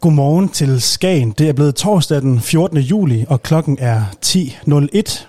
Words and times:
Godmorgen 0.00 0.48
til 0.48 0.80
Skagen. 0.80 1.30
Det 1.30 1.48
er 1.48 1.52
blevet 1.52 1.74
torsdag 1.74 2.20
den 2.20 2.40
14. 2.40 2.78
juli, 2.78 3.24
og 3.28 3.42
klokken 3.42 3.76
er 3.80 4.02
10.01. 4.26 5.26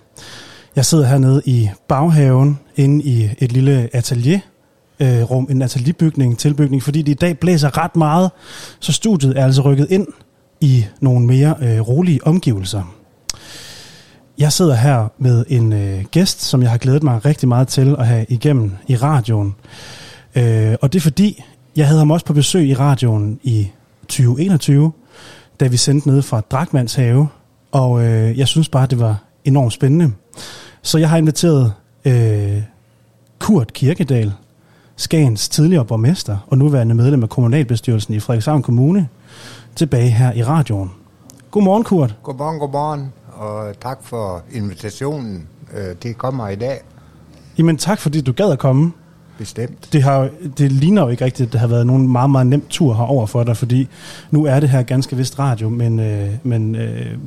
Jeg 0.76 0.86
sidder 0.86 1.06
hernede 1.06 1.42
i 1.46 1.70
baghaven, 1.88 2.60
inde 2.76 3.06
i 3.06 3.30
et 3.40 3.52
lille 3.52 3.90
atelierrum, 3.94 5.46
øh, 5.50 5.52
en 5.52 5.62
atelierbygning, 5.62 6.38
tilbygning, 6.38 6.84
fordi 6.84 7.02
det 7.02 7.12
i 7.12 7.16
dag 7.16 7.40
blæser 7.40 7.78
ret 7.78 7.96
meget, 7.96 8.32
så 8.80 8.92
studiet 8.92 9.38
er 9.38 9.44
altså 9.44 9.62
rykket 9.62 9.88
ind 9.90 10.08
i 10.62 10.86
nogle 11.02 11.26
mere 11.26 11.56
øh, 11.62 11.80
rolige 11.80 12.28
omgivelser. 12.28 12.96
Jeg 14.38 14.52
sidder 14.52 14.76
her 14.76 15.08
med 15.18 15.46
en 15.48 15.74
øh, 15.74 16.04
gæst, 16.12 16.42
som 16.42 16.62
jeg 16.62 16.72
har 16.72 16.78
glædet 16.78 17.04
mig 17.04 17.26
rigtig 17.26 17.48
meget 17.48 17.68
til 17.68 17.96
at 18.00 18.08
have 18.08 18.26
igennem 18.30 18.72
i 18.88 18.96
radioen. 18.96 19.56
Øh, 20.36 20.76
og 20.82 20.94
det 20.94 21.00
er 21.00 21.04
fordi, 21.04 21.44
jeg 21.76 21.88
havde 21.88 22.00
ham 22.00 22.12
også 22.12 22.26
på 22.26 22.34
besøg 22.34 22.68
i 22.68 22.74
radioen 22.74 23.40
i 23.44 23.68
2021, 24.12 24.92
da 25.60 25.68
vi 25.68 25.78
sendte 25.78 26.08
ned 26.10 26.22
fra 26.22 26.42
Drakmans 26.42 26.96
have, 26.96 27.28
og 27.72 28.04
øh, 28.04 28.40
jeg 28.40 28.48
synes 28.48 28.70
bare, 28.70 28.88
det 28.88 29.00
var 29.00 29.24
enormt 29.46 29.74
spændende. 29.74 30.12
Så 30.82 30.98
jeg 30.98 31.10
har 31.10 31.18
inviteret 31.18 31.74
øh, 32.06 32.62
Kurt 33.40 33.74
Kirkedal, 33.74 34.34
Skagens 34.96 35.50
tidligere 35.50 35.86
borgmester 35.86 36.38
og 36.48 36.58
nuværende 36.58 36.96
medlem 36.96 37.24
af 37.24 37.30
kommunalbestyrelsen 37.30 38.14
i 38.14 38.20
Frederikshavn 38.20 38.62
Kommune, 38.62 39.08
tilbage 39.76 40.10
her 40.10 40.34
i 40.34 40.44
radioen. 40.44 40.92
Godmorgen, 41.52 41.84
Kurt. 41.84 42.16
Godmorgen, 42.24 42.60
godmorgen, 42.60 43.14
og 43.34 43.80
tak 43.82 43.98
for 44.04 44.42
invitationen. 44.52 45.48
Øh, 45.74 45.96
Det 46.04 46.18
kommer 46.18 46.48
i 46.50 46.56
dag, 46.56 46.82
Jamen 47.58 47.78
tak, 47.78 48.00
fordi 48.00 48.22
du 48.22 48.32
gad 48.32 48.52
at 48.52 48.60
komme. 48.60 48.92
Bestemt. 49.42 49.90
Det, 49.94 50.04
har, 50.04 50.30
det 50.58 50.72
ligner 50.72 51.02
jo 51.02 51.08
ikke 51.08 51.26
rigtigt, 51.26 51.48
at 51.48 51.54
det 51.54 51.60
har 51.60 51.68
været 51.68 51.88
nogen 51.88 52.08
meget, 52.08 52.30
meget 52.30 52.48
nem 52.48 52.64
tur 52.70 52.94
herover 52.94 53.26
for 53.26 53.44
dig, 53.44 53.58
fordi 53.58 53.88
nu 54.32 54.46
er 54.46 54.60
det 54.60 54.70
her 54.70 54.84
ganske 54.84 55.16
vist 55.16 55.40
radio, 55.40 55.70
men, 55.70 56.00
øh, 56.00 56.30
men 56.44 56.76
øh, 56.76 57.18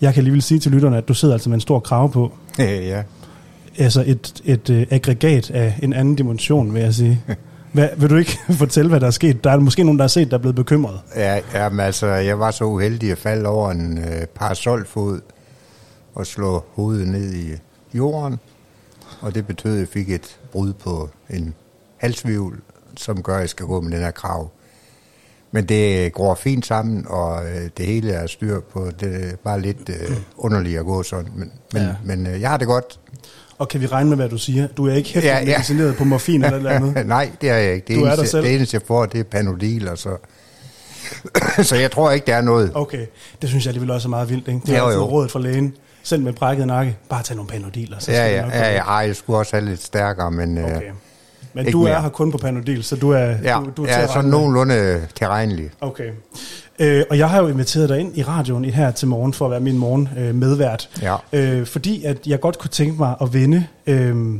jeg 0.00 0.14
kan 0.14 0.20
alligevel 0.20 0.42
sige 0.42 0.60
til 0.60 0.72
lytterne, 0.72 0.96
at 0.96 1.08
du 1.08 1.14
sidder 1.14 1.34
altså 1.34 1.48
med 1.48 1.54
en 1.54 1.60
stor 1.60 1.80
krave 1.80 2.10
på. 2.10 2.32
ja. 2.58 3.02
Altså 3.78 4.04
et, 4.06 4.42
et 4.44 4.70
øh, 4.70 4.86
aggregat 4.90 5.50
af 5.50 5.78
en 5.82 5.92
anden 5.92 6.14
dimension, 6.14 6.74
vil 6.74 6.82
jeg 6.82 6.94
sige. 6.94 7.20
Hvad, 7.72 7.88
vil 7.96 8.10
du 8.10 8.16
ikke 8.16 8.38
fortælle, 8.62 8.88
hvad 8.88 9.00
der 9.00 9.06
er 9.06 9.10
sket? 9.10 9.44
Der 9.44 9.50
er 9.50 9.58
måske 9.58 9.84
nogen, 9.84 9.98
der 9.98 10.02
har 10.02 10.08
set, 10.08 10.30
der 10.30 10.36
er 10.36 10.40
blevet 10.40 10.56
bekymret. 10.56 11.00
Ja, 11.16 11.40
jamen, 11.54 11.80
altså, 11.80 12.06
jeg 12.06 12.38
var 12.38 12.50
så 12.50 12.64
uheldig 12.64 13.12
at 13.12 13.18
falde 13.18 13.48
over 13.48 13.70
en 13.70 13.98
øh, 13.98 14.26
parasolfod 14.34 15.20
og 16.14 16.26
slå 16.26 16.64
hovedet 16.74 17.08
ned 17.08 17.32
i 17.32 17.52
jorden. 17.94 18.38
Og 19.20 19.34
det 19.34 19.46
betød, 19.46 19.72
at 19.72 19.80
jeg 19.80 19.88
fik 19.88 20.10
et 20.10 20.38
brud 20.52 20.72
på 20.72 21.10
en 21.30 21.54
halsvivl, 21.96 22.60
som 22.96 23.22
gør, 23.22 23.34
at 23.34 23.40
jeg 23.40 23.48
skal 23.48 23.66
gå 23.66 23.80
med 23.80 23.90
den 23.92 24.00
her 24.00 24.10
krav. 24.10 24.50
Men 25.52 25.64
det 25.66 26.12
går 26.12 26.34
fint 26.34 26.66
sammen, 26.66 27.06
og 27.08 27.46
øh, 27.46 27.68
det 27.76 27.86
hele 27.86 28.12
er 28.12 28.26
styr 28.26 28.60
på. 28.60 28.88
Det 29.00 29.24
er 29.32 29.36
bare 29.44 29.60
lidt 29.60 29.88
øh, 29.88 30.16
underligt 30.36 30.78
at 30.78 30.84
gå 30.84 31.02
sådan. 31.02 31.30
Men, 31.36 31.52
men, 31.72 31.82
Ja. 31.82 31.94
men 32.04 32.26
øh, 32.26 32.40
jeg 32.40 32.50
har 32.50 32.56
det 32.56 32.66
godt. 32.66 33.00
Og 33.58 33.68
kan 33.68 33.80
vi 33.80 33.86
regne 33.86 34.08
med, 34.08 34.16
hvad 34.16 34.28
du 34.28 34.38
siger? 34.38 34.66
Du 34.66 34.86
er 34.88 34.94
ikke 34.94 35.08
hæftet 35.14 35.28
ja, 35.30 35.44
medicineret 35.44 35.96
på 35.96 36.04
morfin 36.04 36.34
eller 36.44 36.50
et 36.52 36.56
eller 36.58 36.70
andet? 36.70 37.06
Nej, 37.16 37.30
det 37.40 37.50
er 37.50 37.54
jeg 37.56 37.74
ikke. 37.74 37.86
Det 37.88 37.96
Du 37.96 38.02
er 38.04 38.06
eneste, 38.12 38.26
selv. 38.26 38.44
det 38.44 38.54
eneste, 38.54 38.74
jeg 38.74 38.82
får, 38.86 39.06
det 39.06 39.20
er 39.20 39.24
panodil, 39.24 39.88
og 39.88 39.98
så... 39.98 40.16
så 41.68 41.76
jeg 41.76 41.90
tror 41.90 42.10
ikke, 42.10 42.26
der 42.26 42.34
er 42.36 42.40
noget. 42.40 42.70
Okay, 42.74 43.06
det 43.42 43.48
synes 43.48 43.64
jeg 43.64 43.70
alligevel 43.70 43.90
også 43.90 44.08
er 44.08 44.10
meget 44.10 44.30
vildt. 44.30 44.48
Ikke? 44.48 44.60
Det 44.66 44.76
er 44.76 44.78
Jo, 44.82 44.90
jo. 44.90 45.04
rådet 45.04 45.30
fra 45.30 45.40
lægen. 45.40 45.76
Selv 46.02 46.22
med 46.22 46.32
brækket 46.32 46.66
nakke. 46.66 46.96
Bare 47.08 47.22
tag 47.22 47.36
nogle 47.36 47.48
panodiler, 47.48 47.98
så 47.98 48.12
Ja, 48.12 48.24
det 48.28 48.32
ja, 48.34 48.46
ja, 48.48 48.72
ja, 48.74 48.92
jeg 48.94 49.16
skulle 49.16 49.38
også 49.38 49.56
have 49.56 49.68
lidt 49.68 49.82
stærkere, 49.82 50.30
men 50.30 50.58
øh, 50.58 50.64
Okay. 50.64 50.90
Men 51.54 51.66
Ikke 51.66 51.76
du 51.76 51.84
er 51.84 51.88
mere. 51.88 52.02
her 52.02 52.08
kun 52.08 52.32
på 52.32 52.38
Panodil, 52.38 52.84
så 52.84 52.96
du 52.96 53.10
er, 53.10 53.34
ja, 53.42 53.60
du, 53.64 53.70
du 53.76 53.82
er 53.82 53.88
jeg 53.88 53.96
til 53.96 54.02
at 54.02 54.10
sådan 54.10 54.30
nogenlunde 54.30 55.06
tilregnelig. 55.14 55.70
Okay. 55.80 56.10
Øh, 56.78 57.04
og 57.10 57.18
jeg 57.18 57.30
har 57.30 57.42
jo 57.42 57.48
inviteret 57.48 57.88
dig 57.88 57.98
ind 58.00 58.18
i 58.18 58.22
radioen 58.22 58.64
her 58.64 58.90
til 58.90 59.08
morgen 59.08 59.32
for 59.32 59.44
at 59.44 59.50
være 59.50 59.60
min 59.60 59.78
morgen 59.78 60.08
øh, 60.18 60.34
medvært. 60.34 60.90
Ja. 61.02 61.16
Øh, 61.32 61.66
fordi 61.66 62.04
at 62.04 62.26
jeg 62.26 62.40
godt 62.40 62.58
kunne 62.58 62.70
tænke 62.70 62.98
mig 62.98 63.14
at 63.20 63.34
vende, 63.34 63.66
øh, 63.86 64.34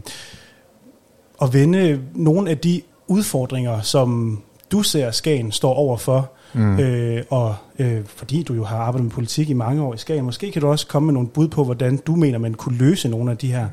at 1.42 1.52
vende 1.52 2.00
nogle 2.14 2.50
af 2.50 2.58
de 2.58 2.82
udfordringer, 3.06 3.80
som 3.80 4.38
du 4.72 4.82
ser 4.82 5.10
Skagen 5.10 5.52
står 5.52 5.74
overfor. 5.74 6.30
Mm. 6.54 6.78
Øh, 6.78 7.22
og 7.30 7.54
øh, 7.78 8.00
fordi 8.16 8.42
du 8.42 8.54
jo 8.54 8.64
har 8.64 8.76
arbejdet 8.76 9.04
med 9.04 9.10
politik 9.10 9.50
i 9.50 9.52
mange 9.52 9.82
år 9.82 9.94
i 9.94 9.98
Skagen, 9.98 10.24
måske 10.24 10.52
kan 10.52 10.62
du 10.62 10.68
også 10.68 10.86
komme 10.86 11.06
med 11.06 11.14
nogle 11.14 11.28
bud 11.28 11.48
på, 11.48 11.64
hvordan 11.64 11.96
du 11.96 12.16
mener, 12.16 12.38
man 12.38 12.54
kunne 12.54 12.78
løse 12.78 13.08
nogle 13.08 13.30
af 13.30 13.36
de 13.36 13.52
her 13.52 13.66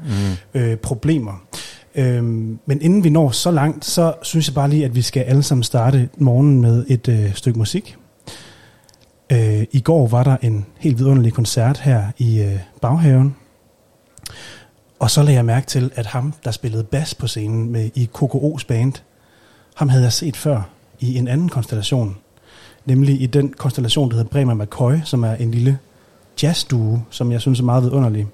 mm. 0.53 0.59
øh, 0.62 0.78
problemer. 0.78 1.41
Øhm, 1.96 2.59
men 2.66 2.81
inden 2.81 3.03
vi 3.03 3.09
når 3.09 3.29
så 3.29 3.52
langt, 3.52 3.85
så 3.85 4.13
synes 4.22 4.47
jeg 4.47 4.56
bare 4.56 4.69
lige, 4.69 4.85
at 4.85 4.96
vi 4.96 5.02
skal 5.02 5.24
alle 5.24 5.44
sammen 5.44 5.63
starte 5.63 6.09
morgenen 6.18 6.62
med 6.62 6.85
et 6.88 7.07
øh, 7.07 7.35
stykke 7.35 7.59
musik. 7.59 7.97
Øh, 9.31 9.63
I 9.72 9.79
går 9.79 10.07
var 10.07 10.24
der 10.24 10.38
en 10.41 10.66
helt 10.79 10.97
vidunderlig 10.97 11.34
koncert 11.34 11.79
her 11.79 12.03
i 12.18 12.41
øh, 12.41 12.59
baghaven. 12.81 13.35
Og 14.99 15.11
så 15.11 15.23
lagde 15.23 15.35
jeg 15.35 15.46
mærke 15.46 15.67
til, 15.67 15.91
at 15.96 16.05
ham, 16.05 16.34
der 16.43 16.52
spillede 16.52 16.84
bas 16.84 17.14
på 17.16 17.28
scenen 17.28 17.72
med 17.72 17.90
i 17.96 18.09
KKO's 18.17 18.66
band, 18.67 18.93
ham 19.76 19.90
havde 19.90 20.03
jeg 20.03 20.14
set 20.14 20.38
før 20.38 20.70
i 20.99 21.17
en 21.17 21.28
anden 21.28 21.49
konstellation. 21.49 22.17
Nemlig 22.85 23.22
i 23.22 23.26
den 23.26 23.53
konstellation, 23.58 24.09
der 24.09 24.16
hedder 24.16 24.29
Bremer 24.29 24.53
McCoy, 24.53 24.93
som 25.03 25.23
er 25.23 25.34
en 25.34 25.52
lille 25.52 25.78
jazzduo, 26.43 26.99
som 27.09 27.32
jeg 27.32 27.41
synes 27.41 27.59
er 27.59 27.64
meget 27.64 27.84
vidunderlig. 27.84 28.28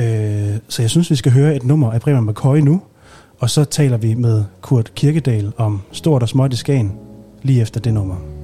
Øh, 0.00 0.56
så 0.68 0.82
jeg 0.82 0.90
synes, 0.90 1.10
vi 1.10 1.16
skal 1.16 1.32
høre 1.32 1.56
et 1.56 1.64
nummer 1.64 1.92
af 1.92 2.00
Bremer 2.00 2.20
McCoy 2.20 2.58
nu, 2.58 2.82
og 3.38 3.50
så 3.50 3.64
taler 3.64 3.96
vi 3.96 4.14
med 4.14 4.44
Kurt 4.60 4.94
Kirkedal 4.94 5.52
om 5.56 5.80
stort 5.92 6.22
og 6.22 6.28
småt 6.28 6.52
i 6.52 6.56
Skagen, 6.56 6.92
lige 7.42 7.62
efter 7.62 7.80
det 7.80 7.94
nummer. 7.94 8.39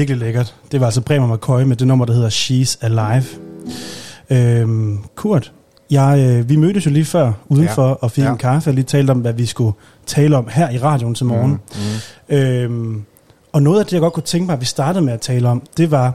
Virkelig 0.00 0.18
lækkert. 0.18 0.54
Det 0.72 0.80
var 0.80 0.86
altså 0.86 1.00
Bremer 1.00 1.36
McCoy 1.36 1.62
med 1.62 1.76
det 1.76 1.86
nummer, 1.86 2.04
der 2.04 2.12
hedder 2.12 2.30
She's 2.30 2.78
Alive. 2.80 3.24
Øhm, 4.30 4.98
Kurt, 5.14 5.52
jeg, 5.90 6.18
øh, 6.18 6.48
vi 6.48 6.56
mødtes 6.56 6.86
jo 6.86 6.90
lige 6.90 7.04
før 7.04 7.32
udenfor 7.48 7.88
ja. 7.88 7.94
og 7.94 8.10
fik 8.10 8.24
ja. 8.24 8.30
en 8.30 8.38
kaffe 8.38 8.70
og 8.70 8.74
lige 8.74 8.84
talte 8.84 9.10
om, 9.10 9.18
hvad 9.18 9.32
vi 9.32 9.46
skulle 9.46 9.72
tale 10.06 10.36
om 10.36 10.48
her 10.50 10.70
i 10.70 10.78
radioen 10.78 11.14
til 11.14 11.26
morgen. 11.26 11.50
Mm, 11.50 11.58
mm. 12.28 12.36
Øhm, 12.36 13.04
og 13.52 13.62
noget 13.62 13.80
af 13.80 13.86
det, 13.86 13.92
jeg 13.92 14.00
godt 14.00 14.12
kunne 14.12 14.22
tænke 14.22 14.46
mig, 14.46 14.52
at 14.52 14.60
vi 14.60 14.64
startede 14.64 15.04
med 15.04 15.12
at 15.12 15.20
tale 15.20 15.48
om, 15.48 15.62
det 15.76 15.90
var 15.90 16.14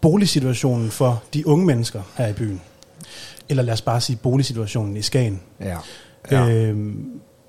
boligsituationen 0.00 0.90
for 0.90 1.22
de 1.34 1.46
unge 1.46 1.66
mennesker 1.66 2.02
her 2.16 2.26
i 2.26 2.32
byen. 2.32 2.60
Eller 3.48 3.62
lad 3.62 3.72
os 3.72 3.82
bare 3.82 4.00
sige 4.00 4.16
boligsituationen 4.16 4.96
i 4.96 5.02
Skagen. 5.02 5.40
Ja. 5.60 5.76
ja. 6.30 6.48
Øhm, 6.48 7.06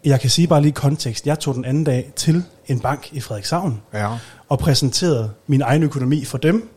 jeg 0.07 0.19
kan 0.19 0.29
sige 0.29 0.47
bare 0.47 0.61
lige 0.61 0.71
kontekst. 0.71 1.27
Jeg 1.27 1.39
tog 1.39 1.55
den 1.55 1.65
anden 1.65 1.83
dag 1.83 2.11
til 2.15 2.43
en 2.67 2.79
bank 2.79 3.13
i 3.13 3.19
Frederikshavn 3.19 3.81
ja. 3.93 4.09
og 4.49 4.59
præsenterede 4.59 5.31
min 5.47 5.61
egen 5.61 5.83
økonomi 5.83 6.25
for 6.25 6.37
dem, 6.37 6.69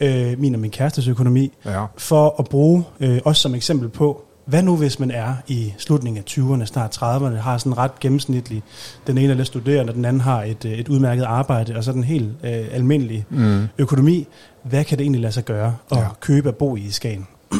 øh, 0.00 0.38
min 0.38 0.54
og 0.54 0.60
min 0.60 0.70
kærestes 0.70 1.08
økonomi, 1.08 1.52
ja. 1.64 1.84
for 1.96 2.34
at 2.38 2.44
bruge 2.44 2.84
øh, 3.00 3.20
os 3.24 3.38
som 3.38 3.54
eksempel 3.54 3.88
på, 3.88 4.24
hvad 4.44 4.62
nu 4.62 4.76
hvis 4.76 4.98
man 4.98 5.10
er 5.10 5.34
i 5.48 5.74
slutningen 5.78 6.18
af 6.26 6.30
20'erne, 6.30 6.64
snart 6.64 6.96
30'erne, 6.96 7.36
har 7.36 7.58
sådan 7.58 7.78
ret 7.78 8.00
gennemsnitlig, 8.00 8.62
den 9.06 9.18
ene 9.18 9.32
er 9.32 9.36
lidt 9.36 9.46
studerende, 9.46 9.92
den 9.92 10.04
anden 10.04 10.20
har 10.20 10.42
et, 10.42 10.64
øh, 10.64 10.72
et 10.72 10.88
udmærket 10.88 11.22
arbejde, 11.22 11.76
og 11.76 11.84
så 11.84 11.92
den 11.92 12.04
helt 12.04 12.28
øh, 12.44 12.66
almindelige 12.72 13.26
mm. 13.30 13.68
økonomi. 13.78 14.26
Hvad 14.62 14.84
kan 14.84 14.98
det 14.98 15.04
egentlig 15.04 15.20
lade 15.20 15.32
sig 15.32 15.44
gøre 15.44 15.76
at 15.90 15.98
ja. 15.98 16.06
købe 16.20 16.48
og 16.48 16.56
bo 16.56 16.76
i 16.76 16.90
Skagen? 16.90 17.26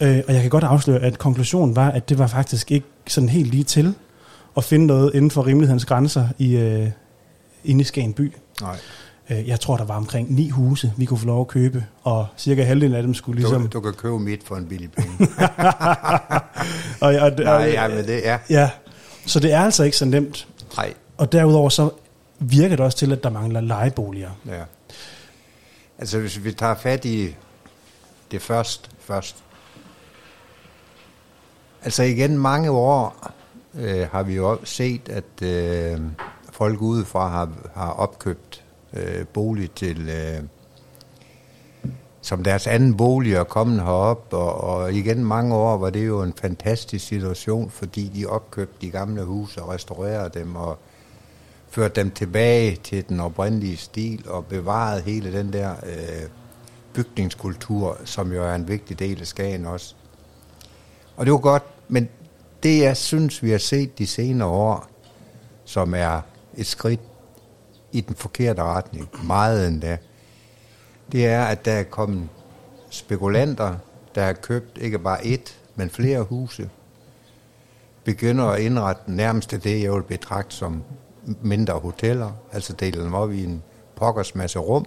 øh, 0.00 0.22
og 0.28 0.34
jeg 0.34 0.40
kan 0.40 0.50
godt 0.50 0.64
afsløre, 0.64 1.00
at 1.00 1.18
konklusionen 1.18 1.76
var, 1.76 1.90
at 1.90 2.08
det 2.08 2.18
var 2.18 2.26
faktisk 2.26 2.72
ikke 2.72 2.86
sådan 3.06 3.28
helt 3.28 3.50
lige 3.50 3.64
til 3.64 3.94
at 4.56 4.64
finde 4.64 4.86
noget 4.86 5.14
inden 5.14 5.30
for 5.30 5.46
rimelighedens 5.46 5.84
grænser 5.84 6.28
i, 6.38 6.56
øh, 6.56 6.88
inde 7.64 7.80
i 7.80 7.84
Skagen 7.84 8.12
by. 8.12 8.32
Nej. 8.60 8.76
Øh, 9.30 9.48
jeg 9.48 9.60
tror, 9.60 9.76
der 9.76 9.84
var 9.84 9.96
omkring 9.96 10.34
ni 10.34 10.48
huse, 10.48 10.92
vi 10.96 11.04
kunne 11.04 11.18
få 11.18 11.26
lov 11.26 11.40
at 11.40 11.48
købe, 11.48 11.84
og 12.02 12.26
cirka 12.36 12.64
halvdelen 12.64 12.96
af 12.96 13.02
dem 13.02 13.14
skulle 13.14 13.40
ligesom... 13.40 13.62
Du, 13.62 13.78
du 13.78 13.80
kan 13.80 13.92
købe 13.92 14.18
mit 14.18 14.42
for 14.44 14.56
en 14.56 14.66
billig 14.66 14.92
penge. 14.92 15.12
og, 17.00 17.14
og, 17.14 17.20
og, 17.20 17.32
Nej, 17.38 17.70
ja, 17.72 17.88
men 17.88 18.04
det 18.04 18.28
er... 18.28 18.38
Ja, 18.50 18.70
så 19.26 19.40
det 19.40 19.52
er 19.52 19.60
altså 19.60 19.82
ikke 19.82 19.96
så 19.96 20.04
nemt. 20.04 20.48
Nej. 20.76 20.94
Og 21.16 21.32
derudover 21.32 21.68
så 21.68 21.90
virker 22.38 22.76
det 22.76 22.84
også 22.84 22.98
til, 22.98 23.12
at 23.12 23.22
der 23.22 23.30
mangler 23.30 23.60
lejeboliger. 23.60 24.30
Ja. 24.46 24.62
Altså 25.98 26.18
hvis 26.18 26.44
vi 26.44 26.52
tager 26.52 26.74
fat 26.74 27.04
i 27.04 27.34
det 28.30 28.42
først, 28.42 28.90
først. 29.00 29.36
Altså 31.84 32.02
igen 32.02 32.38
mange 32.38 32.70
år 32.70 33.32
øh, 33.74 34.08
har 34.12 34.22
vi 34.22 34.34
jo 34.34 34.58
set, 34.64 35.08
at 35.08 35.42
øh, 35.42 36.00
folk 36.50 36.80
udefra 36.80 37.28
har, 37.28 37.48
har 37.74 37.90
opkøbt 37.90 38.64
øh, 38.92 39.26
bolig 39.26 39.70
til 39.70 40.08
øh, 40.08 40.42
som 42.22 42.44
deres 42.44 42.66
anden 42.66 42.96
bolig 42.96 43.40
og 43.40 43.48
kommet 43.48 43.82
herop, 43.82 44.26
og, 44.32 44.54
og 44.54 44.92
igen 44.92 45.24
mange 45.24 45.54
år 45.54 45.76
var 45.76 45.90
det 45.90 46.06
jo 46.06 46.22
en 46.22 46.34
fantastisk 46.40 47.06
situation, 47.06 47.70
fordi 47.70 48.08
de 48.14 48.26
opkøbte 48.26 48.76
de 48.80 48.90
gamle 48.90 49.22
huse 49.22 49.62
og 49.62 49.68
restaurerede 49.68 50.38
dem 50.38 50.56
og 50.56 50.78
førte 51.70 52.00
dem 52.00 52.10
tilbage 52.10 52.76
til 52.76 53.08
den 53.08 53.20
oprindelige 53.20 53.76
stil 53.76 54.24
og 54.28 54.46
bevarede 54.46 55.02
hele 55.02 55.32
den 55.32 55.52
der 55.52 55.70
øh, 55.70 56.28
bygningskultur, 56.94 57.98
som 58.04 58.32
jo 58.32 58.44
er 58.44 58.54
en 58.54 58.68
vigtig 58.68 58.98
del 58.98 59.20
af 59.20 59.26
Skagen 59.26 59.66
også. 59.66 59.94
Og 61.16 61.26
det 61.26 61.32
var 61.32 61.38
godt, 61.38 61.64
men 61.88 62.08
det 62.62 62.78
jeg 62.78 62.96
synes, 62.96 63.42
vi 63.42 63.50
har 63.50 63.58
set 63.58 63.98
de 63.98 64.06
senere 64.06 64.48
år, 64.48 64.86
som 65.64 65.94
er 65.94 66.20
et 66.56 66.66
skridt 66.66 67.00
i 67.92 68.00
den 68.00 68.16
forkerte 68.16 68.62
retning, 68.62 69.08
meget 69.24 69.68
endda, 69.68 69.98
det 71.12 71.26
er, 71.26 71.44
at 71.44 71.64
der 71.64 71.72
er 71.72 71.82
kommet 71.82 72.28
spekulanter, 72.90 73.76
der 74.14 74.24
har 74.24 74.32
købt 74.32 74.78
ikke 74.78 74.98
bare 74.98 75.26
et, 75.26 75.58
men 75.74 75.90
flere 75.90 76.22
huse, 76.22 76.70
begynder 78.04 78.44
at 78.44 78.60
indrette 78.60 79.02
nærmest 79.06 79.50
det, 79.50 79.82
jeg 79.82 79.92
vil 79.92 80.02
betragte 80.02 80.56
som 80.56 80.82
mindre 81.42 81.74
hoteller, 81.74 82.32
altså 82.52 82.72
dele 82.72 83.04
dem 83.04 83.14
op 83.14 83.32
i 83.32 83.44
en 83.44 83.62
pokkers 83.96 84.34
masse 84.34 84.58
rum, 84.58 84.86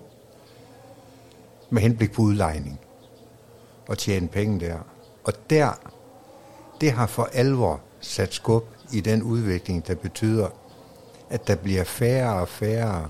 med 1.70 1.82
henblik 1.82 2.12
på 2.12 2.22
udlejning 2.22 2.79
og 3.88 3.98
tjene 3.98 4.27
penge 4.27 4.60
der. 4.60 4.77
Og 5.24 5.34
der, 5.50 5.79
det 6.82 6.91
har 6.91 7.08
for 7.08 7.29
alvor 7.34 7.82
sat 8.00 8.34
skub 8.34 8.63
i 8.94 9.01
den 9.01 9.24
udvikling, 9.24 9.88
der 9.88 9.96
betyder, 9.96 10.48
at 11.29 11.48
der 11.48 11.55
bliver 11.55 11.84
færre 11.84 12.41
og 12.41 12.48
færre 12.48 13.10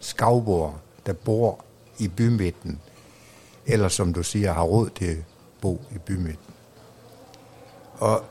skavbord, 0.00 0.80
der 1.06 1.12
bor 1.12 1.64
i 1.98 2.08
bymidten, 2.08 2.80
eller 3.66 3.88
som 3.88 4.12
du 4.12 4.22
siger, 4.22 4.52
har 4.52 4.62
råd 4.62 4.90
til 4.90 5.04
at 5.04 5.24
bo 5.60 5.82
i 5.94 5.98
bymidten. 5.98 6.54
Og 7.98 8.24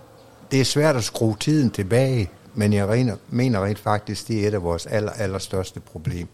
det 0.51 0.61
er 0.61 0.65
svært 0.65 0.95
at 0.95 1.03
skrue 1.03 1.35
tiden 1.39 1.71
tilbage, 1.71 2.29
men 2.53 2.73
jeg 2.73 3.17
mener 3.29 3.63
rent 3.63 3.79
faktisk, 3.79 4.27
det 4.27 4.43
er 4.43 4.47
et 4.47 4.53
af 4.53 4.63
vores 4.63 4.85
aller, 4.85 5.11
allerstørste 5.11 5.79
problem. 5.79 6.27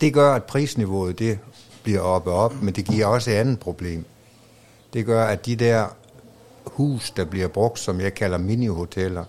Det 0.00 0.14
gør, 0.14 0.34
at 0.34 0.44
prisniveauet 0.44 1.18
det 1.18 1.38
bliver 1.82 2.00
oppe 2.00 2.30
op, 2.30 2.62
men 2.62 2.74
det 2.74 2.84
giver 2.84 3.06
også 3.06 3.30
et 3.30 3.34
andet 3.34 3.60
problem. 3.60 4.04
Det 4.92 5.06
gør, 5.06 5.24
at 5.24 5.46
de 5.46 5.56
der 5.56 5.86
hus, 6.64 7.10
der 7.10 7.24
bliver 7.24 7.48
brugt, 7.48 7.78
som 7.78 8.00
jeg 8.00 8.14
kalder 8.14 8.38
minihoteller, 8.38 9.24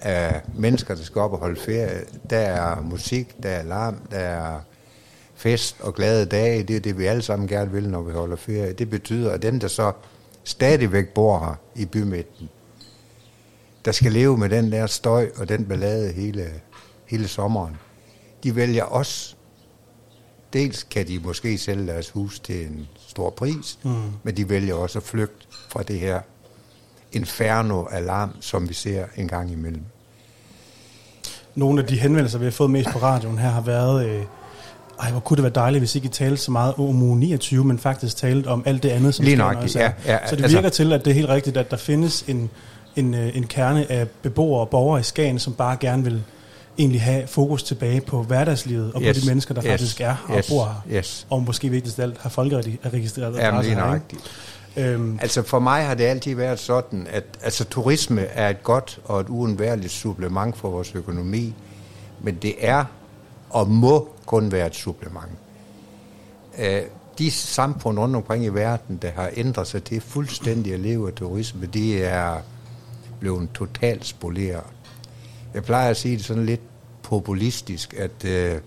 af 0.00 0.40
mennesker, 0.54 0.94
der 0.94 1.02
skal 1.02 1.20
op 1.20 1.32
og 1.32 1.38
holde 1.38 1.60
ferie, 1.60 2.04
der 2.30 2.38
er 2.38 2.80
musik, 2.80 3.42
der 3.42 3.48
er 3.48 3.62
larm, 3.62 3.96
der 4.10 4.18
er 4.18 4.60
fest 5.34 5.76
og 5.80 5.94
glade 5.94 6.26
dage. 6.26 6.62
Det 6.62 6.76
er 6.76 6.80
det, 6.80 6.98
vi 6.98 7.06
alle 7.06 7.22
sammen 7.22 7.48
gerne 7.48 7.70
vil, 7.70 7.88
når 7.88 8.02
vi 8.02 8.12
holder 8.12 8.36
ferie. 8.36 8.72
Det 8.72 8.90
betyder, 8.90 9.32
at 9.32 9.42
dem, 9.42 9.60
der 9.60 9.68
så 9.68 9.92
stadigvæk 10.44 11.08
bor 11.08 11.38
her 11.38 11.54
i 11.74 11.84
bymidten, 11.86 12.48
der 13.84 13.92
skal 13.92 14.12
leve 14.12 14.38
med 14.38 14.48
den 14.48 14.72
der 14.72 14.86
støj 14.86 15.30
og 15.36 15.48
den 15.48 15.64
ballade 15.64 16.12
hele, 16.12 16.50
hele 17.06 17.28
sommeren, 17.28 17.76
de 18.44 18.56
vælger 18.56 18.84
os. 18.84 19.36
Dels 20.52 20.82
kan 20.82 21.08
de 21.08 21.18
måske 21.18 21.58
sælge 21.58 21.86
deres 21.86 22.10
hus 22.10 22.40
til 22.40 22.66
en 22.66 22.88
stor 23.18 23.30
pris, 23.30 23.78
mm. 23.82 23.90
men 24.22 24.36
de 24.36 24.48
vælger 24.48 24.74
også 24.74 24.98
at 24.98 25.04
flygte 25.04 25.46
fra 25.68 25.82
det 25.82 26.00
her 26.00 26.20
inferno-alarm, 27.12 28.30
som 28.40 28.68
vi 28.68 28.74
ser 28.74 29.04
en 29.16 29.28
gang 29.28 29.52
imellem. 29.52 29.82
Nogle 31.54 31.82
af 31.82 31.88
de 31.88 31.96
henvendelser, 31.96 32.38
vi 32.38 32.44
har 32.44 32.52
fået 32.52 32.70
mest 32.70 32.90
på 32.90 32.98
radioen 32.98 33.38
her, 33.38 33.48
har 33.48 33.60
været... 33.60 34.06
Øh 34.06 34.24
ej, 35.00 35.10
hvor 35.10 35.20
kunne 35.20 35.36
det 35.36 35.42
være 35.42 35.52
dejligt, 35.52 35.80
hvis 35.80 35.94
ikke 35.94 36.06
I 36.06 36.08
talte 36.08 36.36
så 36.36 36.50
meget 36.50 36.74
om 36.74 37.02
uge 37.02 37.18
29, 37.18 37.64
men 37.64 37.78
faktisk 37.78 38.16
talte 38.16 38.46
om 38.46 38.62
alt 38.66 38.82
det 38.82 38.88
andet, 38.88 39.14
som 39.14 39.24
Lige 39.24 39.36
nok, 39.36 39.56
ja, 39.74 39.92
ja, 40.06 40.18
Så 40.26 40.36
det 40.36 40.44
virker 40.44 40.64
altså, 40.64 40.76
til, 40.76 40.92
at 40.92 41.04
det 41.04 41.10
er 41.10 41.14
helt 41.14 41.28
rigtigt, 41.28 41.56
at 41.56 41.70
der 41.70 41.76
findes 41.76 42.24
en, 42.28 42.50
en, 42.96 43.14
øh, 43.14 43.36
en 43.36 43.46
kerne 43.46 43.92
af 43.92 44.08
beboere 44.22 44.60
og 44.60 44.68
borgere 44.68 45.00
i 45.00 45.02
Skagen, 45.02 45.38
som 45.38 45.52
bare 45.52 45.76
gerne 45.80 46.04
vil 46.04 46.22
egentlig 46.78 47.02
have 47.02 47.26
fokus 47.26 47.62
tilbage 47.62 48.00
på 48.00 48.22
hverdagslivet 48.22 48.92
og 48.92 49.02
yes, 49.02 49.18
på 49.18 49.20
de 49.20 49.26
mennesker, 49.26 49.54
der 49.54 49.64
yes, 49.64 49.70
faktisk 49.70 50.00
er 50.00 50.16
og 50.28 50.36
yes, 50.38 50.48
bor 50.48 50.64
her. 50.64 50.98
Yes. 50.98 51.26
Og 51.30 51.42
måske 51.42 51.68
vigtigst 51.68 51.98
af 51.98 52.02
alt 52.02 52.18
har 52.18 52.30
folkeregistreret 52.30 53.36
ja, 53.36 53.62
lige 53.62 53.74
nøjagtigt. 53.74 54.22
Øhm. 54.76 55.18
Altså 55.22 55.42
for 55.42 55.58
mig 55.58 55.86
har 55.86 55.94
det 55.94 56.04
altid 56.04 56.34
været 56.34 56.58
sådan, 56.58 57.06
at 57.10 57.24
altså, 57.42 57.64
turisme 57.64 58.20
er 58.20 58.48
et 58.48 58.62
godt 58.62 59.00
og 59.04 59.20
et 59.20 59.28
uundværligt 59.28 59.92
supplement 59.92 60.56
for 60.56 60.70
vores 60.70 60.94
økonomi, 60.94 61.54
men 62.20 62.34
det 62.34 62.54
er 62.58 62.84
og 63.50 63.68
må 63.70 64.08
kun 64.26 64.52
være 64.52 64.66
et 64.66 64.74
supplement. 64.74 65.32
Øh, 66.58 66.82
de 67.18 67.30
samfund 67.30 67.98
rundt 67.98 68.16
omkring 68.16 68.44
i 68.44 68.48
verden, 68.48 68.98
der 69.02 69.10
har 69.10 69.30
ændret 69.36 69.66
sig 69.66 69.84
til 69.84 70.00
fuldstændig 70.00 70.74
at 70.74 70.80
leve 70.80 71.08
af 71.08 71.14
turisme, 71.14 71.66
de 71.66 72.02
er 72.02 72.40
blevet 73.20 73.48
totalt 73.54 74.06
spoleret. 74.06 74.64
Jeg 75.54 75.64
plejer 75.64 75.90
at 75.90 75.96
sige 75.96 76.16
det 76.16 76.24
sådan 76.24 76.46
lidt 76.46 76.60
populistisk, 77.02 77.94
at 77.94 78.24
øh, 78.24 78.60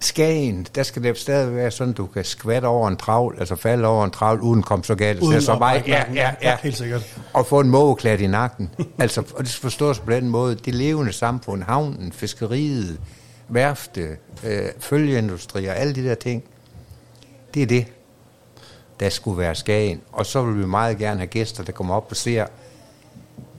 Skagen, 0.00 0.66
der 0.74 0.82
skal 0.82 1.02
det 1.02 1.18
stadig 1.18 1.56
være 1.56 1.70
sådan, 1.70 1.92
du 1.92 2.06
kan 2.06 2.24
skvatte 2.24 2.66
over 2.66 2.88
en 2.88 2.96
travl, 2.96 3.36
altså 3.38 3.56
falde 3.56 3.88
over 3.88 4.04
en 4.04 4.10
travl, 4.10 4.40
uden 4.40 4.62
kom 4.62 4.84
så 4.84 4.94
galt. 4.94 5.20
Uden 5.20 5.42
så 5.42 5.58
bare, 5.58 5.82
ja, 5.86 6.04
ja, 6.14 6.34
ja, 6.42 6.56
helt 6.62 6.76
sikkert. 6.76 7.18
Og 7.32 7.46
få 7.46 7.60
en 7.60 7.70
mågeklat 7.70 8.20
i 8.20 8.26
nakken. 8.26 8.70
altså, 8.98 9.22
og 9.34 9.44
det 9.44 9.52
forstås 9.52 9.98
på 9.98 10.10
den 10.10 10.28
måde. 10.28 10.54
Det 10.54 10.74
levende 10.74 11.12
samfund, 11.12 11.62
havnen, 11.62 12.12
fiskeriet, 12.12 13.00
værfte, 13.48 14.16
øh, 14.44 14.68
følgeindustri 14.78 15.66
og 15.66 15.76
alle 15.76 15.94
de 15.94 16.04
der 16.04 16.14
ting, 16.14 16.44
det 17.54 17.62
er 17.62 17.66
det, 17.66 17.86
der 19.00 19.08
skulle 19.08 19.38
være 19.38 19.54
Skagen. 19.54 20.00
Og 20.12 20.26
så 20.26 20.42
vil 20.42 20.58
vi 20.58 20.66
meget 20.66 20.98
gerne 20.98 21.18
have 21.18 21.26
gæster, 21.26 21.64
der 21.64 21.72
kommer 21.72 21.94
op 21.94 22.06
og 22.10 22.16
ser 22.16 22.46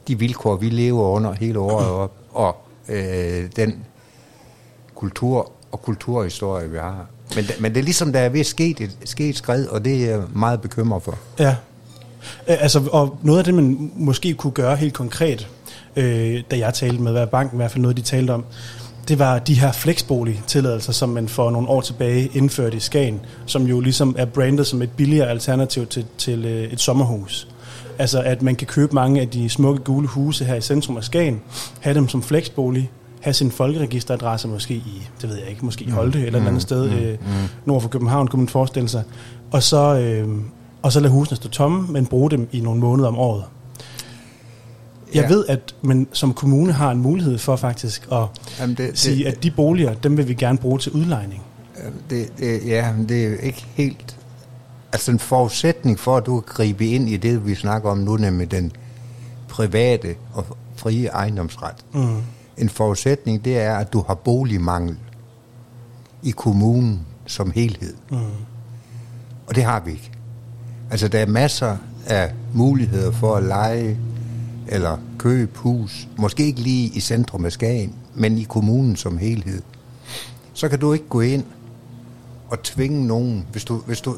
de 0.09 0.19
vilkår, 0.19 0.55
vi 0.55 0.69
lever 0.69 1.03
under 1.03 1.33
hele 1.33 1.59
året 1.59 1.87
op, 1.87 2.17
og 2.31 2.55
øh, 2.89 3.49
den 3.55 3.85
kultur 4.95 5.51
og 5.71 5.81
kulturhistorie, 5.81 6.69
vi 6.69 6.77
har. 6.77 7.05
Men, 7.35 7.45
men 7.59 7.73
det 7.73 7.79
er 7.79 7.83
ligesom, 7.83 8.13
der 8.13 8.19
er 8.19 8.29
ved 8.29 8.39
at 8.39 8.45
ske 8.45 8.81
et, 8.81 8.97
ske 9.05 9.29
et 9.29 9.37
skred, 9.37 9.67
og 9.67 9.85
det 9.85 10.03
er 10.03 10.09
jeg 10.09 10.21
meget 10.33 10.61
bekymret 10.61 11.03
for. 11.03 11.17
Ja. 11.39 11.55
Altså, 12.47 12.89
og 12.91 13.19
noget 13.23 13.39
af 13.39 13.45
det, 13.45 13.53
man 13.53 13.91
måske 13.95 14.33
kunne 14.33 14.51
gøre 14.51 14.75
helt 14.75 14.93
konkret, 14.93 15.47
øh, 15.95 16.43
da 16.51 16.57
jeg 16.57 16.73
talte 16.73 17.01
med, 17.01 17.27
banken 17.27 17.55
i 17.55 17.59
hvert 17.59 17.71
fald 17.71 17.81
noget, 17.81 17.97
de 17.97 18.01
talte 18.01 18.31
om, 18.31 18.45
det 19.07 19.19
var 19.19 19.39
de 19.39 19.53
her 19.53 19.71
flexbolig-tilladelser, 19.71 20.91
som 20.91 21.09
man 21.09 21.27
for 21.27 21.51
nogle 21.51 21.69
år 21.69 21.81
tilbage 21.81 22.31
indførte 22.33 22.77
i 22.77 22.79
Skagen, 22.79 23.21
som 23.45 23.63
jo 23.63 23.79
ligesom 23.79 24.15
er 24.17 24.25
brandet 24.25 24.67
som 24.67 24.81
et 24.81 24.91
billigere 24.91 25.29
alternativ 25.29 25.87
til, 25.87 26.05
til 26.17 26.45
øh, 26.45 26.63
et 26.63 26.79
sommerhus. 26.79 27.47
Altså 27.99 28.21
at 28.21 28.41
man 28.41 28.55
kan 28.55 28.67
købe 28.67 28.95
mange 28.95 29.21
af 29.21 29.27
de 29.29 29.49
smukke 29.49 29.83
gule 29.83 30.07
huse 30.07 30.45
her 30.45 30.55
i 30.55 30.61
centrum 30.61 30.97
af 30.97 31.03
Skagen, 31.03 31.41
have 31.79 31.93
dem 31.95 32.07
som 32.09 32.23
flexbolig, 32.23 32.91
have 33.21 33.33
sin 33.33 33.51
folkeregisteradresse 33.51 34.47
måske 34.47 34.73
i, 34.73 35.07
det 35.21 35.29
ved 35.29 35.37
jeg 35.37 35.49
ikke, 35.49 35.65
måske 35.65 35.85
i 35.85 35.89
Holte 35.89 36.25
eller 36.25 36.41
et 36.41 36.47
andet 36.47 36.61
sted, 36.61 36.91
øh, 36.91 37.17
nord 37.65 37.81
for 37.81 37.89
København, 37.89 38.27
kunne 38.27 38.41
man 38.41 38.49
forestille 38.49 38.89
sig. 38.89 39.03
Og 39.51 39.63
så, 39.63 39.99
øh, 39.99 40.27
og 40.81 40.91
så 40.91 40.99
lade 40.99 41.13
husene 41.13 41.35
stå 41.35 41.49
tomme, 41.49 41.87
men 41.87 42.05
bruge 42.05 42.31
dem 42.31 42.47
i 42.51 42.59
nogle 42.59 42.79
måneder 42.79 43.07
om 43.07 43.17
året. 43.17 43.43
Jeg 45.13 45.23
Ja. 45.23 45.29
ved, 45.29 45.45
at 45.47 45.75
man 45.81 46.07
som 46.13 46.33
kommune 46.33 46.71
har 46.73 46.91
en 46.91 46.99
mulighed 46.99 47.37
for 47.37 47.55
faktisk 47.55 48.07
at 48.11 48.23
Jamen, 48.59 48.75
det, 48.75 48.99
sige, 48.99 49.27
at 49.27 49.43
de 49.43 49.51
boliger, 49.51 49.93
dem 49.93 50.17
vil 50.17 50.27
vi 50.27 50.33
gerne 50.33 50.57
bruge 50.57 50.79
til 50.79 50.91
udlejning. 50.91 51.41
det, 52.09 52.37
det, 52.39 52.59
ja, 52.67 52.93
det 53.09 53.23
er 53.25 53.29
jo 53.29 53.35
ikke 53.43 53.65
helt... 53.73 54.15
Altså 54.91 55.12
en 55.12 55.19
forudsætning 55.19 56.00
for, 56.00 56.17
at 56.17 56.25
du 56.25 56.39
kan 56.39 56.53
gribe 56.55 56.88
ind 56.88 57.10
i 57.10 57.17
det, 57.17 57.48
vi 57.48 57.55
snakker 57.55 57.89
om 57.89 57.98
nu, 57.98 58.17
nemlig 58.17 58.51
den 58.51 58.72
private 59.50 60.15
og 60.34 60.46
frie 60.75 61.08
ejendomsret. 61.08 61.86
Mm. 61.93 62.22
En 62.58 62.69
forudsætning, 62.69 63.46
det 63.46 63.58
er, 63.58 63.75
at 63.77 63.93
du 63.93 64.03
har 64.08 64.13
boligmangel 64.13 64.98
i 66.24 66.31
kommunen 66.31 67.05
som 67.25 67.51
helhed. 67.51 67.93
Mm. 68.12 68.17
Og 69.48 69.55
det 69.55 69.63
har 69.63 69.79
vi 69.79 69.91
ikke. 69.91 70.12
Altså, 70.91 71.08
der 71.08 71.19
er 71.19 71.25
masser 71.25 71.77
af 72.05 72.34
muligheder 72.53 73.12
for 73.12 73.36
at 73.36 73.43
lege 73.43 73.98
eller 74.67 74.98
købe 75.17 75.60
hus. 75.60 76.08
Måske 76.17 76.46
ikke 76.46 76.60
lige 76.60 76.88
i 76.88 77.00
centrum 77.00 77.46
af 77.46 77.51
Skagen, 77.51 77.96
men 78.15 78.38
i 78.38 78.43
kommunen 78.43 78.96
som 78.96 79.17
helhed. 79.17 79.62
Så 80.53 80.69
kan 80.69 80.79
du 80.79 80.93
ikke 80.93 81.08
gå 81.10 81.22
ind 81.22 81.43
at 82.51 82.59
tvinge 82.59 83.07
nogen. 83.07 83.47
Hvis 83.51 83.65
du, 83.65 83.77
hvis 83.77 84.01
du 84.01 84.17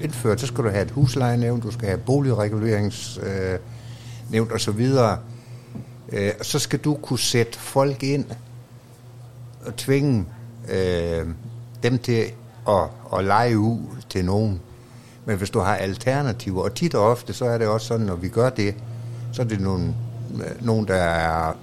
indfører, 0.00 0.36
så 0.36 0.46
skal 0.46 0.64
du 0.64 0.68
have 0.68 0.82
et 0.82 0.90
huslejenævn, 0.90 1.60
du 1.60 1.70
skal 1.70 1.88
have 1.88 1.98
boligreguleringsnævn 1.98 3.28
øh, 3.28 3.58
nævn 4.30 4.52
og 4.52 4.60
så 4.60 4.70
videre. 4.70 5.18
Øh, 6.12 6.32
og 6.38 6.44
så 6.44 6.58
skal 6.58 6.78
du 6.78 6.94
kunne 6.94 7.18
sætte 7.18 7.58
folk 7.58 8.02
ind 8.02 8.24
og 9.66 9.76
tvinge 9.76 10.24
øh, 10.68 11.26
dem 11.82 11.98
til 11.98 12.24
at, 12.68 12.88
at 13.16 13.24
lege 13.24 13.58
ud 13.58 13.78
til 14.08 14.24
nogen. 14.24 14.60
Men 15.24 15.38
hvis 15.38 15.50
du 15.50 15.58
har 15.58 15.74
alternativer, 15.74 16.62
og 16.62 16.74
tit 16.74 16.94
og 16.94 17.10
ofte, 17.10 17.32
så 17.32 17.44
er 17.44 17.58
det 17.58 17.66
også 17.66 17.86
sådan, 17.86 18.06
når 18.06 18.16
vi 18.16 18.28
gør 18.28 18.50
det, 18.50 18.74
så 19.32 19.42
er 19.42 19.46
det 19.46 19.60
nogen, 19.60 19.94
øh, 20.34 20.66
nogen 20.66 20.88
der 20.88 20.94
er, 20.94 21.56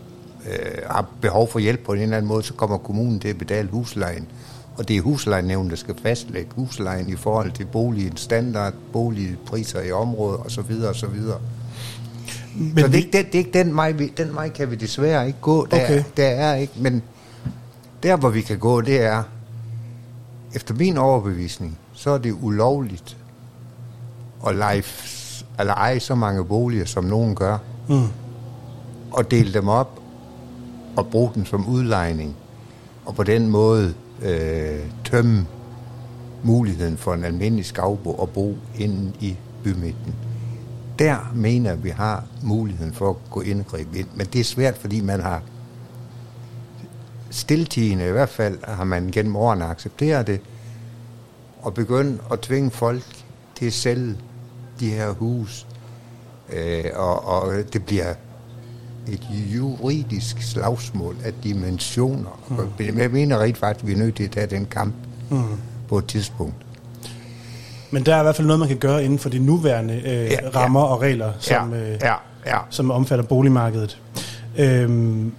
øh, 0.49 0.81
har 0.89 1.09
behov 1.21 1.47
for 1.47 1.59
hjælp 1.59 1.85
på 1.85 1.93
en 1.93 2.01
eller 2.01 2.17
anden 2.17 2.29
måde, 2.29 2.43
så 2.43 2.53
kommer 2.53 2.77
kommunen 2.77 3.19
til 3.19 3.27
at 3.27 3.37
betale 3.37 3.69
huslejen. 3.69 4.27
Og 4.77 4.87
det 4.87 4.97
er 4.97 5.01
huslejenævnen, 5.01 5.69
der 5.69 5.75
skal 5.75 5.95
fastlægge 6.03 6.49
huslejen 6.55 7.09
i 7.09 7.15
forhold 7.15 7.51
til 7.51 7.65
boligens 7.65 8.21
standard, 8.21 8.73
boligpriser 8.93 9.81
i 9.81 9.91
området 9.91 10.39
osv. 10.45 10.71
osv. 10.89 11.09
Men 12.55 12.77
så 12.77 12.87
det 12.87 12.93
er, 12.93 12.97
ikke 12.97 13.11
den, 13.17 13.25
det 13.25 13.33
er 13.35 13.37
ikke 13.39 13.51
den 13.63 13.75
vej, 13.75 13.91
vi, 13.91 14.07
den 14.17 14.35
vej 14.35 14.49
kan 14.49 14.71
vi 14.71 14.75
desværre 14.75 15.27
ikke 15.27 15.39
gå. 15.41 15.65
Der, 15.65 15.83
Okay. 15.83 16.03
der 16.17 16.25
er 16.27 16.55
ikke, 16.55 16.73
men 16.75 17.03
der 18.03 18.15
hvor 18.17 18.29
vi 18.29 18.41
kan 18.41 18.59
gå, 18.59 18.81
det 18.81 19.01
er, 19.01 19.23
efter 20.53 20.73
min 20.73 20.97
overbevisning, 20.97 21.77
så 21.93 22.09
er 22.09 22.17
det 22.17 22.35
ulovligt 22.41 23.17
at 24.47 24.55
lege, 24.55 24.83
eller 25.59 25.73
eje 25.73 25.99
så 25.99 26.15
mange 26.15 26.45
boliger, 26.45 26.85
som 26.85 27.03
nogen 27.03 27.35
gør, 27.35 27.57
Mm. 27.89 28.07
og 29.11 29.31
dele 29.31 29.53
dem 29.53 29.67
op 29.67 29.99
og 30.95 31.07
bruge 31.07 31.31
dem 31.35 31.45
som 31.45 31.67
udlejning, 31.67 32.35
og 33.05 33.15
på 33.15 33.23
den 33.23 33.47
måde 33.49 33.93
øh, 34.21 34.79
tømme 35.05 35.47
muligheden 36.43 36.97
for 36.97 37.13
en 37.13 37.23
almindelig 37.23 37.65
skavbo 37.65 38.21
at 38.21 38.29
bo 38.29 38.55
inde 38.77 39.13
i 39.19 39.37
bymidten. 39.63 40.15
Der 40.99 41.31
mener 41.35 41.75
vi 41.75 41.89
har 41.89 42.23
muligheden 42.43 42.93
for 42.93 43.09
at 43.09 43.15
gå 43.31 43.41
ind 43.41 43.59
og 43.59 43.67
gribe 43.67 43.97
ind. 43.99 44.07
Men 44.15 44.27
det 44.33 44.39
er 44.39 44.43
svært, 44.43 44.77
fordi 44.77 45.01
man 45.01 45.21
har 45.21 45.41
stiltigende, 47.29 48.07
i 48.07 48.11
hvert 48.11 48.29
fald 48.29 48.57
har 48.63 48.83
man 48.83 49.11
gennem 49.11 49.35
årene 49.35 49.65
accepteret 49.65 50.27
det, 50.27 50.41
og 51.61 51.73
begyndt 51.73 52.21
at 52.31 52.39
tvinge 52.39 52.71
folk 52.71 53.03
til 53.55 53.65
at 53.65 53.73
sælge 53.73 54.15
de 54.79 54.89
her 54.89 55.11
hus. 55.11 55.67
Øh, 56.53 56.85
og, 56.95 57.25
og 57.25 57.53
det 57.73 57.85
bliver 57.85 58.13
et 59.09 59.27
juridisk 59.55 60.41
slagsmål 60.41 61.15
af 61.23 61.33
dimensioner. 61.43 62.39
Mm. 62.49 62.97
Jeg 62.97 63.11
mener 63.11 63.39
rent 63.39 63.57
faktisk, 63.57 63.83
at 63.83 63.87
vi 63.87 63.93
er 63.93 63.97
nødt 63.97 64.15
til 64.15 64.23
at 64.23 64.31
tage 64.31 64.47
den 64.47 64.65
kamp 64.65 64.93
Mm. 65.29 65.41
på 65.87 65.97
et 65.97 66.05
tidspunkt. 66.05 66.53
Men 67.91 68.05
der 68.05 68.15
er 68.15 68.19
i 68.19 68.23
hvert 68.23 68.35
fald 68.35 68.47
noget, 68.47 68.59
man 68.59 68.67
kan 68.67 68.77
gøre 68.77 69.03
inden 69.05 69.19
for 69.19 69.29
de 69.29 69.39
nuværende 69.39 69.93
øh, 69.93 70.03
Ja, 70.05 70.23
ja. 70.31 70.49
rammer 70.55 70.81
og 70.81 71.01
regler, 71.01 71.31
som, 71.39 71.73
ja, 71.73 71.79
øh, 71.79 71.99
ja, 72.01 72.13
ja. 72.45 72.57
som 72.69 72.91
omfatter 72.91 73.25
boligmarkedet. 73.25 74.01
Øhm, 74.57 75.31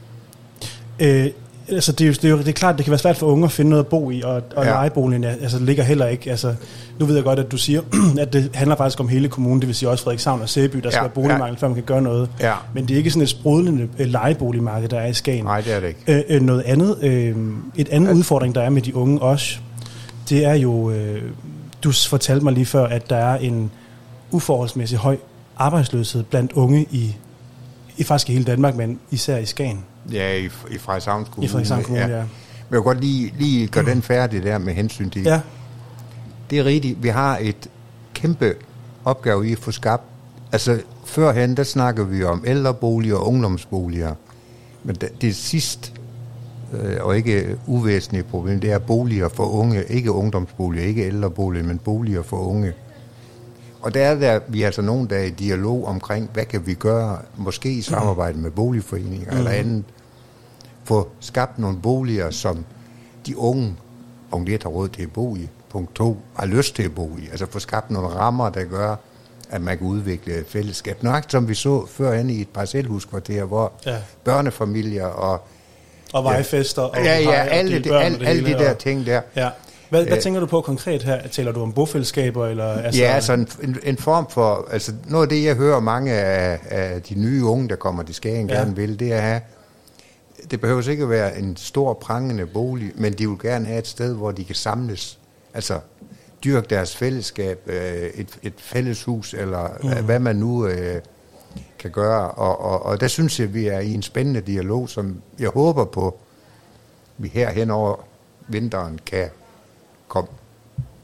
øh, 1.01 1.27
altså 1.71 1.93
det, 1.93 2.01
er 2.05 2.09
jo, 2.09 2.13
det, 2.13 2.25
er 2.25 2.29
jo, 2.29 2.39
det 2.39 2.49
er 2.49 2.53
klart, 2.53 2.77
det 2.77 2.85
kan 2.85 2.91
være 2.91 2.99
svært 2.99 3.17
for 3.17 3.27
unge 3.27 3.45
at 3.45 3.53
finde 3.53 3.69
noget 3.69 3.85
at 3.85 3.89
bo 3.89 4.11
i, 4.11 4.23
og, 4.23 4.31
og 4.35 4.43
Ja. 4.57 4.63
ja. 4.63 4.71
lejeboligen 4.71 5.25
altså, 5.25 5.59
ligger 5.59 5.83
heller 5.85 6.07
ikke. 6.07 6.31
Altså, 6.31 6.55
nu 6.99 7.07
ved 7.07 7.15
jeg 7.15 7.25
godt, 7.25 7.39
at 7.39 7.53
du 7.53 7.57
siger, 7.57 7.81
at 8.21 8.33
det 8.33 8.51
handler 8.55 8.77
faktisk 8.77 9.01
om 9.01 9.09
hele 9.09 9.29
kommunen, 9.29 9.61
det 9.61 9.67
vil 9.67 9.77
sige 9.77 9.89
også 9.89 10.05
Frederikshavn 10.05 10.41
og 10.43 10.49
Sæby, 10.49 10.77
der 10.79 10.91
skal 10.91 10.99
Ja, 10.99 11.03
være 11.03 11.11
boligmangel, 11.11 11.59
før 11.59 11.69
man 11.69 11.75
kan 11.75 11.85
gøre 11.85 12.03
noget. 12.03 12.31
Ja. 12.41 12.53
Men 12.75 12.85
det 12.89 12.95
er 12.95 12.99
ikke 12.99 13.11
sådan 13.11 13.23
et 13.23 13.29
sprudlende 13.29 13.89
øh, 13.99 14.07
lejeboligmarked, 14.07 14.89
der 14.89 14.99
er 15.01 15.07
i 15.07 15.15
Skagen. 15.15 15.45
Nej, 15.45 15.61
det 15.61 15.73
er 15.75 15.81
det 15.81 15.89
ikke. 15.89 16.01
Øh, 16.09 16.23
øh, 16.37 16.43
noget 16.43 16.63
andet, 16.63 16.97
øh, 17.03 17.37
et 17.77 17.89
andet 17.89 18.15
udfordring, 18.15 18.55
der 18.55 18.61
er 18.63 18.71
med 18.71 18.83
de 18.83 18.97
unge 18.97 19.23
også, 19.23 19.59
det 20.29 20.45
er 20.45 20.55
jo, 20.55 20.91
øh, 20.91 21.23
du 21.85 21.93
fortalte 21.93 22.45
mig 22.45 22.53
lige 22.53 22.67
før, 22.67 22.87
at 22.87 23.11
der 23.11 23.17
er 23.17 23.37
en 23.39 23.71
uforholdsmæssig 24.31 24.99
høj 24.99 25.17
arbejdsløshed 25.57 26.23
blandt 26.23 26.53
unge 26.53 26.87
i, 26.91 27.17
i 27.97 28.05
faktisk 28.05 28.29
i 28.31 28.33
hele 28.33 28.45
Danmark, 28.45 28.77
men 28.77 28.99
især 29.11 29.37
i 29.37 29.47
Skagen. 29.47 29.85
Ja, 30.13 30.37
i, 30.37 30.45
i 30.45 30.79
Frederikshavns 30.79 31.29
Kommune. 31.29 31.45
I 31.45 31.49
Frederikshavn 31.49 31.83
Kommune, 31.83 32.07
ja. 32.07 32.09
Men 32.09 32.75
jeg 32.75 32.77
vil 32.77 32.81
godt 32.81 33.01
lige, 33.01 33.35
lige 33.39 33.67
gøre 33.67 33.85
den 33.85 34.03
færdig 34.03 34.43
der 34.43 34.59
med 34.59 34.75
hensyn 34.75 35.11
til... 35.11 35.23
Ja, 35.23 35.41
Det 36.51 36.59
er 36.59 36.65
rigtigt. 36.65 37.03
Vi 37.03 37.09
har 37.09 37.39
et 37.41 37.69
kæmpe 38.15 38.55
opgave 39.05 39.49
i 39.49 39.53
at 39.53 39.59
få 39.59 39.71
skabt... 39.71 40.03
Altså, 40.53 40.81
førhen, 41.05 41.57
der 41.57 41.63
snakker 41.63 42.05
vi 42.05 42.25
om 42.25 42.45
ældreboliger 42.47 43.17
og 43.17 43.29
ungdomsboliger. 43.29 44.15
Men 44.85 44.97
det, 44.97 45.09
det 45.21 45.37
sidste, 45.37 45.93
øh, 46.73 46.97
og 47.01 47.17
ikke 47.17 47.57
uvæsentlige 47.67 48.23
problem, 48.23 48.61
det 48.61 48.73
er 48.73 48.79
boliger 48.79 49.29
for 49.29 49.45
unge. 49.45 49.85
Ikke 49.85 50.13
ungdomsboliger, 50.13 50.85
ikke 50.85 51.07
ældreboliger, 51.07 51.65
men 51.65 51.79
boliger 51.79 52.23
for 52.23 52.37
unge. 52.37 52.73
Og 53.81 53.95
der 53.95 54.01
er 54.01 54.15
der, 54.15 54.41
vi 54.49 54.63
er 54.63 54.67
altså 54.67 54.83
nogen, 54.83 55.11
der 55.11 55.17
er 55.17 55.25
i 55.25 55.31
dialog 55.31 55.87
omkring, 55.87 56.31
hvad 56.33 56.45
kan 56.45 56.67
vi 56.67 56.75
gøre, 56.75 57.19
måske 57.37 57.73
i 57.73 57.83
samarbejde 57.83 58.39
med 58.39 58.51
boligforeninger 58.51 59.33
mm. 59.33 59.39
eller 59.39 59.51
andet, 59.51 59.85
få 60.89 61.09
skabt 61.21 61.59
nogle 61.59 61.79
boliger, 61.83 62.31
som 62.31 62.65
de 63.27 63.39
unge, 63.39 63.75
punkt 64.31 64.49
1, 64.51 64.63
har 64.63 64.71
råd 64.71 64.89
til 64.89 65.03
at 65.03 65.13
bo 65.13 65.37
i, 65.37 65.49
punkt 65.71 65.95
2, 65.95 66.17
har 66.39 66.47
lyst 66.47 66.75
til 66.75 66.83
at 66.83 66.95
bo 66.95 67.11
i. 67.19 67.29
Altså 67.31 67.47
få 67.51 67.59
skabt 67.59 67.91
nogle 67.91 68.09
rammer, 68.09 68.51
der 68.51 68.65
gør, 68.65 68.97
at 69.51 69.61
man 69.61 69.79
kan 69.79 69.87
udvikle 69.87 70.35
et 70.35 70.45
fællesskab. 70.49 71.03
Nøjagtigt 71.03 71.33
som 71.33 71.49
vi 71.49 71.55
så 71.55 71.87
førhen 71.87 72.31
i 72.31 72.41
et 72.41 72.49
parcelhuskvarter, 72.49 73.45
hvor 73.45 73.73
Ja. 73.87 73.97
børnefamilier 74.25 75.07
og 75.07 75.41
og 76.13 76.25
vejfester. 76.25 76.83
Og 76.83 76.97
ja, 77.05 77.19
ja, 77.19 77.31
alle, 77.33 77.85
de, 77.85 77.91
og 77.93 78.05
alle, 78.05 78.45
de 78.47 78.53
der 78.53 78.71
og- 78.71 78.79
ting 78.79 79.07
der. 79.07 79.21
Ja. 79.37 79.49
Hvad, 79.91 80.05
hvad 80.07 80.17
Øh, 80.17 80.23
tænker 80.23 80.41
du 80.41 80.47
på 80.47 80.61
konkret 80.61 81.03
her? 81.03 81.29
Taler 81.29 81.53
du 81.53 81.63
om 81.63 81.73
bofællesskaber? 81.73 82.47
Eller, 82.47 82.65
altså, 82.73 83.01
ja, 83.03 83.09
altså 83.09 83.33
en, 83.33 83.49
en, 83.63 83.77
en 83.83 83.97
form 83.97 84.27
for, 84.31 84.69
altså 84.73 84.93
noget 85.07 85.23
af 85.23 85.29
det, 85.29 85.45
jeg 85.45 85.55
hører 85.57 85.81
mange 85.81 86.13
af, 86.13 86.59
af 86.71 87.03
de 87.03 87.15
nye 87.15 87.45
unge, 87.45 87.69
der 87.69 87.77
kommer 87.77 88.03
til 88.03 88.15
Skagen, 88.15 88.51
ja. 88.51 88.55
gerne 88.57 88.77
vil, 88.77 88.99
det 89.01 89.13
er 89.13 89.17
at 89.17 89.23
have, 89.23 89.41
det 90.51 90.61
behøver 90.61 90.89
ikke 90.89 91.03
at 91.03 91.11
være 91.11 91.39
en 91.39 91.57
stor 91.57 91.95
prangende 91.95 92.47
bolig, 92.47 92.93
men 92.95 93.13
de 93.13 93.29
vil 93.29 93.39
gerne 93.39 93.67
have 93.67 93.79
et 93.79 93.87
sted, 93.87 94.15
hvor 94.15 94.31
de 94.31 94.45
kan 94.45 94.55
samles, 94.55 95.19
altså 95.55 95.81
dyrke 96.45 96.67
deres 96.71 96.97
fællesskab, 96.97 97.61
øh, 97.67 98.11
et, 98.15 98.39
et 98.43 98.55
fælleshus, 98.57 99.35
eller 99.35 99.69
mm. 99.83 100.05
hvad 100.05 100.19
man 100.19 100.37
nu 100.37 100.67
øh, 100.67 101.01
kan 101.79 101.91
gøre, 101.91 102.31
og, 102.31 102.61
og, 102.61 102.83
og 102.83 103.01
der 103.01 103.09
synes 103.09 103.41
jeg, 103.41 103.55
vi 103.55 103.67
er 103.67 103.79
i 103.79 103.95
en 103.95 104.03
spændende 104.03 104.41
dialog, 104.41 104.89
som 104.89 105.23
jeg 105.39 105.49
håber 105.49 105.85
på, 105.85 106.19
vi 107.19 107.29
her 107.29 107.51
hen 107.51 107.71
over 107.71 107.97
vinteren 108.49 109.01
kan 109.07 109.29
komme 110.09 110.31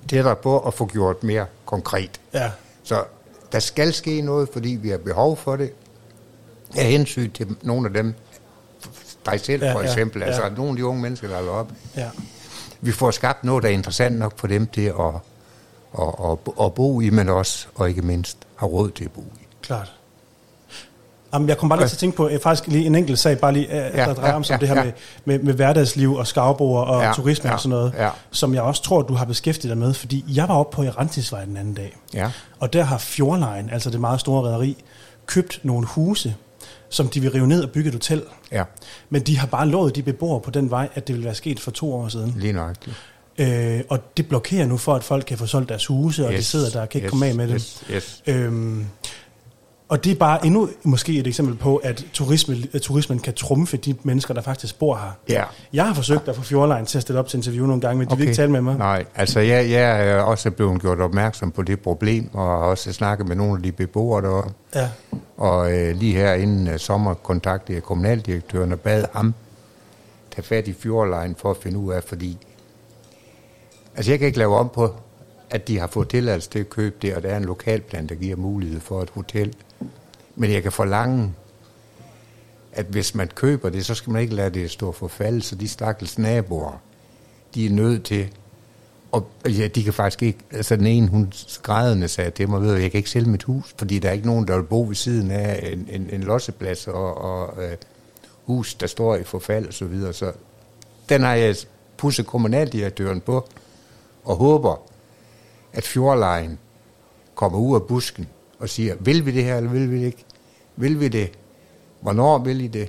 tættere 0.09 0.37
på 0.37 0.59
at 0.59 0.75
få 0.75 0.87
gjort 0.87 1.25
mere 1.25 1.47
konkret. 1.65 2.21
Ja, 2.35 2.51
Så 2.83 3.05
der 3.53 3.59
skal 3.59 3.93
ske 3.93 4.21
noget, 4.21 4.49
fordi 4.53 4.69
vi 4.69 4.89
har 4.89 4.99
behov 4.99 5.37
for 5.37 5.57
det. 5.57 5.73
Af 6.77 6.85
hensyn 6.85 7.31
til 7.31 7.57
nogle 7.63 7.89
af 7.89 7.95
dem, 7.95 8.15
dig 9.27 9.41
selv 9.41 9.65
Ja, 9.65 9.75
for 9.75 9.81
ja, 9.81 9.87
eksempel, 9.87 10.21
ja. 10.21 10.27
altså 10.27 10.43
nogle 10.57 10.71
af 10.71 10.77
de 10.77 10.87
unge 10.87 11.03
mennesker, 11.03 11.29
der 11.29 11.37
er 11.37 11.49
op. 11.51 11.73
ja. 11.97 12.09
Vi 12.81 12.93
får 12.93 13.11
skabt 13.11 13.45
noget, 13.45 13.63
der 13.63 13.69
er 13.69 13.73
interessant 13.73 14.19
nok 14.19 14.39
for 14.39 14.47
dem 14.47 14.67
til 14.67 14.81
at, 14.81 14.95
at, 15.99 16.09
at, 16.31 16.39
at 16.65 16.75
bo 16.75 17.01
i, 17.01 17.11
men 17.11 17.29
også, 17.29 17.67
og 17.75 17.89
ikke 17.89 18.03
mindst, 18.03 18.37
har 18.57 18.67
råd 18.67 18.91
til 18.91 19.05
at 19.05 19.11
bo 19.11 19.21
i. 19.21 19.45
Klart. 19.63 19.93
Jamen, 21.35 21.49
jeg 21.49 21.59
kom 21.59 21.69
bare 21.69 21.79
lige 21.79 21.89
til 21.89 21.95
at 21.95 21.99
tænke 21.99 22.17
på 22.17 22.29
øh, 22.29 22.41
faktisk 22.41 22.69
lige 22.69 22.87
en 22.87 22.95
enkelt 22.95 23.19
sag, 23.19 23.39
bare 23.39 23.53
lige, 23.53 23.67
øh, 23.67 23.97
Ja, 23.99 24.05
der 24.05 24.15
drejer 24.15 24.31
ja, 24.31 24.37
om 24.37 24.45
som 24.45 24.55
ja, 24.55 24.59
det 24.61 24.69
her 24.69 24.77
ja. 24.77 24.85
med, 24.85 24.93
med, 25.25 25.39
med 25.39 25.55
hverdagsliv 25.55 26.15
og 26.15 26.27
skavbord 26.27 26.89
og 26.89 27.03
Ja, 27.03 27.13
turisme 27.13 27.49
ja, 27.49 27.55
og 27.55 27.61
sådan 27.61 27.71
noget, 27.79 27.95
ja. 27.99 28.11
som 28.31 28.55
jeg 28.55 28.63
også 28.63 28.83
tror, 28.83 29.03
du 29.03 29.15
har 29.15 29.25
beskæftiget 29.25 29.71
dig 29.71 29.79
med, 29.79 29.95
fordi 29.95 30.25
jeg 30.29 30.49
var 30.49 30.55
oppe 30.55 30.75
på 30.77 30.83
Erantisvej 30.83 31.45
den 31.45 31.57
anden 31.57 31.75
dag, 31.75 31.97
Ja. 32.15 32.31
og 32.61 32.73
der 32.73 32.83
har 32.83 32.99
Fjordline, 32.99 33.69
altså 33.73 33.91
det 33.91 34.01
meget 34.01 34.21
store 34.21 34.49
rederi, 34.49 34.85
købt 35.27 35.61
nogle 35.63 35.87
huse, 35.87 36.35
som 36.95 37.09
de 37.09 37.21
vil 37.21 37.31
rive 37.31 37.47
ned 37.47 37.63
og 37.63 37.71
bygge 37.71 37.89
et 37.89 37.95
hotel. 37.95 38.23
Ja, 38.53 38.65
Men 39.11 39.23
de 39.23 39.39
har 39.39 39.47
bare 39.47 39.69
lovet 39.69 39.97
de 39.97 40.03
beboere 40.03 40.41
på 40.41 40.51
den 40.51 40.71
vej, 40.71 40.89
at 40.95 41.07
det 41.09 41.15
ville 41.15 41.25
være 41.25 41.35
sket 41.35 41.61
for 41.61 41.71
to 41.71 41.95
år 41.95 42.09
siden. 42.09 42.35
lige 42.39 42.53
nøjagtigt. 42.53 42.97
Øh, 43.39 43.81
og 43.89 44.17
det 44.17 44.29
blokerer 44.29 44.67
nu 44.67 44.77
for, 44.77 44.95
at 44.95 45.05
folk 45.05 45.25
kan 45.27 45.39
få 45.39 45.47
solgt 45.47 45.69
deres 45.69 45.87
huse, 45.87 46.27
og 46.27 46.33
yes, 46.33 46.39
de 46.39 46.45
sidder 46.45 46.71
der 46.71 46.81
og 46.81 46.89
kan 46.89 46.99
ikke 46.99 47.07
yes, 47.07 47.11
komme 47.11 47.27
af 47.27 47.35
med 47.35 47.49
det. 47.49 47.55
Yes, 47.55 47.85
yes. 47.91 48.23
Øhm, 48.27 48.87
og 49.89 50.05
det 50.05 50.13
er 50.13 50.17
bare 50.17 50.47
endnu 50.47 50.69
måske 50.83 51.19
et 51.19 51.27
eksempel 51.27 51.57
på, 51.57 51.77
at 51.77 52.07
turisme, 52.13 52.57
at 52.73 52.83
turismen 52.83 53.19
kan 53.19 53.35
trumfe 53.35 53.77
de 53.77 53.95
mennesker, 54.03 54.35
der 54.35 54.43
faktisk 54.43 54.79
bor 54.79 54.97
her. 54.97 55.11
Ja. 55.29 55.45
Jeg 55.73 55.87
har 55.87 55.95
forsøgt 55.95 56.29
at 56.29 56.37
få 56.37 56.43
Fjordline 56.43 56.87
til 56.87 56.99
at 56.99 57.03
stille 57.03 57.19
op 57.19 57.29
til 57.29 57.37
interview 57.37 57.67
nogle 57.67 57.81
gange, 57.81 57.99
men 57.99 58.09
de 58.09 58.13
okay. 58.13 58.21
vil 58.21 58.29
ikke 58.29 58.37
tale 58.37 58.53
med 58.53 58.61
mig. 58.61 58.79
Nej, 58.79 59.05
altså 59.15 59.41
jeg, 59.41 59.71
jeg 59.71 60.09
er 60.09 60.21
også 60.21 60.51
blevet 60.51 60.81
gjort 60.81 61.01
opmærksom 61.01 61.51
på 61.51 61.63
det 61.63 61.81
problem, 61.81 62.31
og 62.33 62.45
har 62.45 62.57
også 62.57 62.93
snakket 62.93 63.29
med 63.29 63.37
nogle 63.37 63.57
af 63.57 63.63
de 63.63 63.73
beboere 63.73 64.23
der. 64.23 64.53
Ja. 64.75 64.89
Og 65.37 65.73
øh, 65.73 65.97
lige 65.97 66.15
her 66.15 66.35
inden 66.35 66.69
øh, 66.69 66.79
sommer 66.79 67.15
kontaktede 67.15 67.77
jeg 67.77 67.83
kommunaldirektøren 67.83 68.73
og 68.73 68.81
bad 68.81 69.05
ham 69.13 69.35
tage 70.35 70.45
fat 70.45 70.69
i 70.69 70.73
Fjordline 70.73 71.35
for 71.39 71.51
at 71.51 71.57
finde 71.63 71.79
ud 71.79 71.93
af, 71.93 72.05
fordi 72.05 72.39
altså 73.97 74.13
jeg 74.13 74.19
kan 74.19 74.27
ikke 74.27 74.39
lave 74.39 74.57
om 74.57 74.71
på, 74.75 74.95
at 75.55 75.69
de 75.69 75.79
har 75.79 75.87
fået 75.87 76.09
tilladelse 76.09 76.51
til 76.51 76.59
at 76.59 76.71
købe 76.71 76.97
det, 77.03 77.15
og 77.15 77.23
der 77.23 77.29
er 77.29 77.37
en 77.37 77.45
lokalplan, 77.45 78.07
der 78.07 78.15
giver 78.15 78.37
mulighed 78.37 78.81
for 78.81 79.03
et 79.03 79.11
hotel. 79.11 79.55
Men 80.37 80.53
jeg 80.53 80.63
kan 80.63 80.73
forlange, 80.73 81.35
at 82.73 82.87
hvis 82.87 83.15
man 83.15 83.29
køber 83.29 83.69
det, 83.69 83.87
så 83.87 83.95
skal 83.95 84.13
man 84.13 84.23
ikke 84.23 84.35
lade 84.35 84.51
det 84.51 84.71
stå 84.71 84.93
for 84.93 85.09
fald, 85.09 85.43
så 85.43 85.55
de 85.55 85.69
stakkels 85.69 86.19
naboer, 86.19 86.83
de 87.55 87.67
er 87.67 87.71
nødt 87.71 88.05
til, 88.05 88.29
og 89.13 89.27
ja, 89.49 89.69
de 89.69 89.85
kan 89.85 89.93
faktisk 89.93 90.23
ikke, 90.23 90.39
altså 90.51 90.77
den 90.77 90.87
ene, 90.87 91.09
hun 91.09 91.29
skrædende 91.33 92.09
sagde 92.09 92.31
til 92.31 92.49
mig, 92.49 92.63
ved 92.63 92.75
jeg 92.77 92.91
kan 92.91 92.99
ikke 92.99 93.11
sælge 93.11 93.31
mit 93.31 93.43
hus, 93.43 93.75
fordi 93.79 93.99
der 93.99 94.09
er 94.09 94.13
ikke 94.13 94.27
nogen, 94.27 94.49
der 94.49 94.57
vil 94.57 94.65
bo 94.65 94.83
ved 94.83 94.95
siden 94.95 95.31
af 95.31 95.71
en, 95.73 95.89
en, 95.91 96.11
en 96.13 96.21
losseplads 96.21 96.89
og, 96.89 97.17
og 97.17 97.65
øh, 97.65 97.77
hus, 98.45 98.75
der 98.75 98.87
står 98.87 99.17
i 99.17 99.25
forfald 99.25 99.67
og 99.67 99.75
så 99.75 99.85
videre. 99.85 100.13
Så 100.13 100.33
den 101.09 101.23
har 101.23 101.35
jeg 101.35 101.57
pusset 101.97 102.27
kommunaldirektøren 102.27 103.21
på, 103.21 103.49
og 104.25 104.37
håber, 104.37 104.94
at 105.75 105.85
Fjordlejen 105.85 106.59
kommer 107.35 107.59
ud 107.59 107.75
af 107.75 107.83
busken 107.83 108.27
og 108.59 108.69
siger, 108.69 108.95
vil 109.01 109.27
vi 109.27 109.31
det 109.31 109.45
her, 109.45 109.57
eller 109.57 109.71
vil 109.71 109.91
vi 109.91 109.99
det 109.99 110.07
ikke? 110.07 110.25
Vil 110.77 111.01
vi 111.01 111.09
det? 111.09 111.31
Hvornår 112.01 112.39
vil 112.39 112.61
I 112.61 112.67
det? 112.67 112.89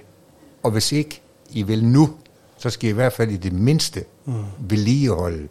Og 0.63 0.71
hvis 0.71 0.91
ikke 0.91 1.21
I 1.50 1.63
vil 1.63 1.86
nu, 1.86 2.10
så 2.58 2.69
skal 2.69 2.88
I 2.88 2.91
i 2.91 2.93
hvert 2.93 3.13
fald 3.13 3.32
i 3.32 3.38
det 3.38 3.54
mindste 3.54 4.04
mm. 4.26 4.34
vedligeholde 4.60 5.48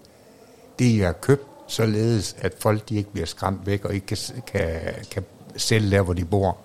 det, 0.79 0.85
I 0.85 0.99
har 0.99 1.13
købt, 1.13 1.47
således 1.67 2.37
at 2.41 2.53
folk 2.61 2.89
de 2.89 2.97
ikke 2.97 3.11
bliver 3.13 3.27
skræmt 3.27 3.67
væk 3.67 3.85
og 3.85 3.95
ikke 3.95 4.07
kan, 4.07 4.17
kan, 4.47 4.71
kan 5.11 5.25
sælge 5.57 5.91
der, 5.91 6.03
hvor 6.03 6.13
de 6.15 6.25
bor. 6.25 6.57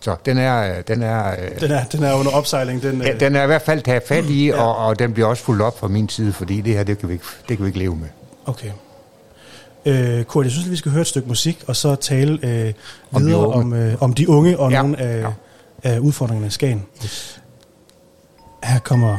Så 0.00 0.16
den 0.26 0.38
er, 0.38 0.82
den 0.82 1.02
er, 1.02 1.36
Den 1.60 1.70
er, 1.70 1.84
den 1.84 2.02
er 2.02 2.14
under 2.14 2.32
opsejling. 2.32 2.82
Den, 2.82 3.02
ja, 3.02 3.12
øh, 3.14 3.20
den 3.20 3.36
er 3.36 3.42
i 3.42 3.46
hvert 3.46 3.62
fald 3.62 3.82
taget 3.82 4.02
fat 4.02 4.24
i, 4.24 4.46
Ja. 4.46 4.62
og, 4.62 4.76
og 4.76 4.98
den 4.98 5.12
bliver 5.12 5.26
også 5.28 5.42
fuldt 5.42 5.62
op 5.62 5.78
fra 5.78 5.88
min 5.88 6.08
side, 6.08 6.32
fordi 6.32 6.60
det 6.60 6.74
her, 6.74 6.82
det 6.82 6.98
kan 6.98 7.08
vi 7.08 7.12
ikke, 7.14 7.24
det 7.48 7.56
kan 7.56 7.64
vi 7.64 7.68
ikke 7.68 7.78
leve 7.78 7.96
med. 7.96 8.08
Okay. 8.46 8.70
Øh, 9.86 10.24
Kurt, 10.24 10.44
jeg 10.44 10.52
synes, 10.52 10.66
at 10.66 10.70
vi 10.70 10.76
skal 10.76 10.92
høre 10.92 11.00
et 11.00 11.06
stykke 11.06 11.28
musik, 11.28 11.64
og 11.66 11.76
så 11.76 11.94
tale 11.94 12.38
øh, 12.42 12.72
Om 13.12 13.20
de 13.22 13.26
videre 13.26 13.46
unge. 13.48 13.54
om, 13.56 13.72
øh, 13.72 13.94
om 14.02 14.12
de 14.12 14.28
unge 14.28 14.58
og 14.58 14.70
Ja, 14.70 14.82
nogle 14.82 15.00
af, 15.00 15.20
ja. 15.20 15.28
af 15.82 15.98
udfordringerne 15.98 16.46
i 16.46 16.50
Skagen. 16.50 16.82
Her 18.64 18.78
kommer 18.78 19.16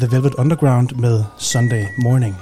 The 0.00 0.10
Velvet 0.10 0.34
Underground 0.34 0.88
med 0.96 1.24
Sunday 1.38 1.84
Morning. 2.02 2.36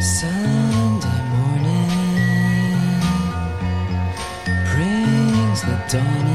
Sunday 0.00 1.20
morning 1.32 1.90
brings 4.72 5.60
the 5.62 5.76
dawn 5.92 6.25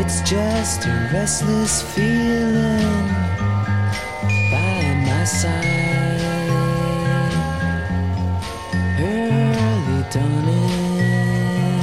It's 0.00 0.20
just 0.20 0.86
a 0.86 1.10
restless 1.12 1.82
feeling 1.82 3.08
by 4.52 4.94
my 5.08 5.24
side. 5.24 6.52
Early 9.00 10.02
dawning, 10.14 11.82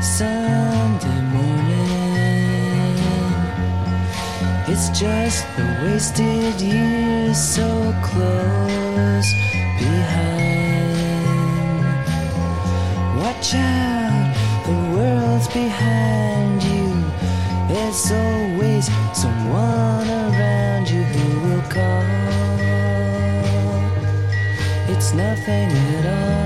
Sunday 0.00 1.20
morning. 1.34 2.96
It's 4.68 4.88
just 4.90 5.44
the 5.56 5.66
wasted 5.82 6.60
years 6.60 7.38
so 7.38 7.92
close 8.04 9.30
behind. 9.80 11.02
Watch 13.18 13.54
out, 13.56 14.01
world's 15.42 15.54
behind 15.54 16.62
you. 16.62 16.88
There's 17.68 18.12
always 18.12 18.86
someone 19.12 20.08
around 20.08 20.88
you 20.88 21.02
who 21.02 21.48
will 21.48 21.62
call. 21.62 22.02
It's 24.88 25.12
nothing 25.12 25.70
at 25.72 26.06
all. 26.06 26.42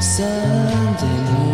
Sunday 0.00 1.47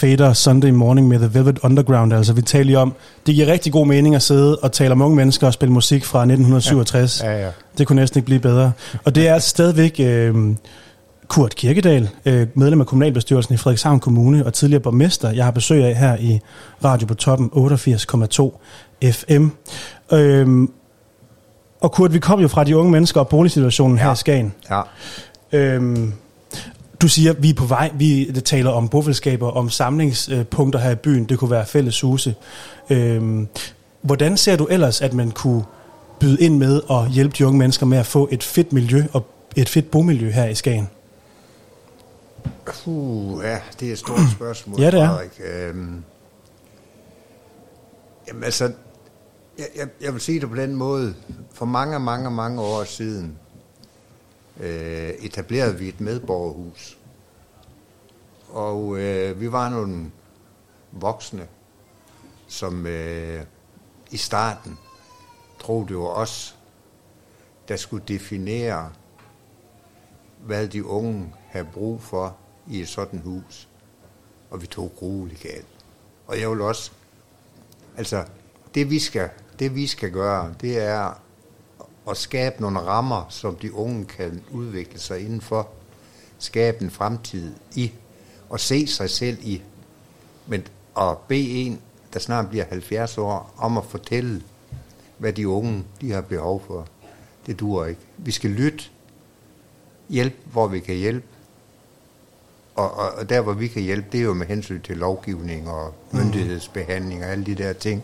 Fader 0.00 0.32
Sunday 0.32 0.70
Morning 0.70 1.08
med 1.08 1.18
The 1.18 1.30
Velvet 1.34 1.58
Underground. 1.62 2.12
Altså, 2.12 2.32
vi 2.32 2.42
taler 2.42 2.78
om, 2.78 2.94
det 3.26 3.34
giver 3.34 3.46
rigtig 3.46 3.72
god 3.72 3.86
mening 3.86 4.14
at 4.14 4.22
sidde 4.22 4.56
og 4.56 4.72
tale 4.72 4.92
om 4.92 5.02
unge 5.02 5.16
mennesker 5.16 5.46
og 5.46 5.52
spille 5.52 5.72
musik 5.72 6.04
fra 6.04 6.18
1967. 6.18 7.20
Ja, 7.22 7.44
ja. 7.44 7.50
Det 7.78 7.86
kunne 7.86 7.96
næsten 8.00 8.18
ikke 8.18 8.26
blive 8.26 8.40
bedre. 8.40 8.72
Og 9.04 9.14
det 9.14 9.28
er 9.28 9.38
stadigvæk 9.38 9.96
øh, 10.00 10.34
Kurt 11.28 11.54
Kirkedal, 11.54 12.08
øh, 12.24 12.46
medlem 12.54 12.80
af 12.80 12.86
kommunalbestyrelsen 12.86 13.54
i 13.54 13.56
Frederikshavn 13.56 14.00
Kommune 14.00 14.46
og 14.46 14.52
tidligere 14.54 14.82
borgmester, 14.82 15.30
jeg 15.30 15.44
har 15.44 15.50
besøg 15.50 15.84
af 15.84 15.94
her 15.96 16.16
i 16.16 16.40
Radio 16.84 17.06
på 17.06 17.14
Toppen 17.14 17.50
88,2 17.54 18.60
FM. 19.12 19.46
Øh, 20.12 20.68
og 21.80 21.92
Kurt, 21.92 22.12
vi 22.12 22.18
kom 22.18 22.40
jo 22.40 22.48
fra 22.48 22.64
de 22.64 22.76
unge 22.76 22.92
mennesker 22.92 23.20
og 23.20 23.28
boligsituationen 23.28 23.96
ja. 23.96 24.02
her 24.02 24.08
Ja. 24.08 24.12
i 24.12 24.16
Skagen. 24.16 24.54
Ja. 24.70 24.80
Øhm, 25.52 26.12
du 27.02 27.08
siger, 27.08 27.32
vi 27.32 27.50
er 27.50 27.54
på 27.54 27.64
vej, 27.64 27.90
vi 27.94 28.32
taler 28.44 28.70
om 28.70 28.88
bofællesskaber, 28.88 29.50
om 29.50 29.70
samlingspunkter 29.70 30.78
her 30.78 30.90
i 30.90 30.94
byen, 30.94 31.24
det 31.24 31.38
kunne 31.38 31.50
være 31.50 31.66
fælles 31.66 32.00
huse. 32.00 32.34
Øhm, 32.90 33.48
hvordan 34.02 34.36
ser 34.36 34.56
du 34.56 34.64
ellers, 34.64 35.00
at 35.00 35.14
man 35.14 35.30
kunne 35.30 35.64
byde 36.20 36.40
ind 36.40 36.58
med 36.58 36.80
og 36.88 37.08
hjælpe 37.08 37.34
de 37.38 37.46
unge 37.46 37.58
mennesker 37.58 37.86
med 37.86 37.98
at 37.98 38.06
få 38.06 38.28
et 38.32 38.42
fedt 38.42 38.72
miljø 38.72 39.04
og 39.12 39.26
et 39.56 39.68
fedt 39.68 39.90
bomiljø 39.90 40.30
her 40.30 40.46
i 40.46 40.54
Skagen? 40.54 40.88
Puh, 42.66 43.44
ja, 43.44 43.58
det 43.80 43.88
er 43.88 43.92
et 43.92 43.98
stort 43.98 44.20
spørgsmål, 44.36 44.80
Ja, 44.80 44.90
det 44.90 45.00
er. 45.00 45.08
Frederik. 45.08 45.40
Øhm, 45.54 46.04
jamen 48.28 48.44
altså, 48.44 48.64
jeg, 49.58 49.66
jeg, 49.76 49.88
jeg 50.00 50.12
vil 50.12 50.20
sige 50.20 50.40
det 50.40 50.48
på 50.48 50.56
den 50.56 50.74
måde. 50.74 51.14
For 51.54 51.66
mange, 51.66 51.98
mange, 51.98 52.30
mange 52.30 52.62
år 52.62 52.84
siden 52.84 53.36
øh, 54.60 55.08
etablerede 55.08 55.78
vi 55.78 55.88
et 55.88 56.00
medborgerhus. 56.00 56.98
Og 58.48 58.98
øh, 58.98 59.40
vi 59.40 59.52
var 59.52 59.68
nogle 59.68 60.10
voksne, 60.92 61.48
som 62.46 62.86
øh, 62.86 63.44
i 64.10 64.16
starten 64.16 64.78
troede 65.60 65.88
det 65.88 65.96
var 65.96 66.04
os, 66.04 66.56
der 67.68 67.76
skulle 67.76 68.04
definere, 68.08 68.92
hvad 70.38 70.68
de 70.68 70.84
unge 70.84 71.34
havde 71.48 71.68
brug 71.72 72.02
for 72.02 72.36
i 72.68 72.80
et 72.80 72.88
sådan 72.88 73.18
hus. 73.18 73.68
Og 74.50 74.62
vi 74.62 74.66
tog 74.66 74.92
grueligt 74.96 75.42
galt. 75.42 75.66
Og 76.26 76.40
jeg 76.40 76.50
vil 76.50 76.60
også, 76.60 76.92
altså, 77.96 78.24
det 78.74 78.90
vi 78.90 78.98
skal, 78.98 79.30
det 79.58 79.74
vi 79.74 79.86
skal 79.86 80.10
gøre, 80.10 80.54
det 80.60 80.78
er 80.78 81.22
at 82.10 82.16
skabe 82.16 82.62
nogle 82.62 82.78
rammer, 82.78 83.26
som 83.28 83.56
de 83.56 83.74
unge 83.74 84.04
kan 84.04 84.42
udvikle 84.50 84.98
sig 84.98 85.20
indenfor, 85.20 85.68
skabe 86.38 86.82
en 86.82 86.90
fremtid 86.90 87.54
i, 87.74 87.92
og 88.48 88.60
se 88.60 88.86
sig 88.86 89.10
selv 89.10 89.38
i. 89.42 89.62
Men 90.46 90.66
at 90.98 91.18
bede 91.18 91.48
en, 91.48 91.80
der 92.12 92.18
snart 92.18 92.48
bliver 92.48 92.64
70 92.64 93.18
år, 93.18 93.54
om 93.56 93.78
at 93.78 93.84
fortælle, 93.84 94.42
hvad 95.18 95.32
de 95.32 95.48
unge 95.48 95.84
de 96.00 96.12
har 96.12 96.20
behov 96.20 96.62
for, 96.66 96.86
det 97.46 97.60
duer 97.60 97.86
ikke. 97.86 98.00
Vi 98.16 98.30
skal 98.30 98.50
lytte, 98.50 98.84
hjælpe, 100.08 100.36
hvor 100.52 100.66
vi 100.66 100.80
kan 100.80 100.94
hjælpe, 100.94 101.26
og, 102.80 102.98
og, 102.98 103.08
og 103.18 103.28
der, 103.30 103.40
hvor 103.40 103.52
vi 103.52 103.68
kan 103.68 103.82
hjælpe, 103.82 104.08
det 104.12 104.20
er 104.20 104.24
jo 104.24 104.34
med 104.34 104.46
hensyn 104.46 104.80
til 104.82 104.96
lovgivning 104.96 105.68
og 105.70 105.94
myndighedsbehandling 106.12 107.24
og 107.24 107.30
alle 107.30 107.44
de 107.44 107.54
der 107.54 107.72
ting. 107.72 108.02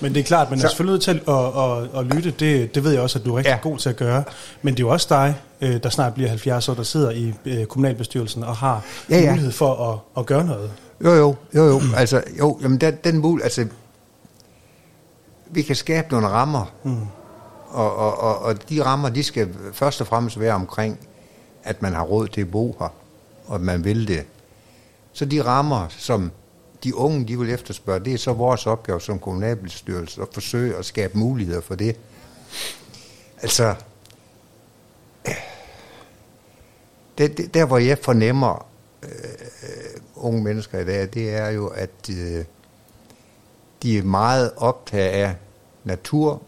Men 0.00 0.14
det 0.14 0.20
er 0.20 0.24
klart, 0.24 0.50
man 0.50 0.58
er 0.58 0.62
Så- 0.62 0.68
selvfølgelig 0.68 0.92
nødt 0.92 1.02
til 1.02 1.20
at, 1.28 1.34
at, 1.94 2.00
at 2.00 2.16
lytte, 2.16 2.30
det, 2.30 2.74
det 2.74 2.84
ved 2.84 2.92
jeg 2.92 3.00
også, 3.02 3.18
at 3.18 3.24
du 3.24 3.32
er 3.32 3.36
rigtig 3.38 3.50
ja. 3.50 3.68
God 3.68 3.78
til 3.78 3.88
at 3.88 3.96
gøre. 3.96 4.24
Men 4.62 4.74
det 4.74 4.80
er 4.80 4.86
jo 4.86 4.92
også 4.92 5.06
dig, 5.10 5.34
øh, 5.60 5.82
der 5.82 5.88
snart 5.90 6.14
bliver 6.14 6.28
70 6.28 6.68
år, 6.68 6.74
der 6.74 6.82
sidder 6.82 7.10
i 7.10 7.34
øh, 7.44 7.64
kommunalbestyrelsen 7.66 8.44
og 8.44 8.56
har 8.56 8.82
ja, 9.10 9.14
Ja, 9.14 9.20
ja. 9.20 9.24
ja. 9.26 9.30
mulighed 9.30 9.52
for 9.52 9.92
at, 9.92 9.98
at 10.20 10.26
gøre 10.26 10.44
noget. 10.44 10.70
Jo, 11.04 11.10
jo, 11.14 11.34
jo, 11.54 11.64
jo. 11.66 11.80
Altså, 11.96 12.22
jo, 12.38 12.58
jamen 12.62 12.78
den, 12.80 12.94
den 13.04 13.18
mul, 13.18 13.42
altså, 13.42 13.66
vi 15.50 15.62
kan 15.62 15.76
skabe 15.76 16.06
nogle 16.10 16.28
rammer, 16.28 16.64
mm. 16.84 16.96
og, 17.70 17.96
og, 17.96 18.20
og, 18.20 18.38
og 18.42 18.68
de 18.70 18.84
rammer, 18.84 19.08
de 19.08 19.22
skal 19.22 19.48
først 19.72 20.00
og 20.00 20.06
fremmest 20.06 20.40
være 20.40 20.54
omkring, 20.54 20.98
at 21.64 21.82
man 21.82 21.92
har 21.94 22.02
råd 22.02 22.28
til 22.28 22.40
at 22.40 22.50
bo 22.50 22.76
her, 22.78 22.88
og 23.48 23.60
man 23.60 23.84
vil 23.84 24.08
det. 24.08 24.26
Så 25.12 25.24
de 25.24 25.44
rammer, 25.44 25.86
som 25.88 26.30
de 26.84 26.94
unge, 26.94 27.28
de 27.28 27.38
vil 27.38 27.50
efterspørge, 27.50 28.04
det 28.04 28.14
er 28.14 28.18
så 28.18 28.32
vores 28.32 28.66
opgave 28.66 29.00
som 29.00 29.18
kommunalbestyrelse 29.18 30.22
at 30.22 30.28
forsøge 30.32 30.76
at 30.76 30.84
skabe 30.84 31.18
muligheder 31.18 31.60
for 31.60 31.74
det. 31.74 31.96
Altså, 33.42 33.74
det, 37.18 37.36
det, 37.36 37.54
der 37.54 37.64
hvor 37.64 37.78
jeg 37.78 37.98
fornemmer 37.98 38.66
øh, 39.02 39.10
unge 40.14 40.42
mennesker 40.42 40.78
i 40.78 40.84
dag, 40.84 41.08
det 41.14 41.34
er 41.34 41.48
jo, 41.48 41.66
at 41.66 42.10
øh, 42.10 42.44
de 43.82 43.98
er 43.98 44.02
meget 44.02 44.52
optaget 44.56 45.08
af 45.08 45.34
natur, 45.84 46.42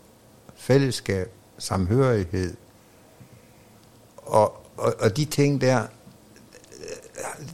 fællesskab, 0.57 1.31
samhørighed. 1.59 2.57
Og, 4.17 4.67
og, 4.77 4.95
og 4.99 5.17
de 5.17 5.25
ting 5.25 5.61
der, 5.61 5.87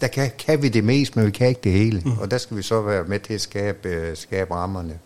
der 0.00 0.06
kan, 0.06 0.30
kan 0.38 0.62
vi 0.62 0.68
det 0.68 0.84
mest, 0.84 1.16
men 1.16 1.26
vi 1.26 1.30
kan 1.30 1.48
ikke 1.48 1.60
det 1.64 1.72
hele. 1.72 2.02
Mm. 2.04 2.18
Og 2.18 2.30
der 2.30 2.38
skal 2.38 2.56
vi 2.56 2.62
så 2.62 2.80
være 2.80 3.04
med 3.04 3.20
til 3.20 3.34
at 3.34 3.40
skabe, 3.40 3.88
øh, 3.88 4.16
skabe 4.16 4.54
rammerne. 4.54 4.98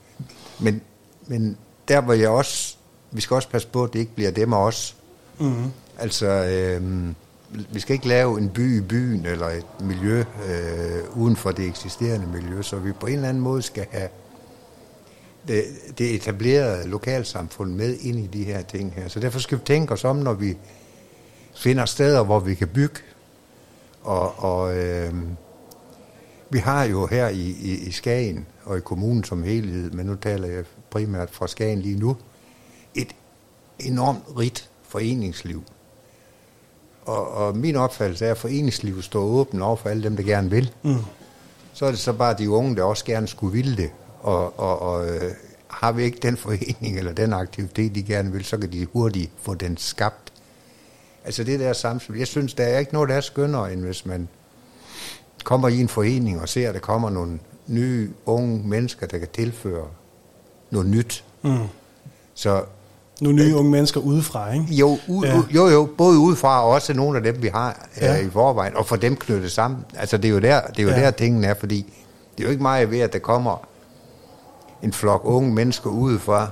Men, 0.59 0.81
men 1.27 1.57
der 1.88 2.01
hvor 2.01 2.12
jeg 2.12 2.29
også, 2.29 2.77
vi 3.11 3.20
skal 3.20 3.35
også 3.35 3.49
passe 3.49 3.68
på, 3.68 3.85
at 3.85 3.92
det 3.92 3.99
ikke 3.99 4.14
bliver 4.14 4.31
dem 4.31 4.53
og 4.53 4.62
os. 4.64 4.96
Mm. 5.38 5.70
Altså, 5.99 6.27
øh, 6.27 7.09
vi 7.73 7.81
skal 7.81 7.94
ikke 7.94 8.09
lave 8.09 8.38
en 8.38 8.49
by 8.49 8.79
i 8.79 8.81
byen, 8.81 9.27
eller 9.27 9.46
et 9.46 9.66
miljø 9.81 10.18
øh, 10.18 11.18
uden 11.18 11.37
for 11.37 11.51
det 11.51 11.66
eksisterende 11.66 12.27
miljø, 12.27 12.62
så 12.62 12.77
vi 12.77 12.92
på 12.92 13.07
en 13.07 13.14
eller 13.14 13.29
anden 13.29 13.42
måde 13.42 13.62
skal 13.62 13.87
have 13.90 14.09
det, 15.49 15.64
det 15.99 16.14
etablerede 16.14 16.88
lokalsamfund 16.88 17.75
med 17.75 17.96
ind 18.01 18.18
i 18.18 18.27
de 18.27 18.44
her 18.44 18.62
ting 18.62 18.92
her. 18.96 19.09
Så 19.09 19.20
derfor 19.20 19.38
skal 19.38 19.59
vi 19.59 19.62
tænke 19.66 19.92
os 19.92 20.05
om, 20.05 20.16
når 20.16 20.33
vi 20.33 20.57
finder 21.57 21.85
steder, 21.85 22.25
hvor 22.25 22.40
vi 22.40 22.55
kan 22.55 22.68
bygge. 22.68 23.01
Og, 24.02 24.44
og 24.44 24.76
øh, 24.76 25.14
vi 26.50 26.58
har 26.58 26.84
jo 26.84 27.06
her 27.06 27.28
i, 27.28 27.56
i, 27.60 27.78
i 27.86 27.90
Skagen 27.90 28.46
og 28.64 28.78
i 28.78 28.80
kommunen 28.80 29.24
som 29.24 29.42
helhed, 29.42 29.90
men 29.90 30.06
nu 30.06 30.14
taler 30.14 30.48
jeg 30.48 30.64
primært 30.90 31.30
fra 31.30 31.46
Skagen 31.46 31.80
lige 31.80 31.98
nu, 31.98 32.16
et 32.94 33.14
enormt 33.78 34.22
rigt 34.38 34.70
foreningsliv. 34.82 35.62
Og, 37.02 37.30
og 37.30 37.56
min 37.56 37.76
opfattelse 37.76 38.26
er, 38.26 38.30
at 38.30 38.38
foreningslivet 38.38 39.04
står 39.04 39.20
åbent 39.20 39.62
over 39.62 39.76
for 39.76 39.88
alle 39.88 40.02
dem, 40.02 40.16
der 40.16 40.22
gerne 40.22 40.50
vil. 40.50 40.72
Mm. 40.82 40.96
Så 41.72 41.86
er 41.86 41.90
det 41.90 41.98
så 41.98 42.12
bare 42.12 42.34
de 42.38 42.50
unge, 42.50 42.76
der 42.76 42.82
også 42.82 43.04
gerne 43.04 43.28
skulle 43.28 43.52
ville 43.52 43.76
det. 43.76 43.90
Og, 44.20 44.58
og, 44.58 44.78
og 44.82 45.08
øh, 45.08 45.32
har 45.68 45.92
vi 45.92 46.02
ikke 46.02 46.18
den 46.22 46.36
forening 46.36 46.98
eller 46.98 47.12
den 47.12 47.32
aktivitet, 47.32 47.94
de 47.94 48.02
gerne 48.02 48.32
vil, 48.32 48.44
så 48.44 48.58
kan 48.58 48.72
de 48.72 48.86
hurtigt 48.92 49.30
få 49.42 49.54
den 49.54 49.76
skabt. 49.76 50.30
Altså 51.24 51.44
det 51.44 51.61
der 51.61 51.72
samspil. 51.72 52.16
Jeg 52.18 52.26
synes, 52.26 52.54
der 52.54 52.64
er 52.64 52.78
ikke 52.78 52.92
noget, 52.92 53.09
der 53.09 53.14
er 53.14 53.20
skønnere, 53.20 53.72
end 53.72 53.80
hvis 53.85 54.06
man 54.06 54.28
kommer 55.44 55.68
i 55.68 55.80
en 55.80 55.88
forening 55.88 56.40
og 56.40 56.48
ser, 56.48 56.68
at 56.68 56.74
der 56.74 56.80
kommer 56.80 57.11
nogle 57.11 57.38
nye, 57.66 58.11
unge 58.26 58.68
mennesker, 58.68 59.06
der 59.06 59.18
kan 59.18 59.28
tilføre 59.35 59.87
noget 60.70 60.88
nyt. 60.88 61.24
Mm. 61.42 61.56
Så 62.35 62.62
Nogle 63.20 63.44
nye 63.44 63.56
unge 63.56 63.70
mennesker 63.70 64.00
udefra, 64.00 64.52
ikke? 64.52 64.64
jo, 64.74 64.98
u, 65.09 65.24
Ja. 65.24 65.42
jo, 65.54 65.68
jo, 65.68 65.88
både 65.98 66.18
udefra 66.18 66.64
og 66.64 66.70
også 66.70 66.94
nogle 66.94 67.16
af 67.18 67.22
dem, 67.24 67.42
vi 67.42 67.48
har 67.48 67.88
Ja. 68.00 68.12
ja. 68.14 68.26
i 68.26 68.30
forvejen, 68.30 68.76
og 68.76 68.87
for 68.87 68.96
dem 68.96 69.16
knyttet 69.16 69.52
sammen. 69.52 69.80
Altså, 69.96 70.16
det 70.16 70.24
er 70.28 70.33
jo 70.33 70.38
der, 70.38 70.61
det 70.66 70.78
er 70.78 70.83
jo 70.83 70.88
ja. 70.88 71.00
der 71.00 71.11
tingene 71.11 71.46
er, 71.46 71.54
fordi 71.54 71.92
det 72.38 72.42
er 72.44 72.48
jo 72.48 72.50
ikke 72.50 72.62
meget 72.62 72.90
ved, 72.90 73.00
at 73.00 73.12
der 73.12 73.18
kommer 73.18 73.66
en 74.83 74.92
flok 74.92 75.20
unge 75.24 75.54
mennesker 75.54 75.90
udefra, 75.90 76.48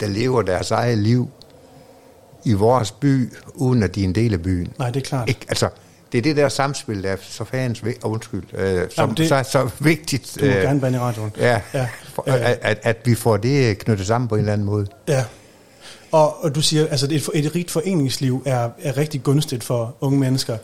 der 0.00 0.06
lever 0.06 0.42
deres 0.42 0.70
eget 0.70 0.98
liv 0.98 1.28
i 2.46 2.52
vores 2.52 2.90
by, 2.90 3.32
uden 3.54 3.82
at 3.82 3.94
de 3.94 4.00
er 4.00 4.04
en 4.04 4.14
del 4.14 4.32
af 4.32 4.42
byen. 4.42 4.72
Nej, 4.78 4.90
det 4.90 5.02
er 5.02 5.04
klart. 5.06 5.28
Ikke? 5.28 5.40
Altså, 5.48 5.68
det 6.12 6.18
er 6.18 6.22
det 6.22 6.36
der 6.36 6.48
samspil, 6.48 7.02
der 7.02 7.10
er 7.10 7.16
så 7.22 7.44
fans 7.44 7.82
undskyld, 8.04 8.42
øh, 8.54 8.80
som 8.90 9.02
Jamen, 9.02 9.16
det- 9.16 9.28
så, 9.28 9.44
så 9.50 9.70
vigtigt. 9.78 10.36
Du 10.40 10.44
må 10.44 10.50
øh, 10.50 10.56
gerne 10.62 10.80
bande 10.80 10.96
i 10.98 11.00
radioen. 11.00 11.32
Ja, 11.38 11.60
Ja. 11.74 11.88
For, 12.14 12.22
at, 12.26 12.58
at, 12.62 12.78
at 12.82 12.96
vi 13.04 13.14
får 13.14 13.36
det 13.36 13.78
knyttet 13.78 14.06
sammen 14.06 14.28
på 14.28 14.34
en 14.34 14.38
eller 14.40 14.52
anden 14.52 14.66
måde. 14.66 14.86
Ja. 15.08 15.24
Og, 16.12 16.44
og 16.44 16.54
du 16.54 16.62
siger, 16.62 16.84
at 16.84 16.90
altså, 16.90 17.06
et, 17.34 17.44
et 17.44 17.54
rigt 17.54 17.70
foreningsliv 17.70 18.42
er, 18.46 18.68
er 18.82 18.96
rigtig 18.96 19.22
gunstigt 19.22 19.64
for 19.64 19.96
unge 20.00 20.18
mennesker. 20.20 20.56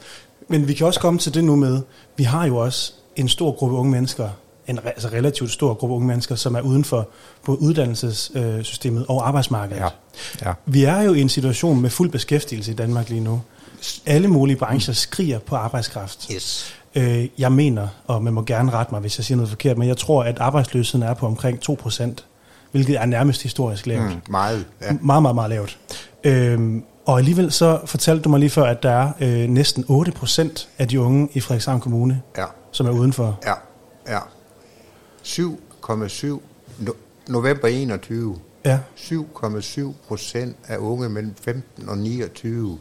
Men 0.48 0.68
vi 0.68 0.74
kan 0.74 0.86
også 0.86 1.00
komme 1.00 1.18
til 1.18 1.34
det 1.34 1.44
nu 1.44 1.56
med, 1.56 1.80
vi 2.16 2.24
har 2.24 2.46
jo 2.46 2.56
også 2.56 2.92
en 3.16 3.28
stor 3.28 3.52
gruppe 3.52 3.76
unge 3.76 3.90
mennesker, 3.90 4.28
en 4.66 4.79
altså 4.85 5.09
relativt 5.09 5.51
stor 5.51 5.75
gruppe 5.75 5.94
unge 5.94 6.07
mennesker, 6.07 6.35
som 6.35 6.55
er 6.55 6.61
uden 6.61 6.85
for 6.85 7.09
både 7.46 7.61
uddannelsessystemet 7.62 9.07
og 9.09 9.29
arbejdsmarkedet. 9.29 9.81
Ja. 9.83 9.88
Ja. 10.48 10.53
Vi 10.66 10.85
er 10.85 11.01
jo 11.03 11.12
i 11.14 11.20
en 11.20 11.29
situation 11.29 11.81
med 11.81 11.90
fuld 11.90 12.11
beskæftigelse 12.11 12.70
i 12.72 12.75
Danmark 12.75 13.09
lige 13.09 13.20
nu. 13.20 13.42
Alle 14.07 14.29
mulige 14.29 14.57
brancher 14.57 14.94
skriger 14.94 15.38
på 15.38 15.57
arbejdskraft. 15.57 16.29
Yes. 16.35 16.75
Øh, 16.94 17.29
jeg 17.38 17.53
mener, 17.53 17.88
og 18.07 18.22
man 18.22 18.33
må 18.33 18.42
gerne 18.42 18.72
rette 18.72 18.92
mig, 18.94 19.01
hvis 19.01 19.18
jeg 19.18 19.25
siger 19.25 19.37
noget 19.37 19.48
forkert, 19.51 19.79
men 19.79 19.88
jeg 19.88 19.96
tror, 19.96 20.25
at 20.25 20.38
arbejdsløsheden 20.38 21.07
er 21.07 21.14
på 21.14 21.27
omkring 21.27 21.59
2%, 21.70 22.11
hvilket 22.72 22.96
er 23.01 23.07
nærmest 23.07 23.42
historisk 23.42 23.87
lavt. 23.87 24.03
Mm, 24.03 24.20
meget. 24.31 24.64
Ja. 24.83 24.92
Meget, 25.01 25.22
meget, 25.22 25.35
meget 25.35 25.51
lavt. 25.51 25.79
Øhm, 26.25 26.85
og 27.07 27.18
alligevel 27.18 27.53
så 27.53 27.79
fortalte 27.85 28.22
du 28.22 28.29
mig 28.29 28.40
lige 28.40 28.51
før, 28.51 28.64
at 28.64 28.83
der 28.83 28.90
er 28.90 29.12
øh, 29.20 29.48
næsten 29.48 29.85
8% 29.88 30.66
af 30.79 30.88
de 30.88 31.01
unge 31.01 31.29
i 31.33 31.40
Frederikshavn 31.40 31.81
Kommune, 31.81 32.22
Ja. 32.38 32.44
som 32.72 32.87
er 32.87 32.90
udenfor. 32.90 33.38
Ja, 33.46 33.53
ja. 34.14 34.18
7,7 35.24 36.40
no, 36.78 36.92
november 37.28 37.68
21. 37.68 38.38
Ja. 38.64 38.78
7,7 38.96 39.92
procent 40.08 40.56
af 40.66 40.76
unge 40.76 41.08
mellem 41.08 41.35
15 41.35 41.88
og 41.88 41.98
29 41.98 42.78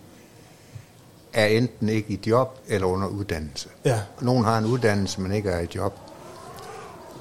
er 1.34 1.46
enten 1.46 1.90
ikke 1.90 2.14
i 2.14 2.20
job 2.28 2.60
eller 2.68 2.88
under 2.88 3.08
uddannelse. 3.08 3.70
Ja. 3.86 4.02
Nogen 4.22 4.44
har 4.44 4.58
en 4.58 4.66
uddannelse, 4.66 5.22
men 5.22 5.32
ikke 5.32 5.50
er 5.50 5.60
i 5.60 5.68
job. 5.76 6.00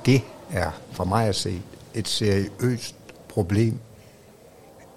Det 0.06 0.22
er 0.50 0.70
for 0.92 1.04
mig 1.04 1.26
at 1.28 1.36
se 1.36 1.62
et 1.94 2.08
seriøst 2.08 2.94
problem. 3.28 3.78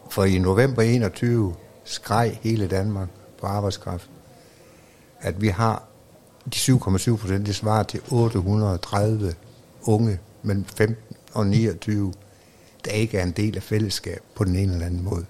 For 0.10 0.24
i 0.24 0.38
november 0.38 0.82
21 0.82 1.56
skreg 1.84 2.40
hele 2.42 2.68
Danmark 2.68 3.08
på 3.40 3.48
arbejdskraft, 3.48 4.10
at 5.20 5.42
vi 5.42 5.48
har 5.48 5.84
de 6.46 6.58
7,7 6.58 7.16
procent, 7.16 7.46
det 7.46 7.56
svarer 7.56 7.84
til 7.84 8.02
830 8.12 9.34
unge 9.84 10.20
mellem 10.44 10.66
15 10.66 11.16
og 11.34 11.48
29, 11.48 12.14
der 12.86 12.92
ikke 12.92 13.18
er 13.18 13.24
en 13.24 13.32
del 13.32 13.56
af 13.56 13.64
fællesskab 13.64 14.22
på 14.36 14.44
den 14.44 14.56
ene 14.56 14.74
eller 14.74 14.86
anden 14.86 15.04
måde. 15.04 15.26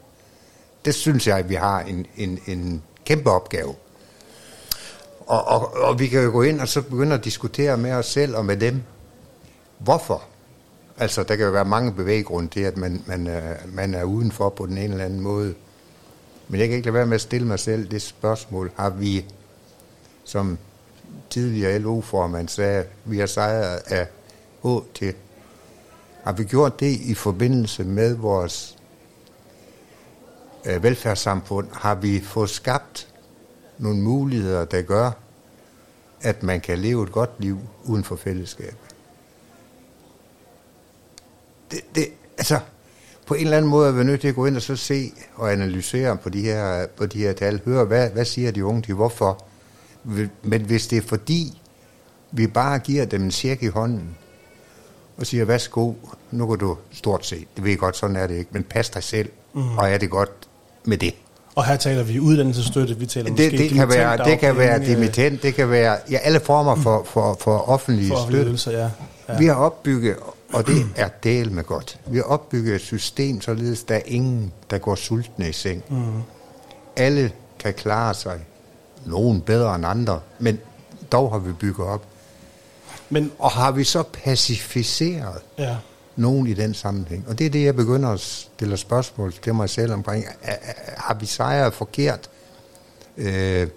Det 0.85 0.95
synes 0.95 1.27
jeg, 1.27 1.37
at 1.37 1.49
vi 1.49 1.55
har 1.55 1.79
en, 1.79 2.05
en, 2.17 2.39
en 2.47 2.83
kæmpe 3.05 3.31
opgave. 3.31 3.75
Og, 5.19 5.47
og, 5.47 5.73
og 5.73 5.99
vi 5.99 6.07
kan 6.07 6.23
jo 6.23 6.31
gå 6.31 6.41
ind 6.41 6.61
og 6.61 6.67
så 6.67 6.81
begynde 6.81 7.15
at 7.15 7.25
diskutere 7.25 7.77
med 7.77 7.91
os 7.91 8.05
selv 8.05 8.35
og 8.35 8.45
med 8.45 8.57
dem, 8.57 8.81
hvorfor. 9.79 10.23
Altså, 10.97 11.23
der 11.23 11.35
kan 11.35 11.45
jo 11.45 11.51
være 11.51 11.65
mange 11.65 11.93
bevæggrunde 11.93 12.49
til, 12.49 12.59
at 12.59 12.77
man, 12.77 13.03
man, 13.05 13.55
man 13.67 13.93
er 13.93 14.03
udenfor 14.03 14.49
på 14.49 14.65
den 14.65 14.77
ene 14.77 14.93
eller 14.93 15.05
anden 15.05 15.21
måde. 15.21 15.53
Men 16.47 16.59
jeg 16.59 16.67
kan 16.67 16.75
ikke 16.75 16.85
lade 16.85 16.93
være 16.93 17.05
med 17.05 17.15
at 17.15 17.21
stille 17.21 17.47
mig 17.47 17.59
selv 17.59 17.91
det 17.91 18.01
spørgsmål. 18.01 18.71
Har 18.75 18.89
vi, 18.89 19.25
som 20.23 20.57
tidligere 21.29 21.79
LO-formand 21.79 22.47
sagde, 22.49 22.85
vi 23.05 23.19
har 23.19 23.25
sejret 23.25 23.81
af 23.85 24.07
H 24.63 24.67
til. 24.93 25.13
Har 26.23 26.31
vi 26.31 26.43
gjort 26.43 26.79
det 26.79 26.91
i 27.01 27.13
forbindelse 27.13 27.83
med 27.83 28.13
vores 28.13 28.77
øh, 30.65 30.83
velfærdssamfund? 30.83 31.67
Har 31.71 31.95
vi 31.95 32.19
fået 32.19 32.49
skabt 32.49 33.13
nogle 33.77 33.99
muligheder, 33.99 34.65
der 34.65 34.81
gør, 34.81 35.11
at 36.21 36.43
man 36.43 36.61
kan 36.61 36.79
leve 36.79 37.03
et 37.03 37.11
godt 37.11 37.29
liv 37.39 37.59
uden 37.83 38.03
for 38.03 38.15
fællesskab? 38.15 38.75
Det, 41.71 41.79
det, 41.95 42.07
altså, 42.37 42.59
på 43.25 43.33
en 43.33 43.41
eller 43.41 43.57
anden 43.57 43.71
måde 43.71 43.87
er 43.87 43.91
vi 43.91 44.03
nødt 44.03 44.21
til 44.21 44.27
at 44.27 44.35
gå 44.35 44.45
ind 44.45 44.55
og 44.55 44.61
så 44.61 44.75
se 44.75 45.11
og 45.35 45.51
analysere 45.51 46.17
på 46.17 46.29
de 46.29 46.41
her, 46.41 46.87
på 46.87 47.05
de 47.05 47.19
her 47.19 47.33
tal. 47.33 47.61
Høre, 47.65 47.85
hvad, 47.85 48.09
hvad 48.09 48.25
siger 48.25 48.51
de 48.51 48.65
unge 48.65 48.81
til 48.81 48.93
hvorfor? 48.93 49.45
Men 50.43 50.61
hvis 50.61 50.87
det 50.87 50.97
er 50.97 51.01
fordi, 51.01 51.61
vi 52.31 52.47
bare 52.47 52.79
giver 52.79 53.05
dem 53.05 53.23
en 53.23 53.31
cirk 53.31 53.63
i 53.63 53.67
hånden, 53.67 54.17
og 55.17 55.25
siger, 55.25 55.45
værsgo, 55.45 55.93
nu 56.31 56.47
kan 56.47 56.57
du 56.57 56.77
stort 56.91 57.25
set, 57.25 57.47
det 57.55 57.63
ved 57.63 57.71
jeg 57.71 57.79
godt, 57.79 57.97
sådan 57.97 58.15
er 58.15 58.27
det 58.27 58.35
ikke, 58.35 58.49
men 58.53 58.63
pas 58.63 58.89
dig 58.89 59.03
selv, 59.03 59.29
mm. 59.53 59.77
og 59.77 59.89
er 59.89 59.97
det 59.97 60.09
godt 60.09 60.31
med 60.83 60.97
det. 60.97 61.13
Og 61.55 61.65
her 61.65 61.77
taler 61.77 62.03
vi 62.03 62.19
uddannelsesstøtte, 62.19 62.97
vi 62.97 63.05
taler 63.05 63.25
Det, 63.25 63.51
måske 63.51 63.57
det, 63.57 63.71
kan 63.71 63.89
være, 63.89 64.17
det 64.17 64.39
kan 64.39 64.57
være 64.57 64.79
øh, 64.79 64.85
dimitent, 64.85 65.43
det 65.43 65.55
kan 65.55 65.69
være 65.69 65.97
ja, 66.11 66.17
alle 66.17 66.39
former 66.39 66.75
for, 66.75 67.03
for, 67.03 67.37
for 67.39 67.69
offentlige 67.69 68.07
for 68.07 68.17
støtte. 68.27 68.45
ydelser, 68.45 68.71
ja. 68.71 68.89
ja. 69.29 69.37
Vi 69.37 69.45
har 69.45 69.55
opbygget, 69.55 70.15
og 70.53 70.67
det 70.67 70.85
er 70.95 71.07
del 71.23 71.51
med 71.51 71.63
godt, 71.63 71.99
vi 72.07 72.17
har 72.17 72.23
opbygget 72.23 72.75
et 72.75 72.81
system, 72.81 73.41
således 73.41 73.83
der 73.83 73.95
er 73.95 74.01
ingen, 74.05 74.53
der 74.69 74.77
går 74.77 74.95
sultne 74.95 75.49
i 75.49 75.51
seng. 75.51 75.83
Mm. 75.89 76.21
Alle 76.95 77.31
kan 77.59 77.73
klare 77.73 78.13
sig, 78.13 78.39
nogen 79.05 79.41
bedre 79.41 79.75
end 79.75 79.85
andre, 79.85 80.19
men 80.39 80.59
dog 81.11 81.31
har 81.31 81.39
vi 81.39 81.51
bygget 81.51 81.87
op. 81.87 82.03
Men, 83.13 83.31
Og 83.39 83.51
har 83.51 83.71
vi 83.71 83.83
så 83.83 84.03
pacificeret 84.03 85.41
ja. 85.57 85.75
nogen 86.15 86.47
i 86.47 86.53
den 86.53 86.73
sammenhæng? 86.73 87.25
Og 87.27 87.39
det 87.39 87.45
er 87.45 87.49
det, 87.49 87.63
jeg 87.63 87.75
begynder 87.75 88.09
at 88.09 88.19
stille 88.19 88.77
spørgsmål 88.77 89.33
til 89.33 89.55
mig 89.55 89.69
selv 89.69 89.93
omkring. 89.93 90.25
Har 90.97 91.13
vi 91.13 91.25
sejret 91.25 91.73
forkert? 91.73 92.29
Øh, 93.17 93.67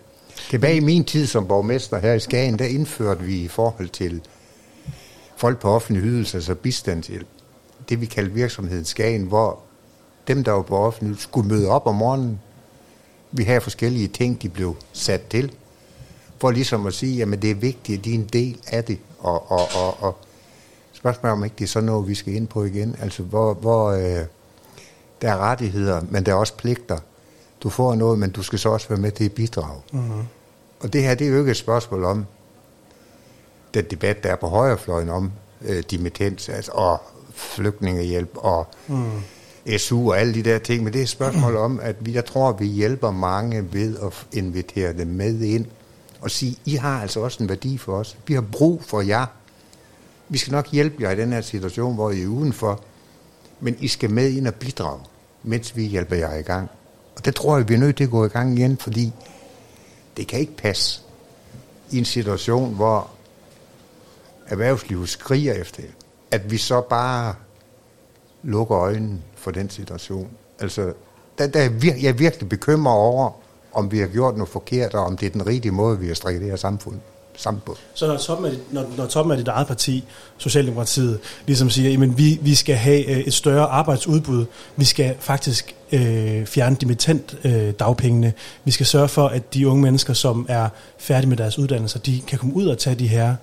tilbage 0.50 0.76
i 0.76 0.80
min 0.80 1.04
tid 1.04 1.26
som 1.26 1.48
borgmester 1.48 1.98
her 1.98 2.12
i 2.12 2.20
Skagen, 2.20 2.58
der 2.58 2.64
indførte 2.64 3.22
vi 3.22 3.36
i 3.36 3.48
forhold 3.48 3.88
til 3.88 4.20
folk 5.36 5.58
på 5.58 5.70
offentlige 5.70 6.06
ydelser, 6.06 6.38
altså 6.38 6.54
bistandshjælp, 6.54 7.26
det 7.88 8.00
vi 8.00 8.06
kaldte 8.06 8.32
virksomheden 8.32 8.84
Skagen, 8.84 9.22
hvor 9.22 9.58
dem, 10.28 10.44
der 10.44 10.52
var 10.52 10.62
på 10.62 10.76
offentlig 10.76 11.10
ydelse, 11.10 11.22
skulle 11.22 11.48
møde 11.48 11.68
op 11.68 11.86
om 11.86 11.94
morgenen. 11.94 12.40
Vi 13.32 13.42
havde 13.42 13.60
forskellige 13.60 14.08
ting, 14.08 14.42
de 14.42 14.48
blev 14.48 14.76
sat 14.92 15.26
til, 15.26 15.52
for 16.38 16.50
ligesom 16.50 16.86
at 16.86 16.94
sige, 16.94 17.16
jamen 17.16 17.42
det 17.42 17.50
er 17.50 17.54
vigtigt, 17.54 17.98
at 17.98 18.04
de 18.04 18.10
er 18.10 18.14
en 18.14 18.28
del 18.32 18.60
af 18.66 18.84
det, 18.84 18.98
og, 19.18 19.50
og, 19.50 19.68
og, 19.74 20.02
og 20.02 20.16
spørgsmålet 20.92 21.32
om 21.32 21.44
ikke 21.44 21.56
det 21.58 21.64
er 21.64 21.68
sådan 21.68 21.86
noget, 21.86 22.08
vi 22.08 22.14
skal 22.14 22.34
ind 22.34 22.46
på 22.46 22.64
igen. 22.64 22.96
Altså, 23.00 23.22
hvor, 23.22 23.54
hvor 23.54 23.90
øh, 23.90 24.24
der 25.22 25.30
er 25.30 25.36
rettigheder, 25.36 26.00
men 26.10 26.26
der 26.26 26.32
er 26.32 26.36
også 26.36 26.56
pligter. 26.56 26.98
Du 27.62 27.68
får 27.68 27.94
noget, 27.94 28.18
men 28.18 28.30
du 28.30 28.42
skal 28.42 28.58
så 28.58 28.68
også 28.68 28.88
være 28.88 28.98
med 28.98 29.12
til 29.12 29.24
at 29.24 29.32
bidrage. 29.32 29.80
Mm-hmm. 29.92 30.22
Og 30.80 30.92
det 30.92 31.02
her, 31.02 31.14
det 31.14 31.26
er 31.26 31.30
jo 31.30 31.38
ikke 31.38 31.50
et 31.50 31.56
spørgsmål 31.56 32.04
om 32.04 32.26
den 33.74 33.84
debat, 33.90 34.22
der 34.22 34.30
er 34.32 34.36
på 34.36 34.48
højrefløjen 34.48 35.08
om 35.08 35.32
øh, 35.62 35.82
dimittens 35.90 36.48
altså, 36.48 36.72
og 36.72 37.02
flygtningehjælp 37.34 38.30
og 38.34 38.66
mm. 38.86 39.10
SU 39.78 40.10
og 40.10 40.20
alle 40.20 40.34
de 40.34 40.42
der 40.42 40.58
ting, 40.58 40.84
men 40.84 40.92
det 40.92 40.98
er 40.98 41.02
et 41.02 41.08
spørgsmål 41.08 41.56
om, 41.56 41.80
at 41.82 41.96
vi, 42.00 42.14
jeg 42.14 42.24
tror, 42.24 42.52
vi 42.52 42.66
hjælper 42.66 43.10
mange 43.10 43.72
ved 43.72 43.98
at 43.98 44.26
invitere 44.32 44.92
dem 44.92 45.06
med 45.06 45.40
ind 45.40 45.66
og 46.20 46.30
sige, 46.30 46.56
I 46.64 46.74
har 46.74 47.00
altså 47.02 47.20
også 47.20 47.42
en 47.42 47.48
værdi 47.48 47.78
for 47.78 47.96
os. 47.96 48.16
Vi 48.26 48.34
har 48.34 48.40
brug 48.40 48.82
for 48.84 49.00
jer. 49.00 49.26
Vi 50.28 50.38
skal 50.38 50.52
nok 50.52 50.68
hjælpe 50.68 51.02
jer 51.02 51.10
i 51.10 51.16
den 51.16 51.32
her 51.32 51.40
situation, 51.40 51.94
hvor 51.94 52.10
I 52.10 52.22
er 52.22 52.26
udenfor, 52.26 52.80
men 53.60 53.76
I 53.80 53.88
skal 53.88 54.10
med 54.10 54.30
ind 54.30 54.46
og 54.46 54.54
bidrage, 54.54 55.00
mens 55.42 55.76
vi 55.76 55.84
hjælper 55.84 56.16
jer 56.16 56.34
i 56.34 56.42
gang. 56.42 56.68
Og 57.16 57.24
det 57.24 57.34
tror 57.34 57.56
jeg, 57.56 57.68
vi 57.68 57.74
er 57.74 57.78
nødt 57.78 57.96
til 57.96 58.04
at 58.04 58.10
gå 58.10 58.24
i 58.24 58.28
gang 58.28 58.58
igen, 58.58 58.76
fordi 58.76 59.12
det 60.16 60.26
kan 60.26 60.38
ikke 60.40 60.56
passe 60.56 61.00
i 61.90 61.98
en 61.98 62.04
situation, 62.04 62.74
hvor 62.74 63.10
erhvervslivet 64.46 65.08
skriger 65.08 65.52
efter 65.52 65.82
at 66.30 66.50
vi 66.50 66.56
så 66.56 66.80
bare 66.80 67.34
lukker 68.42 68.78
øjnene 68.78 69.22
for 69.34 69.50
den 69.50 69.70
situation. 69.70 70.30
Altså, 70.58 70.92
der, 71.38 71.46
der 71.46 71.60
er 71.60 71.68
vir- 71.68 72.02
jeg 72.02 72.08
er 72.08 72.12
virkelig 72.12 72.48
bekymret 72.48 72.94
over, 72.96 73.30
om 73.76 73.92
vi 73.92 73.98
har 73.98 74.06
gjort 74.06 74.36
noget 74.36 74.48
forkert, 74.48 74.94
og 74.94 75.04
om 75.04 75.16
det 75.16 75.26
er 75.26 75.30
den 75.30 75.46
rigtige 75.46 75.72
måde, 75.72 75.98
vi 75.98 76.06
har 76.06 76.14
strikket 76.14 76.42
det 76.42 76.50
her 76.50 76.56
samfund 76.56 76.96
sammen 77.36 77.62
på. 77.66 77.76
Så 77.94 78.06
når 78.06 78.16
toppen, 78.16 78.46
af 78.46 78.52
dit, 78.52 78.72
når, 78.72 78.84
når 78.96 79.06
toppen 79.06 79.32
af 79.32 79.38
dit 79.38 79.48
eget 79.48 79.66
parti, 79.66 80.04
Socialdemokratiet, 80.38 81.18
ligesom 81.46 81.70
siger, 81.70 82.02
at 82.02 82.18
vi, 82.18 82.38
vi 82.42 82.54
skal 82.54 82.74
have 82.74 83.10
øh, 83.10 83.18
et 83.18 83.34
større 83.34 83.66
arbejdsudbud, 83.66 84.44
vi 84.76 84.84
skal 84.84 85.14
faktisk 85.20 85.74
øh, 85.92 86.46
fjerne 86.46 86.76
dimittent 86.76 87.38
øh, 87.44 87.72
dagpengene, 87.78 88.32
vi 88.64 88.70
skal 88.70 88.86
sørge 88.86 89.08
for, 89.08 89.28
at 89.28 89.54
de 89.54 89.68
unge 89.68 89.82
mennesker, 89.82 90.12
som 90.12 90.46
er 90.48 90.68
færdige 90.98 91.28
med 91.28 91.36
deres 91.36 91.58
uddannelser, 91.58 91.98
de 91.98 92.20
kan 92.26 92.38
komme 92.38 92.54
ud 92.54 92.66
og 92.66 92.78
tage 92.78 92.96
de 92.96 93.08
her 93.08 93.34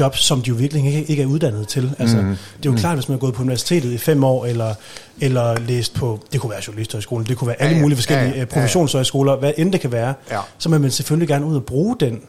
jobs, 0.00 0.24
som 0.24 0.42
de 0.42 0.48
jo 0.48 0.54
virkelig 0.54 0.86
ikke, 0.86 1.04
ikke 1.10 1.22
er 1.22 1.26
uddannet 1.26 1.68
til. 1.68 1.94
Altså, 1.98 2.16
mm. 2.16 2.36
Det 2.62 2.68
er 2.68 2.72
jo 2.72 2.76
klart, 2.78 2.96
hvis 2.96 3.08
man 3.08 3.14
har 3.14 3.20
gået 3.20 3.34
på 3.34 3.42
universitetet 3.42 3.92
i 3.92 3.98
fem 3.98 4.24
år, 4.24 4.46
eller, 4.46 4.74
eller 5.20 5.58
læst 5.60 5.94
på, 5.94 6.20
det 6.32 6.40
kunne 6.40 6.50
være 6.50 6.60
journalisthøjskolen, 6.66 7.26
det 7.26 7.36
kunne 7.36 7.48
være 7.48 7.60
alle 7.62 7.70
Ja, 7.70 7.76
ja. 7.76 7.82
mulige 7.82 7.96
forskellige 7.96 8.28
Ja, 8.28 8.34
ja. 8.34 8.38
ja, 8.40 8.44
professionshøjskoler, 8.44 9.36
hvad 9.36 9.52
end 9.56 9.72
det 9.72 9.80
kan 9.80 9.92
være, 9.92 10.14
Ja. 10.30 10.38
så 10.58 10.68
vil 10.68 10.80
man 10.80 10.90
selvfølgelig 10.90 11.28
gerne 11.28 11.46
ud 11.46 11.56
og 11.56 11.64
bruge 11.64 11.96
den 12.00 12.20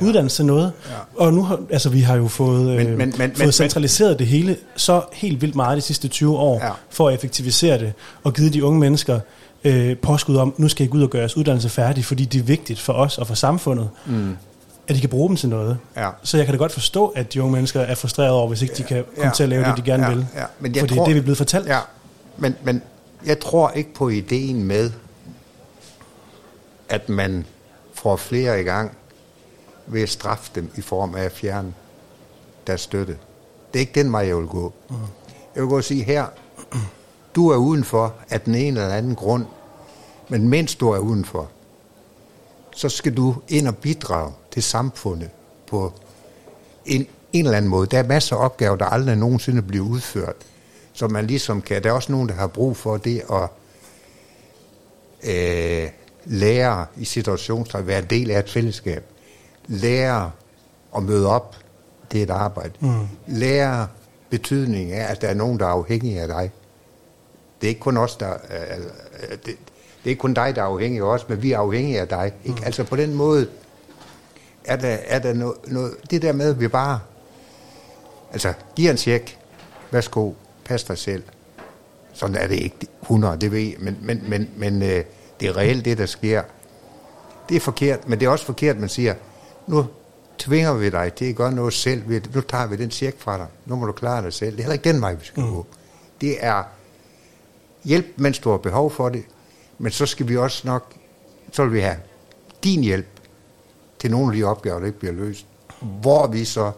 ja. 0.00 0.06
uddannelse 0.06 0.36
til 0.36 0.46
noget. 0.46 0.72
Ja. 0.90 1.24
Og 1.24 1.34
nu 1.34 1.42
har, 1.42 1.60
altså 1.70 1.88
vi 1.88 2.00
har 2.00 2.16
jo 2.16 2.28
fået, 2.28 2.64
Men- 2.66 2.76
men, 2.76 2.86
men- 2.86 2.96
men, 2.98 3.12
men- 3.18 3.30
fået 3.30 3.38
men- 3.38 3.52
centraliseret 3.52 4.18
det 4.18 4.26
hele 4.26 4.56
så 4.76 5.02
helt 5.12 5.40
vildt 5.42 5.54
meget 5.56 5.76
de 5.76 5.82
sidste 5.82 6.08
20 6.08 6.36
år, 6.36 6.64
Ja. 6.64 6.70
for 6.90 7.08
at 7.08 7.14
effektivisere 7.14 7.78
det, 7.78 7.92
og 8.24 8.34
givet 8.34 8.52
de 8.52 8.64
unge 8.64 8.80
mennesker 8.80 9.20
øh, 9.64 9.96
påskud 9.96 10.36
om, 10.36 10.54
nu 10.58 10.68
skal 10.68 10.86
I 10.86 10.88
gå 10.88 10.98
ud 10.98 11.02
og 11.02 11.10
gøre 11.10 11.20
jeres 11.20 11.36
uddannelse 11.36 11.68
færdig, 11.68 12.04
fordi 12.04 12.24
det 12.24 12.38
er 12.38 12.42
vigtigt 12.42 12.80
for 12.80 12.92
os 12.92 13.18
og 13.18 13.26
for 13.26 13.34
samfundet, 13.34 13.88
mm. 14.06 14.36
At 14.92 14.96
de 14.96 15.00
kan 15.00 15.10
bruge 15.10 15.28
dem 15.28 15.36
til 15.36 15.48
noget. 15.48 15.78
Ja. 15.96 16.10
Så 16.22 16.36
jeg 16.36 16.46
kan 16.46 16.54
da 16.54 16.58
godt 16.58 16.72
forstå, 16.72 17.06
at 17.08 17.34
de 17.34 17.42
unge 17.42 17.52
mennesker 17.52 17.80
er 17.80 17.94
frustrerede 17.94 18.32
over, 18.32 18.48
hvis 18.48 18.62
ikke 18.62 18.74
de 18.74 18.82
kan 18.82 19.04
komme 19.16 19.32
til 19.32 19.42
at 19.42 19.48
lave 19.48 19.64
det, 19.64 19.76
de 19.76 19.82
gerne 19.82 20.04
ja, 20.04 20.14
vil. 20.14 20.26
Ja, 20.34 20.44
men 20.60 20.74
jeg 20.74 20.80
fordi 20.80 20.94
tror, 20.94 21.04
det 21.04 21.10
er 21.10 21.14
vi 21.14 21.20
blevet 21.20 21.38
fortalt. 21.38 21.66
Ja, 21.66 21.78
men, 22.36 22.56
men 22.62 22.82
jeg 23.26 23.40
tror 23.40 23.70
ikke 23.70 23.94
på 23.94 24.08
ideen 24.08 24.64
med, 24.64 24.90
at 26.88 27.08
man 27.08 27.46
får 27.94 28.16
flere 28.16 28.60
i 28.60 28.64
gang 28.64 28.96
ved 29.86 30.02
at 30.02 30.08
straffe 30.08 30.50
dem 30.54 30.70
i 30.76 30.80
form 30.80 31.14
af 31.14 31.22
at 31.22 31.32
fjerne 31.32 31.74
deres 32.66 32.80
støtte. 32.80 33.16
Det 33.72 33.78
er 33.78 33.80
ikke 33.80 34.02
den 34.02 34.12
vej, 34.12 34.26
jeg 34.26 34.36
vil 34.36 34.46
gå. 34.46 34.72
Mm. 34.90 34.96
Jeg 35.54 35.62
vil 35.62 35.68
gå 35.68 35.76
og 35.76 35.84
sige 35.84 36.04
her, 36.04 36.26
du 37.34 37.48
er 37.48 37.56
udenfor 37.56 38.14
af 38.30 38.40
den 38.40 38.54
ene 38.54 38.80
eller 38.80 38.94
anden 38.94 39.14
grund, 39.14 39.46
men 40.28 40.48
mens 40.48 40.74
du 40.74 40.90
er 40.90 40.98
udenfor, 40.98 41.48
så 42.76 42.88
skal 42.88 43.16
du 43.16 43.34
ind 43.48 43.68
og 43.68 43.76
bidrage 43.76 44.32
til 44.52 44.62
samfundet 44.62 45.30
på 45.66 45.92
en, 46.86 47.06
en 47.32 47.44
eller 47.44 47.56
anden 47.56 47.70
måde. 47.70 47.86
Der 47.86 47.98
er 47.98 48.06
masser 48.06 48.36
af 48.36 48.44
opgaver, 48.44 48.76
der 48.76 48.84
aldrig 48.84 49.16
nogensinde 49.16 49.62
bliver 49.62 49.86
udført, 49.86 50.36
så 50.92 51.08
man 51.08 51.26
ligesom 51.26 51.62
kan. 51.62 51.82
Der 51.82 51.90
er 51.90 51.94
også 51.94 52.12
nogen, 52.12 52.28
der 52.28 52.34
har 52.34 52.46
brug 52.46 52.76
for 52.76 52.96
det 52.96 53.22
at 53.32 53.48
øh, 55.24 55.90
lære 56.24 56.86
i 56.96 57.04
situationer, 57.04 57.74
at 57.74 57.86
være 57.86 57.98
en 57.98 58.06
del 58.10 58.30
af 58.30 58.38
et 58.38 58.50
fællesskab. 58.50 59.04
Lære 59.66 60.30
at 60.96 61.02
møde 61.02 61.28
op, 61.28 61.56
det 62.12 62.18
er 62.18 62.22
et 62.22 62.30
arbejde. 62.30 62.72
Mm. 62.80 63.06
Lære 63.26 63.88
betydning 64.30 64.92
af, 64.92 65.10
at 65.10 65.22
der 65.22 65.28
er 65.28 65.34
nogen, 65.34 65.58
der 65.58 65.66
er 65.66 65.70
afhængige 65.70 66.20
af 66.20 66.28
dig. 66.28 66.50
Det 67.60 67.66
er 67.66 67.68
ikke 67.68 67.80
kun 67.80 67.96
os, 67.96 68.16
der... 68.16 68.32
Øh, 68.32 68.84
øh, 69.30 69.30
det, 69.30 69.56
det 70.04 70.08
er 70.08 70.10
ikke 70.10 70.20
kun 70.20 70.34
dig, 70.34 70.56
der 70.56 70.62
er 70.62 70.66
afhængig 70.66 71.00
af 71.00 71.04
os, 71.04 71.28
men 71.28 71.42
vi 71.42 71.52
er 71.52 71.58
afhængige 71.58 72.00
af 72.00 72.08
dig. 72.08 72.32
Ikke? 72.44 72.58
Mm. 72.58 72.64
Altså 72.64 72.84
på 72.84 72.96
den 72.96 73.14
måde 73.14 73.48
er 74.64 74.76
der, 74.76 74.96
er 75.06 75.18
der 75.18 75.32
noget, 75.32 75.56
noget... 75.66 75.94
Det 76.10 76.22
der 76.22 76.32
med, 76.32 76.50
at 76.50 76.60
vi 76.60 76.68
bare... 76.68 77.00
Altså, 78.32 78.52
giver 78.76 78.90
en 78.90 78.96
check. 78.96 79.38
Værsgo, 79.90 80.32
pas 80.64 80.84
dig 80.84 80.98
selv. 80.98 81.22
Sådan 82.12 82.36
er 82.36 82.46
det 82.46 82.54
ikke 82.54 82.76
100, 83.02 83.36
det 83.40 83.50
ved 83.52 83.58
jeg. 83.58 83.74
Men, 83.78 83.98
men, 84.02 84.24
men, 84.28 84.50
men 84.56 84.82
øh, 84.82 85.04
det 85.40 85.48
er 85.48 85.56
reelt 85.56 85.84
det, 85.84 85.98
der 85.98 86.06
sker. 86.06 86.42
Det 87.48 87.56
er 87.56 87.60
forkert, 87.60 88.08
men 88.08 88.20
det 88.20 88.26
er 88.26 88.30
også 88.30 88.44
forkert, 88.44 88.78
man 88.78 88.88
siger, 88.88 89.14
nu 89.66 89.86
tvinger 90.38 90.74
vi 90.74 90.90
dig 90.90 91.12
til 91.14 91.24
at 91.24 91.36
gøre 91.36 91.52
noget 91.52 91.72
selv. 91.72 92.02
Nu 92.34 92.40
tager 92.40 92.66
vi 92.66 92.76
den 92.76 92.90
check 92.90 93.20
fra 93.20 93.38
dig. 93.38 93.46
Nu 93.66 93.76
må 93.76 93.86
du 93.86 93.92
klare 93.92 94.22
dig 94.22 94.32
selv. 94.32 94.50
Det 94.50 94.58
er 94.58 94.62
heller 94.62 94.72
ikke 94.72 94.92
den 94.92 95.00
vej, 95.00 95.14
vi 95.14 95.24
skal 95.24 95.42
mm. 95.42 95.50
gå. 95.50 95.66
Det 96.20 96.36
er 96.40 96.62
hjælp, 97.84 98.06
mens 98.16 98.38
du 98.38 98.50
har 98.50 98.56
behov 98.56 98.90
for 98.90 99.08
det. 99.08 99.24
Men 99.78 99.92
så 99.92 100.06
skal 100.06 100.28
vi 100.28 100.36
også 100.36 100.66
nok, 100.66 100.92
så 101.52 101.64
vil 101.64 101.72
vi 101.72 101.80
have 101.80 101.96
din 102.64 102.80
hjælp 102.80 103.06
til 104.02 104.10
nogle 104.10 104.32
af 104.32 104.36
de 104.36 104.44
opgaver, 104.44 104.78
der 104.78 104.86
ikke 104.86 104.98
bliver 104.98 105.12
løst. 105.12 105.46
Hvor 106.00 106.26
vi 106.26 106.44
så 106.44 106.72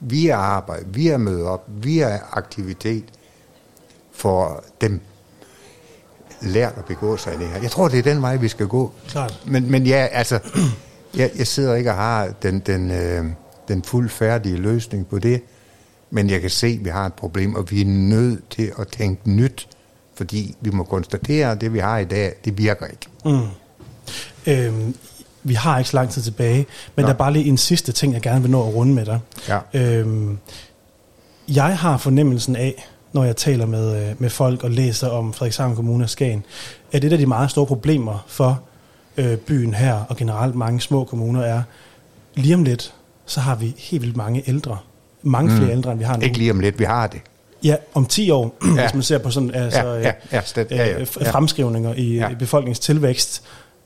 via 0.00 0.36
arbejde, 0.36 0.84
via 0.88 1.16
møde 1.16 1.48
op, 1.48 1.64
via 1.68 2.20
aktivitet, 2.32 3.04
får 4.12 4.64
dem 4.80 5.00
lært 6.42 6.74
at 6.76 6.84
begå 6.84 7.16
sig 7.16 7.34
i 7.34 7.38
det 7.38 7.48
her. 7.48 7.60
Jeg 7.62 7.70
tror, 7.70 7.88
det 7.88 7.98
er 7.98 8.02
den 8.02 8.22
vej, 8.22 8.36
vi 8.36 8.48
skal 8.48 8.66
gå. 8.66 8.92
Klart. 9.08 9.40
Men, 9.46 9.70
men 9.70 9.86
ja, 9.86 10.08
altså, 10.12 10.38
jeg, 11.14 11.30
jeg 11.36 11.46
sidder 11.46 11.74
ikke 11.74 11.90
og 11.90 11.96
har 11.96 12.28
den, 12.42 12.60
den, 12.60 12.90
øh, 12.90 13.24
den 13.68 13.82
fuldt 13.82 14.12
færdige 14.12 14.56
løsning 14.56 15.06
på 15.06 15.18
det, 15.18 15.42
men 16.10 16.30
jeg 16.30 16.40
kan 16.40 16.50
se, 16.50 16.66
at 16.66 16.84
vi 16.84 16.90
har 16.90 17.06
et 17.06 17.14
problem, 17.14 17.54
og 17.54 17.70
vi 17.70 17.80
er 17.80 17.86
nødt 17.86 18.48
til 18.50 18.72
at 18.78 18.88
tænke 18.88 19.30
nyt, 19.30 19.68
fordi 20.14 20.56
vi 20.60 20.70
må 20.70 20.84
konstatere, 20.84 21.50
at 21.50 21.60
det, 21.60 21.72
vi 21.72 21.78
har 21.78 21.98
i 21.98 22.04
dag, 22.04 22.34
det 22.44 22.58
virker 22.58 22.86
ikke. 22.86 23.06
Mm. 23.24 23.46
Øhm, 24.46 24.94
vi 25.44 25.54
har 25.54 25.78
ikke 25.78 25.90
så 25.90 25.96
lang 25.96 26.10
tid 26.10 26.22
tilbage, 26.22 26.66
men 26.96 27.02
Nå. 27.02 27.06
der 27.06 27.12
er 27.14 27.18
bare 27.18 27.32
lige 27.32 27.44
en 27.44 27.56
sidste 27.58 27.92
ting, 27.92 28.12
jeg 28.14 28.22
gerne 28.22 28.42
vil 28.42 28.50
nå 28.50 28.68
at 28.68 28.74
runde 28.74 28.94
med 28.94 29.06
dig. 29.06 29.18
Ja. 29.48 29.58
Øhm, 29.74 30.38
jeg 31.48 31.78
har 31.78 31.96
fornemmelsen 31.96 32.56
af, 32.56 32.88
når 33.12 33.24
jeg 33.24 33.36
taler 33.36 33.66
med, 33.66 34.08
øh, 34.08 34.14
med 34.18 34.30
folk 34.30 34.64
og 34.64 34.70
læser 34.70 35.08
om 35.08 35.32
Frederikshavn 35.32 35.76
Kommune 35.76 36.04
og 36.04 36.10
Skagen, 36.10 36.44
at 36.92 37.04
et 37.04 37.12
af 37.12 37.18
de 37.18 37.26
meget 37.26 37.50
store 37.50 37.66
problemer 37.66 38.24
for 38.28 38.60
øh, 39.16 39.36
byen 39.36 39.74
her, 39.74 39.94
og 40.08 40.16
generelt 40.16 40.54
mange 40.54 40.80
små 40.80 41.04
kommuner, 41.04 41.42
er, 41.42 41.62
lige 42.34 42.54
om 42.54 42.62
lidt, 42.64 42.94
så 43.26 43.40
har 43.40 43.54
vi 43.54 43.74
helt 43.78 44.02
vildt 44.02 44.16
mange 44.16 44.42
ældre. 44.46 44.78
Mange 45.22 45.56
flere 45.56 45.70
ældre, 45.70 45.90
end 45.90 45.98
vi 45.98 46.04
har 46.04 46.16
nu. 46.16 46.22
Ikke 46.22 46.38
lige 46.38 46.50
om 46.50 46.60
lidt, 46.60 46.78
vi 46.78 46.84
har 46.84 47.06
det. 47.06 47.20
Ja, 47.64 47.76
om 47.94 48.06
10 48.06 48.30
år, 48.30 48.56
ja. 48.76 48.80
Hvis 48.82 48.94
man 48.94 49.02
ser 49.02 49.18
på 49.18 49.30
sådan 49.30 49.54
altså, 49.54 49.80
Ja, 49.86 49.98
ja, 50.00 50.12
ja, 50.32 50.40
slet- 50.44 50.70
ja, 50.70 50.76
ja, 50.86 51.00
øh, 51.00 51.06
ja. 51.20 51.30
fremskrivninger 51.30 51.94
i, 51.94 52.14
Ja. 52.14 52.28
befolkningstilvækst, 52.38 53.42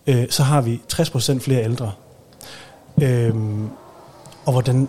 øh, 0.07 0.25
så 0.31 0.42
har 0.42 0.61
vi 0.61 0.81
60% 0.92 1.38
flere 1.38 1.64
ældre. 1.64 1.92
Øhm, 3.03 3.69
og 4.47 4.53
hvordan 4.53 4.88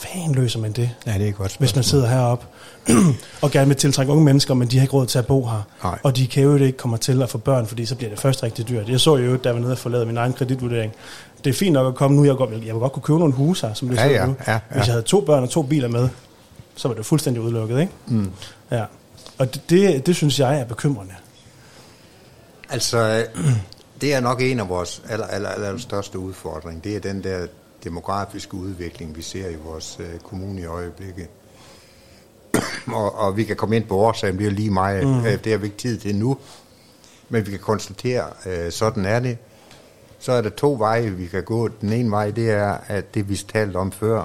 fanden 0.00 0.34
løser 0.34 0.58
man 0.58 0.72
det, 0.72 0.90
Ja, 1.06 1.12
det 1.18 1.28
er 1.28 1.32
godt 1.32 1.56
hvis 1.58 1.74
man 1.74 1.84
sidder 1.84 2.06
heroppe 2.08 2.46
og 3.42 3.50
gerne 3.50 3.66
vil 3.68 3.76
tiltrække 3.76 4.12
unge 4.12 4.24
mennesker, 4.24 4.54
men 4.54 4.68
de 4.68 4.76
har 4.78 4.82
ikke 4.82 4.94
råd 4.94 5.06
til 5.06 5.18
at 5.18 5.26
bo 5.26 5.46
her. 5.46 5.62
Nej. 5.84 5.98
Og 6.02 6.16
de 6.16 6.26
kan 6.26 6.42
jo 6.42 6.56
ikke 6.56 6.78
komme 6.78 6.98
til 6.98 7.22
at 7.22 7.30
få 7.30 7.38
børn, 7.38 7.66
fordi 7.66 7.86
så 7.86 7.94
bliver 7.94 8.10
det 8.10 8.20
først 8.20 8.42
rigtig 8.42 8.68
dyrt. 8.68 8.88
Jeg 8.88 9.00
så 9.00 9.16
jo, 9.16 9.36
da 9.36 9.48
jeg 9.48 9.54
var 9.54 9.60
nede 9.60 9.72
og 9.72 9.78
forlade 9.78 10.06
min 10.06 10.16
egen 10.16 10.32
kreditvurdering. 10.32 10.92
Det 11.44 11.50
er 11.50 11.54
fint 11.54 11.72
nok 11.72 11.86
at 11.86 11.94
komme 11.94 12.16
nu. 12.16 12.24
Jeg, 12.24 12.36
godt, 12.36 12.50
jeg 12.50 12.60
vil 12.60 12.80
godt 12.80 12.92
kunne 12.92 13.02
købe 13.02 13.18
nogle 13.18 13.34
huse 13.34 13.66
her, 13.66 13.74
som 13.74 13.88
det 13.88 13.96
Ja, 13.96 14.08
ja, 14.08 14.26
nu. 14.26 14.34
ja, 14.46 14.52
ja. 14.52 14.58
Hvis 14.70 14.86
jeg 14.86 14.92
havde 14.92 15.02
to 15.02 15.20
børn 15.20 15.42
og 15.42 15.50
to 15.50 15.62
biler 15.62 15.88
med, 15.88 16.08
så 16.76 16.88
var 16.88 16.94
det 16.94 17.06
fuldstændig 17.06 17.42
udelukket, 17.42 17.80
ikke? 17.80 17.92
Mm. 18.06 18.30
Ja. 18.70 18.84
Og 19.38 19.54
det, 19.54 19.70
det, 19.70 20.06
det 20.06 20.16
synes 20.16 20.40
jeg 20.40 20.60
er 20.60 20.64
bekymrende. 20.64 21.14
Altså, 22.70 23.24
det 24.02 24.14
er 24.14 24.20
nok 24.20 24.42
en 24.42 24.60
af 24.60 24.68
vores 24.68 25.02
aller, 25.08 25.26
aller, 25.26 25.48
aller 25.48 25.78
største 25.78 26.18
udfordringer. 26.18 26.82
Det 26.82 26.96
er 26.96 27.00
den 27.00 27.24
der 27.24 27.46
demografiske 27.84 28.54
udvikling, 28.54 29.16
vi 29.16 29.22
ser 29.22 29.48
i 29.48 29.56
vores 29.64 29.98
øh, 30.00 30.20
kommune 30.20 30.60
i 30.60 30.64
øjeblikket. 30.64 31.28
og, 32.86 33.18
og 33.18 33.36
vi 33.36 33.44
kan 33.44 33.56
komme 33.56 33.76
ind 33.76 33.84
på 33.84 33.96
årsagen, 33.96 34.38
det 34.38 34.46
er 34.46 34.50
lige 34.50 34.70
meget. 34.70 35.06
Mm. 35.06 35.38
Det 35.44 35.52
har 35.52 35.58
vi 35.58 35.66
ikke 35.66 35.76
tid 35.76 35.98
til 35.98 36.16
nu. 36.16 36.38
Men 37.28 37.46
vi 37.46 37.50
kan 37.50 37.60
konstatere, 37.60 38.24
øh, 38.46 38.72
sådan 38.72 39.04
er 39.04 39.20
det. 39.20 39.38
Så 40.18 40.32
er 40.32 40.40
der 40.40 40.50
to 40.50 40.76
veje, 40.78 41.10
vi 41.10 41.26
kan 41.26 41.44
gå. 41.44 41.68
Den 41.68 41.92
ene 41.92 42.10
vej, 42.10 42.30
det 42.30 42.50
er, 42.50 42.76
at 42.86 43.14
det 43.14 43.28
vi 43.28 43.36
talte 43.36 43.76
om 43.76 43.92
før, 43.92 44.24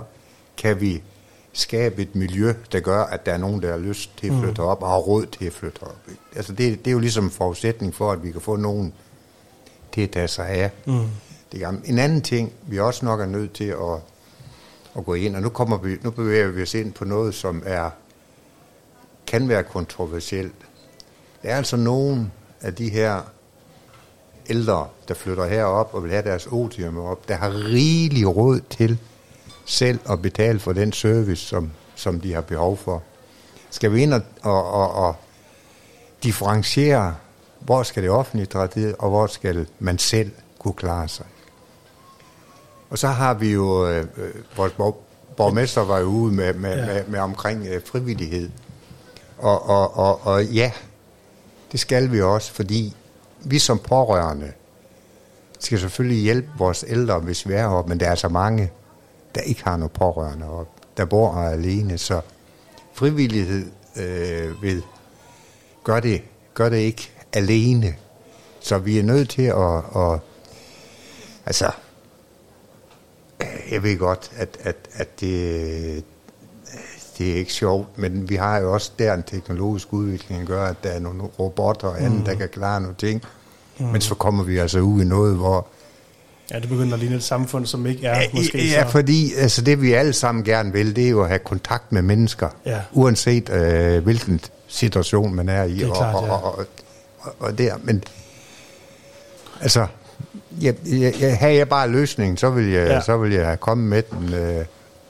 kan 0.58 0.82
vi 0.82 1.04
skabe 1.54 2.02
et 2.02 2.16
miljø, 2.16 2.54
der 2.72 2.80
gør, 2.80 3.04
at 3.04 3.26
der 3.26 3.34
er 3.34 3.38
nogen, 3.38 3.62
der 3.62 3.72
har 3.72 3.78
lyst 3.78 4.18
til 4.18 4.28
at 4.28 4.34
flytte 4.44 4.60
op, 4.60 4.84
og 4.84 4.90
har 4.90 4.98
råd 4.98 5.26
til 5.26 5.46
at 5.46 5.54
flytte 5.54 5.84
op. 5.84 5.98
ikke? 6.10 6.22
Altså 6.36 6.54
det, 6.54 6.80
det 6.80 6.88
er 6.88 6.92
jo 6.92 7.00
ligesom 7.00 7.24
en 7.24 7.32
forudsætning 7.32 7.96
for, 7.96 8.12
at 8.12 8.24
vi 8.24 8.32
kan 8.32 8.42
få 8.42 8.56
nogen 8.56 8.86
til 8.86 9.07
at 10.04 10.12
tage 10.12 10.28
sig 10.28 10.48
af. 10.48 10.72
Mm. 10.86 11.08
Det 11.52 11.60
gamle. 11.60 11.82
En 11.86 12.00
anden 12.00 12.22
ting, 12.22 12.54
vi 12.68 12.80
også 12.80 13.06
nok 13.06 13.20
er 13.20 13.26
nødt 13.26 13.54
til 13.54 13.64
at, 13.64 14.00
at 14.98 15.06
gå 15.06 15.14
ind, 15.14 15.36
og 15.36 15.42
nu, 15.42 15.50
kommer 15.50 15.78
vi, 15.78 15.98
nu 16.02 16.12
bevæger 16.12 16.48
vi 16.48 16.62
os 16.62 16.74
ind 16.74 16.94
på 16.94 17.06
noget, 17.06 17.36
som 17.36 17.64
er 17.66 17.90
kan 19.28 19.50
være 19.50 19.64
kontroversielt. 19.64 20.56
Der 21.44 21.50
er 21.50 21.58
altså 21.58 21.78
nogen 21.78 22.32
af 22.62 22.76
de 22.76 22.90
her 22.90 23.22
ældre, 24.50 24.88
der 25.08 25.14
flytter 25.14 25.46
herop 25.46 25.94
og 25.94 26.04
vil 26.04 26.12
have 26.12 26.24
deres 26.24 26.48
otium 26.48 26.98
op, 26.98 27.28
der 27.28 27.36
har 27.36 27.50
rigelig 27.66 28.36
råd 28.36 28.60
til 28.70 29.00
selv 29.66 30.00
at 30.10 30.22
betale 30.22 30.60
for 30.60 30.74
den 30.74 30.92
service, 30.92 31.46
som, 31.46 31.72
som 31.96 32.20
de 32.20 32.34
har 32.34 32.42
behov 32.42 32.78
for. 32.78 33.04
Skal 33.70 33.94
vi 33.94 34.02
ind 34.02 34.14
og, 34.14 34.22
og, 34.42 34.72
og, 34.72 34.92
og 34.92 35.16
differentiere, 36.24 37.16
hvor 37.60 37.84
skal 37.84 38.04
det 38.04 38.12
offentlige 38.12 38.46
træde 38.46 38.96
og 39.00 39.10
hvor 39.10 39.28
skal 39.28 39.68
man 39.80 39.98
selv 39.98 40.32
kunne 40.60 40.74
klare 40.74 41.08
sig. 41.08 41.26
Og 42.90 42.98
så 42.98 43.08
har 43.08 43.34
vi 43.34 43.54
jo, 43.54 43.88
øh, 43.88 44.06
øh, 44.18 44.34
vores 44.58 44.74
borg, 44.74 45.04
borgmester 45.38 45.82
var 45.82 45.98
jo 46.00 46.06
ude 46.06 46.34
med, 46.34 46.54
med, 46.54 46.76
Ja. 46.78 46.86
med, 46.86 47.04
med 47.08 47.20
omkring 47.20 47.68
øh, 47.68 47.82
frivillighed. 47.86 48.50
Og, 49.38 49.70
og, 49.70 49.98
og, 49.98 50.26
og 50.26 50.46
ja, 50.46 50.72
det 51.72 51.80
skal 51.80 52.12
vi 52.12 52.22
også, 52.22 52.54
fordi 52.54 52.96
vi 53.40 53.60
som 53.60 53.80
pårørende 53.80 54.52
skal 55.60 55.80
selvfølgelig 55.80 56.24
hjælpe 56.24 56.50
vores 56.58 56.86
ældre, 56.88 57.20
hvis 57.20 57.48
vi 57.48 57.54
er 57.54 57.58
heroppe, 57.58 57.90
men 57.90 58.00
der 58.00 58.10
er 58.10 58.16
så 58.16 58.30
mange, 58.30 58.72
der 59.36 59.42
ikke 59.42 59.64
har 59.64 59.78
noget 59.78 59.92
pårørende 59.92 60.50
op, 60.50 60.68
der 60.98 61.06
bor 61.06 61.34
her 61.34 61.50
alene, 61.50 61.98
så 61.98 62.22
frivillighed 62.94 63.72
øh, 63.96 64.62
vil 64.62 64.84
gør 65.84 66.00
det, 66.00 66.22
gør 66.54 66.70
det 66.70 66.78
ikke 66.78 67.12
alene. 67.34 67.96
Så 68.60 68.78
vi 68.78 69.00
er 69.00 69.04
nødt 69.04 69.30
til 69.30 69.42
at, 69.42 69.78
at 69.96 70.20
altså, 71.46 71.72
jeg 73.72 73.84
ved 73.84 73.98
godt, 73.98 74.32
at, 74.38 74.58
at, 74.64 74.76
at 74.94 75.20
det, 75.20 76.04
det 77.18 77.32
er 77.32 77.36
ikke 77.36 77.54
sjovt, 77.54 77.98
men 77.98 78.30
vi 78.30 78.36
har 78.36 78.58
jo 78.58 78.74
også 78.74 78.92
der 79.00 79.14
en 79.14 79.24
teknologisk 79.24 79.94
udvikling, 79.94 80.42
der 80.42 80.48
gør, 80.48 80.66
at 80.66 80.76
der 80.84 80.90
er 80.90 81.00
nogle 81.00 81.24
robotter 81.24 81.88
og 81.88 82.02
andet, 82.02 82.20
mm. 82.20 82.26
der 82.26 82.36
kan 82.36 82.50
klare 82.50 82.82
nogle 82.82 82.96
ting. 82.98 83.22
Mm. 83.80 83.86
Men 83.86 84.02
så 84.02 84.16
kommer 84.16 84.44
vi 84.44 84.58
altså 84.58 84.80
ud 84.80 85.02
i 85.02 85.06
noget, 85.06 85.36
hvor... 85.36 85.68
Ja, 86.52 86.60
det 86.60 86.70
begynder 86.70 86.94
at 86.94 87.00
ligne 87.00 87.16
et 87.16 87.24
samfund, 87.24 87.66
som 87.66 87.86
ikke 87.86 88.08
er 88.08 88.22
måske 88.34 88.68
ja, 88.68 88.84
så... 88.84 88.90
fordi 88.90 89.34
altså, 89.34 89.62
det 89.62 89.82
vi 89.82 89.94
alle 89.94 90.14
sammen 90.14 90.44
gerne 90.44 90.72
vil, 90.74 90.96
det 90.96 91.06
er 91.06 91.10
jo 91.10 91.22
at 91.22 91.28
have 91.28 91.40
kontakt 91.40 91.92
med 91.92 92.02
mennesker, 92.02 92.50
Ja. 92.66 92.82
uanset 92.92 93.50
øh, 93.50 94.04
hvilken 94.04 94.40
situation 94.68 95.34
man 95.36 95.50
er 95.50 95.64
i. 95.64 95.74
Det 95.74 95.84
er 95.84 95.90
og, 95.90 95.96
klart, 95.96 96.14
ja. 96.14 96.32
og, 96.32 96.44
og, 96.44 96.58
og, 96.60 96.66
og 97.40 97.58
der, 97.58 97.74
men 97.84 98.04
altså, 99.62 99.86
jeg, 100.62 100.74
jeg, 100.86 101.14
jeg, 101.22 101.38
havde 101.38 101.56
jeg 101.56 101.70
bare 101.70 101.90
løsningen, 101.90 102.38
så 102.38 102.50
vil 102.50 102.66
jeg, 102.72 102.88
Ja. 102.88 103.02
så 103.02 103.18
vil 103.18 103.32
jeg 103.34 103.46
have 103.46 103.58
kommet 103.58 103.88
med 103.90 104.02
den. 104.12 104.34
Øh, 104.34 104.66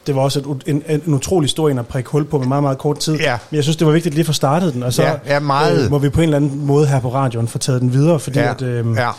Det 0.07 0.15
var 0.15 0.21
også 0.21 0.39
et, 0.39 0.45
en, 0.65 0.83
en, 0.87 1.01
en 1.07 1.13
utrolig 1.13 1.49
stor 1.49 1.69
en 1.69 1.79
at 1.79 1.87
prikke 1.87 2.09
hul 2.09 2.25
på 2.25 2.37
med 2.39 2.47
meget, 2.47 2.63
meget 2.63 2.77
kort 2.77 2.99
tid. 2.99 3.15
Ja. 3.15 3.37
Men 3.51 3.55
jeg 3.55 3.63
synes, 3.63 3.77
det 3.77 3.87
var 3.87 3.93
vigtigt 3.93 4.15
lige 4.15 4.21
at 4.23 4.25
få 4.27 4.33
startet 4.33 4.73
den, 4.73 4.83
og 4.83 4.93
så 4.93 5.03
Ja, 5.03 5.13
ja, 5.25 5.39
meget. 5.39 5.83
Øh, 5.85 5.89
må 5.91 5.97
vi 5.97 6.09
på 6.09 6.19
en 6.21 6.23
eller 6.23 6.37
anden 6.37 6.65
måde 6.65 6.87
her 6.87 6.99
på 6.99 7.13
radioen 7.13 7.47
få 7.47 7.57
taget 7.57 7.81
den 7.81 7.93
videre, 7.93 8.19
fordi 8.19 8.39
ja, 8.39 8.51
at, 8.51 8.61
øh, 8.61 8.95
ja. 8.95 9.09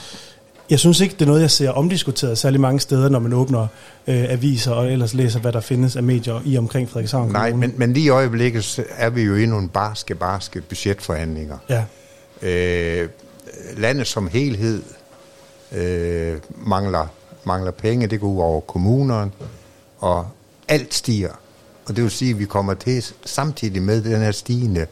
jeg 0.71 0.79
synes 0.79 1.01
ikke, 1.01 1.13
det 1.15 1.23
er 1.23 1.27
noget, 1.27 1.41
jeg 1.41 1.51
ser 1.51 1.71
omdiskuteret 1.71 2.39
særlig 2.39 2.61
mange 2.61 2.81
steder, 2.81 3.09
når 3.09 3.19
man 3.19 3.33
åbner 3.33 3.61
øh, 4.07 4.25
aviser 4.29 4.73
og 4.73 4.93
ellers 4.93 5.15
læser, 5.15 5.41
hvad 5.41 5.53
der 5.53 5.61
findes 5.61 5.97
af 5.97 6.03
medier 6.03 6.41
i 6.45 6.59
omkring 6.59 6.91
Frederikshavn 6.91 7.33
Nej, 7.33 7.53
men, 7.53 7.75
men 7.77 7.93
lige 7.93 8.07
i 8.07 8.09
øjeblikket 8.09 8.81
er 8.97 9.11
vi 9.11 9.23
jo 9.23 9.35
i 9.37 9.47
nogle 9.47 9.69
barske, 9.69 10.15
barske 10.15 10.61
budgetforhandlinger. 10.61 11.57
Ja, 11.69 11.85
Øh, 12.43 13.09
landet 13.77 14.07
som 14.07 14.29
helhed 14.29 14.83
øh, 15.73 16.37
mangler, 16.57 17.07
mangler 17.45 17.71
penge, 17.71 18.07
det 18.07 18.21
går 18.21 18.27
ud 18.29 18.41
over 18.41 18.61
kommunerne, 18.61 19.31
og 19.99 20.27
alt 20.69 20.95
stiger. 20.95 21.33
Og 21.87 21.97
det 21.97 22.03
vil 22.05 22.11
sige, 22.11 22.31
at 22.31 22.39
vi 22.39 22.45
kommer 22.45 22.75
til 22.75 23.05
samtidig 23.25 23.83
med 23.83 24.03
den 24.03 24.21
her 24.21 24.33
stigende 24.33 24.87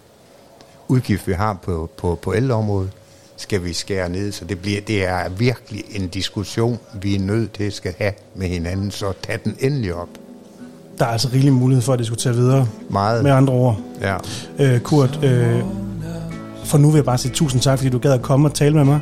udgift, 0.88 1.26
vi 1.26 1.32
har 1.32 1.58
på, 1.62 1.90
på, 1.96 2.18
på 2.22 2.34
ældreområdet, 2.34 2.90
skal 3.36 3.64
vi 3.64 3.72
skære 3.72 4.08
ned. 4.08 4.32
Så 4.32 4.44
det, 4.44 4.60
bliver, 4.60 4.80
det 4.80 5.04
er 5.04 5.28
virkelig 5.28 5.84
en 5.90 6.08
diskussion, 6.08 6.78
vi 6.94 7.14
er 7.14 7.20
nødt 7.20 7.52
til 7.52 7.64
at 7.64 7.72
skal 7.72 7.94
have 7.98 8.12
med 8.34 8.48
hinanden, 8.48 8.90
så 8.90 9.12
tag 9.22 9.38
den 9.44 9.56
endelig 9.60 9.94
op. 9.94 10.08
der 10.98 11.04
er 11.04 11.08
altså 11.08 11.28
rigelig 11.32 11.52
mulighed 11.52 11.82
for 11.82 11.92
at 11.92 11.98
diskutere 11.98 12.34
videre 12.34 12.68
Meget. 12.90 13.22
med 13.22 13.30
andre 13.30 13.52
ord. 13.52 13.80
Ja. 14.00 14.16
Øh, 14.58 14.80
Kurt, 14.80 15.24
øh, 15.24 15.60
for 16.66 16.78
nu 16.78 16.90
vil 16.90 16.96
jeg 16.98 17.04
bare 17.04 17.18
sige 17.18 17.32
tusind 17.34 17.60
tak, 17.60 17.78
fordi 17.78 17.90
du 17.90 17.98
gad 17.98 18.12
at 18.12 18.22
komme 18.22 18.48
og 18.48 18.54
tale 18.54 18.74
med 18.74 18.84
mig 18.84 19.00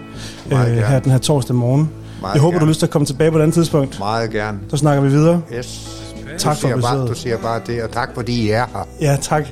øh, 0.53 0.59
her 0.59 1.01
den 1.01 1.13
her 1.13 1.19
torsdag 1.19 1.57
morgen. 1.57 1.91
Meget 2.21 2.35
jeg 2.35 2.43
håber, 2.43 2.51
du 2.51 2.55
gerne. 2.55 2.67
har 2.67 2.71
lyst 2.71 2.79
til 2.79 2.87
at 2.87 2.91
komme 2.91 3.07
tilbage 3.07 3.31
på 3.31 3.39
et 3.39 3.43
andet 3.43 3.55
tidspunkt. 3.55 3.99
Meget 3.99 4.31
gerne. 4.31 4.59
Så 4.69 4.77
snakker 4.77 5.03
vi 5.03 5.09
videre. 5.09 5.43
Yes. 5.59 5.91
Tak 6.39 6.57
du 6.63 6.69
for 6.69 6.77
besøget. 6.77 7.09
Du 7.09 7.15
siger 7.15 7.39
bare 7.39 7.61
det, 7.67 7.83
og 7.83 7.91
tak 7.91 8.11
fordi 8.15 8.33
I 8.33 8.51
er 8.51 8.67
her. 8.67 8.89
Ja, 9.01 9.17
tak. 9.21 9.47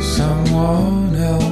someone 0.00 1.16
else. 1.16 1.47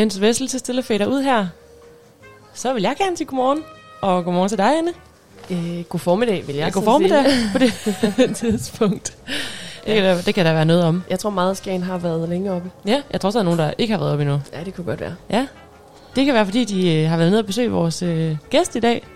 Mens 0.00 0.20
Vessel 0.20 0.48
til 0.48 0.58
stille 0.58 0.82
fader 0.82 1.06
ud 1.06 1.22
her, 1.22 1.46
så 2.54 2.72
vil 2.72 2.82
jeg 2.82 2.94
gerne 2.98 3.16
sige 3.16 3.26
godmorgen. 3.26 3.64
Og 4.00 4.24
godmorgen 4.24 4.48
til 4.48 4.58
dig, 4.58 4.78
Anne. 4.78 4.92
Øh, 5.50 5.84
god 5.84 6.00
formiddag, 6.00 6.46
vil 6.46 6.56
jeg 6.56 6.64
Ja, 6.64 6.70
god 6.70 6.82
formiddag 6.82 7.24
på 7.52 7.58
det 7.58 7.72
tidspunkt. 8.40 9.16
Det 9.86 9.94
kan, 9.94 10.04
der, 10.04 10.22
det 10.22 10.34
kan 10.34 10.46
der 10.46 10.52
være 10.52 10.64
noget 10.64 10.84
om. 10.84 11.02
Jeg 11.10 11.18
tror 11.18 11.30
meget, 11.30 11.56
Skagen 11.56 11.82
har 11.82 11.98
været 11.98 12.28
længe 12.28 12.52
oppe. 12.52 12.70
Ja, 12.86 13.02
jeg 13.12 13.20
tror 13.20 13.28
også, 13.28 13.38
der 13.38 13.42
er 13.42 13.44
nogen, 13.44 13.58
der 13.58 13.72
ikke 13.78 13.92
har 13.92 13.98
været 13.98 14.12
oppe 14.12 14.22
endnu. 14.22 14.40
Ja, 14.52 14.64
det 14.64 14.74
kunne 14.74 14.84
godt 14.84 15.00
være. 15.00 15.14
Ja, 15.30 15.46
det 16.16 16.24
kan 16.24 16.34
være, 16.34 16.44
fordi 16.44 16.64
de 16.64 16.94
øh, 16.94 17.08
har 17.08 17.16
været 17.16 17.30
nede 17.30 17.40
og 17.40 17.46
besøge 17.46 17.70
vores 17.70 18.02
øh, 18.02 18.36
gæst 18.50 18.76
i 18.76 18.80
dag. 18.80 19.06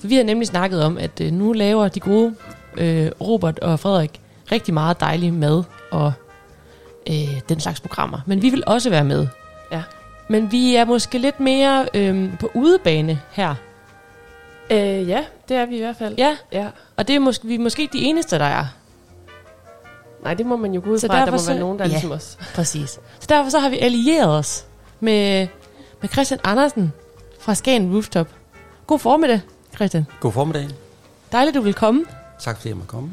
For 0.00 0.08
vi 0.08 0.16
har 0.16 0.24
nemlig 0.24 0.48
snakket 0.48 0.84
om, 0.84 0.98
at 0.98 1.20
øh, 1.20 1.32
nu 1.32 1.52
laver 1.52 1.88
de 1.88 2.00
gode 2.00 2.34
øh, 2.76 3.10
Robert 3.20 3.58
og 3.58 3.80
Frederik 3.80 4.20
rigtig 4.52 4.74
meget 4.74 5.00
dejlig 5.00 5.34
mad 5.34 5.62
og 5.90 6.12
øh, 7.10 7.40
den 7.48 7.60
slags 7.60 7.80
programmer. 7.80 8.20
Men 8.26 8.42
vi 8.42 8.50
vil 8.50 8.62
også 8.66 8.90
være 8.90 9.04
med. 9.04 9.26
Men 10.28 10.52
vi 10.52 10.74
er 10.76 10.84
måske 10.84 11.18
lidt 11.18 11.40
mere 11.40 11.88
øh, 11.94 12.38
på 12.40 12.50
udebane 12.54 13.20
her. 13.32 13.54
Øh, 14.70 15.08
ja, 15.08 15.24
det 15.48 15.56
er 15.56 15.66
vi 15.66 15.76
i 15.76 15.80
hvert 15.80 15.96
fald. 15.96 16.14
Ja, 16.18 16.36
ja. 16.52 16.66
og 16.96 17.08
det 17.08 17.16
er 17.16 17.20
måske, 17.20 17.46
vi 17.46 17.54
er 17.54 17.58
måske 17.58 17.82
ikke 17.82 17.98
de 17.98 18.02
eneste, 18.04 18.38
der 18.38 18.44
er. 18.44 18.64
Nej, 20.22 20.34
det 20.34 20.46
må 20.46 20.56
man 20.56 20.72
jo 20.74 20.80
gå 20.84 20.90
ud 20.90 20.98
Så 20.98 21.06
fra, 21.06 21.20
at 21.20 21.26
der 21.26 21.32
må 21.32 21.38
så- 21.38 21.50
være 21.50 21.60
nogen, 21.60 21.78
der 21.78 21.84
er 21.84 21.88
Ja. 21.88 21.92
ligesom 21.92 22.10
os. 22.10 22.38
Præcis. 22.54 22.90
Så 22.90 23.26
derfor 23.28 23.50
så 23.50 23.58
har 23.58 23.68
vi 23.68 23.78
allieret 23.78 24.38
os 24.38 24.64
med, 25.00 25.46
med 26.00 26.08
Christian 26.08 26.40
Andersen 26.44 26.92
fra 27.40 27.54
Skagen 27.54 27.92
Rooftop. 27.94 28.28
God 28.86 28.98
formiddag, 28.98 29.40
Christian. 29.76 30.06
God 30.20 30.32
formiddag. 30.32 30.68
Dejligt, 31.32 31.54
du 31.54 31.60
vil 31.60 31.74
komme. 31.74 32.04
Tak 32.40 32.56
fordi 32.56 32.68
jeg 32.68 32.76
må 32.76 32.84
komme. 32.86 33.10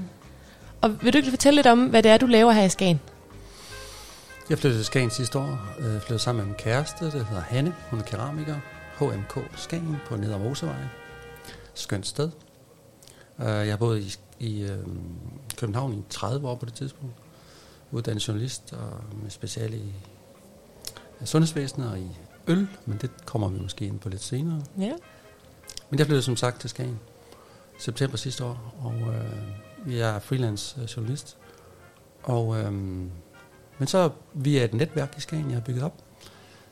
Og 0.82 1.04
vil 1.04 1.14
du 1.14 1.18
ikke 1.18 1.30
fortælle 1.30 1.56
lidt 1.56 1.68
om, 1.68 1.80
hvad 1.86 2.04
det 2.04 2.12
er, 2.12 2.18
du 2.18 2.26
laver 2.26 2.52
her 2.52 2.64
i 2.64 2.70
Skagen? 2.70 3.00
Jeg 4.50 4.58
flyttede 4.58 4.80
til 4.80 4.86
Skagen 4.86 5.10
sidste 5.10 5.40
år. 5.40 5.60
Jeg 5.80 6.02
flyttede 6.02 6.20
sammen 6.20 6.46
med 6.46 6.46
min 6.46 6.56
kæreste, 6.56 7.06
der 7.06 7.24
hedder 7.24 7.42
Hanne. 7.42 7.76
Hun 7.90 8.00
er 8.00 8.04
keramiker. 8.04 8.56
HMK 9.00 9.40
Skagen 9.56 9.98
på 10.08 10.16
Neder 10.16 10.38
Mosevej. 10.38 10.76
skønt 11.74 12.08
sted. 12.08 12.30
Uh, 13.38 13.46
jeg 13.46 13.70
har 13.70 13.78
boet 13.78 14.00
i, 14.00 14.18
i 14.40 14.64
øh, 14.64 14.78
København 15.58 15.94
i 15.94 16.04
30 16.10 16.48
år 16.48 16.56
på 16.56 16.66
det 16.66 16.74
tidspunkt. 16.74 17.16
Uddannet 17.92 18.28
journalist 18.28 18.74
og 18.74 19.00
med 19.24 19.30
speciale 19.30 19.78
i 19.78 19.94
øh, 21.22 21.28
sundhedsvæsenet 21.28 21.92
og 21.92 22.00
i 22.00 22.08
øl, 22.48 22.68
men 22.86 22.98
det 22.98 23.26
kommer 23.26 23.50
vi 23.50 23.60
måske 23.62 23.86
ind 23.86 24.00
på 24.00 24.10
lidt 24.10 24.24
senere. 24.24 24.64
Ja. 24.80 24.92
Men 25.90 26.00
jeg 26.00 26.06
flyttede 26.06 26.22
som 26.22 26.38
sagt 26.38 26.62
til 26.62 26.70
Skagen 26.70 27.00
september 27.80 28.18
sidste 28.18 28.46
år, 28.46 28.76
og 28.84 28.94
øh, 28.94 29.98
jeg 29.98 30.16
er 30.16 30.20
freelance 30.20 30.82
øh, 30.82 30.88
journalist. 30.88 31.38
Og, 32.24 32.60
øh, 32.60 32.74
men 33.80 33.88
så 33.88 34.10
via 34.34 34.64
et 34.64 34.74
netværk 34.74 35.18
i 35.18 35.22
Skagen, 35.22 35.50
jeg 35.50 35.56
har 35.56 35.66
bygget 35.66 35.84
op, 35.84 35.94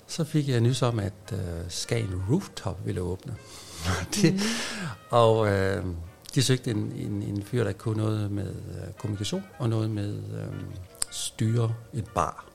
så 0.08 0.24
fik 0.24 0.50
jeg 0.50 0.62
nys 0.62 0.82
om, 0.82 1.00
at 1.00 1.14
øh, 1.34 1.40
Skagen 1.70 2.24
Rooftop 2.30 2.86
ville 2.86 3.02
åbne. 3.02 3.36
det, 4.16 4.42
Og 5.10 5.52
øh, 5.52 5.86
de 6.36 6.44
søgte 6.44 6.72
en, 6.72 6.92
en, 6.96 7.24
en 7.24 7.44
fyr, 7.44 7.64
der 7.64 7.72
kunne 7.72 7.98
noget 7.98 8.32
med 8.32 8.48
øh, 8.48 8.94
kommunikation 8.98 9.44
og 9.58 9.70
noget 9.70 9.90
med 9.90 10.16
øh, 10.16 10.48
styre 11.12 11.74
et 11.94 12.06
bar. 12.16 12.46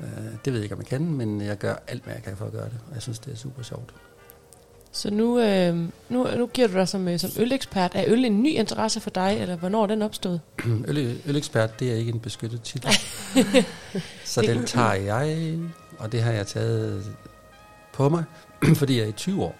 Øh, 0.00 0.06
det 0.44 0.52
ved 0.52 0.54
jeg 0.54 0.62
ikke, 0.62 0.74
om 0.74 0.80
jeg 0.80 0.86
kan, 0.86 1.12
men 1.12 1.40
jeg 1.40 1.58
gør 1.58 1.74
alt, 1.86 2.04
hvad 2.04 2.14
jeg 2.14 2.22
kan 2.22 2.36
for 2.36 2.46
at 2.46 2.52
gøre 2.52 2.64
det. 2.64 2.78
Og 2.88 2.94
jeg 2.94 3.02
synes, 3.02 3.18
det 3.18 3.32
er 3.32 3.36
super 3.36 3.62
sjovt. 3.62 3.94
Så 4.96 5.10
nu, 5.10 5.40
øh, 5.40 5.76
nu, 6.08 6.26
nu 6.36 6.46
giver 6.46 6.68
du 6.68 6.74
dig 6.74 6.88
som, 6.88 7.08
øh, 7.08 7.18
som 7.18 7.30
ølekspert. 7.38 7.92
Er 7.94 8.04
øl 8.06 8.24
en 8.24 8.42
ny 8.42 8.48
interesse 8.48 9.00
for 9.00 9.10
dig, 9.10 9.38
eller 9.40 9.56
hvornår 9.56 9.82
er 9.82 9.86
den 9.86 10.02
opstået? 10.02 10.40
Øl, 10.88 11.20
ølekspert, 11.26 11.80
det 11.80 11.90
er 11.92 11.94
ikke 11.96 12.12
en 12.12 12.20
beskyttet 12.20 12.62
titel. 12.62 12.90
så 14.24 14.40
den 14.40 14.64
tager 14.66 14.92
jeg, 14.94 15.58
og 15.98 16.12
det 16.12 16.22
har 16.22 16.32
jeg 16.32 16.46
taget 16.46 17.16
på 17.92 18.08
mig, 18.08 18.24
fordi 18.80 18.98
jeg 19.00 19.08
i 19.08 19.12
20 19.12 19.42
år, 19.44 19.54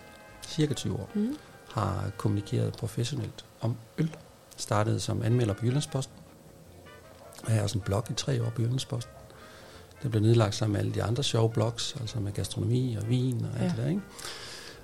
cirka 0.49 0.75
20 0.75 0.95
år, 0.95 1.11
Mm. 1.15 1.37
har 1.73 2.11
kommunikeret 2.17 2.73
professionelt 2.73 3.45
om 3.61 3.77
øl. 3.99 4.17
Startede 4.57 5.01
som 5.01 5.23
anmelder 5.23 5.55
på 5.55 5.67
Jyllandsposten. 5.67 6.15
Jeg 7.49 7.57
har 7.57 7.63
også 7.63 7.79
en 7.79 7.83
blog 7.85 8.05
i 8.11 8.15
tre 8.15 8.43
år 8.43 8.51
på 8.51 8.63
Jyllandsposten. 8.63 9.13
Den 10.03 10.11
blev 10.11 10.23
nedlagt 10.23 10.55
sammen 10.55 10.73
med 10.73 10.81
alle 10.81 10.95
de 10.95 11.03
andre 11.03 11.23
sjove 11.23 11.51
blogs, 11.51 11.97
altså 12.01 12.21
med 12.21 12.33
gastronomi 12.33 12.97
og 13.01 13.09
vin 13.09 13.47
og 13.55 13.63
alt 13.63 13.63
Ja. 13.63 13.69
det 13.69 13.77
der, 13.85 13.89
ikke? 13.89 14.01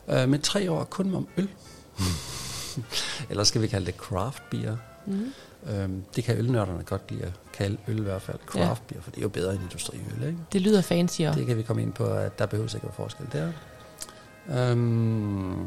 Øh, 0.09 0.29
men 0.29 0.41
tre 0.41 0.71
år 0.71 0.85
kun 0.85 1.15
om 1.15 1.29
øl. 1.37 1.49
Eller 3.31 3.45
skal 3.45 3.63
vi 3.63 3.67
kalde 3.67 3.87
det 3.87 3.95
craft 3.95 4.43
beer. 4.51 4.77
Mm. 5.07 5.33
Øhm, 5.71 6.05
det 6.17 6.25
kan 6.25 6.39
ølnørderne 6.39 6.83
godt 6.85 7.11
lide 7.11 7.23
at 7.23 7.33
kalde 7.53 7.77
øl 7.89 7.99
i 7.99 8.03
hvert 8.03 8.23
fald 8.23 8.39
craft 8.47 8.87
beer, 8.87 9.01
for 9.01 9.11
det 9.11 9.19
er 9.19 9.23
jo 9.23 9.29
bedre 9.29 9.53
end 9.55 9.63
industriøl, 9.63 10.27
ikke? 10.27 10.39
Det 10.53 10.61
lyder 10.61 10.81
fancy, 10.83 11.21
og 11.21 11.35
Det 11.35 11.47
kan 11.47 11.57
vi 11.57 11.63
komme 11.63 11.83
ind 11.83 11.93
på, 11.93 12.05
at 12.05 12.39
der 12.39 12.47
behøver 12.47 12.67
ikke 12.69 12.77
at 12.77 12.83
være 12.85 12.93
forskel 12.93 13.27
der. 13.33 13.53
Øhm, 14.71 15.67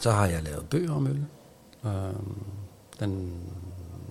så 0.00 0.10
har 0.10 0.26
jeg 0.26 0.42
lavet 0.42 0.68
bøger 0.68 0.92
om 0.92 1.06
øl. 1.06 1.24
Øhm, 1.86 2.42
den 3.00 3.32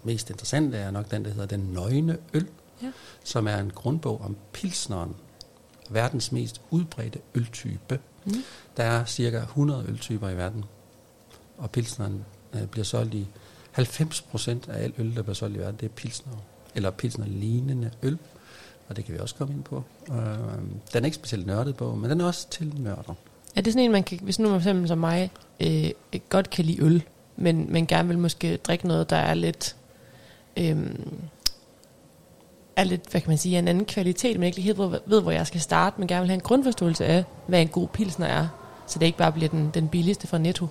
mest 0.03 0.29
interessante 0.29 0.77
er 0.77 0.91
nok 0.91 1.11
den, 1.11 1.25
der 1.25 1.31
hedder 1.31 1.45
Den 1.45 1.59
Nøgne 1.73 2.17
Øl, 2.33 2.47
Ja. 2.81 2.91
som 3.23 3.47
er 3.47 3.57
en 3.57 3.71
grundbog 3.75 4.21
om 4.21 4.37
pilsneren, 4.53 5.15
verdens 5.89 6.31
mest 6.31 6.61
udbredte 6.69 7.19
øltype. 7.35 7.99
Mm. 8.25 8.43
Der 8.77 8.83
er 8.83 9.05
cirka 9.05 9.37
100 9.37 9.85
øltyper 9.87 10.29
i 10.29 10.37
verden, 10.37 10.65
og 11.57 11.71
pilsneren 11.71 12.25
øh, 12.53 12.65
bliver 12.65 12.85
solgt 12.85 13.13
i 13.13 13.27
90 13.71 14.21
procent 14.21 14.69
af 14.69 14.83
al 14.83 14.93
øl, 14.97 15.15
der 15.15 15.21
bliver 15.21 15.35
solgt 15.35 15.55
i 15.55 15.59
verden, 15.59 15.75
det 15.79 15.85
er 15.85 15.89
pilsner, 15.89 16.33
eller 16.75 16.91
pilsner-lignende 16.91 17.91
øl, 18.03 18.17
og 18.87 18.95
det 18.95 19.05
kan 19.05 19.13
vi 19.13 19.19
også 19.19 19.35
komme 19.35 19.53
ind 19.53 19.63
på. 19.63 19.83
Øh, 20.09 20.15
den 20.93 21.03
er 21.03 21.05
ikke 21.05 21.15
specielt 21.15 21.47
nørdet 21.47 21.75
på, 21.75 21.95
men 21.95 22.09
den 22.09 22.21
er 22.21 22.25
også 22.25 22.49
til 22.49 22.73
nørder. 22.77 23.13
er 23.55 23.61
det 23.61 23.73
sådan 23.73 23.85
en, 23.85 23.91
man 23.91 24.03
kan, 24.03 24.19
hvis 24.21 24.39
nu 24.39 24.49
for 24.49 24.57
eksempel 24.57 24.87
som 24.87 24.97
mig 24.97 25.31
øh, 25.59 25.89
godt 26.29 26.49
kan 26.49 26.65
lide 26.65 26.83
øl, 26.83 27.03
men, 27.35 27.73
men 27.73 27.87
gerne 27.87 28.07
vil 28.07 28.19
måske 28.19 28.57
drikke 28.57 28.87
noget, 28.87 29.09
der 29.09 29.17
er 29.17 29.33
lidt... 29.33 29.75
Øh, 30.57 30.89
er 32.75 32.83
lidt, 32.83 33.11
hvad 33.11 33.21
kan 33.21 33.29
man 33.29 33.37
sige, 33.37 33.59
en 33.59 33.67
anden 33.67 33.85
kvalitet, 33.85 34.39
men 34.39 34.47
ikke 34.47 34.61
helt 34.61 34.77
ved, 35.05 35.21
hvor 35.21 35.31
jeg 35.31 35.47
skal 35.47 35.61
starte, 35.61 35.95
men 35.99 36.07
gerne 36.07 36.21
vil 36.21 36.29
have 36.29 36.35
en 36.35 36.41
grundforståelse 36.41 37.05
af, 37.05 37.23
hvad 37.47 37.61
en 37.61 37.67
god 37.67 37.87
pilsner 37.87 38.25
er, 38.25 38.47
så 38.87 38.99
det 38.99 39.05
ikke 39.05 39.17
bare 39.17 39.31
bliver 39.31 39.49
den, 39.49 39.71
den 39.73 39.87
billigste 39.87 40.27
fra 40.27 40.37
Netto. 40.37 40.67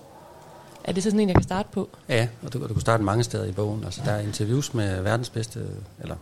Er 0.85 0.93
det 0.93 1.03
så 1.03 1.11
sådan 1.11 1.21
en, 1.21 1.29
jeg 1.29 1.37
kan 1.37 1.43
starte 1.43 1.69
på? 1.73 1.89
Ja, 2.09 2.29
og 2.43 2.53
du, 2.53 2.63
du 2.63 2.73
kan 2.75 2.81
starte 2.81 3.03
mange 3.03 3.25
steder 3.25 3.45
i 3.45 3.53
bogen. 3.53 3.85
Altså, 3.85 4.01
der 4.05 4.11
er 4.13 4.21
interviews 4.21 4.75
med 4.75 5.03
verdens 5.03 5.31
bedste, 5.31 5.61
eller 6.01 6.17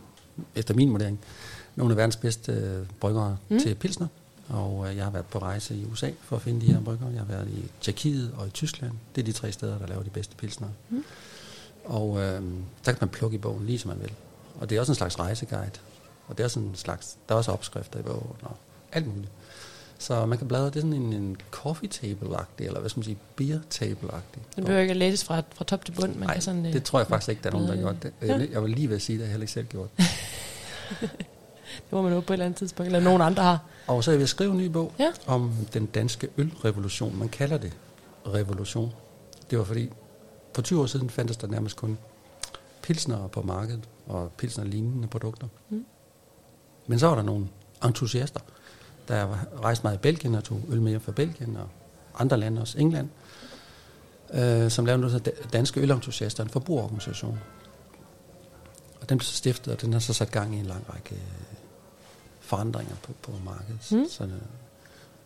efter 0.55 0.73
min 0.73 0.91
vurdering, 0.91 1.19
nogle 1.75 1.91
af 1.93 1.97
verdens 1.97 2.15
bedste 2.15 2.51
øh, 2.51 2.85
bryggere 2.99 3.37
Mm. 3.49 3.55
mm. 3.55 3.61
til 3.61 3.75
pilsner. 3.75 4.07
Og 4.49 4.85
øh, 4.89 4.97
jeg 4.97 5.03
har 5.03 5.11
været 5.11 5.25
på 5.25 5.39
rejse 5.39 5.75
i 5.75 5.85
USA 5.91 6.09
for 6.21 6.35
at 6.35 6.41
finde 6.41 6.61
de 6.61 6.73
her 6.73 6.81
bryggere. 6.81 7.09
Jeg 7.09 7.19
har 7.19 7.25
været 7.27 7.47
i 7.49 7.63
Tjekkiet 7.81 8.31
og 8.37 8.47
i 8.47 8.49
Tyskland. 8.49 8.91
Det 9.15 9.21
er 9.21 9.25
de 9.25 9.31
tre 9.31 9.51
steder, 9.51 9.77
der 9.77 9.87
laver 9.87 10.03
de 10.03 10.09
bedste 10.09 10.35
pilsner. 10.35 10.67
Mm. 10.89 11.03
Og 11.85 12.17
øh, 12.19 12.41
der 12.85 12.91
kan 12.91 12.97
man 13.01 13.09
plukke 13.09 13.35
i 13.35 13.37
bogen 13.37 13.65
lige 13.65 13.79
som 13.79 13.89
man 13.89 13.99
vil. 14.01 14.11
Og 14.59 14.69
det 14.69 14.75
er 14.75 14.79
også 14.79 14.91
en 14.91 14.95
slags 14.95 15.19
rejseguide. 15.19 15.71
Og 16.27 16.37
det 16.37 16.43
er 16.43 16.45
også 16.45 16.59
en 16.59 16.71
slags, 16.75 17.17
der 17.29 17.35
er 17.35 17.37
også 17.37 17.51
opskrifter 17.51 17.99
i 17.99 18.01
bogen 18.01 18.35
og 18.41 18.55
alt 18.91 19.07
muligt. 19.07 19.31
Så 19.97 20.25
man 20.25 20.37
kan 20.37 20.47
bladre, 20.47 20.65
det 20.65 20.75
er 20.75 20.79
sådan 20.79 20.93
en, 20.93 21.13
en 21.13 21.37
coffee 21.51 21.89
table-agtig, 21.89 22.65
eller 22.65 22.79
hvad 22.79 22.89
skal 22.89 22.99
man 22.99 23.03
sige, 23.03 23.17
beer 23.35 23.59
table-agtig. 23.69 24.39
Den 24.55 24.63
behøver 24.63 24.81
ikke 24.81 24.93
læses 24.93 25.23
fra, 25.23 25.41
fra 25.55 25.65
top 25.65 25.85
til 25.85 25.91
bund. 25.91 26.15
Man 26.15 26.19
Nej, 26.27 26.33
kan 26.33 26.41
sådan, 26.41 26.65
øh, 26.65 26.73
det 26.73 26.83
tror 26.83 26.99
jeg 26.99 27.07
faktisk 27.07 27.29
ikke, 27.29 27.41
der 27.43 27.49
er 27.49 27.53
nogen, 27.53 27.67
der 27.67 27.73
har 27.75 27.81
gjort 27.81 28.03
det. 28.03 28.13
Jeg, 28.21 28.49
jeg 28.51 28.63
vil 28.63 28.71
lige 28.71 28.89
ved 28.89 28.95
at 28.95 29.01
sige, 29.01 29.15
at 29.15 29.21
jeg 29.21 29.29
heller 29.29 29.43
ikke 29.43 29.53
selv 29.53 29.65
gjort. 29.67 29.89
det 29.99 31.91
må 31.91 32.01
man 32.01 32.13
jo 32.13 32.19
på 32.19 32.33
et 32.33 32.35
eller 32.35 32.45
andet 32.45 32.57
tidspunkt, 32.57 32.87
eller 32.87 32.99
nogen 32.99 33.21
andre 33.21 33.43
har. 33.43 33.59
Og 33.87 34.03
så 34.03 34.11
er 34.11 34.13
jeg 34.13 34.17
ved 34.19 34.23
at 34.23 34.29
skrive 34.29 34.51
en 34.51 34.57
ny 34.57 34.65
bog 34.65 34.93
Ja. 34.99 35.11
om 35.27 35.51
den 35.73 35.85
danske 35.85 36.27
ølrevolution. 36.37 37.19
Man 37.19 37.29
kalder 37.29 37.57
det 37.57 37.73
revolution. 38.27 38.93
Det 39.49 39.57
var 39.57 39.63
fordi, 39.63 39.89
for 40.55 40.61
20 40.61 40.81
år 40.81 40.85
siden 40.85 41.09
fandtes 41.09 41.37
der 41.37 41.47
nærmest 41.47 41.75
kun 41.75 41.97
pilsner 42.81 43.27
på 43.27 43.41
markedet, 43.41 43.83
og 44.07 44.31
pilsner 44.37 44.63
lignende 44.65 45.07
produkter. 45.07 45.47
Mm. 45.69 45.85
Men 46.87 46.99
så 46.99 47.07
var 47.07 47.15
der 47.15 47.21
nogle 47.23 47.47
entusiaster, 47.85 48.39
der 49.07 49.37
rejste 49.63 49.83
meget 49.83 49.97
i 49.97 49.99
Belgien 49.99 50.35
og 50.35 50.43
tog 50.43 50.61
øl 50.69 50.81
med 50.81 50.99
fra 50.99 51.11
Belgien 51.11 51.57
og 51.57 51.67
andre 52.19 52.37
lande, 52.37 52.61
også 52.61 52.79
England, 52.79 53.09
øh, 54.33 54.71
som 54.71 54.85
lavede 54.85 55.01
noget, 55.01 55.13
hedder 55.13 55.31
Danske 55.53 55.81
Ølentusiaster, 55.81 56.43
en 56.43 56.49
forbrugerorganisation. 56.49 57.39
Og 59.01 59.09
den 59.09 59.17
blev 59.17 59.25
så 59.25 59.33
stiftet, 59.35 59.73
og 59.73 59.81
den 59.81 59.93
har 59.93 59.99
så 59.99 60.13
sat 60.13 60.31
gang 60.31 60.55
i 60.55 60.59
en 60.59 60.65
lang 60.65 60.85
række 60.93 61.15
øh, 61.15 61.21
forandringer 62.39 62.95
på, 63.03 63.11
på 63.21 63.31
markedet. 63.45 63.91
Mm. 63.91 64.05
Så, 64.09 64.23
det- 64.23 64.33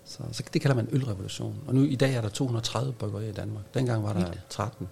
så, 0.05 0.23
så 0.31 0.43
det 0.53 0.61
kalder 0.61 0.75
man 0.75 0.87
ølrevolution. 0.91 1.55
Og 1.67 1.75
nu 1.75 1.83
i 1.83 1.95
dag 1.95 2.13
er 2.13 2.21
der 2.21 2.29
230 2.29 2.93
bryggerier 2.93 3.29
i 3.29 3.33
Danmark. 3.33 3.63
Dengang 3.73 4.03
var 4.03 4.13
der 4.13 4.19
Vildt. 4.25 4.41
13. 4.49 4.87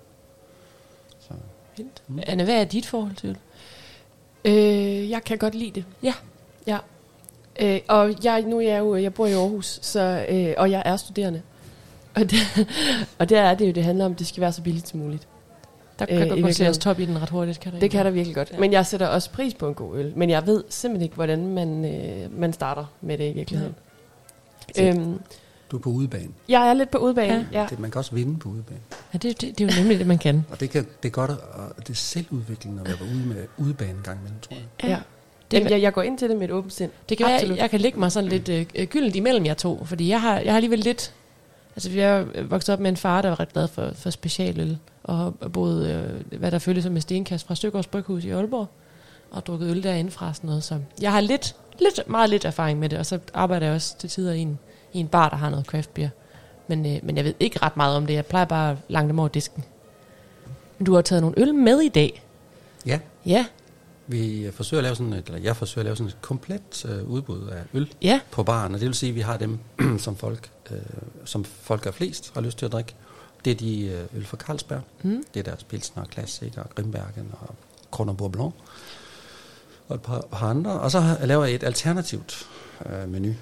Så, 1.19 1.33
Vildt. 1.77 2.03
Mm. 2.07 2.19
Anne, 2.27 2.43
hvad 2.43 2.55
er 2.61 2.65
dit 2.65 2.85
forhold 2.85 3.15
til 3.15 3.29
øl? 3.29 3.37
Øh, 4.45 5.09
jeg 5.09 5.23
kan 5.23 5.37
godt 5.37 5.55
lide 5.55 5.71
det. 5.71 5.85
Ja. 6.03 6.13
Ja. 6.67 6.77
Øh, 7.59 7.79
og 7.87 8.13
jeg, 8.23 8.41
nu 8.41 8.57
er 8.57 8.61
jeg 8.61 8.79
jo, 8.79 8.95
jeg 8.95 9.13
bor 9.13 9.25
i 9.25 9.31
Aarhus, 9.33 9.79
så, 9.81 10.25
øh, 10.29 10.53
og 10.57 10.71
jeg 10.71 10.81
er 10.85 10.97
studerende. 10.97 11.41
Og, 12.15 12.21
det, 12.21 12.39
og 13.19 13.29
der 13.29 13.41
er 13.41 13.55
det 13.55 13.67
jo, 13.67 13.71
det 13.71 13.83
handler 13.83 14.05
om, 14.05 14.11
at 14.11 14.19
det 14.19 14.27
skal 14.27 14.41
være 14.41 14.51
så 14.51 14.61
billigt 14.61 14.87
som 14.87 14.99
muligt. 14.99 15.27
Der 15.99 16.05
kan 16.05 16.15
Øh, 16.15 16.21
godt 16.21 16.35
virkeligheden. 16.35 16.69
os 16.69 16.77
top 16.77 16.99
i 16.99 17.05
den 17.05 17.21
ret 17.21 17.29
hurtigt, 17.29 17.59
kan 17.59 17.73
der 17.73 17.79
Det 17.79 17.91
kan 17.91 18.05
der 18.05 18.11
virkelig 18.11 18.35
godt. 18.35 18.51
Ja. 18.51 18.59
Men 18.59 18.71
jeg 18.71 18.85
sætter 18.85 19.07
også 19.07 19.31
pris 19.31 19.53
på 19.53 19.67
en 19.67 19.73
god 19.73 19.97
øl. 19.97 20.13
Men 20.15 20.29
jeg 20.29 20.47
ved 20.47 20.63
simpelthen 20.69 21.03
ikke, 21.03 21.15
hvordan 21.15 21.47
man, 21.47 21.85
øh, 21.85 22.39
man 22.39 22.53
starter 22.53 22.85
med 23.01 23.17
det 23.17 23.29
i 23.29 23.33
virkeligheden. 23.33 23.75
Ja. 24.77 24.89
Øhm, 24.89 25.19
du 25.71 25.77
er 25.77 25.81
på 25.81 25.89
udebane. 25.89 26.31
jeg 26.49 26.69
er 26.69 26.73
lidt 26.73 26.91
på 26.91 26.97
udebane. 26.97 27.47
Ja. 27.51 27.61
Ja. 27.61 27.67
Det, 27.69 27.79
man 27.79 27.91
kan 27.91 27.99
også 27.99 28.15
vinde 28.15 28.39
på 28.39 28.49
udebane. 28.49 28.79
Ja, 29.13 29.17
det, 29.17 29.41
det, 29.41 29.57
det 29.59 29.71
er 29.71 29.75
jo 29.75 29.79
nemlig 29.81 29.99
det, 29.99 30.07
man 30.07 30.17
kan. 30.17 30.45
Og 30.51 30.59
det, 30.59 30.69
kan, 30.69 30.87
det 31.03 31.09
er 31.09 31.11
godt, 31.13 31.31
at, 31.31 31.37
og 31.53 31.77
det 31.77 31.89
er 31.89 31.93
selvudviklende 31.93 32.81
at 32.81 32.87
være 32.87 32.97
på 32.97 33.03
ude 33.03 33.25
med 33.27 33.45
udebane 33.57 33.91
en 33.91 34.01
gang 34.03 34.19
imellem, 34.19 34.39
tror 34.41 34.55
jeg. 34.55 34.89
ja. 34.89 34.95
Det, 34.95 35.51
Det, 35.51 35.61
kan- 35.61 35.71
jeg, 35.71 35.81
jeg 35.81 35.93
går 35.93 36.01
ind 36.01 36.17
til 36.17 36.29
det 36.29 36.37
med 36.37 36.45
et 36.47 36.51
åbent 36.51 36.73
sind. 36.73 36.91
det 37.09 37.17
kan 37.17 37.25
Absolut. 37.25 37.55
jeg, 37.55 37.61
jeg 37.61 37.69
kan 37.69 37.81
lægge 37.81 37.99
mig 37.99 38.11
sådan 38.11 38.29
lidt 38.29 38.49
øh, 38.49 38.65
øh, 38.75 38.87
gyldent 38.87 39.15
imellem 39.15 39.45
jer 39.45 39.53
to, 39.53 39.85
fordi 39.85 40.09
jeg 40.09 40.21
har, 40.21 40.39
jeg 40.39 40.51
har 40.51 40.55
alligevel 40.55 40.79
lidt... 40.79 41.13
Altså, 41.75 41.99
er 41.99 42.17
jo 42.17 42.25
vokset 42.49 42.73
op 42.73 42.79
med 42.79 42.89
en 42.89 42.97
far, 42.97 43.21
der 43.21 43.29
var 43.29 43.39
ret 43.39 43.53
glad 43.53 43.67
for, 43.67 43.91
for 43.95 44.09
specialøl, 44.09 44.77
og 45.03 45.17
har 45.17 45.29
boet, 45.53 45.87
øh, 45.87 46.39
hvad 46.39 46.51
der 46.51 46.59
føltes 46.59 46.83
som 46.83 46.95
en 46.95 47.01
stenkast 47.01 47.47
fra 47.47 47.55
Støkårs 47.55 47.87
Bryghus 47.87 48.23
i 48.23 48.29
Aalborg, 48.29 48.67
og 49.31 49.45
drukket 49.45 49.69
øl 49.71 49.83
derinde 49.83 50.11
fra 50.11 50.33
sådan 50.33 50.47
noget. 50.47 50.63
Så 50.63 50.79
jeg 51.01 51.11
har 51.11 51.21
lidt, 51.21 51.55
lidt, 51.79 52.09
meget 52.09 52.29
lidt 52.29 52.45
erfaring 52.45 52.79
med 52.79 52.89
det, 52.89 52.99
og 52.99 53.05
så 53.05 53.19
arbejder 53.33 53.65
jeg 53.65 53.75
også 53.75 53.97
til 53.97 54.09
tider 54.09 54.33
i 54.33 54.39
en, 54.39 54.59
i 54.95 54.99
en 54.99 55.07
bar, 55.07 55.29
der 55.29 55.35
har 55.35 55.49
noget 55.49 55.65
craft 55.65 55.93
beer. 55.93 56.09
Men, 56.67 56.85
øh, 56.85 56.99
men 57.03 57.17
jeg 57.17 57.25
ved 57.25 57.33
ikke 57.39 57.59
ret 57.61 57.77
meget 57.77 57.97
om 57.97 58.05
det. 58.05 58.13
Jeg 58.13 58.25
plejer 58.25 58.45
bare 58.45 58.71
at 58.71 58.77
lange 58.87 59.09
dem 59.09 59.19
over 59.19 59.27
disken. 59.27 59.63
Men 60.77 60.85
du 60.85 60.93
har 60.93 61.01
taget 61.01 61.21
nogle 61.21 61.39
øl 61.39 61.55
med 61.55 61.79
i 61.81 61.89
dag. 61.89 62.23
Ja, 62.85 62.99
Ja, 63.25 63.45
vi 64.07 64.49
forsøger 64.53 64.79
at 64.79 64.83
lave 64.83 64.95
sådan 64.95 65.13
et, 65.13 65.25
eller 65.25 65.39
jeg 65.39 65.55
forsøger 65.55 65.81
at 65.81 65.85
lave 65.85 65.95
sådan 65.95 66.07
et 66.07 66.21
komplet 66.21 66.85
øh, 66.85 67.09
udbud 67.09 67.47
af 67.47 67.63
øl 67.73 67.93
ja. 68.01 68.19
på 68.31 68.43
baren, 68.43 68.73
og 68.73 68.79
det 68.79 68.87
vil 68.87 68.95
sige, 68.95 69.09
at 69.09 69.15
vi 69.15 69.21
har 69.21 69.37
dem, 69.37 69.59
som 69.97 70.15
folk, 70.15 70.49
øh, 70.71 70.77
som 71.25 71.43
folk 71.43 71.85
er 71.85 71.91
flest 71.91 72.31
har 72.33 72.41
lyst 72.41 72.57
til 72.57 72.65
at 72.65 72.71
drikke. 72.71 72.95
Det 73.45 73.51
er 73.51 73.55
de 73.55 73.85
øh, 73.85 74.17
øl 74.17 74.25
fra 74.25 74.37
Carlsberg. 74.37 74.81
Mm. 75.03 75.23
Det 75.33 75.39
er 75.39 75.43
deres 75.43 75.63
Pilsner, 75.63 76.05
Classic 76.05 76.57
og 76.57 76.69
Grimbergen 76.75 77.31
og 77.41 77.55
Kronenbourg 77.91 78.31
Blanc. 78.31 78.53
Og 79.87 79.95
et 79.95 80.01
par, 80.01 80.25
par 80.31 80.49
andre. 80.49 80.71
Og 80.71 80.91
så 80.91 81.17
laver 81.23 81.45
jeg 81.45 81.55
et 81.55 81.63
alternativt 81.63 82.47
øh, 82.85 83.09
menu 83.09 83.33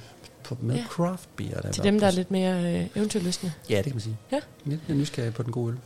på, 0.43 0.57
med 0.61 0.75
Ja. 0.75 0.83
craft 0.89 1.29
beer. 1.35 1.61
Der 1.61 1.71
Til 1.71 1.83
dem, 1.83 1.99
der 1.99 2.07
er 2.07 2.11
lidt 2.11 2.31
mere 2.31 2.75
øh, 2.79 2.85
eventyrlystne. 2.95 3.53
Ja, 3.69 3.77
det 3.77 3.83
kan 3.83 3.93
man 3.93 4.01
sige. 4.01 4.17
Ja. 4.31 4.39
Jeg 4.65 4.77
er 4.89 4.93
nysgerrig 4.93 5.33
på 5.33 5.43
den 5.43 5.51
gode 5.51 5.73
øl. 5.73 5.77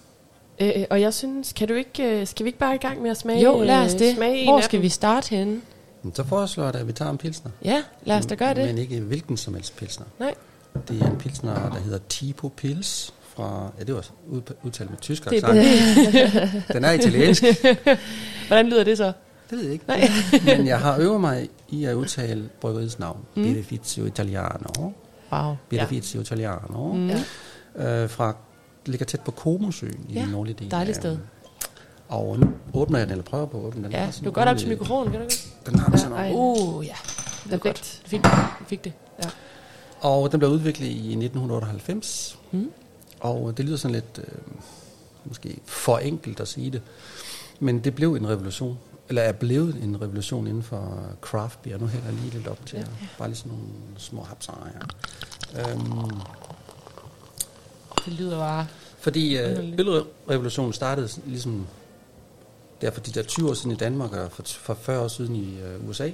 Øh, 0.80 0.86
og 0.90 1.02
jeg 1.02 1.14
synes, 1.14 1.54
kan 1.54 1.68
du 1.68 1.74
ikke, 1.74 2.04
øh, 2.22 2.28
skal 2.28 2.44
vi 2.44 2.48
ikke 2.48 2.60
bare 2.60 2.76
i 2.76 2.78
gang 2.78 3.02
med 3.02 3.12
at 3.12 3.18
smage, 3.18 3.44
Jo, 3.44 3.62
lad 3.64 3.76
os 3.78 3.94
øh, 3.94 4.00
det. 4.00 4.16
smage 4.16 4.46
Hvor 4.46 4.62
skal 4.62 4.78
dem? 4.78 4.84
vi 4.84 4.90
starte 4.90 5.30
henne? 5.36 5.62
Så 6.14 6.24
foreslår 6.24 6.64
jeg 6.64 6.74
da, 6.74 6.80
at 6.80 6.88
vi 6.88 6.92
tager 6.94 7.12
en 7.12 7.18
pilsner. 7.18 7.52
Ja, 7.66 7.84
lad 8.06 8.18
os 8.18 8.26
da 8.26 8.36
gøre 8.36 8.54
det. 8.54 8.66
Men 8.66 8.78
ikke 8.78 9.00
hvilken 9.00 9.38
som 9.38 9.54
helst 9.54 9.76
pilsner. 9.78 10.06
Nej. 10.20 10.34
Det 10.88 11.02
er 11.02 11.10
en 11.12 11.18
pilsner, 11.18 11.70
der 11.70 11.80
hedder 11.80 12.00
Tipo 12.10 12.50
Pils 12.50 13.14
fra... 13.36 13.72
Ja, 13.80 13.84
det 13.84 13.96
var 13.96 14.06
ud- 14.28 14.42
udtalt 14.64 14.90
med 14.90 14.98
tysk 15.02 15.30
Det 15.30 15.44
er 15.44 15.48
accent. 15.48 16.68
Den 16.74 16.86
er 16.86 16.92
italiensk. 16.92 17.44
Hvordan 18.48 18.70
lyder 18.70 18.84
det 18.84 18.98
så? 18.98 19.06
Det 19.50 19.58
ved 19.58 19.64
jeg 19.64 19.74
ikke. 19.74 19.86
Nej. 19.88 20.10
Men 20.58 20.68
jeg 20.68 20.80
har 20.80 20.98
øvet 21.00 21.22
mig 21.22 21.50
i 21.70 21.86
at 21.86 21.94
udtale 21.94 22.50
bryggeriets 22.62 23.00
navn. 23.00 23.20
Mm. 23.36 23.44
Beneficio 23.44 24.06
Italiano. 24.06 24.92
Wow. 25.32 25.56
Beneficio 25.70 26.22
Italiano. 26.22 26.94
Mm. 26.94 27.10
Øh, 27.76 28.10
fra, 28.10 28.36
ligger 28.86 29.06
tæt 29.06 29.20
på 29.22 29.32
Komosøen 29.32 30.06
i 30.10 30.14
Ja, 30.14 30.22
den 30.22 30.30
nordlige 30.30 30.56
del. 30.60 30.72
dejligt 30.72 30.98
sted. 30.98 31.18
Og 32.10 32.40
nu 32.40 32.50
åbner 32.74 32.98
jeg 33.00 33.08
den, 33.08 33.12
eller 33.12 33.24
prøver 33.26 33.46
på 33.46 33.58
at 33.60 33.64
åbne 33.66 33.84
den. 33.84 33.92
Ja, 33.92 34.12
sådan 34.12 34.26
du 34.26 34.32
går 34.32 34.42
godt 34.42 34.50
op 34.50 34.58
til 34.58 34.70
mikrofonen, 34.70 35.12
kan 35.12 35.20
du 35.20 35.24
ikke? 35.24 35.48
Den 35.66 35.80
har 35.80 35.98
sådan 35.98 36.12
Ej. 36.18 36.32
noget. 36.32 36.60
Uh, 36.76 36.86
ja. 36.86 36.94
Det 37.44 37.54
er 37.54 37.58
godt. 37.58 38.02
Du 38.04 38.10
fik, 38.10 38.24
du 38.24 38.66
fik 38.68 38.84
det. 38.84 38.94
Og 40.00 40.32
den 40.32 40.40
blev 40.40 40.52
udviklet 40.52 40.88
i 40.88 41.16
1998. 41.16 42.38
Mm. 42.52 42.72
Og 43.20 43.58
det 43.58 43.66
lyder 43.66 43.78
sådan 43.78 43.96
lidt, 43.96 44.20
øh, 44.20 44.34
måske 45.26 45.58
for 45.66 45.98
enkelt 45.98 46.40
at 46.40 46.48
sige 46.48 46.72
det. 46.72 46.82
Men 47.60 47.80
det 47.80 47.96
blev 47.96 48.14
en 48.16 48.30
revolution. 48.30 48.78
Eller 49.10 49.22
er 49.22 49.32
blevet 49.32 49.76
en 49.84 50.02
revolution 50.02 50.48
inden 50.48 50.64
for 50.64 51.02
craft 51.22 51.62
beer. 51.62 51.78
Nu 51.78 51.86
hælder 51.86 52.06
jeg 52.08 52.16
lige 52.16 52.30
lidt 52.34 52.48
op 52.48 52.66
til 52.66 52.78
jer. 52.80 52.86
Bare 53.18 53.28
lige 53.28 53.38
sådan 53.38 53.52
nogle 53.52 53.68
små 53.98 54.24
hapser 54.24 54.70
her. 54.74 55.70
Øhm, 55.72 56.12
Det 58.06 58.14
lyder 58.14 58.38
bare... 58.38 58.68
fordi 59.00 59.38
øh, 59.38 59.74
ølrevolutionen 60.30 60.74
startede 60.74 61.10
ligesom 61.26 61.68
der 62.82 62.92
for 62.92 63.02
de 63.02 63.12
der 63.12 63.24
20 63.24 63.50
år 63.50 63.54
siden 63.54 63.72
i 63.72 63.76
Danmark 63.76 64.14
og 64.14 64.32
for, 64.32 64.44
for 64.46 64.74
40 64.74 65.00
år 65.04 65.08
siden 65.08 65.36
i 65.36 65.60
øh, 65.60 65.90
USA. 65.90 66.08
Øh, 66.08 66.14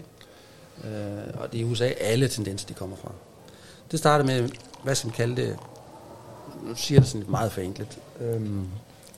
og 1.34 1.52
det 1.52 1.62
er 1.62 1.62
i 1.62 1.64
USA 1.64 1.86
alle 1.86 2.28
tendenser, 2.28 2.68
de 2.68 2.74
kommer 2.74 2.96
fra. 2.96 3.12
Det 3.91 4.00
startede 4.00 4.28
med, 4.28 4.50
hvad 4.84 4.96
som 4.96 5.12
kaldte, 5.12 5.58
nu 6.64 6.76
siger 6.76 7.00
det 7.00 7.10
sådan 7.10 7.20
lidt 7.22 7.30
meget 7.32 7.52
forenklet, 7.52 7.98
øhm, 8.22 8.68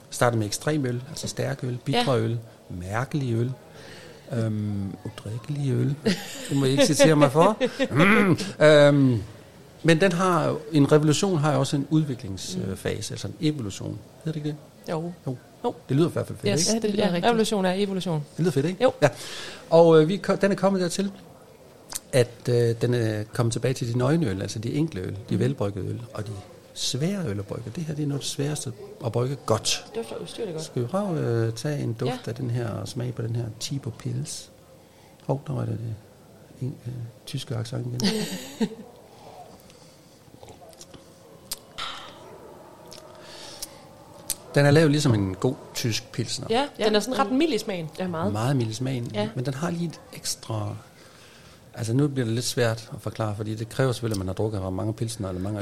startede 0.10 0.40
med 0.40 0.48
ekstrem 0.48 0.86
øl, 0.86 1.04
altså 1.10 1.28
stærk 1.28 1.64
øl, 1.64 1.78
bitre 1.86 2.14
Ja. 2.14 2.36
Øl, 2.72 2.78
mærkelig 2.78 3.34
øl, 3.34 3.52
øhm, 4.34 4.94
udrikkelig 5.06 5.72
øl. 5.72 5.96
Det 6.50 6.58
må 6.58 6.66
I 6.66 6.70
ikke 6.72 6.86
citere 6.86 7.16
mig 7.16 7.32
for. 7.32 7.58
Mm, 7.92 8.38
øhm, 8.66 9.22
men 9.84 10.02
den 10.02 10.12
har 10.12 10.58
en 10.72 10.92
revolution 10.92 11.38
har 11.38 11.54
jo 11.54 11.60
også 11.60 11.76
en 11.76 11.88
udviklingsfase, 11.90 13.14
altså 13.14 13.28
en 13.28 13.34
evolution. 13.42 14.00
Hedder 14.26 14.40
det 14.40 14.46
ikke 14.46 14.50
det? 14.88 14.92
Jo. 14.94 15.12
Jo. 15.28 15.36
Jo. 15.66 15.76
Det 15.90 15.98
lyder 15.98 16.10
i 16.10 16.12
hvert 16.12 16.28
fald 16.28 16.38
fedt, 16.38 16.54
Yes, 16.60 16.68
ikke? 16.68 16.72
Ja, 16.72 16.76
det 16.76 16.82
det, 16.84 16.92
lyder 16.92 17.04
ja, 17.08 17.14
rigtigt. 17.14 17.26
revolution 17.30 17.66
er 17.66 17.74
evolution. 17.74 18.24
Det 18.38 18.40
lyder 18.40 18.52
fedt, 18.52 18.66
ikke? 18.66 18.84
Jo. 18.84 18.92
Ja. 19.02 19.10
Og 19.70 20.02
øh, 20.02 20.10
vi, 20.10 20.22
den 20.42 20.52
er 20.52 20.56
kommet 20.56 20.82
dertil, 20.82 21.12
at 22.14 22.30
øh, 22.50 22.76
den 22.82 22.94
er 22.94 23.24
kommet 23.34 23.54
tilbage 23.54 23.74
til 23.74 23.94
de 23.94 23.98
nøgne 23.98 24.30
øl, 24.30 24.42
altså 24.42 24.60
de 24.60 24.74
enkle 24.74 25.02
øl, 25.02 25.10
Mm. 25.12 25.16
de 25.30 25.40
velbryggede 25.40 25.86
øl, 25.88 26.02
og 26.14 26.28
de 26.28 26.32
svære 26.76 27.26
øl 27.28 27.40
at 27.40 27.46
brygge. 27.46 27.72
Det 27.76 27.84
her 27.84 27.96
det 27.96 28.04
er 28.04 28.08
noget 28.08 28.20
af 28.20 28.24
det 28.24 28.30
sværeste 28.32 28.74
at 29.06 29.12
brygge 29.12 29.36
godt. 29.46 29.86
Det 29.96 30.06
var 30.12 30.18
ustyrligt 30.24 30.54
godt. 30.56 30.66
Skal 30.66 30.82
vi 30.82 30.88
prøve 30.88 31.20
at 31.20 31.24
øh, 31.48 31.54
tage 31.54 31.84
en 31.84 31.94
duft 31.94 32.12
Ja. 32.12 32.18
af 32.32 32.36
den 32.36 32.50
her, 32.50 32.70
og 32.70 32.88
smage 32.88 33.12
på 33.12 33.22
den 33.22 33.36
her 33.36 33.46
Tipo 33.60 33.90
Pils? 33.90 34.52
Hov, 35.26 35.42
der 35.48 35.54
var 35.54 35.66
det 35.66 35.78
det 35.80 35.96
en, 36.62 36.76
øh, 36.88 36.94
tyske 37.26 37.56
accent 37.56 37.88
igen. 37.88 38.02
Den 44.56 44.66
er 44.66 44.72
lavet 44.72 44.92
ligesom 44.92 45.14
en 45.14 45.36
god 45.36 45.56
tysk 45.74 46.12
pilsner. 46.12 46.48
Ja, 46.50 46.68
Ja. 46.80 46.86
den 46.86 46.96
er 46.96 47.00
sådan 47.00 47.20
ret 47.20 47.32
mild 47.32 47.54
i 47.54 47.58
smagen. 47.58 47.90
Ja, 48.00 48.08
meget. 48.08 48.32
Meget 48.34 48.56
mild 48.56 48.70
i 48.70 48.74
smagen, 48.74 49.12
Ja. 49.14 49.30
men 49.36 49.46
den 49.46 49.54
har 49.54 49.70
lige 49.70 49.86
et 49.88 50.00
ekstra... 50.14 50.76
Altså 51.78 51.94
nu 51.94 52.08
bliver 52.08 52.26
det 52.26 52.34
lidt 52.34 52.46
svært 52.46 52.90
at 52.94 53.02
forklare, 53.02 53.36
fordi 53.36 53.56
det 53.56 53.70
kræver 53.70 53.92
selvfølgelig, 53.92 54.16
at 54.16 54.20
man 54.20 54.28
har 54.28 54.34
drukket 54.34 54.62
ret 54.62 54.74
mange 54.74 54.94
pilsner, 54.94 55.30
eller 55.30 55.42
mange, 55.42 55.62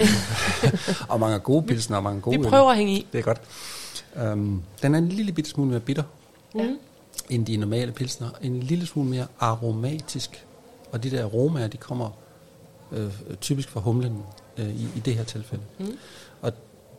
og 1.09 1.19
mange 1.19 1.39
gode 1.39 1.63
pilsner, 1.67 1.97
og 1.97 2.03
mange 2.03 2.21
gode 2.21 2.39
Vi 2.39 2.45
øl. 2.45 2.49
prøver 2.49 2.69
at 2.71 2.77
hænge 2.77 2.93
i. 2.93 3.07
Det 3.13 3.19
er 3.19 3.23
godt. 3.23 3.41
Um, 4.33 4.63
den 4.81 4.93
er 4.95 4.97
en 4.99 5.09
lille 5.09 5.31
bitte 5.31 5.49
smule 5.49 5.69
mere 5.69 5.79
bitter, 5.79 6.03
Mm. 6.55 6.77
end 7.29 7.45
de 7.45 7.57
normale 7.57 7.91
pilsner. 7.91 8.29
En 8.41 8.59
lille 8.59 8.85
smule 8.85 9.09
mere 9.09 9.27
aromatisk. 9.39 10.45
Og 10.91 11.03
de 11.03 11.11
der 11.11 11.23
aromaer, 11.23 11.67
de 11.67 11.77
kommer 11.77 12.09
øh, 12.91 13.11
typisk 13.41 13.69
fra 13.69 13.79
humlen 13.79 14.23
øh, 14.57 14.69
i, 14.69 14.87
i 14.95 14.99
det 14.99 15.15
her 15.15 15.23
tilfælde. 15.23 15.63
Mm. 15.79 15.97
Og 16.41 16.51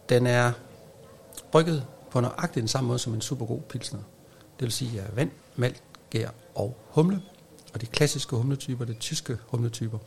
den 0.09 0.27
er 0.27 0.53
brygget 1.53 1.85
på 2.11 2.21
nøjagtigt 2.21 2.63
den 2.63 2.69
samme 2.69 2.89
måde 2.89 2.99
som 2.99 3.15
en 3.15 3.21
super 3.21 3.47
god 3.47 3.61
pilsner. 3.61 4.01
Det 4.61 4.65
vil 4.65 4.73
sige 4.73 5.01
at 5.01 5.17
vand, 5.17 5.31
malt, 5.57 5.83
gær 6.11 6.29
og 6.55 6.77
humle. 6.91 7.21
Og 7.75 7.81
de 7.81 7.87
klassiske 7.87 8.37
humletyper, 8.37 8.85
det 8.85 8.95
er 8.95 8.99
tyske 8.99 9.39
humletyper. 9.47 9.99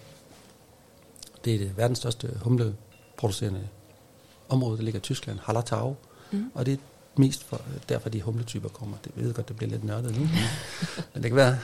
Det 1.46 1.56
er 1.56 1.58
det 1.58 1.78
verdens 1.78 1.98
største 1.98 2.30
humleproducerende 2.42 3.68
område, 4.50 4.78
der 4.78 4.84
ligger 4.84 5.00
i 5.00 5.02
Tyskland, 5.02 5.40
Hallertau. 5.44 5.96
Mm. 6.32 6.52
Og 6.54 6.66
det 6.66 6.74
er 6.74 6.78
mest 7.16 7.44
for, 7.44 7.62
derfor, 7.90 8.10
de 8.10 8.22
humletyper 8.22 8.70
kommer. 8.70 8.98
Det 9.04 9.12
jeg 9.16 9.26
ved 9.26 9.34
godt, 9.34 9.48
det 9.48 9.58
bliver 9.58 9.72
lidt 9.72 9.84
nørdet 9.84 10.18
nu. 10.18 10.22
men 11.14 11.24
det 11.24 11.32
kan 11.32 11.36
være, 11.36 11.58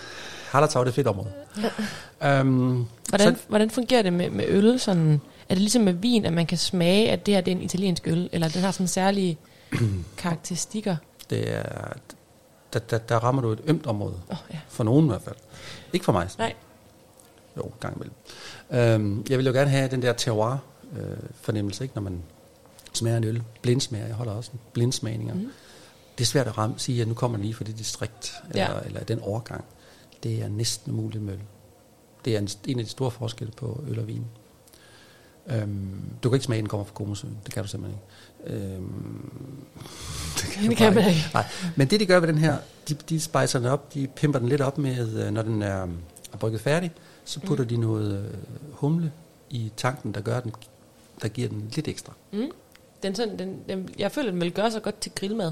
Hallertau 0.52 0.82
det 0.82 0.88
er 0.88 0.90
et 0.92 0.96
fedt 0.96 1.08
område. 1.08 1.32
um, 2.42 2.88
Hvordan, 3.10 3.38
hvordan 3.48 3.70
fungerer 3.70 4.02
det 4.02 4.14
med, 4.14 4.30
med 4.30 4.46
øl? 4.48 4.80
Sådan, 4.80 5.22
er 5.50 5.56
det 5.56 5.62
ligesom 5.62 5.82
med 5.82 5.94
vin, 5.94 6.26
at 6.26 6.34
man 6.34 6.46
kan 6.46 6.58
smage, 6.58 7.12
at 7.12 7.26
det 7.26 7.34
her 7.34 7.42
det 7.42 7.52
er 7.52 7.56
en 7.56 7.62
italiensk 7.62 8.08
øl? 8.08 8.30
Eller 8.32 8.48
den 8.48 8.62
har 8.62 8.72
sådan 8.72 8.88
særlige 8.88 9.38
karakteristikker? 10.18 10.96
det 11.30 11.56
er, 11.56 11.94
der, 12.74 12.80
der, 12.80 12.98
der 12.98 13.16
rammer 13.16 13.42
du 13.42 13.52
et 13.52 13.62
ømt 13.66 13.88
område. 13.88 14.20
Oh, 14.30 14.38
ja. 14.54 14.60
For 14.70 14.84
nogen 14.84 15.06
i 15.06 15.10
hvert 15.10 15.22
fald. 15.22 15.36
Ikke 15.94 16.06
for 16.06 16.12
mig. 16.12 16.30
Nej. 16.38 16.54
Jo, 17.58 17.72
gang 17.80 17.96
imellem. 17.96 18.14
Øhm, 18.72 19.26
jeg 19.30 19.38
vil 19.38 19.46
jo 19.46 19.52
gerne 19.52 19.70
have 19.70 19.88
den 19.90 20.02
der 20.02 20.14
terroir-fornemmelse, 20.14 21.84
ikke, 21.84 21.96
når 21.96 22.02
man 22.02 22.24
smager 22.94 23.18
en 23.18 23.24
øl. 23.24 23.44
Blindsmager, 23.62 24.06
jeg 24.06 24.16
holder 24.16 24.34
også 24.34 24.52
en 24.54 24.60
blindsmagninger. 24.74 25.34
Mm. 25.34 25.50
Det 26.18 26.24
er 26.24 26.26
svært 26.28 26.48
at 26.48 26.58
ramme, 26.58 26.76
sige, 26.80 27.02
at 27.02 27.08
nu 27.08 27.14
kommer 27.14 27.38
den 27.38 27.46
lige 27.46 27.54
fra 27.54 27.64
det 27.64 27.78
distrikt, 27.78 28.34
eller, 28.50 28.74
Ja. 28.76 28.80
eller 28.86 29.04
den 29.04 29.20
overgang. 29.20 29.64
Det 30.24 30.42
er 30.44 30.48
næsten 30.50 30.92
umuligt 30.94 31.24
med 31.24 31.34
øl. 31.34 31.40
Det 32.26 32.36
er 32.36 32.40
en, 32.40 32.50
en 32.66 32.80
af 32.80 32.86
de 32.86 32.92
store 32.92 33.12
forskelle 33.12 33.54
på 33.58 33.84
øl 33.88 34.00
og 34.00 34.08
vin. 34.08 34.26
Øhm, 35.48 36.02
du 36.24 36.30
kan 36.30 36.36
ikke 36.36 36.46
smage, 36.46 36.58
at 36.58 36.62
den 36.62 36.70
kommer 36.70 36.86
fra 36.86 36.94
Komosøen. 36.94 37.38
Det 37.46 37.54
kan 37.54 37.64
du 37.64 37.70
simpelthen 37.70 38.00
ikke. 38.00 38.08
Øhm, 38.48 39.30
det 40.42 40.78
kan, 40.78 40.88
Det 40.88 40.96
man 40.96 41.10
ikke. 41.10 41.30
Nej, 41.34 41.46
men 41.76 41.88
det 41.88 42.00
de 42.00 42.06
gør 42.06 42.20
ved 42.20 42.28
den 42.28 42.38
her, 42.38 42.58
de, 42.90 42.94
de 42.94 43.20
spicer 43.20 43.60
den 43.60 43.68
op, 43.68 43.94
de 43.94 44.08
pimper 44.08 44.40
den 44.40 44.50
lidt 44.50 44.62
op 44.62 44.78
med, 44.78 45.26
øh, 45.26 45.32
når 45.32 45.42
den 45.42 45.62
er, 45.62 45.88
er 46.34 46.38
brygget 46.40 46.62
færdig, 46.62 46.92
så 47.26 47.40
putter 47.40 47.64
mm. 47.64 47.70
de 47.70 47.78
noget 47.78 48.18
øh, 48.18 48.40
humle 48.72 49.12
i 49.50 49.72
tanken, 49.78 50.14
der 50.14 50.22
gør 50.22 50.40
den, 50.40 50.54
der 51.22 51.28
giver 51.28 51.48
den 51.50 51.72
lidt 51.76 51.88
ekstra. 51.88 52.14
Mm. 52.32 52.52
Den 53.04 53.16
sådan, 53.16 53.40
den, 53.40 53.60
den, 53.70 53.90
jeg 54.00 54.12
føler, 54.12 54.32
den 54.32 54.42
vil 54.42 54.52
gøre 54.52 54.72
sig 54.72 54.82
godt 54.82 55.02
til 55.02 55.12
grillmad. 55.16 55.52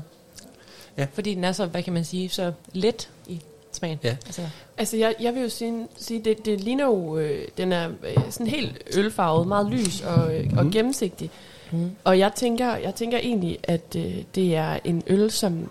Ja. 0.98 1.08
Fordi 1.14 1.36
den 1.36 1.44
er 1.44 1.52
så, 1.52 1.66
hvad 1.66 1.84
kan 1.84 1.94
man 1.94 2.06
sige, 2.06 2.30
så 2.30 2.54
let 2.74 3.10
i 3.28 3.42
smagen. 3.72 4.00
Ja. 4.04 4.18
Altså, 4.26 4.50
Altså, 4.78 4.98
jeg, 4.98 5.16
jeg 5.20 5.34
vil 5.34 5.42
jo 5.42 5.50
sige, 5.50 5.88
sige 5.98 6.22
det, 6.26 6.46
det 6.46 6.62
ligner 6.62 6.86
jo, 6.86 7.18
øh, 7.18 7.48
den 7.58 7.72
er 7.72 7.90
øh, 7.90 8.18
sådan 8.30 8.48
helt 8.48 8.78
ølfarvet, 8.98 9.48
meget 9.48 9.70
lys 9.70 10.02
og, 10.02 10.36
øh, 10.36 10.50
og 10.58 10.72
gennemsigtig. 10.72 11.32
Mm. 11.72 11.92
Og 12.04 12.20
jeg 12.20 12.32
tænker, 12.36 12.76
jeg 12.76 12.96
tænker 12.96 13.18
egentlig, 13.18 13.58
at 13.64 13.96
øh, 13.96 14.24
det 14.36 14.56
er 14.56 14.80
en 14.84 15.04
øl, 15.08 15.32
som 15.32 15.70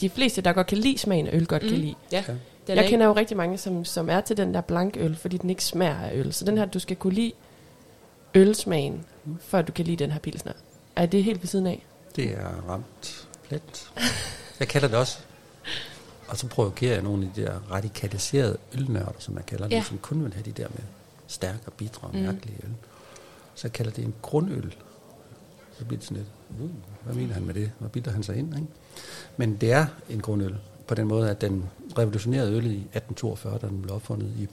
de 0.00 0.10
fleste, 0.10 0.40
der 0.40 0.52
godt 0.52 0.66
kan 0.66 0.78
lide 0.78 0.98
smagen 0.98 1.26
af 1.26 1.34
øl, 1.36 1.46
godt 1.46 1.62
mm. 1.62 1.68
kan 1.68 1.78
lide. 1.78 1.94
Ja. 2.12 2.24
Den 2.66 2.76
jeg 2.76 2.84
er 2.84 2.88
kender 2.88 3.06
jo 3.06 3.12
rigtig 3.12 3.36
mange, 3.36 3.58
som, 3.58 3.84
som 3.84 4.10
er 4.10 4.20
til 4.20 4.36
den 4.36 4.54
der 4.54 4.60
blank 4.60 4.96
øl, 4.96 5.16
fordi 5.16 5.36
den 5.36 5.50
ikke 5.50 5.64
smager 5.64 5.96
af 6.00 6.14
øl. 6.14 6.32
Så 6.32 6.44
den 6.44 6.58
her, 6.58 6.64
du 6.66 6.78
skal 6.78 6.96
kunne 6.96 7.14
lide 7.14 7.32
ølsmagen, 8.34 9.04
før 9.40 9.62
du 9.62 9.72
kan 9.72 9.84
lide 9.84 9.96
den 9.96 10.10
her 10.10 10.18
pilsner. 10.18 10.52
Er 10.96 11.06
det 11.06 11.24
helt 11.24 11.42
ved 11.42 11.48
siden 11.48 11.66
af? 11.66 11.86
Det 12.16 12.24
er 12.30 12.68
ramt 12.68 13.28
plet. 13.48 13.90
Jeg 14.60 14.68
kalder 14.68 14.88
det 14.88 14.96
også. 14.96 15.18
Og 16.28 16.36
så 16.36 16.46
provokerer 16.46 16.92
jeg 16.94 17.02
nogle 17.02 17.22
af 17.26 17.30
de 17.36 17.42
der 17.42 17.54
radikaliserede 17.70 18.56
ølnørder, 18.74 19.12
som 19.18 19.36
jeg 19.36 19.46
kalder 19.46 19.68
Ja. 19.70 19.82
som 19.88 19.98
kun 19.98 20.24
vil 20.24 20.32
have 20.34 20.42
de 20.44 20.52
der 20.62 20.68
med 20.74 20.84
stærke 21.26 21.58
og 21.66 21.72
bitre 21.72 22.08
og 22.08 22.14
Mm. 22.16 22.20
mærkelige 22.22 22.56
øl. 22.64 22.70
Så 23.54 23.66
jeg 23.68 23.72
kalder 23.72 23.92
det 23.92 24.04
en 24.04 24.14
grundøl. 24.22 24.74
Så 25.80 25.84
bliver 25.86 25.98
det 25.98 26.08
sådan 26.08 26.16
lidt, 26.16 26.62
uh, 26.62 26.70
hvad 27.04 27.14
mener 27.14 27.34
han 27.34 27.44
med 27.44 27.54
det? 27.54 27.72
Hvor 27.78 27.88
bilder 27.88 28.10
han 28.10 28.22
sig 28.22 28.36
ind? 28.36 28.54
Ikke? 28.54 28.68
Men 29.36 29.56
det 29.56 29.72
er 29.72 29.86
en 30.10 30.20
grundøl, 30.20 30.56
på 30.86 30.94
den 30.94 31.06
måde, 31.06 31.30
at 31.30 31.40
den 31.40 31.64
revolutionerede 31.98 32.52
øl 32.52 32.66
i 32.66 32.76
1842, 32.76 33.58
da 33.58 33.66
den 33.66 33.82
blev 33.82 33.94
opfundet 33.94 34.32
i 34.38 34.48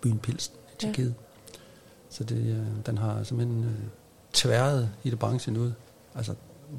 byen 0.00 0.18
Pilsen 0.18 0.54
i 0.54 0.58
Ja. 0.72 0.86
Tjekkiet. 0.86 1.14
Så 2.10 2.24
det, 2.24 2.36
øh, 2.36 2.86
den 2.86 2.98
har 2.98 3.22
simpelthen 3.22 3.64
øh, 3.64 3.70
tværet 4.32 4.90
i 5.04 5.10
det 5.10 5.18
branchen 5.18 5.56
ud. 5.56 5.72
Altså 6.14 6.34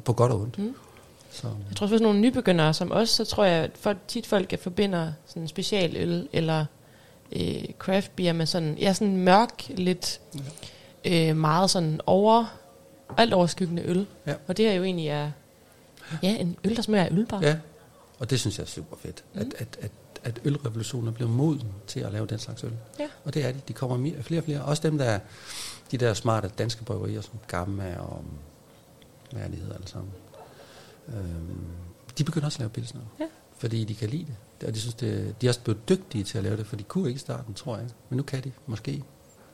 på 0.05 0.13
godt 0.13 0.32
og 0.32 0.41
ondt. 0.41 0.57
Mm. 0.57 0.76
Så, 1.32 1.47
Jeg 1.47 1.76
tror, 1.76 1.88
for 1.88 1.95
sådan 1.95 2.03
nogle 2.03 2.20
nybegyndere 2.20 2.74
som 2.74 2.91
os, 2.91 3.09
så 3.09 3.26
tror 3.26 3.43
jeg, 3.43 3.63
at 3.63 3.72
folk, 3.76 3.97
tit 4.07 4.28
folk 4.28 4.47
kan 4.47 4.59
forbinder 4.59 5.11
sådan 5.26 5.41
en 5.41 5.47
specialøl 5.47 6.28
eller 6.34 6.65
øh, 7.32 7.63
craft 7.80 8.15
beer 8.15 8.34
med 8.34 8.45
sådan, 8.45 8.78
ja, 8.78 8.93
sådan 8.93 9.18
mørk, 9.18 9.63
lidt 9.70 10.22
øh, 11.05 11.36
meget 11.36 11.70
sådan 11.70 12.01
over, 12.05 12.45
alt 13.18 13.34
overskyggende 13.34 13.84
øl. 13.86 14.08
Ja. 14.26 14.36
Og 14.47 14.58
det 14.58 14.66
her 14.66 14.74
jo 14.74 14.84
egentlig 14.84 15.08
er 15.08 15.32
ja, 16.24 16.38
en 16.38 16.58
øl, 16.64 16.76
der 16.76 16.82
smager 16.82 17.05
af 17.05 17.12
øl 17.12 17.26
bare. 17.26 17.41
Ja, 17.41 17.58
og 18.20 18.30
det 18.30 18.39
synes 18.39 18.58
jeg 18.58 18.64
er 18.64 18.68
super 18.68 18.97
fedt, 18.97 19.24
mm. 19.34 19.39
at, 19.39 19.53
at, 19.58 19.78
at, 19.82 19.91
at 20.24 20.41
ølrevolutionen 20.45 21.08
er 21.08 21.12
blevet 21.12 21.34
moden 21.34 21.68
til 21.88 21.99
at 21.99 22.12
lave 22.12 22.28
den 22.28 22.39
slags 22.39 22.64
øl. 22.64 22.74
Ja. 22.99 23.08
Og 23.24 23.34
det 23.34 23.45
er 23.45 23.51
de. 23.51 23.62
De 23.68 23.74
kommer 23.74 23.97
mere, 23.97 24.24
flere 24.24 24.39
og 24.41 24.45
flere. 24.45 24.62
Også 24.62 24.84
dem, 24.84 24.97
der 24.97 25.05
er 25.05 25.20
de 25.91 25.97
der 25.97 26.14
smarte 26.14 26.51
danske 26.58 26.84
bryggerier, 26.84 27.22
som 27.22 27.34
Gamma 27.47 27.95
og 27.97 28.24
hvad 29.32 29.41
er 29.41 29.47
de 29.47 29.55
hedder 29.55 29.76
alle 29.76 29.88
sammen. 29.88 30.12
Øhm, 31.08 31.66
de 32.18 32.24
begynder 32.24 32.45
også 32.45 32.55
at 32.55 32.60
lave 32.60 32.70
pilsner. 32.70 33.01
Ja. 33.20 33.26
Fordi 33.58 33.84
de 33.84 33.95
kan 33.95 34.10
lide 34.10 34.26
det. 34.60 34.68
Og 34.68 34.76
de 34.76 34.80
synes, 34.80 34.95
det, 34.95 35.36
de 35.41 35.45
er 35.45 35.49
også 35.49 35.62
blevet 35.62 35.89
dygtige 35.89 36.24
til 36.24 36.38
at 36.38 36.43
lave 36.43 36.58
det, 36.58 36.68
for 36.68 36.76
de 36.76 36.84
kunne 36.84 37.08
ikke 37.08 37.18
i 37.18 37.20
starten, 37.20 37.53
tror 37.53 37.78
jeg. 37.78 37.88
Men 38.10 38.18
nu 38.18 38.24
kan 38.24 38.43
de, 38.43 38.51
måske. 38.66 39.03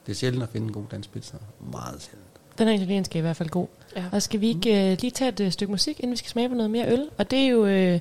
Det 0.06 0.12
er 0.12 0.16
sjældent 0.16 0.42
at 0.42 0.48
finde 0.48 0.66
en 0.66 0.72
god 0.72 0.84
dansk 0.90 1.12
pilsner. 1.12 1.40
Meget 1.72 2.02
sjældent. 2.02 2.33
Den 2.58 2.68
her 2.68 2.74
italienske 2.74 3.18
er 3.18 3.20
i 3.20 3.22
hvert 3.22 3.36
fald 3.36 3.48
god. 3.48 3.66
Ja. 3.96 4.04
Og 4.12 4.22
skal 4.22 4.40
vi 4.40 4.48
ikke 4.48 4.92
øh, 4.92 4.98
lige 5.00 5.10
tage 5.10 5.28
et 5.28 5.40
øh, 5.40 5.52
stykke 5.52 5.70
musik, 5.70 6.00
inden 6.00 6.10
vi 6.10 6.16
skal 6.16 6.30
smage 6.30 6.48
på 6.48 6.54
noget 6.54 6.70
mere 6.70 6.92
øl? 6.92 7.08
Og 7.18 7.30
det 7.30 7.38
er 7.38 7.46
jo 7.46 7.66
øh, 7.66 8.00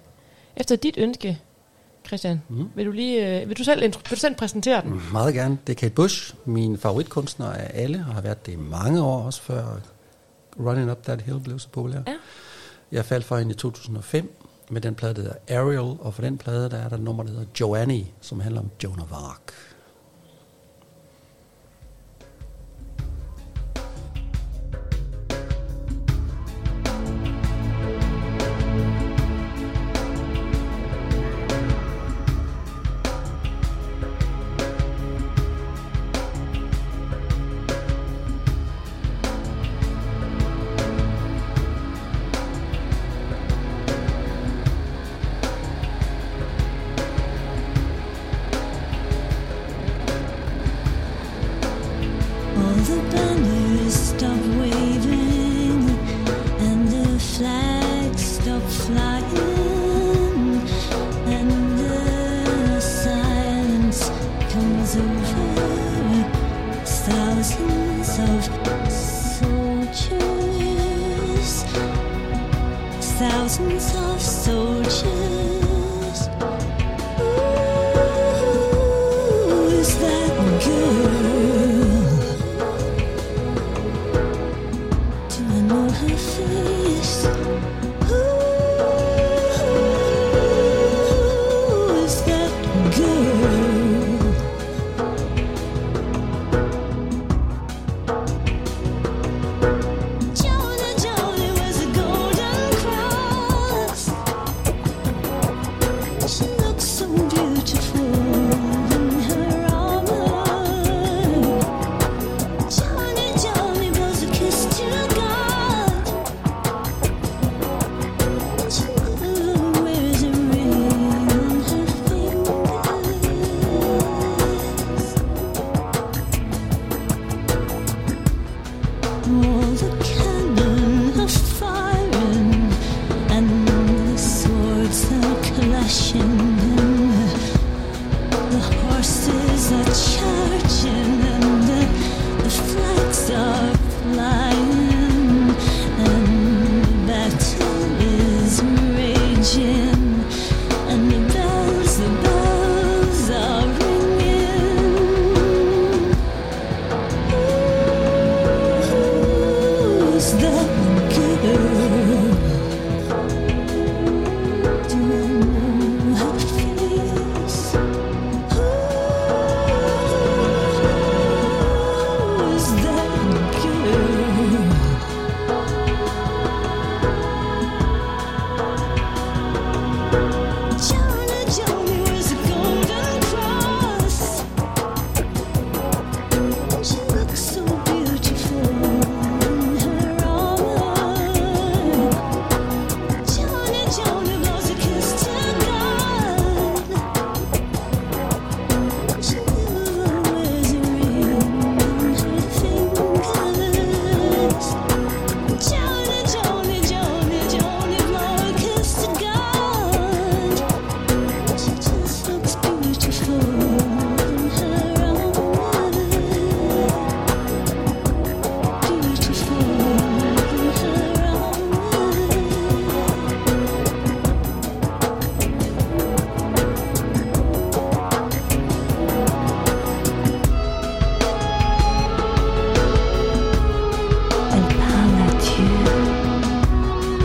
efter 0.55 0.75
dit 0.75 0.97
ønske, 0.97 1.39
Christian. 2.07 2.41
Mhm. 2.49 2.69
Vil 2.75 2.85
du 2.85 2.91
lige 2.91 3.41
øh, 3.41 3.49
vil 3.49 3.57
du 3.57 3.63
selv, 3.63 3.81
vil 3.81 3.93
du 3.93 4.15
selv 4.15 4.35
præsentere 4.35 4.81
den? 4.81 5.01
Meget 5.11 5.33
gerne. 5.33 5.57
Det 5.67 5.73
er 5.73 5.79
Kate 5.79 5.93
Bush, 5.93 6.35
min 6.45 6.77
favoritkunstner 6.77 7.45
af 7.45 7.71
alle, 7.73 8.05
og 8.07 8.13
har 8.13 8.21
været 8.21 8.45
det 8.45 8.51
i 8.51 8.55
mange 8.55 9.03
år, 9.03 9.23
også 9.23 9.41
før 9.41 9.79
Running 10.59 10.91
Up 10.91 11.03
That 11.03 11.21
Hill 11.21 11.39
blev 11.39 11.59
så 11.59 11.69
populær. 11.69 11.99
Ja. 12.07 12.13
Jeg 12.91 13.05
faldt 13.05 13.25
for 13.25 13.37
hende 13.37 13.51
i 13.51 13.55
2005 13.55 14.35
med 14.69 14.81
den 14.81 14.95
plade, 14.95 15.13
der 15.13 15.21
hedder 15.21 15.59
Ariel, 15.61 15.97
og 15.99 16.13
for 16.13 16.21
den 16.21 16.37
plade, 16.37 16.69
der 16.69 16.77
er 16.77 16.89
der 16.89 16.95
et 16.95 17.03
nummer, 17.03 17.23
der 17.23 17.29
hedder 17.29 17.45
Joanne, 17.59 18.05
som 18.21 18.39
handler 18.39 18.61
om 18.61 18.69
Joan 18.83 18.99
of 18.99 19.11
Arc. 19.11 19.53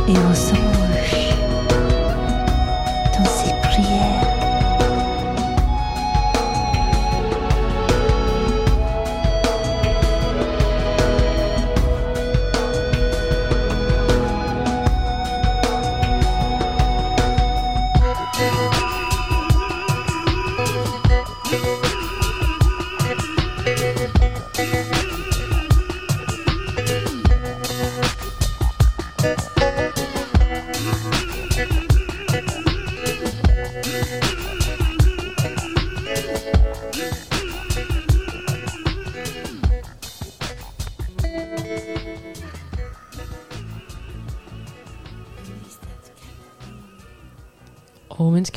et. 0.08 0.77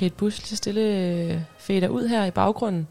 Kate 0.01 0.15
Bush 0.15 0.41
lige 0.49 0.57
stille 0.57 0.81
øh, 0.81 1.39
fader 1.57 1.87
ud 1.87 2.07
her 2.07 2.25
i 2.25 2.31
baggrunden, 2.31 2.87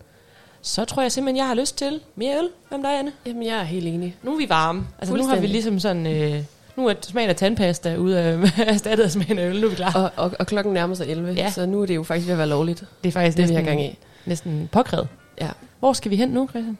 så 0.62 0.84
tror 0.84 1.02
jeg 1.02 1.12
simpelthen, 1.12 1.36
jeg 1.36 1.46
har 1.46 1.54
lyst 1.54 1.76
til 1.78 2.00
mere 2.16 2.38
øl. 2.38 2.48
Hvem 2.68 2.82
der 2.82 2.90
er, 2.90 2.98
Anne? 2.98 3.12
Jamen, 3.26 3.42
jeg 3.46 3.58
er 3.58 3.62
helt 3.62 3.86
enig. 3.86 4.16
Nu 4.22 4.32
er 4.34 4.38
vi 4.38 4.48
varme. 4.48 4.86
Altså 4.98 5.16
nu 5.16 5.26
har 5.26 5.36
vi 5.40 5.46
ligesom 5.46 5.78
sådan... 5.78 6.06
Øh, 6.06 6.44
nu 6.76 6.86
er 6.88 6.94
smagen 7.02 7.30
af 7.30 7.36
tandpasta 7.36 7.96
ude 7.96 8.18
af 8.20 8.52
erstattet 8.74 9.04
af 9.04 9.10
smagen 9.10 9.38
af 9.38 9.46
øl. 9.48 9.60
Nu 9.60 9.66
er 9.66 9.70
vi 9.70 9.76
klar. 9.76 9.92
Og, 9.94 10.10
og, 10.24 10.32
og 10.38 10.46
klokken 10.46 10.74
nærmer 10.74 10.94
sig 10.94 11.06
11, 11.08 11.32
Ja. 11.32 11.50
så 11.50 11.66
nu 11.66 11.82
er 11.82 11.86
det 11.86 11.94
jo 11.96 12.02
faktisk 12.02 12.26
ved 12.26 12.32
at 12.32 12.38
være 12.38 12.48
lovligt. 12.48 12.84
det 13.02 13.08
er 13.08 13.12
faktisk 13.12 13.36
Det 13.36 13.42
er 13.42 13.46
vi 13.46 13.52
næsten, 13.54 13.66
har 13.68 13.74
gang 13.74 13.86
i. 13.92 13.98
næsten 14.26 14.68
påkrævet. 14.72 15.08
Ja. 15.40 15.50
Hvor 15.78 15.92
skal 15.92 16.10
vi 16.10 16.16
hen 16.16 16.28
nu, 16.28 16.48
Christian? 16.48 16.78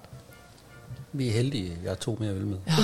Vi 1.13 1.29
er 1.29 1.33
heldige, 1.33 1.73
jeg 1.83 1.91
har 1.91 1.97
to 1.97 2.17
mere 2.21 2.31
øl 2.31 2.47
med. 2.47 2.57
Ja, 2.67 2.73
det 2.73 2.79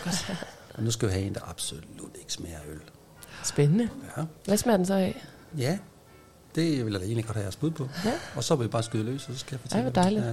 er 0.00 0.04
godt. 0.04 0.32
Og 0.74 0.82
nu 0.82 0.90
skal 0.90 1.08
vi 1.08 1.12
have 1.12 1.24
en, 1.26 1.34
der 1.34 1.40
absolut 1.50 2.10
ikke 2.20 2.32
smager 2.32 2.58
øl. 2.72 2.80
Spændende. 3.44 3.88
Ja, 4.16 4.22
Hvad 4.44 4.56
smager 4.56 4.76
den 4.76 4.86
så 4.86 4.94
af? 4.94 5.22
ja. 5.58 5.78
Det 6.54 6.84
vil 6.84 6.92
jeg 6.92 7.00
da 7.00 7.06
egentlig 7.06 7.24
godt 7.24 7.34
have 7.36 7.42
jeres 7.44 7.56
bud 7.56 7.70
på. 7.70 7.88
Ja. 8.04 8.12
Og 8.36 8.44
så 8.44 8.54
vil 8.56 8.64
vi 8.66 8.70
bare 8.70 8.82
skyde 8.82 9.02
løs, 9.04 9.28
og 9.28 9.34
så 9.34 9.40
skal 9.40 9.54
jeg 9.54 9.60
fortælle 9.60 9.84
jer. 9.84 9.90
dejligt. 9.92 10.24
Ja, 10.24 10.32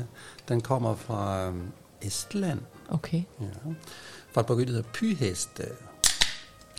den 0.49 0.61
kommer 0.61 0.95
fra 0.95 1.45
øhm, 1.47 1.61
Estland. 2.01 2.59
Okay. 2.89 3.23
Ja. 3.41 3.45
Fra 4.33 4.41
et 4.41 4.47
bryggeri, 4.47 4.65
der 4.65 4.71
hedder 4.71 4.89
Pyhest. 4.93 5.49
øh. 5.59 5.65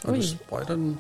Og 0.05 0.11
Ui. 0.13 0.17
du 0.17 0.27
sprøjter 0.27 0.75
den. 0.75 0.99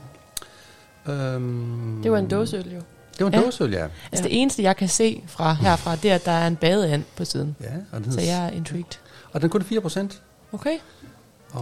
Øhm, 1.07 2.01
Det 2.03 2.12
var 2.12 2.18
en 2.18 2.28
dåseøl 2.28 2.72
jo. 2.74 2.80
Det 3.18 3.20
var 3.24 3.26
en 3.26 3.32
Ja. 3.32 3.39
ja. 3.41 3.45
dåseøl, 3.47 3.72
ja. 3.72 3.89
Altså 4.12 4.22
det 4.28 4.41
eneste, 4.43 4.62
jeg 4.62 4.76
kan 4.76 4.89
se 4.89 5.24
fra 5.26 5.53
herfra, 5.53 5.97
det 5.97 6.11
er, 6.11 6.14
at 6.14 6.24
der 6.24 6.32
er 6.32 6.47
en 6.47 6.57
badeand 6.57 7.05
på 7.16 7.24
siden. 7.24 7.57
ja 7.61 7.72
og, 7.93 8.05
den 8.05 8.12
Så 8.12 8.20
jeg 8.20 8.45
er 8.47 8.51
intrigued. 8.51 8.99
og 9.32 9.41
den 9.43 9.51
kun 9.51 9.62
4 9.62 9.80
procent. 9.80 10.22
Okay. 10.53 10.70
Det 10.72 10.80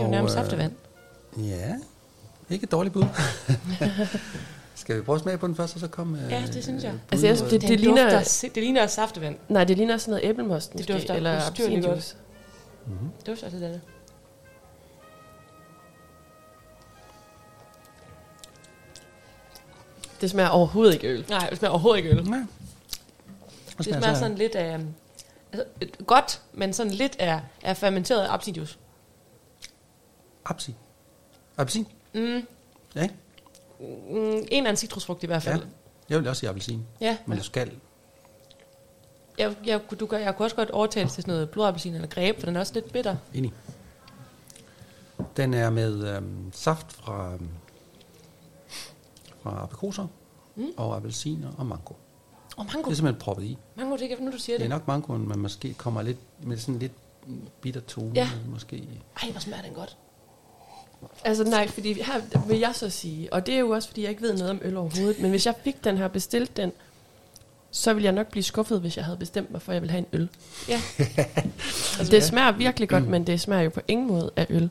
er 0.00 0.04
jo 0.04 0.10
nærmest 0.10 0.34
saftevand. 0.34 0.72
Ja, 1.38 1.74
ikke 2.50 2.64
et 2.64 2.72
dårligt 2.72 2.92
bud. 2.92 3.04
Skal 4.74 4.96
vi 4.96 5.02
prøve 5.02 5.16
at 5.16 5.22
smage 5.22 5.38
på 5.38 5.46
den 5.46 5.56
først, 5.56 5.74
og 5.74 5.80
så 5.80 5.88
komme 5.88 6.18
Ja, 6.30 6.42
det 6.52 6.62
synes 6.62 6.84
jeg. 6.84 6.94
Altså, 7.12 7.26
jeg 7.26 7.36
synes, 7.36 7.50
det- 7.52 7.60
Det, 7.62 7.80
ligner- 7.80 8.18
dufter, 8.20 8.48
det 8.54 8.62
ligner 8.62 8.86
saftevand. 8.86 9.36
Nej, 9.48 9.64
det 9.64 9.76
ligner 9.76 9.96
sådan 9.96 10.10
noget 10.12 10.28
æblemost. 10.30 10.72
Det 10.72 10.80
måske, 10.80 10.92
dufter 10.92 11.14
eller 11.14 11.46
appelsinjuice. 11.46 12.16
Det 13.18 13.26
dufter 13.26 13.50
til 13.50 13.60
det. 13.60 13.80
Det 20.20 20.30
smager 20.30 20.48
overhovedet 20.48 20.94
ikke 20.94 21.08
øl. 21.08 21.24
Nej, 21.28 21.48
det 21.50 21.58
smager 21.58 21.70
overhovedet 21.72 21.98
ikke 22.04 22.10
øl. 22.10 22.24
Nej. 22.28 22.38
Det 23.78 23.84
smager 23.86 24.14
sådan 24.14 24.34
lidt 24.38 24.54
af... 24.54 24.80
Altså, 25.52 25.64
et- 25.80 26.06
godt, 26.06 26.42
men 26.52 26.72
sådan 26.72 26.92
lidt 26.92 27.16
af, 27.18 27.40
af 27.62 27.76
fermenteret 27.76 28.26
appelsinjuice. 28.30 28.78
Apsi. 30.46 30.74
Appelsin? 31.56 31.86
Mm, 32.14 32.46
Ja, 32.94 33.02
ikke? 33.02 33.14
Mm, 33.80 33.86
en 33.86 34.36
eller 34.50 34.58
anden 34.58 34.76
citrusfrugt 34.76 35.22
i 35.22 35.26
hvert 35.26 35.42
fald. 35.42 35.60
Ja. 35.60 35.66
Jeg 36.08 36.18
vil 36.18 36.28
også 36.28 36.40
sige 36.40 36.50
appelsin. 36.50 36.82
Ja. 37.00 37.16
Men 37.26 37.38
du 37.38 37.44
skal. 37.44 37.72
Jeg, 39.38 39.56
jeg, 39.66 39.80
du, 40.00 40.06
kan- 40.06 40.20
jeg 40.20 40.36
kunne 40.36 40.46
også 40.46 40.56
godt 40.56 40.70
overtale 40.70 41.08
til 41.08 41.22
sådan 41.22 41.34
noget 41.34 41.50
blodappelsin 41.50 41.94
eller 41.94 42.08
greb, 42.08 42.38
for 42.38 42.46
den 42.46 42.56
er 42.56 42.60
også 42.60 42.74
lidt 42.74 42.92
bitter. 42.92 43.16
Enig. 43.34 43.52
Den 45.36 45.54
er 45.54 45.70
med 45.70 46.16
øhm, 46.16 46.50
saft 46.52 46.92
fra, 46.92 47.32
øhm, 47.32 47.48
fra 49.42 49.62
aprikoser 49.62 50.06
mm. 50.56 50.66
og 50.76 50.96
appelsiner 50.96 51.52
og 51.58 51.66
mango. 51.66 51.94
Og 52.56 52.64
Det 52.64 52.74
mango. 52.74 52.90
er 52.90 52.94
simpelthen 52.94 53.20
proppet 53.20 53.44
i. 53.44 53.58
Mango, 53.76 53.96
det 53.96 54.08
kan 54.08 54.18
nu 54.20 54.32
du 54.32 54.38
siger 54.38 54.58
Det 54.58 54.64
er 54.64 54.68
det. 54.68 54.76
nok 54.78 54.86
mangoen, 54.86 55.28
men 55.28 55.38
måske 55.38 55.74
kommer 55.74 56.02
lidt 56.02 56.18
med 56.42 56.56
sådan 56.58 56.78
lidt 56.78 56.92
bitter 57.60 57.80
tone. 57.80 58.12
Ja. 58.14 58.28
Måske. 58.48 58.88
Ej, 59.22 59.30
hvor 59.30 59.40
smager 59.40 59.62
den 59.62 59.72
godt. 59.74 59.96
Altså 61.24 61.44
nej, 61.44 61.68
fordi 61.68 61.92
her 61.92 62.46
vil 62.48 62.58
jeg 62.58 62.72
så 62.74 62.90
sige, 62.90 63.32
og 63.32 63.46
det 63.46 63.54
er 63.54 63.58
jo 63.58 63.70
også, 63.70 63.88
fordi 63.88 64.02
jeg 64.02 64.10
ikke 64.10 64.22
ved 64.22 64.32
noget 64.32 64.50
om 64.50 64.60
øl 64.62 64.76
overhovedet, 64.76 65.20
men 65.20 65.30
hvis 65.30 65.46
jeg 65.46 65.54
fik 65.64 65.84
den 65.84 65.96
her, 65.96 66.08
bestilt 66.08 66.56
den, 66.56 66.72
så 67.70 67.94
ville 67.94 68.04
jeg 68.04 68.12
nok 68.12 68.26
blive 68.26 68.42
skuffet, 68.42 68.80
hvis 68.80 68.96
jeg 68.96 69.04
havde 69.04 69.18
bestemt 69.18 69.50
mig 69.50 69.62
for, 69.62 69.72
at 69.72 69.74
jeg 69.74 69.82
ville 69.82 69.90
have 69.90 69.98
en 69.98 70.06
øl. 70.12 70.28
Ja. 70.68 70.80
Altså, 71.98 72.10
det 72.10 72.22
smager 72.22 72.52
virkelig 72.52 72.88
godt, 72.88 73.08
men 73.08 73.26
det 73.26 73.40
smager 73.40 73.62
jo 73.62 73.70
på 73.70 73.80
ingen 73.88 74.06
måde 74.06 74.30
af 74.36 74.46
øl. 74.50 74.70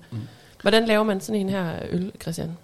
Hvordan 0.62 0.86
laver 0.86 1.04
man 1.04 1.22
sådan 1.22 1.42
en 1.42 1.50
her 1.50 1.80
øl, 1.90 2.12
Christian? 2.22 2.58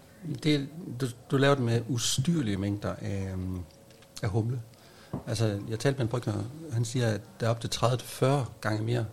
Det, 0.44 0.68
du, 1.02 1.08
du 1.32 1.38
laver 1.38 1.56
det 1.56 1.64
med 1.64 1.82
ustyrlige 1.90 2.58
mængder 2.58 2.96
af, 3.02 3.30
øhm, 3.32 3.60
af 4.24 4.30
humle. 4.30 4.62
Altså, 5.28 5.60
jeg 5.70 5.80
talte 5.80 5.98
med 5.98 6.02
en 6.06 6.08
brygger, 6.08 6.34
han 6.72 6.86
siger, 6.86 7.08
at 7.08 7.22
der 7.40 7.46
er 7.46 7.50
op 7.50 7.62
til 7.62 7.68
30-40 7.68 8.26
gange 8.62 8.84
mere 8.84 9.06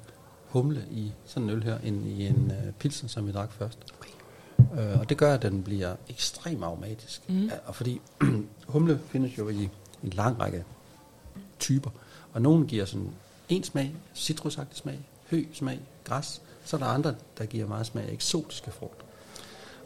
humle 0.48 0.84
i 0.90 1.12
sådan 1.26 1.48
en 1.48 1.56
øl 1.56 1.62
her, 1.62 1.78
end 1.78 2.06
i 2.06 2.26
en 2.26 2.52
uh, 2.66 2.72
pilsen, 2.78 3.08
som 3.08 3.26
vi 3.26 3.32
drak 3.32 3.52
først. 3.52 3.78
Uh, 4.76 5.00
og 5.00 5.08
det 5.08 5.18
gør, 5.18 5.34
at 5.34 5.42
den 5.42 5.62
bliver 5.62 5.96
ekstremt 6.08 6.64
aromatisk. 6.64 7.28
Mm. 7.28 7.50
Og 7.66 7.74
fordi 7.74 8.00
humle 8.68 9.00
findes 9.08 9.38
jo 9.38 9.48
i 9.48 9.70
en 10.02 10.10
lang 10.10 10.40
række 10.40 10.64
typer, 11.58 11.90
og 12.32 12.42
nogle 12.42 12.66
giver 12.66 12.84
sådan 12.84 13.10
en 13.48 13.64
smag, 13.64 13.96
citrusagtig 14.14 14.76
smag, 14.78 15.08
hø 15.30 15.44
smag, 15.52 15.80
græs, 16.04 16.42
så 16.64 16.76
er 16.76 16.80
der 16.80 16.86
andre, 16.86 17.14
der 17.38 17.46
giver 17.46 17.66
meget 17.66 17.86
smag 17.86 18.04
af 18.08 18.12
eksotiske 18.12 18.70
frugter. 18.70 19.04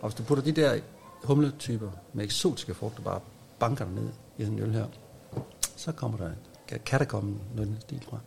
Og 0.01 0.09
hvis 0.09 0.14
du 0.14 0.22
putter 0.22 0.45
de 0.45 0.53
der 0.53 0.80
humletyper 1.24 1.91
med 2.12 2.24
eksotiske 2.24 2.74
frugter, 2.74 3.03
bare 3.03 3.20
banker 3.59 3.86
ned 3.88 4.09
i 4.38 4.43
sådan 4.45 4.59
en 4.59 4.64
øl 4.64 4.72
her, 4.72 4.86
så 5.76 5.93
kommer 5.93 6.18
der, 6.18 6.30
kan, 6.68 6.80
kan 6.86 6.99
der 6.99 7.05
komme 7.05 7.36
noget 7.57 7.68
i 7.68 7.72
den 7.72 7.80
stil 7.80 8.03
fra. 8.11 8.18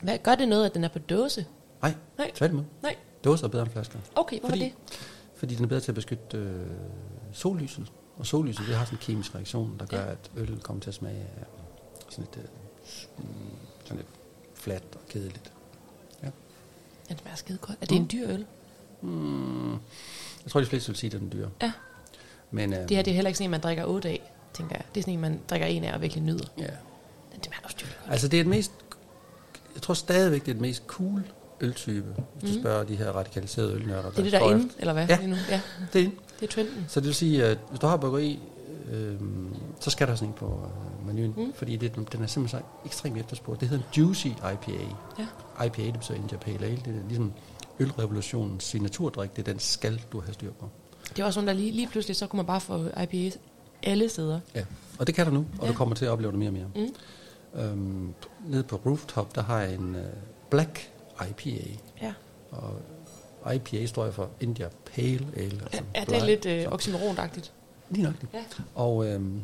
Hvad, 0.00 0.18
gør 0.18 0.34
det 0.34 0.48
noget, 0.48 0.66
at 0.66 0.74
den 0.74 0.84
er 0.84 0.88
på 0.88 0.98
dåse? 0.98 1.46
Nej, 1.82 1.94
Nej. 2.18 2.30
tværtimod. 2.34 2.64
Nej. 2.82 2.96
Dåser 3.24 3.44
er 3.44 3.50
bedre 3.50 3.62
end 3.62 3.72
flasker. 3.72 3.98
Okay, 4.14 4.40
hvorfor 4.40 4.52
Fordi, 4.52 4.64
det? 4.64 4.72
Fordi 5.44 5.54
den 5.54 5.64
er 5.64 5.68
bedre 5.68 5.80
til 5.80 5.90
at 5.90 5.94
beskytte 5.94 6.36
øh, 6.38 6.66
sollyset. 7.32 7.92
Og 8.16 8.26
sollyset, 8.26 8.66
det 8.66 8.74
har 8.76 8.84
sådan 8.84 8.98
en 8.98 9.02
kemisk 9.02 9.34
reaktion, 9.34 9.76
der 9.78 9.86
gør, 9.86 10.00
Ja. 10.00 10.10
at 10.10 10.30
øl 10.36 10.60
kommer 10.62 10.80
til 10.82 10.90
at 10.90 10.94
smage 10.94 11.16
af 11.16 11.44
sådan 12.10 12.24
lidt, 12.34 12.44
øh, 12.44 13.24
mm, 13.24 13.24
sådan 13.84 13.96
lidt 13.96 14.08
fladt 14.54 14.84
og 14.94 15.00
kedeligt. 15.08 15.52
Den 17.08 17.18
smager 17.18 17.36
skide 17.36 17.58
godt. 17.58 17.78
Er 17.80 17.86
det 17.86 17.96
en 17.96 18.08
dyr 18.12 18.28
øl? 18.28 18.46
Mm, 19.02 19.70
jeg 19.72 20.50
tror, 20.50 20.60
de 20.60 20.66
fleste 20.66 20.88
vil 20.88 20.96
sige, 20.96 21.14
at 21.14 21.20
den 21.20 21.26
er 21.28 21.30
dyr. 21.32 21.48
Ja. 21.62 21.72
Men, 22.50 22.72
øh, 22.72 22.78
Det 22.78 22.90
her 22.90 23.02
det 23.02 23.10
er 23.10 23.14
heller 23.14 23.28
ikke 23.28 23.38
sådan 23.38 23.46
en, 23.46 23.50
man 23.50 23.60
drikker 23.60 23.84
otte 23.84 24.08
af, 24.08 24.32
tænker 24.54 24.76
jeg. 24.76 24.84
Det 24.94 25.00
er 25.00 25.02
sådan 25.02 25.14
en, 25.14 25.20
man 25.20 25.40
drikker 25.50 25.66
en 25.66 25.84
af 25.84 25.94
og 25.94 26.00
virkelig 26.00 26.22
nyder. 26.24 26.44
ja. 26.58 26.62
Den 27.34 27.42
smager 27.42 27.60
også 27.64 27.76
dyrt. 27.80 27.98
Altså 28.08 28.28
det 28.28 28.38
er 28.40 28.42
det 28.44 28.50
mest, 28.50 28.72
jeg 29.74 29.82
tror 29.82 29.94
stadigvæk, 29.94 30.40
det 30.40 30.48
er 30.48 30.52
det 30.54 30.60
mest 30.62 30.82
cool 30.86 31.24
øltype, 31.60 32.14
hvis 32.40 32.50
du 32.50 32.54
Mhm. 32.54 32.62
spørger 32.62 32.84
de 32.84 32.96
her 32.96 33.12
radikaliserede 33.12 33.72
ølnørder. 33.74 34.10
Det 34.10 34.18
er 34.18 34.22
det, 34.22 34.32
der 34.32 34.40
er 34.40 34.50
inde, 34.50 34.68
eller 34.78 34.92
hvad? 34.92 35.06
Ja. 35.08 35.26
Nu? 35.26 35.36
ja. 35.50 35.60
Det 35.92 36.00
er 36.00 36.04
inde. 36.04 36.16
Det 36.40 36.46
er 36.48 36.52
trenden. 36.52 36.84
Så 36.88 37.00
det 37.00 37.06
vil 37.06 37.14
sige, 37.14 37.44
at 37.44 37.58
hvis 37.70 37.80
du 37.80 37.86
har 37.86 37.96
bryggeri, 37.96 38.38
øh, 38.92 39.14
så 39.80 39.90
skal 39.90 40.08
der 40.08 40.14
sådan 40.14 40.28
en 40.28 40.34
på 40.34 40.60
øh, 41.00 41.06
menuen, 41.06 41.34
Mm. 41.36 41.42
mm. 41.42 41.52
fordi 41.54 41.76
det, 41.76 41.94
den 41.94 42.22
er 42.22 42.26
simpelthen 42.26 42.48
så 42.48 42.58
ekstremt 42.86 43.18
efterspurgt. 43.18 43.60
Det 43.60 43.68
hedder 43.68 43.84
en 43.84 44.02
Juicy 44.02 44.26
IPA. 44.26 44.72
Ja. 45.58 45.64
IPA, 45.66 45.82
det 45.82 45.92
betyder 45.92 46.18
India 46.18 46.38
Pale 46.38 46.66
Ale. 46.66 46.76
Det 46.76 46.86
er 46.86 47.08
ligesom 47.08 47.32
ølrevolutionens 47.80 48.64
signaturdrik. 48.64 49.36
Det 49.36 49.48
er 49.48 49.52
den 49.52 49.60
skal, 49.60 50.02
du 50.12 50.20
have 50.20 50.34
styr 50.34 50.52
på. 50.60 50.68
Det 51.16 51.24
var 51.24 51.30
sådan, 51.30 51.46
der 51.48 51.52
lige, 51.54 51.70
lige 51.70 51.88
pludselig, 51.88 52.16
så 52.16 52.26
kunne 52.26 52.36
man 52.38 52.46
bare 52.46 52.60
få 52.60 52.84
IPAs 53.02 53.38
alle 53.82 54.08
steder. 54.08 54.40
Ja. 54.54 54.64
Og 54.98 55.06
det 55.06 55.14
kan 55.14 55.26
du 55.26 55.32
nu, 55.32 55.46
og 55.58 55.64
Ja. 55.66 55.68
du 55.72 55.76
kommer 55.76 55.94
til 55.94 56.04
at 56.04 56.10
opleve 56.10 56.30
det 56.32 56.38
mere 56.38 56.48
og 56.48 56.52
mere. 56.52 56.66
Mm. 57.54 57.60
Øhm, 57.60 58.14
nede 58.46 58.62
på 58.62 58.80
Rooftop, 58.86 59.34
der 59.34 59.42
har 59.42 59.60
jeg 59.60 59.74
en 59.74 59.94
uh, 59.94 60.00
Black 60.50 60.90
IPA. 61.30 61.70
Ja. 62.02 62.12
Og 62.50 63.54
IPA 63.54 63.86
står 63.86 64.10
for 64.10 64.28
India 64.40 64.68
Pale 64.94 65.26
Ale. 65.36 65.60
Altså 65.62 65.82
ja 65.94 66.04
det 66.04 66.16
er 66.16 66.24
lidt 66.24 66.46
øh, 66.46 66.64
oxymoron-agtigt. 66.72 67.50
Lige 67.90 68.02
nok 68.04 68.14
det. 68.20 68.28
Ja. 68.34 68.44
Og, 68.74 69.06
øhm, 69.06 69.40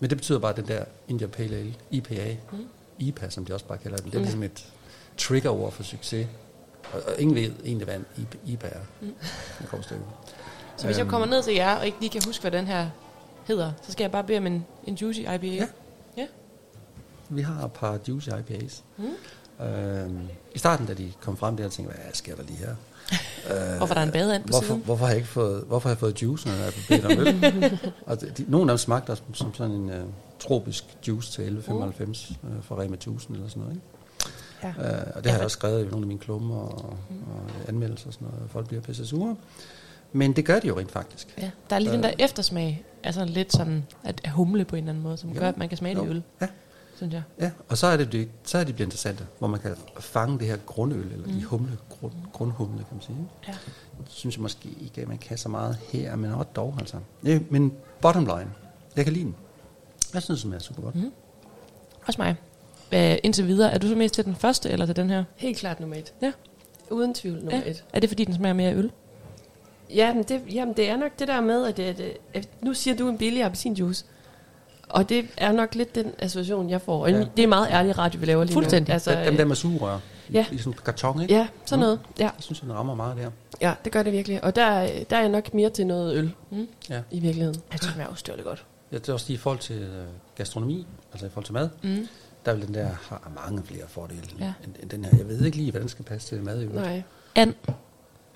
men 0.00 0.10
det 0.10 0.18
betyder 0.18 0.38
bare, 0.38 0.50
at 0.50 0.56
den 0.56 0.68
der 0.68 0.84
India 1.08 1.26
Pale 1.26 1.56
Ale, 1.56 1.74
IPA, 1.90 2.36
Mm. 2.52 2.66
IPA, 2.98 3.30
som 3.30 3.44
de 3.44 3.54
også 3.54 3.66
bare 3.66 3.78
kalder 3.78 3.96
den, 3.96 4.06
det 4.06 4.14
er 4.14 4.18
Mm. 4.18 4.22
ligesom 4.24 4.42
et 4.42 4.72
trigger-ord 5.16 5.72
for 5.72 5.82
succes. 5.82 6.26
Og, 6.92 7.00
og 7.06 7.12
ingen 7.20 7.34
ved 7.36 7.42
egentlig, 7.64 7.84
hvad 7.84 7.96
en 7.96 8.06
IPA, 8.46 8.66
er. 8.68 8.80
Mm. 9.00 9.14
Så 10.76 10.86
hvis 10.86 10.96
jeg 10.96 11.00
Øhm. 11.04 11.10
kommer 11.10 11.26
ned 11.26 11.42
til 11.42 11.54
jer, 11.54 11.74
og 11.76 11.86
ikke 11.86 12.00
lige 12.00 12.10
kan 12.10 12.22
huske, 12.26 12.40
hvad 12.40 12.50
den 12.50 12.66
her 12.66 12.90
hedder, 13.46 13.72
så 13.82 13.92
skal 13.92 14.04
jeg 14.04 14.10
bare 14.12 14.24
bede 14.24 14.38
om 14.38 14.46
en, 14.46 14.66
en 14.86 14.94
juicy 14.94 15.20
IPA. 15.20 15.46
Ja. 15.46 15.66
ja. 16.16 16.26
Vi 17.28 17.40
har 17.42 17.64
et 17.64 17.72
par 17.72 17.98
juicy 18.08 18.28
IPAs. 18.28 18.84
Mm. 18.96 19.04
Øhm, 19.60 20.18
I 20.54 20.58
starten, 20.58 20.86
da 20.86 20.94
de 20.94 21.12
kom 21.20 21.36
frem 21.36 21.56
der, 21.56 21.68
tænkte 21.68 21.94
jeg, 21.96 22.04
hvad 22.04 22.14
sker 22.14 22.34
der 22.36 22.42
lige 22.42 22.58
her? 22.58 22.74
Øh, 23.50 23.76
Hvorfor 23.78 23.94
er 23.94 23.98
der 23.98 24.06
en 24.06 24.12
badeand 24.12 24.42
på 24.42 24.48
hvorfor, 24.48 24.66
siden? 24.66 24.82
hvorfor, 24.84 25.04
har 25.04 25.10
jeg 25.12 25.16
ikke 25.16 25.28
fået, 25.28 25.64
hvorfor 25.66 25.88
har 25.88 25.94
jeg 25.94 25.98
fået 25.98 26.22
juice, 26.22 26.48
når 26.48 26.54
jeg 26.54 26.66
er 26.66 26.70
på 26.70 26.78
bedt 26.88 27.04
om 27.04 27.10
øl? 27.18 27.78
og 28.06 28.20
de, 28.20 28.30
de, 28.30 28.44
nogle 28.48 28.72
af 28.72 28.74
dem 28.74 28.78
smagte 28.78 29.10
også 29.10 29.22
som 29.32 29.54
sådan 29.54 29.74
en 29.76 29.88
uh, 29.90 29.94
tropisk 30.38 30.84
juice 31.08 31.32
til 31.32 31.62
11,95 31.68 31.72
uh, 32.42 32.64
fra 32.64 32.80
Rema 32.80 32.94
1000 32.94 33.36
eller 33.36 33.48
sådan 33.48 33.62
noget. 33.62 33.74
Ikke? 33.76 33.86
Ja. 34.62 34.68
Uh, 34.68 35.06
og 35.16 35.24
det 35.24 35.26
Ja, 35.26 35.30
har 35.30 35.36
jeg 35.38 35.44
også 35.44 35.54
skrevet 35.54 35.84
i 35.84 35.88
nogle 35.88 36.04
af 36.04 36.08
mine 36.08 36.20
klummer 36.20 36.56
og, 36.56 36.84
og 37.10 37.50
anmeldelser 37.68 38.06
og 38.06 38.12
sådan 38.12 38.28
noget. 38.32 38.50
Folk 38.50 38.66
bliver 38.68 38.82
pisse 38.82 39.06
sure. 39.06 39.36
Men 40.12 40.32
det 40.32 40.44
gør 40.44 40.58
de 40.60 40.66
jo 40.68 40.78
rent 40.78 40.90
faktisk. 40.92 41.34
Ja, 41.38 41.50
der 41.70 41.76
er 41.76 41.80
lige 41.80 41.92
den 41.92 42.02
der 42.02 42.08
Øh. 42.10 42.14
eftersmag, 42.18 42.84
altså 43.04 43.24
lidt 43.24 43.52
sådan 43.52 43.84
at, 44.04 44.28
humle 44.30 44.64
på 44.64 44.76
en 44.76 44.82
eller 44.82 44.90
anden 44.92 45.02
måde, 45.04 45.16
som 45.16 45.30
Jo. 45.30 45.38
gør, 45.40 45.48
at 45.48 45.56
man 45.58 45.68
kan 45.68 45.78
smage 45.78 45.94
det 45.94 46.02
i 46.02 46.04
Jo. 46.04 46.10
øl, 46.10 46.22
Ja. 46.40 46.46
Synes 46.96 47.14
jeg. 47.14 47.22
Ja, 47.40 47.50
og 47.68 47.78
så 47.78 47.86
er 47.86 47.96
det, 47.96 48.12
det 48.12 48.28
så 48.44 48.58
er 48.58 48.64
det 48.64 48.74
bliver 48.74 48.86
interessante, 48.86 49.26
hvor 49.38 49.48
man 49.48 49.60
kan 49.60 49.76
fange 50.00 50.38
det 50.38 50.46
her 50.46 50.56
grundøl, 50.56 51.12
eller 51.12 51.26
mm. 51.26 51.32
de 51.32 51.44
humle, 51.44 51.78
grund, 51.88 52.12
grundhumle, 52.32 52.78
kan 52.78 52.86
man 52.92 53.02
sige. 53.02 53.18
Ja. 53.48 53.52
Det 53.98 54.12
synes 54.12 54.36
jeg 54.36 54.42
måske 54.42 54.68
ikke, 54.80 55.00
at 55.00 55.08
man 55.08 55.18
kan 55.18 55.38
så 55.38 55.48
meget 55.48 55.78
her, 55.92 56.16
men 56.16 56.32
også 56.32 56.48
dog 56.56 56.74
altså. 56.78 56.96
Ja, 57.24 57.38
men 57.50 57.72
bottom 58.00 58.24
line, 58.24 58.50
jeg 58.96 59.04
kan 59.04 59.12
lide 59.12 59.24
den. 59.24 59.34
Jeg 60.14 60.22
synes, 60.22 60.42
den 60.42 60.52
er 60.52 60.58
super 60.58 60.82
godt. 60.82 60.94
Mm. 60.94 61.12
Også 62.06 62.20
mig. 62.20 62.36
Æh, 62.92 63.16
indtil 63.22 63.46
videre, 63.46 63.70
er 63.72 63.78
du 63.78 63.88
så 63.88 63.94
mest 63.94 64.14
til 64.14 64.24
den 64.24 64.34
første, 64.34 64.70
eller 64.70 64.86
til 64.86 64.96
den 64.96 65.10
her? 65.10 65.24
Helt 65.36 65.58
klart 65.58 65.80
nummer 65.80 65.96
et. 65.96 66.12
Ja. 66.22 66.32
Uden 66.90 67.14
tvivl 67.14 67.36
nummer 67.36 67.56
Ja. 67.56 67.70
et. 67.70 67.84
Er 67.92 68.00
det, 68.00 68.10
fordi 68.10 68.24
den 68.24 68.34
smager 68.34 68.52
mere 68.52 68.70
af 68.70 68.74
øl? 68.74 68.92
Ja, 69.94 70.14
men 70.14 70.22
det, 70.22 70.42
jamen 70.52 70.76
det 70.76 70.88
er 70.90 70.96
nok 70.96 71.18
det 71.18 71.28
der 71.28 71.40
med, 71.40 71.66
at, 71.66 71.76
det, 71.76 71.82
at, 71.82 72.00
at 72.34 72.48
nu 72.60 72.74
siger 72.74 72.96
du 72.96 73.08
en 73.08 73.18
billig 73.18 73.42
appelsinjuice. 73.42 74.04
Og 74.96 75.08
det 75.08 75.26
er 75.36 75.52
nok 75.52 75.74
lidt 75.74 75.94
den 75.94 76.12
association, 76.18 76.70
jeg 76.70 76.80
får. 76.80 77.02
Og 77.02 77.10
Ja. 77.10 77.24
det 77.36 77.42
er 77.42 77.46
meget 77.46 77.68
ærlig 77.70 77.98
radio, 77.98 78.20
vi 78.20 78.26
laver 78.26 78.44
lige 78.44 78.52
Fuldstændig. 78.54 78.88
nu. 78.88 78.92
Altså, 78.92 79.10
Altså, 79.10 79.30
dem 79.30 79.36
der 79.36 79.44
med 79.44 79.56
sugerør. 79.56 79.98
Ja. 80.32 80.46
I 80.52 80.58
sådan 80.58 80.72
en 80.72 80.78
karton, 80.84 81.22
ikke? 81.22 81.34
Ja, 81.34 81.48
sådan 81.64 81.78
Mm. 81.78 81.80
noget. 81.80 82.00
Ja, 82.18 82.24
Jeg 82.24 82.32
synes, 82.38 82.60
den 82.60 82.72
rammer 82.72 82.94
meget 82.94 83.16
der. 83.16 83.30
ja, 83.60 83.74
det 83.84 83.92
gør 83.92 84.02
det 84.02 84.12
virkelig. 84.12 84.44
Og 84.44 84.56
der, 84.56 84.88
der 85.10 85.16
er 85.16 85.20
jeg 85.20 85.28
nok 85.28 85.54
mere 85.54 85.70
til 85.70 85.86
noget 85.86 86.14
øl 86.16 86.32
Mm. 86.50 86.68
Ja. 86.90 87.00
i 87.10 87.20
virkeligheden. 87.20 87.60
Jeg 87.72 87.78
synes, 87.82 87.92
den 87.94 88.02
er 88.02 88.08
ustyrligt 88.12 88.44
godt. 88.46 88.64
Ja, 88.92 88.98
det 88.98 89.08
er 89.08 89.12
også 89.12 89.26
lige 89.28 89.34
i 89.34 89.38
forhold 89.38 89.58
til 89.58 89.76
øh, 89.76 90.04
gastronomi, 90.36 90.86
altså 91.12 91.26
i 91.26 91.28
forhold 91.28 91.44
til 91.44 91.54
mad. 91.54 91.68
Mm. 91.82 92.08
Der 92.46 92.54
vil 92.54 92.66
den 92.66 92.74
der 92.74 92.88
har 93.08 93.30
mange 93.46 93.62
flere 93.64 93.82
fordele 93.88 94.20
Ja. 94.40 94.52
end, 94.64 94.74
end 94.82 94.90
den 94.90 95.04
her. 95.04 95.16
Jeg 95.18 95.28
ved 95.28 95.44
ikke 95.44 95.56
lige, 95.56 95.70
hvordan 95.70 95.82
den 95.82 95.88
skal 95.88 96.04
passe 96.04 96.28
til 96.28 96.42
mad. 96.42 96.60
i 96.60 96.64
øvrigt. 96.64 96.82
Nej. 96.82 97.02
And. 97.34 97.54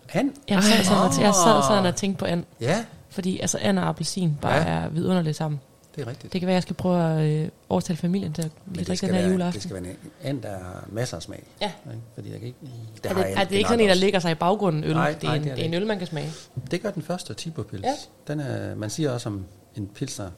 Han? 0.08 0.32
Jeg 0.48 0.62
sad 0.62 0.84
sådan, 0.84 1.02
og, 1.02 1.22
jeg 1.22 1.34
sad 1.34 1.56
Åh. 1.56 1.62
sådan 1.62 1.86
og 1.86 1.96
tænkte 1.96 2.18
på 2.18 2.24
and. 2.24 2.44
Ja, 2.60 2.84
Fordi 3.08 3.40
altså 3.40 3.58
and 3.62 3.78
og 3.78 3.88
appelsin 3.88 4.38
bare 4.42 4.54
Ja. 4.54 4.64
er 4.84 4.88
vidunderligt 4.88 5.36
sammen. 5.36 5.60
Det 6.00 6.06
er 6.06 6.10
rigtigt. 6.10 6.32
Det 6.32 6.40
kan 6.40 6.46
være, 6.46 6.54
jeg 6.54 6.62
skal 6.62 6.76
prøve 6.76 7.20
at 7.20 7.30
øh, 7.44 7.48
overtale 7.68 7.96
familien 7.96 8.32
til 8.32 8.42
at 8.42 8.50
vi 8.66 8.74
kan 8.74 8.78
det 8.78 8.86
drikke 8.86 8.96
skal, 8.98 9.08
den 9.08 9.14
her 9.16 9.22
være, 9.22 9.28
det 9.28 9.34
juleaften. 9.34 9.60
skal 9.62 9.74
være 9.82 9.84
en 9.90 9.96
and, 10.22 10.42
der 10.42 10.58
har 10.58 10.84
masser 10.92 11.16
af 11.16 11.22
smag. 11.22 11.42
Ja. 11.60 11.72
Ikke? 11.86 12.02
Fordi 12.14 12.30
jeg 12.30 12.38
kan 12.38 12.46
ikke... 12.46 12.58
lide- 12.62 12.74
Er 13.04 13.14
det, 13.14 13.38
er 13.38 13.44
det 13.44 13.56
ikke 13.56 13.68
sådan 13.68 13.80
en, 13.80 13.88
der 13.88 13.94
ligger 13.94 14.18
sig 14.20 14.30
i 14.32 14.34
baggrunden 14.34 14.84
øl? 14.84 14.92
Nej, 14.92 15.12
det, 15.12 15.22
er 15.24 15.26
nej, 15.26 15.36
en, 15.36 15.42
det 15.44 15.50
er 15.50 15.54
det 15.54 15.62
er 15.62 15.66
en 15.66 15.72
det 15.72 15.80
øl, 15.80 15.86
man 15.86 15.98
kan 15.98 16.06
smage. 16.06 16.30
Det 16.70 16.82
gør 16.82 16.90
den 16.90 17.02
første 17.02 17.34
Tibo-pils. 17.34 17.82
Ja. 17.82 17.94
Den 18.28 18.40
er, 18.40 18.74
man 18.74 18.90
siger 18.90 19.10
også 19.10 19.28
om 19.28 19.44
en 19.76 19.86
pilsner, 19.94 20.30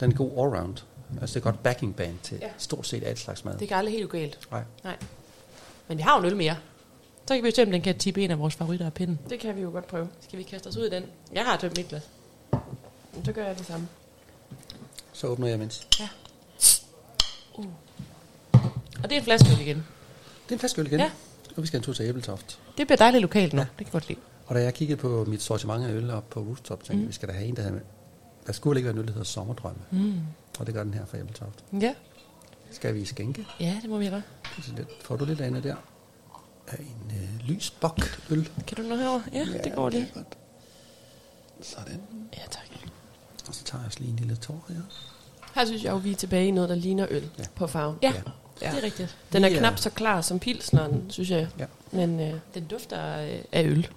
den 0.00 0.10
er 0.12 0.16
god 0.16 0.30
allround. 0.30 0.76
Altså 1.20 1.34
det 1.34 1.40
er 1.40 1.50
godt 1.50 1.62
backing 1.62 1.96
band 1.96 2.14
til 2.22 2.38
Ja. 2.42 2.48
stort 2.58 2.86
set 2.86 3.02
alt 3.06 3.18
slags 3.18 3.44
mad. 3.44 3.58
Det 3.58 3.68
kan 3.68 3.76
aldrig 3.76 3.94
helt 3.94 4.10
galt. 4.10 4.38
Nej. 4.50 4.62
Nej. 4.84 4.96
Men 5.88 5.98
vi 5.98 6.02
har 6.02 6.14
jo 6.16 6.20
en 6.20 6.26
øl 6.30 6.36
mere. 6.36 6.56
Så 7.28 7.34
kan 7.34 7.42
vi 7.44 7.48
jo 7.48 7.54
se, 7.54 7.62
om 7.62 7.70
den 7.70 7.82
kan 7.82 7.98
tippe 7.98 8.24
en 8.24 8.30
af 8.30 8.38
vores 8.38 8.54
favoritter 8.54 8.86
af 8.86 8.92
pinden. 8.92 9.18
Det 9.30 9.40
kan 9.40 9.56
vi 9.56 9.60
jo 9.60 9.70
godt 9.70 9.86
prøve. 9.86 10.08
Skal 10.20 10.38
vi 10.38 10.42
kaste 10.42 10.66
os 10.66 10.76
ud 10.76 10.86
i 10.86 10.90
den? 10.90 11.02
Jeg 11.34 11.44
har 11.44 11.56
tømt 11.56 11.76
mit 11.76 11.88
glas. 11.88 12.02
Så 13.24 13.32
gør 13.32 13.46
jeg 13.46 13.58
det 13.58 13.66
samme. 13.66 13.88
Så 15.14 15.26
åbner 15.26 15.46
jeg 15.46 15.58
mindst. 15.58 16.00
Og 19.02 19.10
det 19.10 19.12
er 19.12 19.16
en 19.18 19.24
flaske 19.24 19.48
øl 19.52 19.60
igen. 19.60 19.76
Det 19.76 20.50
er 20.50 20.52
en 20.52 20.58
flaske 20.58 20.80
øl 20.80 20.86
igen. 20.86 21.00
Ja. 21.00 21.10
Og 21.56 21.62
vi 21.62 21.66
skal 21.66 21.76
en 21.78 21.84
tur 21.84 21.92
til 21.92 22.04
Æbeltoft. 22.04 22.58
Det 22.78 22.86
bliver 22.86 22.96
dejligt 22.96 23.22
lokalt 23.22 23.52
nu. 23.52 23.60
Ja. 23.60 23.66
Det 23.66 23.76
kan 23.76 23.86
jeg 23.86 23.92
godt 23.92 24.08
lide. 24.08 24.20
Og 24.46 24.54
da 24.54 24.62
jeg 24.62 24.74
kiggede 24.74 25.00
på 25.00 25.24
mit 25.24 25.42
sortiment 25.42 25.84
af 25.84 25.88
øl 25.90 26.10
op 26.10 26.30
på 26.30 26.40
Rooftop, 26.40 26.78
tænkte 26.78 26.92
jeg, 26.92 27.00
Mm. 27.02 27.08
vi 27.08 27.12
skal 27.12 27.28
da 27.28 27.32
have 27.34 27.46
en, 27.46 27.56
der 27.56 27.62
havde... 27.62 27.80
Der 28.46 28.52
skulle 28.52 28.82
være 28.84 28.92
en 28.92 28.98
øl, 28.98 29.06
der 29.06 29.12
hedder 29.12 29.24
Sommerdrømme. 29.24 29.80
Mm. 29.90 30.20
Og 30.58 30.66
det 30.66 30.74
gør 30.74 30.84
den 30.84 30.94
her 30.94 31.06
fra 31.06 31.18
Æbeltoft. 31.18 31.64
Ja. 31.80 31.94
Skal 32.70 32.94
vi 32.94 33.04
skænke? 33.04 33.46
ja, 33.60 33.78
det 33.82 33.90
må 33.90 33.98
vi 33.98 34.08
gøre. 34.08 34.22
Får 35.00 35.16
du 35.16 35.24
lidt 35.24 35.40
andet 35.40 35.64
der? 35.64 35.76
Af 36.68 36.76
en 36.78 37.12
øh, 37.16 37.48
lys 37.48 37.70
bok 37.70 38.00
øl. 38.30 38.50
Kan 38.66 38.76
du 38.76 38.82
nå 38.82 38.96
herover? 38.96 39.20
Ja, 39.32 39.44
det 39.64 39.72
går 39.74 39.88
lige. 39.90 40.12
Sådan. 41.62 42.00
Ja, 42.36 42.42
tak. 42.50 42.62
Og 43.48 43.54
så 43.54 43.64
tager 43.64 43.82
jeg 43.82 43.86
også 43.86 43.98
lige 44.00 44.10
en 44.10 44.16
lille 44.16 44.36
tår 44.36 44.64
her. 44.68 44.74
Her 45.54 45.64
synes 45.66 45.84
jeg 45.84 45.90
jo, 45.90 45.96
vi 45.96 46.10
er 46.10 46.16
tilbage 46.16 46.46
i 46.46 46.50
noget, 46.50 46.70
der 46.70 46.76
ligner 46.76 47.06
øl 47.10 47.22
Ja. 47.22 47.28
ja. 47.38 47.44
på 47.54 47.66
farven. 47.66 47.96
Ja, 48.02 48.12
Ja. 48.62 48.70
det 48.70 48.78
er 48.78 48.82
rigtigt. 48.82 49.16
Den 49.32 49.44
er 49.44 49.48
er- 49.48 49.58
knap 49.58 49.78
så 49.78 49.90
klar 49.90 50.20
som 50.20 50.38
pilsneren, 50.38 51.02
synes 51.10 51.30
jeg. 51.30 51.48
Ja. 51.58 51.64
Men 51.92 52.20
øh, 52.20 52.34
Den 52.54 52.64
dufter 52.64 53.18
øh, 53.22 53.38
af 53.52 53.64
øl. 53.64 53.88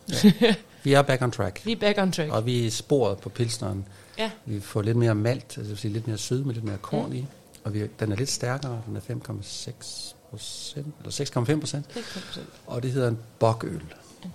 Vi 0.83 0.93
er 0.93 1.01
back 1.01 1.21
on 1.21 1.31
track. 1.31 1.65
Vi 1.65 1.71
er 1.71 1.75
back 1.79 1.97
on 1.99 2.11
track. 2.11 2.31
Og 2.31 2.45
vi 2.45 2.67
er 2.67 2.71
sporet 2.71 3.17
på 3.17 3.29
pilsneren. 3.29 3.85
Ja. 4.17 4.31
Vi 4.45 4.59
får 4.59 4.81
lidt 4.81 4.97
mere 4.97 5.15
malt, 5.15 5.57
altså 5.57 5.75
sige 5.75 5.93
lidt 5.93 6.07
mere 6.07 6.17
sød 6.17 6.43
med 6.43 6.53
lidt 6.53 6.65
mere 6.65 6.77
korn 6.77 7.13
i. 7.13 7.25
Og 7.63 7.73
vi, 7.73 7.87
den 7.99 8.11
er 8.11 8.15
lidt 8.15 8.29
stærkere, 8.31 8.81
den 8.87 8.95
er 8.95 8.99
5,6 8.99 10.13
procent, 10.29 10.95
eller 10.99 11.51
6,5 11.55 11.59
procent. 11.59 11.85
6%. 11.97 12.39
Og 12.67 12.83
det 12.83 12.91
hedder 12.91 13.07
en 13.07 13.17
bokøl. 13.39 13.81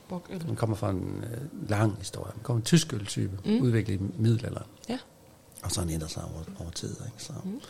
Bokøl. 0.08 0.40
Den 0.40 0.56
kommer 0.56 0.76
fra 0.76 0.90
en 0.90 1.24
øh, 1.32 1.68
lang 1.70 1.96
historie. 1.98 2.32
Den 2.34 2.40
kommer 2.42 2.58
en 2.60 2.64
tysk 2.64 2.92
øltype, 2.92 3.38
Mm. 3.44 3.62
udviklet 3.62 3.94
i 4.00 4.02
middelalderen. 4.18 4.66
Ja. 4.88 4.98
Og 5.62 5.70
så 5.70 5.80
har 5.80 5.84
den 5.86 5.94
ændret 5.94 6.10
sig 6.10 6.24
over, 6.24 6.42
over 6.60 6.70
tid. 6.70 6.90
Ikke? 6.90 7.22
Så, 7.24 7.32
Mm. 7.44 7.60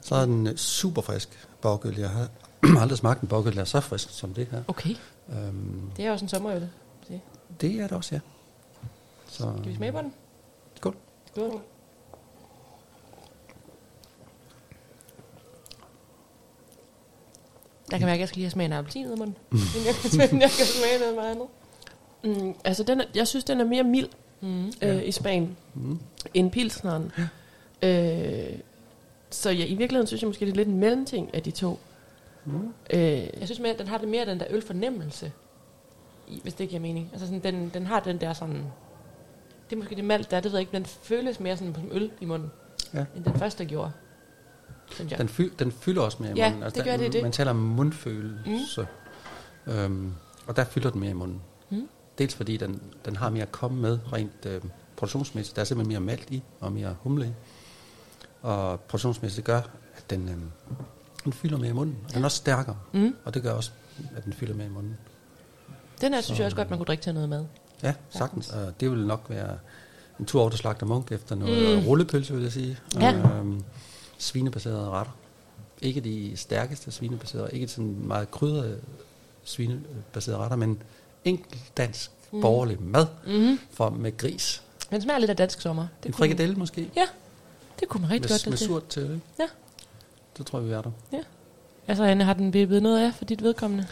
så 0.00 0.14
er 0.14 0.24
den 0.26 0.46
øh, 0.46 0.56
super 0.56 1.02
frisk 1.02 1.46
bokøl. 1.62 1.94
Jeg 1.98 2.10
har 2.10 2.28
aldrig 2.82 2.98
smagt 2.98 3.20
en 3.22 3.28
bokøl, 3.28 3.54
der 3.54 3.60
er 3.60 3.64
så 3.64 3.80
frisk 3.80 4.10
som 4.10 4.34
det 4.34 4.46
her. 4.50 4.62
Okay, 4.68 4.94
Øhm, 5.32 5.90
det 5.96 6.06
er 6.06 6.12
også 6.12 6.24
en 6.24 6.28
sommerøl. 6.28 6.68
det 7.60 7.74
er 7.80 7.82
det 7.86 7.92
også, 7.92 8.14
ja. 8.14 8.20
Så, 9.26 9.52
Skal 9.58 9.70
vi 9.70 9.76
smage 9.76 9.92
på 9.92 9.98
den? 9.98 10.12
Skål. 10.76 10.96
Skål. 11.32 11.60
Jeg 17.90 17.98
kan 17.98 18.06
mærke, 18.06 18.14
at 18.14 18.20
jeg 18.20 18.28
skal 18.28 18.36
lige 18.36 18.44
have 18.46 18.50
smagen 18.50 18.72
af 18.72 18.78
appelsin 18.78 19.06
ud 19.06 19.10
af 19.12 19.18
munden. 19.18 19.36
Inden 19.52 19.86
jeg 19.86 19.94
kan 19.94 20.10
smage, 20.10 20.28
jeg 20.32 20.50
kan 20.50 20.66
smage 20.66 20.98
noget 21.00 21.14
meget 21.14 21.30
andet. 21.30 21.46
mm, 22.42 22.54
altså, 22.64 22.82
den 22.82 23.00
er, 23.00 23.04
jeg 23.14 23.28
synes, 23.28 23.44
den 23.44 23.60
er 23.60 23.64
mere 23.64 23.82
mild 23.84 24.08
Mm. 24.40 24.72
øh, 24.82 25.04
i 25.08 25.12
Spanien 25.12 25.56
Mm. 25.74 25.98
end 26.34 26.50
pilsneren. 26.50 27.12
Øh, 27.82 28.58
så 29.30 29.50
ja, 29.50 29.64
i 29.64 29.74
virkeligheden 29.74 30.06
synes 30.06 30.22
jeg 30.22 30.28
måske, 30.28 30.44
det 30.46 30.52
er 30.52 30.56
lidt 30.56 30.68
en 30.68 30.78
mellemting 30.78 31.34
af 31.34 31.42
de 31.42 31.50
to. 31.50 31.78
Mm. 32.44 32.72
Øh, 32.90 33.00
Jeg 33.10 33.30
synes 33.44 33.60
mere, 33.60 33.72
at 33.72 33.78
den 33.78 33.88
har 33.88 33.98
det 33.98 34.08
mere 34.08 34.26
den 34.26 34.40
der 34.40 34.46
ølfornemmelse, 34.50 35.32
i, 36.28 36.40
hvis 36.42 36.54
det 36.54 36.68
giver 36.68 36.80
mening. 36.80 37.08
Altså 37.12 37.26
sådan, 37.26 37.40
den, 37.40 37.70
den 37.74 37.86
har 37.86 38.00
den 38.00 38.20
der 38.20 38.32
sådan... 38.32 38.62
Det 39.70 39.76
er 39.76 39.76
måske 39.76 39.94
det 39.94 40.04
malt 40.04 40.30
der, 40.30 40.40
det 40.40 40.52
ved 40.52 40.58
jeg 40.58 40.60
ikke, 40.60 40.72
den 40.72 40.86
føles 40.86 41.40
mere 41.40 41.56
sådan 41.56 41.74
som 41.74 41.88
øl 41.92 42.10
i 42.20 42.24
munden, 42.24 42.50
Ja. 42.94 43.04
end 43.16 43.24
den 43.24 43.34
første 43.38 43.64
gjorde. 43.64 43.92
Synes 44.90 45.10
jeg. 45.10 45.18
Den, 45.18 45.28
fyld, 45.28 45.50
den 45.58 45.72
fylder 45.72 46.02
også 46.02 46.16
mere 46.20 46.32
i 46.32 46.34
Ja, 46.36 46.48
munden. 46.48 46.62
Altså, 46.62 46.76
det 46.76 46.84
gør 46.84 46.96
der, 46.96 47.04
det, 47.04 47.12
det. 47.12 47.22
Man 47.22 47.32
taler 47.32 47.50
om 47.50 47.56
mundfølelse. 47.56 48.86
Mm. 49.66 49.72
Øhm, 49.72 50.12
og 50.46 50.56
der 50.56 50.64
fylder 50.64 50.90
den 50.90 51.00
mere 51.00 51.10
i 51.10 51.14
munden. 51.14 51.40
Mm. 51.70 51.88
Dels 52.18 52.34
fordi 52.34 52.56
den, 52.56 52.82
den 53.04 53.16
har 53.16 53.30
mere 53.30 53.42
at 53.42 53.52
komme 53.52 53.80
med 53.82 53.98
rent 54.12 54.46
øh, 54.46 54.60
produktionsmæssigt. 54.96 55.56
Der 55.56 55.60
er 55.62 55.64
simpelthen 55.64 55.88
mere 55.92 56.00
malt 56.16 56.30
i 56.30 56.42
og 56.60 56.72
mere 56.72 56.96
humle 57.00 57.26
i. 57.26 57.30
Og 58.42 58.80
produktionsmæssigt 58.80 59.44
gør, 59.46 59.60
at 59.96 60.10
den, 60.10 60.28
øh, 60.28 60.34
den 61.24 61.32
fylder 61.32 61.58
mere 61.58 61.70
i 61.70 61.72
munden. 61.72 61.96
Og 62.04 62.14
den 62.14 62.20
er 62.20 62.24
også 62.24 62.36
stærkere. 62.36 62.76
Mm. 62.92 63.14
Og 63.24 63.34
det 63.34 63.42
gør 63.42 63.52
også, 63.52 63.70
at 64.16 64.24
den 64.24 64.32
fylder 64.32 64.54
mere 64.54 64.66
i 64.66 64.70
munden. 64.70 64.96
Den 66.00 66.14
her 66.14 66.20
synes 66.20 66.36
Så- 66.36 66.42
jeg 66.42 66.46
også 66.46 66.56
godt, 66.56 66.70
man 66.70 66.78
kunne 66.78 66.86
drikke 66.86 67.02
til 67.02 67.14
noget 67.14 67.28
mad. 67.28 67.44
Ja, 67.82 67.94
sagtens. 68.10 68.50
Og 68.50 68.80
det 68.80 68.90
vil 68.90 69.06
nok 69.06 69.24
være 69.28 69.58
en 70.20 70.26
tur 70.26 70.40
over 70.40 70.50
til 70.50 70.58
Slagter 70.58 70.86
Munk 70.86 71.12
efter 71.12 71.34
noget 71.34 71.78
mm. 71.78 71.86
rullepølse, 71.86 72.34
vil 72.34 72.42
jeg 72.42 72.52
sige. 72.52 72.78
Ja. 73.00 73.14
Øhm, 73.38 73.62
svinebaserede 74.18 74.88
retter. 74.90 75.12
Ikke 75.82 76.00
de 76.00 76.36
stærkeste 76.36 76.90
svinebaserede, 76.90 77.48
ikke 77.52 77.68
sådan 77.68 77.96
meget 78.02 78.30
krydrede 78.30 78.80
svinebaserede 79.44 80.38
retter, 80.40 80.56
men 80.56 80.82
enkelt 81.24 81.62
dansk 81.76 82.10
mm. 82.32 82.40
borgerlig 82.40 82.82
mad 82.82 83.06
Mm-hmm. 83.26 83.58
for, 83.70 83.90
med 83.90 84.16
gris. 84.16 84.62
Den 84.90 85.02
smager 85.02 85.18
lidt 85.18 85.30
af 85.30 85.36
dansk 85.36 85.60
sommer. 85.60 85.86
Det 86.02 86.08
en 86.08 86.14
frikadelle 86.14 86.54
måske, 86.56 86.90
Ja, 86.96 87.04
det 87.80 87.88
kunne 87.88 88.00
man 88.00 88.10
rigtig 88.10 88.30
med, 88.30 88.38
godt 88.38 88.46
med 88.46 88.52
det 88.52 88.58
til. 88.58 88.66
surt 88.66 88.86
til. 88.88 89.02
ikke? 89.02 89.20
Ja. 89.40 89.46
Det 90.38 90.46
tror 90.46 90.58
jeg, 90.58 90.68
vi 90.68 90.72
er 90.72 90.82
der. 90.82 90.90
Altså, 91.88 92.04
Anne, 92.04 92.24
har 92.24 92.34
den 92.34 92.52
vippet 92.52 92.82
noget 92.82 93.06
af 93.06 93.14
for 93.14 93.24
dit 93.24 93.42
vedkommende? 93.42 93.86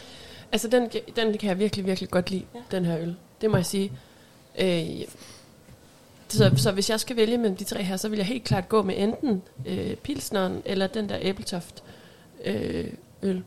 altså, 0.51 0.67
den, 0.67 0.89
den 1.15 1.37
kan 1.37 1.49
jeg 1.49 1.59
virkelig, 1.59 1.85
virkelig 1.85 2.09
godt 2.09 2.31
lide, 2.31 2.45
Ja. 2.53 2.59
ja. 2.59 2.77
den 2.77 2.85
her 2.85 2.99
øl. 2.99 3.15
Det 3.41 3.51
må 3.51 3.57
jeg 3.57 3.65
sige. 3.65 3.91
Øh, 4.59 4.87
så, 6.29 6.51
så 6.57 6.71
hvis 6.71 6.89
jeg 6.89 6.99
skal 6.99 7.15
vælge 7.15 7.37
mellem 7.37 7.55
de 7.57 7.63
tre 7.63 7.83
her, 7.83 7.97
så 7.97 8.09
vil 8.09 8.17
jeg 8.17 8.25
helt 8.25 8.43
klart 8.43 8.69
gå 8.69 8.81
med 8.81 8.95
enten 8.97 9.41
øh, 9.65 9.95
pilsneren 9.95 10.61
eller 10.65 10.87
den 10.87 11.09
der 11.09 11.17
æbletoft 11.21 11.83
øh, 12.45 12.85
øl. 13.23 13.43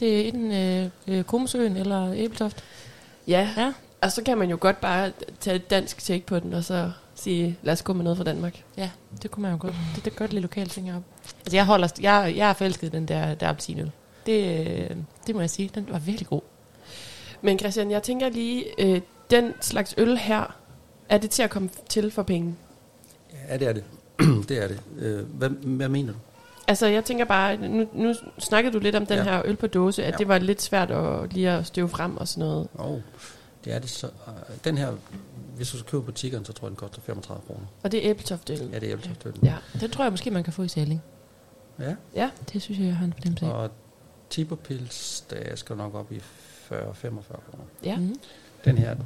Det 0.00 0.20
er 0.20 0.28
enten 0.28 0.52
øh, 0.52 0.88
øh, 1.08 1.24
Komsøen 1.24 1.76
eller 1.76 2.12
Æbeltoft. 2.12 2.64
Ja, 3.28 3.50
Ja. 3.56 3.72
og 4.00 4.12
så 4.12 4.22
kan 4.22 4.38
man 4.38 4.50
jo 4.50 4.56
godt 4.60 4.80
bare 4.80 5.12
tage 5.40 5.56
et 5.56 5.70
dansk 5.70 5.98
take 6.04 6.26
på 6.26 6.38
den, 6.38 6.52
og 6.54 6.64
så 6.64 6.90
sige, 7.14 7.58
lad 7.62 7.72
os 7.72 7.82
gå 7.82 7.92
med 7.92 8.04
noget 8.04 8.16
fra 8.16 8.24
Danmark. 8.24 8.62
Ja, 8.76 8.90
det 9.22 9.30
kunne 9.30 9.42
man 9.42 9.52
jo 9.52 9.58
godt. 9.60 9.74
Det, 9.96 10.04
det 10.04 10.16
gør 10.16 10.26
det 10.26 10.32
lidt 10.32 10.42
lokalt, 10.42 10.70
tænker 10.72 10.90
jeg 10.90 10.96
op. 10.96 11.02
Altså, 11.40 11.56
jeg, 11.56 11.64
holder, 11.66 11.88
jeg, 12.00 12.34
jeg 12.36 12.48
er 12.48 12.52
forelsket 12.52 12.92
den 12.92 13.08
der, 13.08 13.34
der 13.34 13.48
appelsinøl. 13.48 13.90
Det, 14.26 14.66
øh, 14.66 14.96
det 15.26 15.34
må 15.34 15.40
jeg 15.40 15.50
sige. 15.50 15.70
Den 15.74 15.86
var 15.90 15.98
virkelig 15.98 16.28
god. 16.28 16.40
Men 17.42 17.58
Christian, 17.58 17.90
jeg 17.90 18.02
tænker 18.02 18.28
lige, 18.28 18.64
øh, 18.78 19.00
den 19.30 19.52
slags 19.60 19.94
øl 19.98 20.16
her, 20.18 20.56
er 21.08 21.18
det 21.18 21.30
til 21.30 21.42
at 21.42 21.50
komme 21.50 21.70
til 21.88 22.10
for 22.10 22.22
penge? 22.22 22.54
Ja, 23.48 23.56
det 23.56 23.68
er 23.68 23.72
det. 23.72 23.84
det 24.48 24.62
er 24.64 24.68
det. 24.68 24.80
Øh, 24.98 25.24
hvad, 25.26 25.48
hvad 25.50 25.88
mener 25.88 26.12
du? 26.12 26.18
Altså, 26.68 26.86
jeg 26.86 27.04
tænker 27.04 27.24
bare, 27.24 27.56
nu, 27.56 27.88
nu 27.94 28.14
snakkede 28.38 28.72
du 28.74 28.78
lidt 28.78 28.94
om 28.96 29.06
den 29.06 29.16
Ja. 29.18 29.24
ja. 29.24 29.30
her 29.30 29.42
øl 29.44 29.56
på 29.56 29.66
dåse, 29.66 30.02
at 30.02 30.06
Ja. 30.06 30.12
ja. 30.12 30.18
det 30.18 30.28
var 30.28 30.38
lidt 30.38 30.62
svært 30.62 30.90
at 30.90 31.32
lige 31.32 31.50
at 31.50 31.66
støve 31.66 31.88
frem 31.88 32.16
og 32.16 32.28
sådan 32.28 32.40
noget. 32.48 32.68
Oh, 32.78 33.00
det 33.64 33.74
er 33.74 33.78
det 33.78 33.90
så. 33.90 34.06
Øh, 34.06 34.32
den 34.64 34.78
her, 34.78 34.92
hvis 35.56 35.70
du 35.70 35.78
skal 35.78 35.90
købe 35.90 36.02
på 36.02 36.12
så 36.16 36.52
tror 36.52 36.66
jeg, 36.66 36.70
den 36.70 36.76
koster 36.76 37.00
35 37.00 37.42
kroner. 37.46 37.66
Og 37.82 37.92
det 37.92 38.06
er 38.06 38.10
æbletoføl. 38.10 38.56
Ja, 38.72 38.78
det 38.78 38.88
er 38.88 38.92
æbletøften. 38.92 39.34
Ja. 39.44 39.54
Den 39.80 39.90
tror 39.90 40.04
jeg 40.04 40.12
måske, 40.12 40.30
man 40.30 40.44
kan 40.44 40.52
få 40.52 40.62
i 40.62 40.68
Saling. 40.68 41.02
ja. 41.80 41.94
ja. 42.14 42.30
Det 42.52 42.62
synes 42.62 42.78
jeg, 42.78 42.86
jeg 42.86 42.96
har 42.96 43.04
en 43.04 43.12
fornemmelse 43.12 43.46
af. 43.46 43.50
Og 43.50 43.70
Tiberpils, 44.30 45.20
der 45.30 45.56
skal 45.56 45.76
nok 45.76 45.94
op 45.94 46.12
i 46.12 46.16
40-45 46.16 46.72
kroner. 46.72 47.64
Ja. 47.84 47.96
Mm. 47.96 48.16
Den 48.64 48.78
her, 48.78 48.96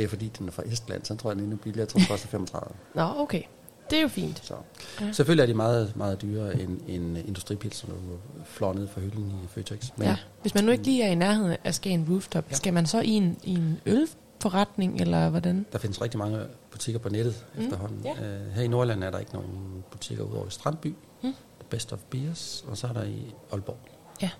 det 0.00 0.04
er 0.04 0.08
fordi, 0.08 0.30
den 0.38 0.48
er 0.48 0.52
fra 0.52 0.62
Estland, 0.66 1.04
så 1.04 1.14
tror 1.16 1.30
jeg, 1.30 1.34
den 1.36 1.40
er 1.40 1.44
endnu 1.44 1.56
billigere. 1.56 1.80
Jeg 1.80 1.88
tror, 1.88 1.98
den 1.98 2.06
koster 2.06 2.28
35. 2.28 2.72
Nå, 2.94 3.02
okay. 3.16 3.42
Det 3.90 3.98
er 3.98 4.02
jo 4.02 4.08
fint. 4.08 4.44
Så. 4.44 4.54
Ja. 5.00 5.12
Selvfølgelig 5.12 5.42
er 5.42 5.46
de 5.46 5.54
meget, 5.54 5.96
meget 5.96 6.22
dyrere 6.22 6.60
end 6.60 6.80
en 6.88 7.16
industripils, 7.16 7.76
som 7.76 7.88
du 7.88 7.96
flår 8.44 8.72
ned 8.72 8.88
fra 8.88 9.00
hylden 9.00 9.30
i 9.44 9.46
Føtex. 9.48 9.88
Men 9.96 10.06
Ja. 10.06 10.16
Hvis 10.42 10.54
man 10.54 10.64
nu 10.64 10.70
ikke 10.72 10.84
lige 10.84 11.02
er 11.02 11.08
i 11.10 11.14
nærheden 11.14 11.56
af 11.64 11.74
Skagen 11.74 12.06
Rooftop, 12.10 12.44
ja. 12.50 12.56
Skal 12.56 12.72
man 12.74 12.86
så 12.86 13.00
i 13.00 13.08
en, 13.10 13.38
i 13.44 13.54
en 13.54 13.80
ølforretning, 13.86 15.00
eller 15.00 15.28
hvordan? 15.30 15.66
der 15.72 15.78
findes 15.78 16.02
rigtig 16.02 16.18
mange 16.18 16.40
butikker 16.70 16.98
på 16.98 17.08
nettet 17.08 17.46
Mm, 17.54 17.62
efterhånden. 17.62 18.00
ja. 18.04 18.12
Uh, 18.12 18.52
her 18.54 18.62
i 18.62 18.68
Nordland 18.68 19.04
er 19.04 19.10
der 19.10 19.18
ikke 19.18 19.32
nogen 19.34 19.84
butikker 19.90 20.24
udover 20.24 20.46
i 20.46 20.50
Strandby, 20.50 20.94
mm. 21.22 21.34
Best 21.70 21.92
of 21.92 21.98
Beers, 22.10 22.64
og 22.68 22.76
så 22.76 22.86
er 22.86 22.92
der 22.92 23.02
i 23.04 23.34
Aalborg. 23.52 23.78
Ja. 24.22 24.30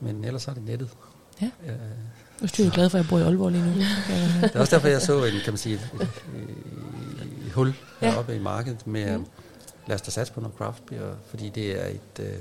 Men 0.00 0.24
ellers 0.24 0.48
er 0.48 0.54
det 0.54 0.62
nettet. 0.64 0.90
Ja. 1.42 1.46
Uh, 1.66 1.72
Nu 2.40 2.46
er 2.46 2.62
jeg 2.64 2.70
glad 2.72 2.90
for, 2.90 2.98
at 2.98 3.04
jeg 3.04 3.08
bor 3.10 3.18
i 3.18 3.22
Aalborg 3.22 3.50
lige 3.50 3.64
nu. 3.64 3.70
det 4.42 4.54
er 4.54 4.60
også 4.60 4.76
derfor, 4.76 4.88
jeg 4.88 5.02
så 5.02 5.24
en, 5.24 5.32
kan 5.44 5.52
man 5.52 5.58
sige, 5.58 5.74
et, 5.74 5.90
et, 5.94 6.00
et, 6.02 7.46
et 7.46 7.52
hul 7.52 7.74
Ja. 8.02 8.10
heroppe 8.10 8.36
i 8.36 8.38
markedet 8.38 8.86
med, 8.86 9.18
Mm. 9.18 9.26
lad 9.86 9.94
os 9.94 10.02
da 10.02 10.10
satse 10.10 10.32
på 10.32 10.40
noget 10.40 10.56
craft 10.56 10.86
beer, 10.86 11.14
fordi 11.30 11.48
det 11.48 11.80
er 11.82 11.86
et, 11.86 12.00
øh, 12.20 12.26
et, 12.26 12.40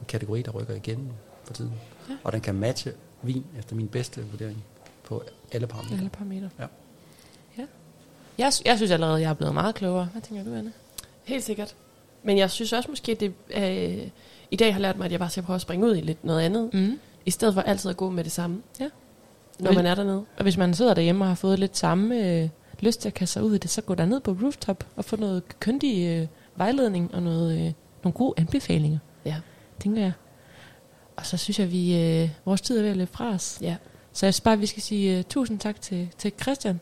en 0.00 0.06
kategori, 0.08 0.42
der 0.42 0.50
rykker 0.50 0.74
igennem 0.74 1.06
for 1.44 1.54
tiden. 1.54 1.72
Ja. 2.08 2.12
Ja. 2.12 2.18
Og 2.24 2.32
den 2.32 2.40
kan 2.40 2.54
matche 2.54 2.92
vin 3.22 3.44
efter 3.58 3.76
min 3.76 3.88
bedste 3.88 4.24
vurdering 4.30 4.64
på 5.04 5.22
alle 5.52 5.66
parametre. 5.66 5.96
Alle 5.96 6.08
parametre. 6.10 6.48
Ja. 6.58 6.66
ja. 7.58 7.62
Jeg, 8.38 8.52
jeg 8.64 8.76
synes 8.76 8.90
allerede, 8.90 9.20
jeg 9.20 9.30
er 9.30 9.34
blevet 9.34 9.54
meget 9.54 9.74
klogere. 9.74 10.08
Hvad 10.12 10.22
tænker 10.22 10.44
du, 10.44 10.54
Anne? 10.54 10.72
Helt 11.24 11.44
sikkert. 11.44 11.74
Men 12.22 12.38
jeg 12.38 12.50
synes 12.50 12.72
også 12.72 12.88
måske, 12.88 13.14
det 13.14 13.32
øh, 13.56 14.08
i 14.50 14.56
dag 14.56 14.72
har 14.74 14.80
lært 14.80 14.96
mig, 14.96 15.04
at 15.04 15.10
jeg 15.12 15.20
bare 15.20 15.30
skal 15.30 15.42
prøve 15.42 15.54
at 15.54 15.60
springe 15.60 15.86
ud 15.86 15.96
i 15.96 16.00
lidt 16.00 16.24
noget 16.24 16.40
andet, 16.40 16.70
Mm. 16.74 16.98
I 17.26 17.30
stedet 17.30 17.54
for 17.54 17.60
altid 17.60 17.90
at 17.90 17.96
gå 17.96 18.10
med 18.10 18.24
det 18.24 18.32
samme. 18.32 18.62
Ja. 18.80 18.88
Når 19.58 19.72
man 19.72 19.86
er 19.86 19.94
dernede. 19.94 20.24
Og 20.36 20.42
hvis 20.42 20.56
man 20.56 20.74
sidder 20.74 20.94
derhjemme 20.94 21.24
og 21.24 21.28
har 21.28 21.34
fået 21.34 21.58
lidt 21.58 21.76
samme 21.76 22.16
øh, 22.42 22.48
lyst 22.80 23.00
til 23.00 23.08
at 23.08 23.14
kaste 23.14 23.32
sig 23.32 23.42
ud 23.42 23.54
i 23.54 23.58
det, 23.58 23.70
så 23.70 23.80
gå 23.82 23.94
der 23.94 24.06
ned 24.06 24.20
på 24.20 24.36
rooftop 24.42 24.84
og 24.96 25.04
få 25.04 25.16
noget 25.16 25.42
køndig 25.60 26.06
øh, 26.06 26.26
vejledning 26.56 27.14
og 27.14 27.22
noget, 27.22 27.52
øh, 27.66 27.72
nogle 28.04 28.12
gode 28.14 28.34
anbefalinger, 28.36 28.98
Ja. 29.24 29.36
tænker 29.80 30.02
jeg. 30.02 30.12
Og 31.16 31.26
så 31.26 31.36
synes 31.36 31.58
jeg, 31.58 31.72
vi 31.72 32.00
øh, 32.02 32.28
vores 32.44 32.60
tid 32.60 32.78
er 32.78 32.82
ved 32.82 32.90
at 32.90 32.96
løbe 32.96 33.10
fra 33.12 33.28
os. 33.28 33.58
Ja. 33.60 33.76
Så 34.12 34.26
jeg 34.26 34.34
synes 34.34 34.40
bare, 34.40 34.54
at 34.54 34.60
vi 34.60 34.66
skal 34.66 34.82
sige 34.82 35.18
uh, 35.18 35.24
tusind 35.24 35.58
tak 35.58 35.80
til, 35.80 36.08
til 36.18 36.32
Christian. 36.42 36.80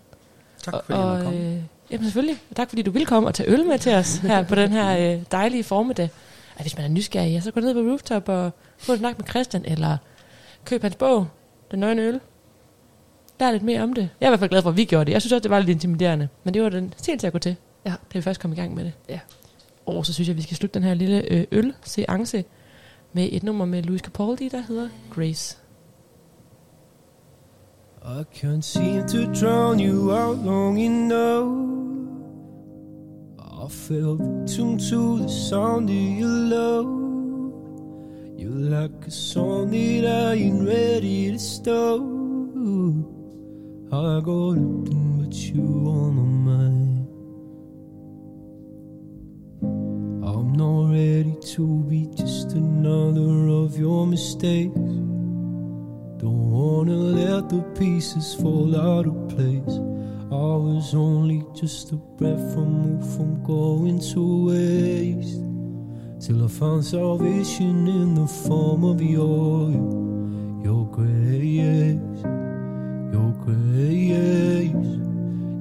Tak 0.63 0.75
og, 0.75 0.83
fordi 0.85 0.99
jeg 0.99 1.05
og, 1.07 1.11
måtte 1.11 1.25
komme. 1.25 1.41
øh, 1.41 1.59
jamen 1.91 2.05
selvfølgelig. 2.05 2.37
Og 2.51 2.57
tak 2.57 2.69
fordi 2.69 2.83
du 2.83 2.91
vil 2.91 3.07
komme 3.07 3.29
og 3.29 3.35
tage 3.35 3.49
øl 3.51 3.67
med 3.67 3.79
til 3.79 3.95
os 3.95 4.17
her 4.17 4.43
på 4.45 4.55
den 4.55 4.73
her 4.73 5.15
øh, 5.15 5.23
dejlige 5.33 5.65
formiddag. 5.65 6.09
Og 6.57 6.61
hvis 6.63 6.77
man 6.77 6.85
er 6.85 6.89
nysgerrig, 6.89 7.33
ja, 7.33 7.41
så 7.41 7.51
gå 7.51 7.61
ned 7.61 7.75
på 7.75 7.81
rooftop 7.81 8.29
og 8.29 8.51
få 8.79 8.93
en 8.93 8.99
snak 8.99 9.19
med 9.19 9.27
Christian, 9.29 9.65
eller 9.65 9.97
køb 10.65 10.83
hans 10.83 10.97
bog, 10.97 11.27
Den 11.71 11.79
Nøgne 11.79 12.03
Øl. 12.03 12.21
Lær 13.41 13.51
lidt 13.51 13.63
mere 13.63 13.83
om 13.83 13.93
det. 13.93 14.09
Jeg 14.21 14.27
er 14.27 14.31
i 14.31 14.31
hvert 14.31 14.41
fald 14.41 14.51
glad 14.51 14.63
for, 14.63 14.71
at 14.71 14.77
vi 14.77 14.85
gjorde 14.85 15.05
det. 15.05 15.13
Jeg 15.13 15.23
synes 15.23 15.33
også, 15.33 15.43
det 15.43 15.51
var 15.51 15.59
lidt 15.59 15.69
intimiderende. 15.71 16.29
Men 16.45 16.55
det 16.55 16.63
var 16.63 16.69
den 16.69 16.95
helt 17.07 17.21
til 17.21 17.27
at 17.27 17.33
gå 17.33 17.39
til, 17.39 17.57
Ja. 17.87 17.91
da 17.91 17.97
vi 18.19 18.21
først 18.23 18.41
kom 18.41 18.53
i 18.53 18.55
gang 18.55 18.75
med 18.75 18.85
det. 18.85 18.93
Ja. 19.09 19.21
Og 19.87 20.07
så 20.07 20.13
synes 20.13 20.29
jeg, 20.29 20.33
at 20.33 20.37
vi 20.37 20.43
skal 20.43 20.57
slutte 20.57 20.75
den 20.75 20.83
her 20.89 20.95
lille 20.95 21.33
øh, 21.33 21.45
øl-seance 21.53 22.45
med 23.13 23.29
et 23.33 23.43
nummer 23.43 23.65
med 23.65 23.83
Louis 23.83 24.01
Capaldi, 24.01 24.49
der 24.49 24.61
hedder 24.69 24.89
Grace. 25.15 25.57
I 28.03 28.23
can't 28.35 28.61
seem 28.63 29.07
to 29.09 29.33
drown 29.47 29.81
you 29.81 30.11
out 30.13 30.39
long 30.45 30.79
enough. 30.81 31.67
I 33.39 33.69
fell 33.71 34.17
victim 34.19 34.79
to 34.79 35.19
the 35.19 35.29
sound 35.29 35.91
of 35.91 36.21
your 36.21 36.49
love. 36.49 37.20
Like 38.61 39.07
a 39.07 39.11
song 39.11 39.71
that 39.71 40.05
I 40.07 40.35
ain't 40.35 40.69
ready 40.69 41.33
to 41.33 41.39
stop. 41.39 41.99
I 43.91 44.21
got 44.21 44.53
nothing 44.53 45.25
but 45.25 45.35
you 45.35 45.63
on 45.89 46.15
my 46.15 46.53
mind. 46.53 47.09
I'm 50.23 50.53
not 50.53 50.93
ready 50.93 51.39
to 51.55 51.85
be 51.89 52.11
just 52.15 52.53
another 52.53 53.49
of 53.49 53.79
your 53.79 54.07
mistakes. 54.07 54.75
Don't 56.19 56.51
wanna 56.51 56.97
let 56.97 57.49
the 57.49 57.63
pieces 57.79 58.35
fall 58.35 58.77
out 58.77 59.07
of 59.07 59.29
place. 59.31 59.79
I 60.31 60.55
was 60.69 60.95
only 60.95 61.47
just 61.55 61.93
a 61.93 61.97
breath 61.97 62.55
removed 62.57 63.07
from 63.17 63.43
going 63.43 64.01
to 64.13 64.49
waste. 64.49 65.50
Till 66.21 66.45
I 66.45 66.49
found 66.49 66.85
salvation 66.85 67.89
in 67.89 68.15
the 68.15 68.27
form 68.27 68.85
of 68.85 69.01
your, 69.01 69.71
your 70.63 70.85
grace, 70.93 71.97
your 73.11 73.33
grace, 73.41 74.71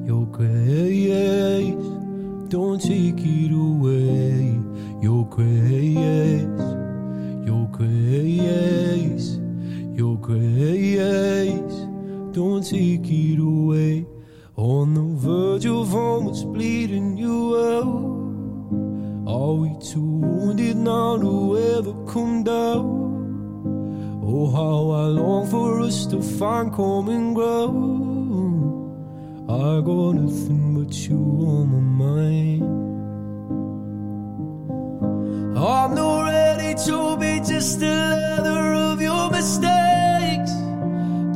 your 0.06 0.26
grace. 0.26 1.86
Don't 2.50 2.82
take 2.82 3.24
it 3.24 3.54
away, 3.54 4.60
your 5.02 5.26
grace, 5.30 6.44
your 7.48 7.66
grace, 7.72 9.38
your 9.98 10.18
grace. 10.18 11.78
Don't 12.34 12.64
take 12.70 13.10
it 13.10 13.40
away. 13.40 14.06
On 14.58 14.94
the 14.94 15.16
verge 15.26 15.66
of 15.68 15.96
almost 15.96 16.52
bleeding 16.52 17.16
you 17.16 17.58
out. 17.58 18.09
Are 19.50 19.56
we 19.56 19.76
too 19.80 20.00
wounded 20.00 20.78
now 20.78 21.18
to 21.18 21.58
ever 21.76 21.94
come 22.06 22.44
down? 22.44 22.86
Oh, 24.24 24.52
how 24.52 24.92
I 24.92 25.06
long 25.06 25.48
for 25.50 25.82
us 25.82 26.06
to 26.12 26.22
find 26.22 26.72
common 26.72 27.34
ground. 27.34 28.94
I 29.50 29.82
got 29.82 30.12
nothing 30.22 30.76
but 30.76 30.94
you 31.08 31.18
on 31.18 31.66
my 31.74 31.82
mind. 32.06 32.62
I'm 35.58 35.96
not 35.96 36.22
ready 36.30 36.76
to 36.86 37.18
be 37.18 37.40
just 37.40 37.82
another 37.82 38.74
of 38.74 39.02
your 39.02 39.32
mistakes. 39.32 40.54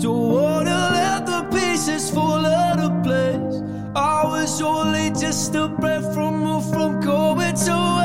Don't 0.03 0.27
wanna 0.37 0.81
let 0.99 1.25
the 1.25 1.41
pieces 1.51 2.11
fall 2.11 2.45
out 2.45 2.77
of 2.77 2.91
place. 3.01 3.55
I 3.95 4.23
was 4.23 4.61
only 4.61 5.09
just 5.19 5.55
a 5.55 5.67
breath 5.67 6.15
removed 6.15 6.69
from 6.69 7.01
going 7.01 7.55
to. 7.65 8.02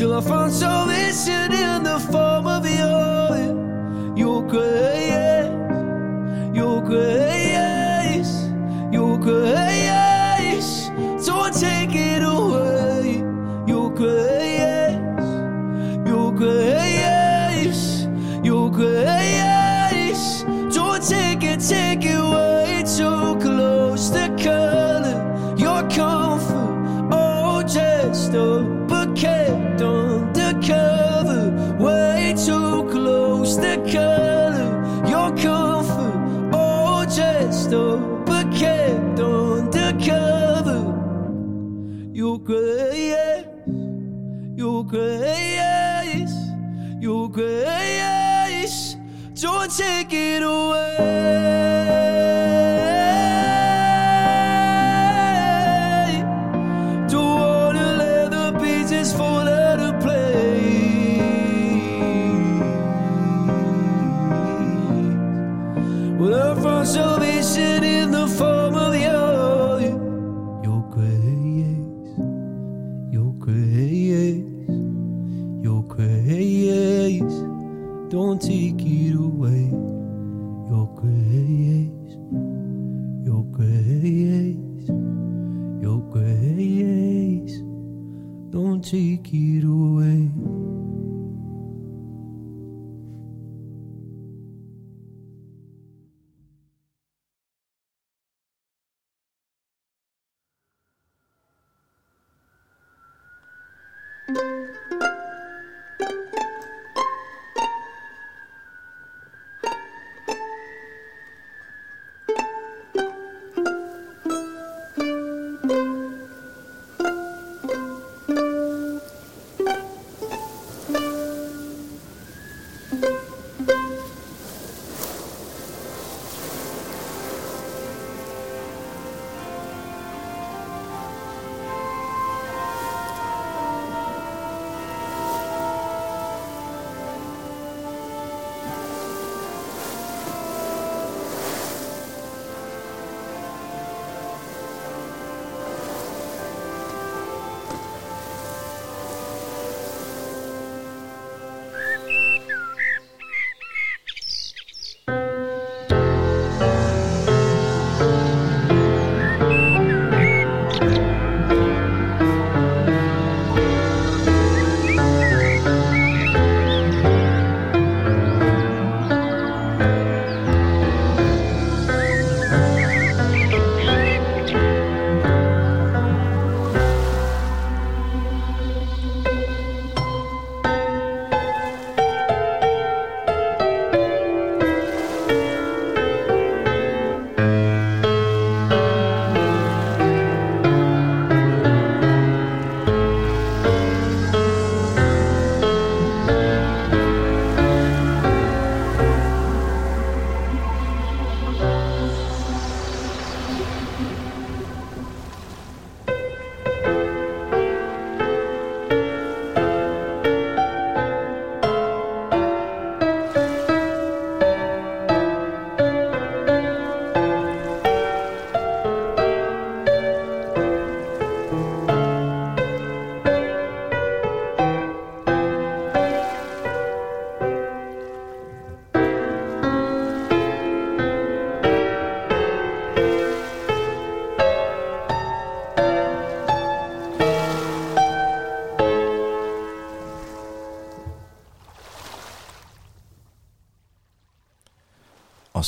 Till 0.00 0.14
I 0.14 0.22
found 0.22 0.50
salvation 0.50 1.52
in 1.52 1.82
the 1.82 2.00
form 2.10 2.46
of 2.46 2.64
your, 2.64 4.16
your 4.16 4.42
grace, 4.48 5.50
your 6.56 6.80
grace, 6.80 8.48
your 8.90 9.18
grace. 9.18 9.69
Grace, 42.50 43.44
your 44.56 44.84
grace, 44.84 46.34
your 47.00 47.30
grace. 47.30 48.96
Don't 49.34 49.70
take 49.70 50.12
it 50.12 50.42
away. 50.42 52.09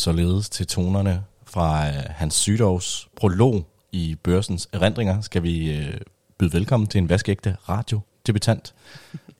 Således 0.02 0.50
til 0.50 0.66
tonerne 0.66 1.24
fra 1.44 1.88
øh, 1.88 1.94
Hans 2.08 2.34
Sydovs 2.34 3.08
prolog 3.16 3.66
i 3.92 4.16
Børsens 4.22 4.68
Erindringer, 4.72 5.20
skal 5.20 5.42
vi 5.42 5.72
øh, 5.76 6.00
byde 6.38 6.52
velkommen 6.52 6.86
til 6.86 6.98
en 6.98 7.08
vaskeægte 7.08 7.56
radiodebutant. 7.68 8.74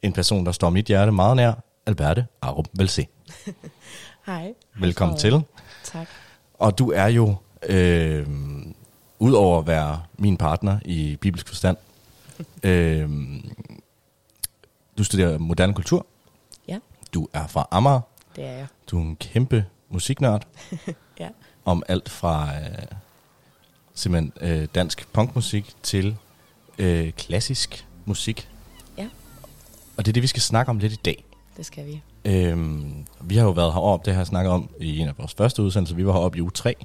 En 0.01 0.13
person, 0.13 0.45
der 0.45 0.51
står 0.51 0.69
mit 0.69 0.85
hjerte 0.85 1.11
meget 1.11 1.35
nær, 1.35 1.53
Alberte 1.85 2.25
Arup 2.41 2.67
Velsé. 2.79 3.03
Hej. 4.27 4.53
Velkommen 4.79 5.13
Hej, 5.13 5.19
til. 5.19 5.43
Tak. 5.83 6.07
Og 6.53 6.79
du 6.79 6.91
er 6.91 7.07
jo, 7.07 7.35
øh, 7.69 8.27
udover 9.19 9.59
at 9.59 9.67
være 9.67 10.01
min 10.17 10.37
partner 10.37 10.79
i 10.85 11.17
bibelsk 11.21 11.47
forstand, 11.47 11.77
øh, 12.63 13.09
du 14.97 15.03
studerer 15.03 15.37
moderne 15.37 15.73
kultur. 15.73 16.05
Ja. 16.67 16.79
Du 17.13 17.27
er 17.33 17.47
fra 17.47 17.67
Amager. 17.71 18.01
Det 18.35 18.45
er 18.45 18.51
jeg. 18.51 18.67
Du 18.91 18.97
er 18.97 19.01
en 19.01 19.15
kæmpe 19.15 19.65
musiknørd. 19.93 20.47
Ja. 21.19 21.29
Om 21.65 21.83
alt 21.87 22.09
fra 22.09 22.55
øh, 22.55 22.85
simpelthen 23.93 24.33
øh, 24.41 24.67
dansk 24.75 25.07
punkmusik 25.13 25.73
til 25.83 26.17
øh, 26.77 27.11
klassisk 27.11 27.87
musik. 28.05 28.49
Ja. 28.97 29.07
Og 29.97 30.05
det 30.05 30.11
er 30.11 30.13
det, 30.13 30.23
vi 30.23 30.27
skal 30.27 30.41
snakke 30.41 30.69
om 30.69 30.79
lidt 30.79 30.93
i 30.93 30.99
dag. 31.05 31.25
Det 31.57 31.65
skal 31.65 31.85
vi. 31.85 32.01
Øhm, 32.25 33.05
vi 33.21 33.35
har 33.37 33.43
jo 33.43 33.51
været 33.51 33.73
heroppe, 33.73 34.05
det 34.05 34.13
har 34.13 34.19
jeg 34.19 34.27
snakket 34.27 34.51
om 34.51 34.69
i 34.79 34.99
en 34.99 35.07
af 35.07 35.17
vores 35.17 35.33
første 35.33 35.61
udsendelser. 35.63 35.95
Vi 35.95 36.05
var 36.05 36.13
heroppe 36.13 36.37
i 36.37 36.41
uge 36.41 36.51
3, 36.51 36.75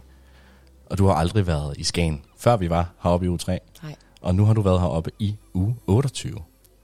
og 0.87 0.99
du 0.99 1.07
har 1.07 1.15
aldrig 1.15 1.47
været 1.47 1.77
i 1.79 1.85
Skagen, 1.85 2.23
før 2.37 2.57
vi 2.57 2.71
var 2.71 2.91
heroppe 3.03 3.27
i 3.27 3.29
uge 3.29 3.39
3. 3.39 3.59
Nej. 3.83 3.95
Og 4.21 4.35
nu 4.35 4.45
har 4.45 4.55
du 4.55 4.63
været 4.63 4.81
heroppe 4.81 5.11
i 5.19 5.37
uge 5.55 5.77
28. 5.87 6.39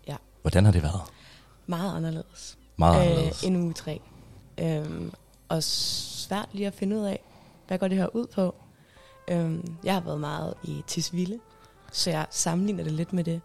Ja. 0.08 0.16
Hvordan 0.42 0.64
har 0.64 0.72
det 0.72 0.82
været? 0.82 1.00
Meget 1.66 1.96
anderledes. 1.96 2.58
Meget 2.76 3.00
anderledes. 3.00 3.42
Øh, 3.44 3.48
end 3.48 3.56
uge 3.56 3.72
3. 3.72 4.00
Øhm, 4.60 5.12
og 5.48 5.62
svært 6.24 6.48
lige 6.52 6.66
at 6.66 6.74
finde 6.74 6.96
ud 6.96 7.04
af, 7.04 7.20
hvad 7.66 7.78
går 7.78 7.88
det 7.88 7.96
her 7.98 8.16
ud 8.16 8.26
på. 8.26 8.54
Øhm, 9.28 9.76
jeg 9.84 9.94
har 9.94 10.00
været 10.00 10.20
meget 10.20 10.54
i 10.64 10.82
Tisvilde, 10.86 11.38
så 11.92 12.10
jeg 12.10 12.26
sammenligner 12.30 12.84
det 12.84 12.92
lidt 12.92 13.12
med 13.12 13.24
det. 13.24 13.40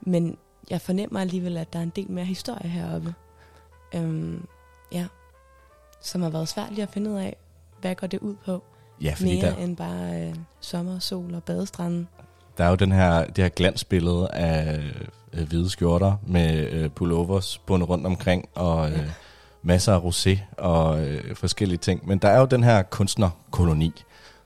Men 0.00 0.36
jeg 0.70 0.80
fornemmer 0.80 1.20
alligevel, 1.20 1.56
at 1.56 1.72
der 1.72 1.78
er 1.78 1.82
en 1.82 1.92
del 1.96 2.10
mere 2.10 2.24
historie 2.24 2.68
heroppe. 2.70 3.14
Øhm, 3.94 4.46
ja. 4.92 5.06
Som 6.02 6.22
har 6.22 6.30
været 6.30 6.48
svært 6.48 6.70
lige 6.70 6.82
at 6.82 6.88
finde 6.88 7.10
ud 7.10 7.16
af, 7.16 7.36
hvad 7.80 7.94
går 7.94 8.06
det 8.06 8.20
ud 8.20 8.34
på. 8.44 8.62
Ja, 9.02 9.14
fordi 9.16 9.34
mere 9.40 9.50
der, 9.50 9.56
end 9.56 9.76
bare 9.76 10.28
øh, 10.28 10.34
sommer, 10.60 10.98
sol 10.98 11.34
og 11.34 11.42
badestranden. 11.44 12.08
der 12.58 12.64
er 12.64 12.68
jo 12.68 12.74
den 12.74 12.92
her, 12.92 13.24
det 13.26 13.44
her 13.44 13.48
glansbillede 13.48 14.28
af 14.32 14.80
øh, 15.32 15.48
hvide 15.48 15.70
skjorter 15.70 16.16
med 16.26 16.70
øh, 16.72 16.90
pullovers 16.90 17.58
bundet 17.58 17.88
rundt 17.88 18.06
omkring, 18.06 18.48
og 18.54 18.90
øh, 18.90 18.98
Ja 18.98 19.04
masser 19.62 19.94
af 19.94 20.00
rosé 20.00 20.38
og 20.58 21.06
øh, 21.06 21.36
forskellige 21.36 21.78
ting. 21.78 22.08
Men 22.08 22.18
der 22.18 22.28
er 22.28 22.40
jo 22.40 22.46
den 22.46 22.64
her 22.64 22.82
kunstnerkoloni, 22.82 23.92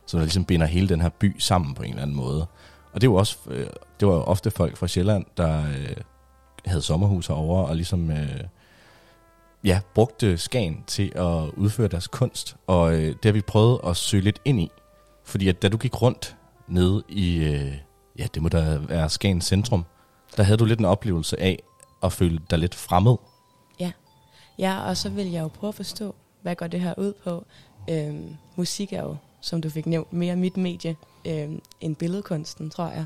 som 0.07 0.19
der 0.19 0.25
ligesom 0.25 0.45
binder 0.45 0.67
hele 0.67 0.89
den 0.89 1.01
her 1.01 1.09
by 1.09 1.37
sammen 1.39 1.75
på 1.75 1.83
en 1.83 1.91
eller 1.91 2.03
anden 2.03 2.17
måde. 2.17 2.47
Og 2.93 3.01
det 3.01 3.11
var, 3.11 3.17
også, 3.17 3.39
øh, 3.47 3.67
det 4.01 4.09
var 4.09 4.15
jo 4.15 4.23
ofte 4.23 4.51
folk 4.51 4.77
fra 4.77 4.89
Sjælland, 4.89 5.25
der 5.37 5.59
øh, 5.59 5.97
havde 6.67 6.83
sommerhus 6.83 7.27
herovre, 7.27 7.67
og 7.67 7.77
ligesom 7.77 8.11
øh, 8.11 8.41
ja, 9.65 9.81
brugte 9.95 10.39
Skagen 10.39 10.85
til 10.87 11.13
at 11.15 11.51
udføre 11.57 11.89
deres 11.89 12.07
kunst. 12.07 12.57
Og 12.67 12.95
øh, 12.95 13.07
det 13.07 13.25
har 13.25 13.33
vi 13.33 13.41
prøvet 13.41 13.81
at 13.87 13.97
søge 13.97 14.23
lidt 14.23 14.41
ind 14.45 14.61
i. 14.61 14.71
Fordi 15.25 15.49
at 15.49 15.63
da 15.63 15.69
du 15.69 15.77
gik 15.77 16.03
rundt 16.03 16.37
nede 16.69 17.03
i, 17.09 17.37
øh, 17.37 17.73
ja, 18.19 18.27
det 18.35 18.43
må 18.43 18.49
da 18.49 18.79
være 18.89 19.11
Skagens 19.11 19.45
centrum, 19.45 19.85
der 20.37 20.43
havde 20.43 20.59
du 20.59 20.65
lidt 20.65 20.79
en 20.79 20.85
oplevelse 20.85 21.41
af 21.41 21.63
at 22.03 22.13
føle 22.13 22.41
dig 22.51 22.59
lidt 22.59 22.75
fremmed. 22.75 23.17
Ja, 24.59 24.89
og 24.89 24.97
så 24.97 25.09
vil 25.09 25.31
jeg 25.31 25.43
jo 25.43 25.49
prøve 25.49 25.69
at 25.69 25.75
forstå, 25.75 26.15
hvad 26.43 26.57
går 26.57 26.67
det 26.67 26.81
her 26.81 26.95
ud 26.99 27.13
på. 27.13 27.45
Øhm, 27.91 28.37
musik 28.57 28.93
er 28.93 29.03
jo, 29.03 29.17
som 29.41 29.61
du 29.61 29.71
fik 29.71 29.87
nævnt, 29.87 30.13
mere 30.13 30.37
mit 30.37 30.57
medie 30.57 30.97
øhm, 31.25 31.61
end 31.81 31.97
billedkunsten, 31.97 32.71
tror 32.71 32.89
jeg. 32.89 33.05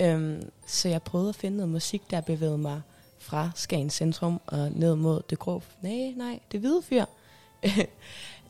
Øhm, 0.00 0.50
så 0.66 0.88
jeg 0.88 1.02
prøvede 1.02 1.28
at 1.28 1.36
finde 1.36 1.56
noget 1.56 1.72
musik, 1.72 2.10
der 2.10 2.20
bevægede 2.20 2.58
mig 2.58 2.82
fra 3.18 3.50
Skagen 3.54 3.90
Centrum 3.90 4.40
og 4.46 4.70
ned 4.72 4.96
mod 4.96 5.22
det 5.30 5.38
grå, 5.38 5.62
nej, 5.82 6.12
nej, 6.16 6.40
det 6.52 6.60
hvide 6.60 6.82
fyr. 6.82 7.04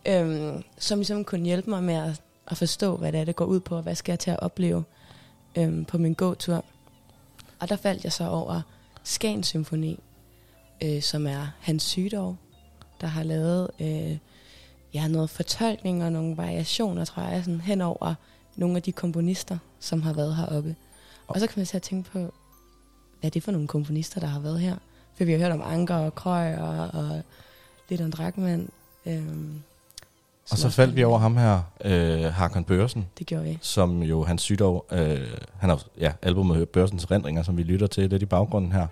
øhm, 0.08 0.62
som 0.78 0.98
ligesom 0.98 1.24
kunne 1.24 1.44
hjælpe 1.44 1.70
mig 1.70 1.82
med 1.82 1.94
at, 1.94 2.22
at 2.46 2.56
forstå, 2.56 2.96
hvad 2.96 3.12
det 3.12 3.20
er, 3.20 3.24
det 3.24 3.36
går 3.36 3.44
ud 3.44 3.60
på, 3.60 3.76
og 3.76 3.82
hvad 3.82 3.94
skal 3.94 4.12
jeg 4.12 4.18
til 4.18 4.30
at 4.30 4.40
opleve 4.40 4.84
øhm, 5.56 5.84
på 5.84 5.98
min 5.98 6.14
gåtur. 6.14 6.64
Og 7.60 7.68
der 7.68 7.76
faldt 7.76 8.04
jeg 8.04 8.12
så 8.12 8.28
over 8.28 8.62
Skagen 9.02 9.42
Symfoni, 9.42 9.98
øh, 10.84 11.02
som 11.02 11.26
er 11.26 11.46
Hans 11.60 11.82
Sydov, 11.82 12.36
der 13.00 13.06
har 13.06 13.22
lavet 13.22 13.70
øh, 13.80 14.16
ja, 14.94 15.08
noget 15.08 15.30
fortolkning 15.30 16.04
og 16.04 16.12
nogle 16.12 16.36
variationer, 16.36 17.04
tror 17.04 17.22
jeg, 17.22 17.44
sådan 17.44 17.60
hen 17.60 17.80
over 17.80 18.14
nogle 18.56 18.76
af 18.76 18.82
de 18.82 18.92
komponister, 18.92 19.58
som 19.80 20.02
har 20.02 20.12
været 20.12 20.36
heroppe. 20.36 20.76
Og 21.28 21.40
så 21.40 21.46
kan 21.46 21.54
man 21.56 21.66
så 21.66 21.78
tænke 21.78 22.10
på, 22.10 22.18
hvad 22.18 22.30
er 23.22 23.30
det 23.30 23.42
for 23.42 23.52
nogle 23.52 23.68
komponister, 23.68 24.20
der 24.20 24.26
har 24.26 24.40
været 24.40 24.60
her? 24.60 24.76
For 25.14 25.24
vi 25.24 25.32
har 25.32 25.38
hørt 25.38 25.52
om 25.52 25.62
Anker 25.64 25.94
og 25.94 26.14
Krøj 26.14 26.54
og, 26.56 26.88
og 26.92 27.22
lidt 27.88 28.00
om 28.00 28.10
Drakmand. 28.12 28.68
Øhm, 29.06 29.62
Og 30.50 30.58
så 30.58 30.70
faldt 30.70 30.96
vi 30.96 31.04
over 31.04 31.18
ham 31.18 31.36
her, 31.36 31.62
øh, 31.84 32.24
Harkon 32.24 32.64
Børsen, 32.64 33.06
Det 33.18 33.26
gjorde 33.26 33.44
vi. 33.44 33.58
som 33.60 34.02
jo 34.02 34.24
hans 34.24 34.42
sygdom, 34.42 34.82
øh, 34.92 35.28
han 35.58 35.70
har 35.70 35.82
ja, 35.98 36.12
albumet 36.22 36.68
Børsens 36.68 37.10
Rendringer, 37.10 37.42
som 37.42 37.56
vi 37.56 37.62
lytter 37.62 37.86
til 37.86 38.10
lidt 38.10 38.22
i 38.22 38.26
baggrunden 38.26 38.72
her, 38.72 38.86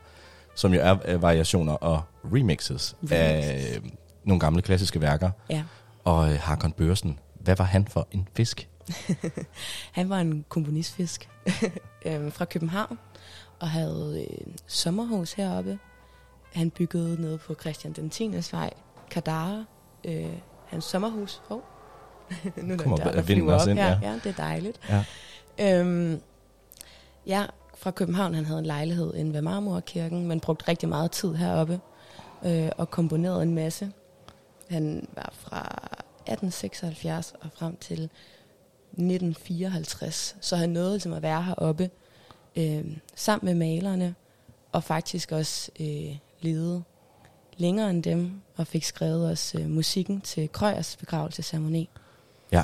som 0.58 0.74
jo 0.74 0.80
er 0.80 0.96
øh, 1.04 1.22
variationer 1.22 1.72
og 1.72 2.02
remixes, 2.24 2.96
Remixes. 3.02 3.12
af 3.12 3.76
øh, 3.76 3.90
nogle 4.24 4.40
gamle 4.40 4.62
klassiske 4.62 5.00
værker. 5.00 5.30
Ja. 5.50 5.62
Og 6.04 6.32
øh, 6.32 6.38
Harkon 6.40 6.72
Børsen, 6.72 7.18
hvad 7.40 7.56
var 7.56 7.64
han 7.64 7.86
for 7.88 8.08
en 8.12 8.28
fisk? 8.36 8.68
Han 9.92 10.08
var 10.08 10.18
en 10.18 10.44
komponistfisk 10.48 11.28
øhm, 12.06 12.32
fra 12.32 12.44
København, 12.44 12.98
og 13.60 13.70
havde 13.70 14.26
øh, 14.30 14.46
sommerhus 14.66 15.32
heroppe. 15.32 15.78
Han 16.52 16.70
byggede 16.70 17.20
nede 17.20 17.38
på 17.38 17.54
Christian 17.60 17.92
den 17.92 18.10
10. 18.10 18.32
vej, 18.52 18.70
Kadara, 19.10 19.64
øh, 20.04 20.26
hans 20.66 20.84
sommerhus. 20.84 21.42
Hov. 21.48 21.64
nu 22.56 22.72
er 22.72 22.76
der 22.76 22.82
Kommer 22.82 22.96
dør, 22.96 23.12
der 23.12 23.22
vinden 23.22 23.48
også 23.48 23.64
op 23.64 23.70
ind, 23.70 23.78
her. 23.78 23.98
ja. 24.02 24.10
Ja, 24.10 24.14
det 24.14 24.26
er 24.26 24.32
dejligt. 24.42 24.80
Ja. 25.58 25.80
Øhm, 25.80 26.20
ja, 27.26 27.44
fra 27.78 27.90
København. 27.90 28.34
Han 28.34 28.44
havde 28.44 28.58
en 28.58 28.66
lejlighed 28.66 29.14
inde 29.14 29.32
ved 29.32 29.42
Marmorkirken, 29.42 30.26
men 30.26 30.40
brugte 30.40 30.68
rigtig 30.68 30.88
meget 30.88 31.10
tid 31.10 31.34
heroppe 31.34 31.80
øh, 32.44 32.68
og 32.76 32.90
komponerede 32.90 33.42
en 33.42 33.54
masse. 33.54 33.92
Han 34.68 35.08
var 35.14 35.32
fra 35.32 35.60
1876 36.26 37.34
og 37.40 37.48
frem 37.54 37.76
til 37.76 38.02
1954, 38.02 40.36
så 40.40 40.56
han 40.56 40.70
nåede 40.70 40.90
ligesom 40.90 41.12
at 41.12 41.22
være 41.22 41.42
heroppe 41.42 41.90
øh, 42.56 42.84
sammen 43.14 43.46
med 43.46 43.54
malerne, 43.54 44.14
og 44.72 44.84
faktisk 44.84 45.32
også 45.32 45.70
øh, 45.80 46.16
levede 46.40 46.82
længere 47.56 47.90
end 47.90 48.02
dem, 48.02 48.32
og 48.56 48.66
fik 48.66 48.84
skrevet 48.84 49.30
også 49.30 49.58
øh, 49.58 49.70
musikken 49.70 50.20
til 50.20 50.52
Krøyers 50.52 50.96
begravelsesceremoni. 50.96 51.88
Ja, 52.52 52.62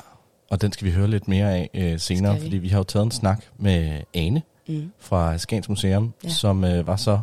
og 0.51 0.61
den 0.61 0.73
skal 0.73 0.86
vi 0.86 0.93
høre 0.93 1.09
lidt 1.09 1.28
mere 1.28 1.55
af 1.55 1.70
øh, 1.74 2.01
senere, 2.01 2.35
vi? 2.35 2.41
fordi 2.41 2.57
vi 2.57 2.69
har 2.69 2.78
jo 2.78 2.85
taget 2.85 3.05
en 3.05 3.11
snak 3.11 3.45
med 3.59 4.01
Ane 4.15 4.43
Mm. 4.69 4.91
fra 4.99 5.39
Skans 5.39 5.69
Museum, 5.69 6.12
ja. 6.24 6.28
Som 6.28 6.65
øh, 6.65 6.86
var 6.86 6.97
så 6.97 7.20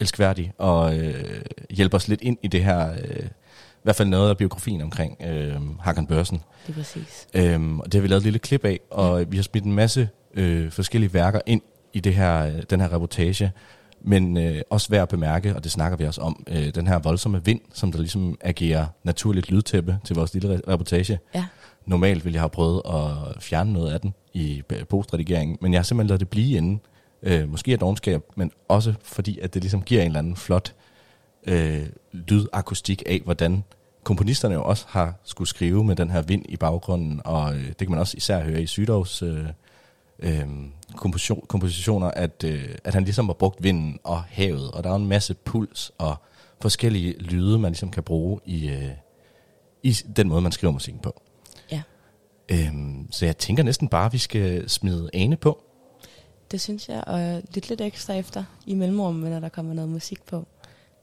elskværdig 0.00 0.52
og 0.58 0.98
øh, 0.98 1.42
hjælper 1.70 1.98
os 1.98 2.08
lidt 2.08 2.20
ind 2.22 2.38
i 2.42 2.48
det 2.48 2.64
her, 2.64 2.92
øh, 2.92 3.26
i 3.26 3.82
hvert 3.82 3.96
fald 3.96 4.08
noget 4.08 4.30
af 4.30 4.36
biografien 4.36 4.82
omkring 4.82 5.22
øh, 5.26 5.56
Hakan 5.80 6.06
Børsen. 6.06 6.40
Det 6.66 6.72
er 6.72 6.76
præcis. 6.76 7.26
Øhm, 7.34 7.80
og 7.80 7.86
det 7.86 7.94
har 7.94 8.00
vi 8.00 8.08
lavet 8.08 8.20
et 8.20 8.24
lille 8.24 8.38
klip 8.38 8.64
af, 8.64 8.80
og 8.90 9.18
ja. 9.18 9.24
vi 9.28 9.36
har 9.36 9.42
smidt 9.42 9.64
en 9.64 9.72
masse 9.72 10.08
øh, 10.34 10.70
forskellige 10.70 11.14
værker 11.14 11.40
ind 11.46 11.62
i 11.92 12.00
det 12.00 12.14
her, 12.14 12.46
øh, 12.46 12.62
den 12.70 12.80
her 12.80 12.92
reportage. 12.92 13.52
Men 14.06 14.36
øh, 14.36 14.62
også 14.70 14.88
værd 14.90 15.02
at 15.02 15.08
bemærke, 15.08 15.56
og 15.56 15.64
det 15.64 15.72
snakker 15.72 15.98
vi 15.98 16.04
også 16.04 16.20
om, 16.20 16.44
øh, 16.48 16.74
den 16.74 16.86
her 16.86 16.98
voldsomme 16.98 17.44
vind, 17.44 17.60
som 17.72 17.92
der 17.92 17.98
ligesom 17.98 18.38
agerer 18.40 18.86
naturligt 19.02 19.50
lydtæppe 19.50 19.98
til 20.04 20.16
vores 20.16 20.34
lille 20.34 20.54
re- 20.56 20.60
reportage. 20.68 21.18
Ja. 21.34 21.44
Normalt 21.86 22.24
ville 22.24 22.34
jeg 22.34 22.42
have 22.42 22.50
prøvet 22.50 22.82
at 22.86 23.42
fjerne 23.42 23.72
noget 23.72 23.92
af 23.92 24.00
den 24.00 24.14
i 24.32 24.62
postredigeringen, 24.88 25.58
men 25.60 25.72
jeg 25.72 25.78
har 25.78 25.84
simpelthen 25.84 26.08
lavet 26.08 26.20
det 26.20 26.28
blive 26.28 26.56
inde. 26.56 26.78
Øh, 27.22 27.50
måske 27.50 27.72
af 27.72 27.78
dogenskab, 27.78 28.22
men 28.36 28.50
også 28.68 28.94
fordi, 29.02 29.38
at 29.38 29.54
det 29.54 29.62
ligesom 29.62 29.82
giver 29.82 30.00
en 30.00 30.06
eller 30.06 30.18
anden 30.18 30.36
flot 30.36 30.74
øh, 31.46 31.86
lydakustik 32.12 33.02
af, 33.06 33.20
hvordan 33.24 33.64
komponisterne 34.04 34.54
jo 34.54 34.64
også 34.64 34.84
har 34.88 35.14
skulle 35.24 35.48
skrive 35.48 35.84
med 35.84 35.96
den 35.96 36.10
her 36.10 36.22
vind 36.22 36.44
i 36.48 36.56
baggrunden, 36.56 37.20
og 37.24 37.54
øh, 37.54 37.66
det 37.66 37.78
kan 37.78 37.90
man 37.90 37.98
også 37.98 38.16
især 38.16 38.44
høre 38.44 38.62
i 38.62 38.66
Sydovs 38.66 39.22
øh, 39.22 39.46
øh, 40.18 40.48
komposition, 40.96 41.44
kompositioner, 41.48 42.10
at, 42.10 42.44
øh, 42.44 42.68
at 42.84 42.94
han 42.94 43.04
ligesom 43.04 43.26
har 43.26 43.32
brugt 43.32 43.62
vinden 43.62 43.98
og 44.04 44.22
havet, 44.22 44.70
og 44.70 44.84
der 44.84 44.90
er 44.90 44.96
en 44.96 45.06
masse 45.06 45.34
puls 45.34 45.92
og 45.98 46.16
forskellige 46.60 47.18
lyde, 47.18 47.58
man 47.58 47.70
ligesom 47.70 47.90
kan 47.90 48.02
bruge 48.02 48.40
i, 48.44 48.68
øh, 48.68 48.90
i 49.82 49.92
den 49.92 50.28
måde, 50.28 50.40
man 50.40 50.52
skriver 50.52 50.72
musikken 50.72 51.02
på. 51.02 51.22
Øhm, 52.48 53.08
så 53.10 53.26
jeg 53.26 53.38
tænker 53.38 53.62
næsten 53.62 53.88
bare, 53.88 54.06
at 54.06 54.12
vi 54.12 54.18
skal 54.18 54.68
smide 54.70 55.10
Ane 55.14 55.36
på. 55.36 55.64
Det 56.50 56.60
synes 56.60 56.88
jeg, 56.88 57.04
og 57.06 57.42
lidt 57.54 57.68
lidt 57.68 57.80
ekstra 57.80 58.14
efter 58.14 58.44
i 58.66 58.74
mellemrummet, 58.74 59.30
når 59.30 59.40
der 59.40 59.48
kommer 59.48 59.74
noget 59.74 59.90
musik 59.90 60.22
på. 60.26 60.46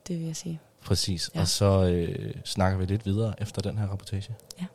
Det 0.07 0.19
vil 0.19 0.25
jeg 0.25 0.35
sige. 0.35 0.59
Præcis. 0.81 1.31
Ja. 1.35 1.41
Og 1.41 1.47
så 1.47 1.83
øh, 1.85 2.33
snakker 2.45 2.77
vi 2.77 2.85
lidt 2.85 3.05
videre 3.05 3.41
efter 3.41 3.61
den 3.61 3.77
her 3.77 3.87
rapportage. 3.87 4.35
Ja. 4.61 4.65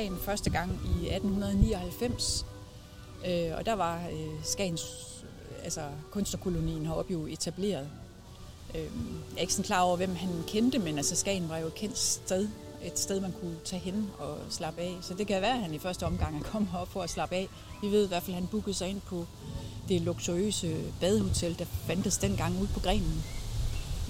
Skagen 0.00 0.18
første 0.18 0.50
gang 0.50 0.70
i 0.70 1.08
1899. 1.08 2.46
Øh, 3.26 3.58
og 3.58 3.66
der 3.66 3.72
var 3.72 3.96
øh, 4.12 4.44
Skagens, 4.44 4.82
altså 5.64 5.80
kunstnerkolonien 6.10 6.86
heroppe 6.86 7.12
jo 7.12 7.26
etableret. 7.26 7.88
Øh, 8.74 8.80
jeg 8.80 9.36
er 9.36 9.40
ikke 9.40 9.52
sådan 9.52 9.64
klar 9.64 9.80
over, 9.80 9.96
hvem 9.96 10.16
han 10.16 10.28
kendte, 10.46 10.78
men 10.78 10.96
altså 10.96 11.16
Skagen 11.16 11.48
var 11.48 11.58
jo 11.58 11.66
et 11.66 11.74
kendt 11.74 11.98
sted. 11.98 12.48
Et 12.84 12.98
sted, 12.98 13.20
man 13.20 13.32
kunne 13.40 13.56
tage 13.64 13.80
hen 13.80 14.10
og 14.18 14.38
slappe 14.50 14.80
af. 14.80 14.96
Så 15.00 15.14
det 15.14 15.26
kan 15.26 15.42
være, 15.42 15.54
at 15.54 15.60
han 15.60 15.74
i 15.74 15.78
første 15.78 16.06
omgang 16.06 16.38
er 16.38 16.42
kommet 16.42 16.70
herop 16.70 16.88
for 16.88 17.02
at 17.02 17.10
slappe 17.10 17.34
af. 17.34 17.48
Vi 17.82 17.90
ved 17.90 18.04
i 18.04 18.08
hvert 18.08 18.22
fald, 18.22 18.36
at 18.36 18.42
han 18.42 18.48
bookede 18.50 18.74
sig 18.74 18.88
ind 18.88 19.00
på 19.00 19.26
det 19.88 20.00
luksuriøse 20.00 20.76
badehotel, 21.00 21.58
der 21.58 21.64
fandtes 21.64 22.18
dengang 22.18 22.60
ude 22.60 22.68
på 22.74 22.80
grenen. 22.80 23.24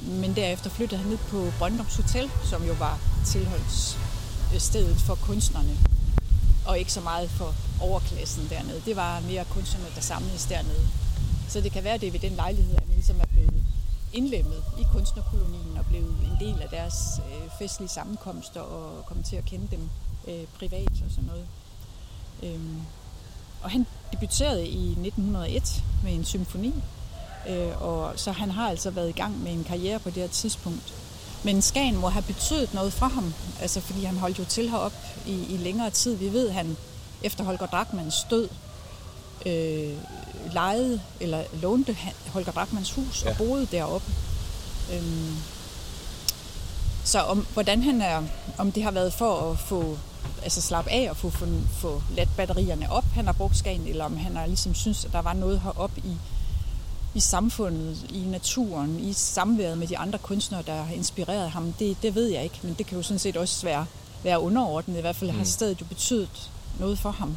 Men 0.08 0.36
derefter 0.36 0.70
flyttede 0.70 1.00
han 1.00 1.10
ned 1.10 1.18
på 1.18 1.46
Brøndums 1.58 1.96
Hotel, 1.96 2.30
som 2.44 2.64
jo 2.64 2.72
var 2.72 2.98
tilholds 3.26 4.09
stedet 4.58 4.96
for 4.96 5.14
kunstnerne. 5.14 5.78
Og 6.66 6.78
ikke 6.78 6.92
så 6.92 7.00
meget 7.00 7.30
for 7.30 7.54
overklassen 7.80 8.46
dernede. 8.50 8.82
Det 8.86 8.96
var 8.96 9.20
mere 9.20 9.44
kunstnerne, 9.44 9.86
der 9.94 10.00
samledes 10.00 10.44
dernede. 10.46 10.88
Så 11.48 11.60
det 11.60 11.72
kan 11.72 11.84
være, 11.84 11.94
at 11.94 12.00
det 12.00 12.06
er 12.06 12.10
ved 12.10 12.20
den 12.20 12.32
lejlighed, 12.32 12.74
at 12.74 12.82
han 12.82 12.94
ligesom 12.94 13.20
er 13.20 13.26
blevet 13.26 13.64
indlemmet 14.12 14.62
i 14.80 14.82
kunstnerkolonien 14.92 15.78
og 15.78 15.86
blevet 15.86 16.16
en 16.24 16.36
del 16.40 16.62
af 16.62 16.68
deres 16.68 16.96
øh, 17.18 17.50
festlige 17.58 17.88
sammenkomster 17.88 18.60
og 18.60 19.06
kommet 19.06 19.26
til 19.26 19.36
at 19.36 19.44
kende 19.44 19.68
dem 19.70 19.90
øh, 20.28 20.44
privat 20.58 20.92
og 21.04 21.10
sådan 21.10 21.30
noget. 21.30 21.46
Øhm, 22.42 22.80
og 23.62 23.70
han 23.70 23.86
debuterede 24.12 24.66
i 24.66 24.90
1901 24.90 25.82
med 26.04 26.14
en 26.14 26.24
symfoni, 26.24 26.74
Øh, 27.48 27.82
og 27.82 28.12
så 28.16 28.32
han 28.32 28.50
har 28.50 28.68
altså 28.68 28.90
været 28.90 29.08
i 29.08 29.12
gang 29.12 29.42
med 29.42 29.52
en 29.52 29.64
karriere 29.64 29.98
på 29.98 30.10
det 30.10 30.16
her 30.16 30.28
tidspunkt. 30.28 30.94
Men 31.42 31.62
Skagen 31.62 31.96
må 31.96 32.08
have 32.08 32.22
betydet 32.22 32.74
noget 32.74 32.92
for 32.92 33.06
ham, 33.06 33.34
altså 33.60 33.80
fordi 33.80 34.04
han 34.04 34.16
holdt 34.16 34.38
jo 34.38 34.44
til 34.44 34.70
herop 34.70 34.92
i, 35.26 35.46
i 35.48 35.56
længere 35.56 35.90
tid. 35.90 36.16
Vi 36.16 36.32
ved, 36.32 36.48
at 36.48 36.54
han 36.54 36.76
efter 37.22 37.44
Holger 37.44 37.66
Drachmanns 37.66 38.26
død 38.30 38.48
øh, 39.46 39.96
lejede 40.52 41.00
eller 41.20 41.44
lånte 41.52 41.96
Holger 42.32 42.52
Drachmanns 42.52 42.92
hus 42.92 43.24
ja. 43.24 43.30
og 43.30 43.36
boede 43.36 43.66
deroppe. 43.66 44.12
Øhm, 44.92 45.36
så 47.04 47.20
om, 47.20 47.46
hvordan 47.52 47.82
han 47.82 48.02
er, 48.02 48.22
om 48.58 48.72
det 48.72 48.82
har 48.82 48.90
været 48.90 49.12
for 49.12 49.50
at 49.50 49.58
få 49.58 49.98
altså 50.42 50.60
slappe 50.60 50.90
af 50.90 51.10
og 51.10 51.16
få, 51.16 51.30
få, 51.30 51.46
få 51.72 52.02
ladt 52.16 52.36
batterierne 52.36 52.92
op, 52.92 53.04
han 53.14 53.26
har 53.26 53.32
brugt 53.32 53.56
Skagen, 53.56 53.86
eller 53.86 54.04
om 54.04 54.16
han 54.16 54.36
har 54.36 54.46
ligesom 54.46 54.74
synes, 54.74 55.04
at 55.04 55.12
der 55.12 55.22
var 55.22 55.32
noget 55.32 55.60
heroppe 55.60 56.00
i, 56.00 56.16
i 57.14 57.20
samfundet, 57.20 57.96
i 58.10 58.18
naturen, 58.18 59.00
i 59.00 59.12
samværet 59.12 59.78
med 59.78 59.86
de 59.86 59.98
andre 59.98 60.18
kunstnere, 60.18 60.62
der 60.66 60.82
har 60.82 60.94
inspireret 60.94 61.50
ham, 61.50 61.72
det, 61.72 61.96
det 62.02 62.14
ved 62.14 62.26
jeg 62.26 62.44
ikke, 62.44 62.58
men 62.62 62.74
det 62.78 62.86
kan 62.86 62.96
jo 62.96 63.02
sådan 63.02 63.18
set 63.18 63.36
også 63.36 63.66
være, 63.66 63.86
være 64.24 64.40
underordnet. 64.40 64.98
I 64.98 65.00
hvert 65.00 65.16
fald 65.16 65.30
mm. 65.30 65.38
har 65.38 65.44
stedet 65.44 65.80
jo 65.80 65.86
betydet 65.86 66.50
noget 66.78 66.98
for 66.98 67.10
ham. 67.10 67.36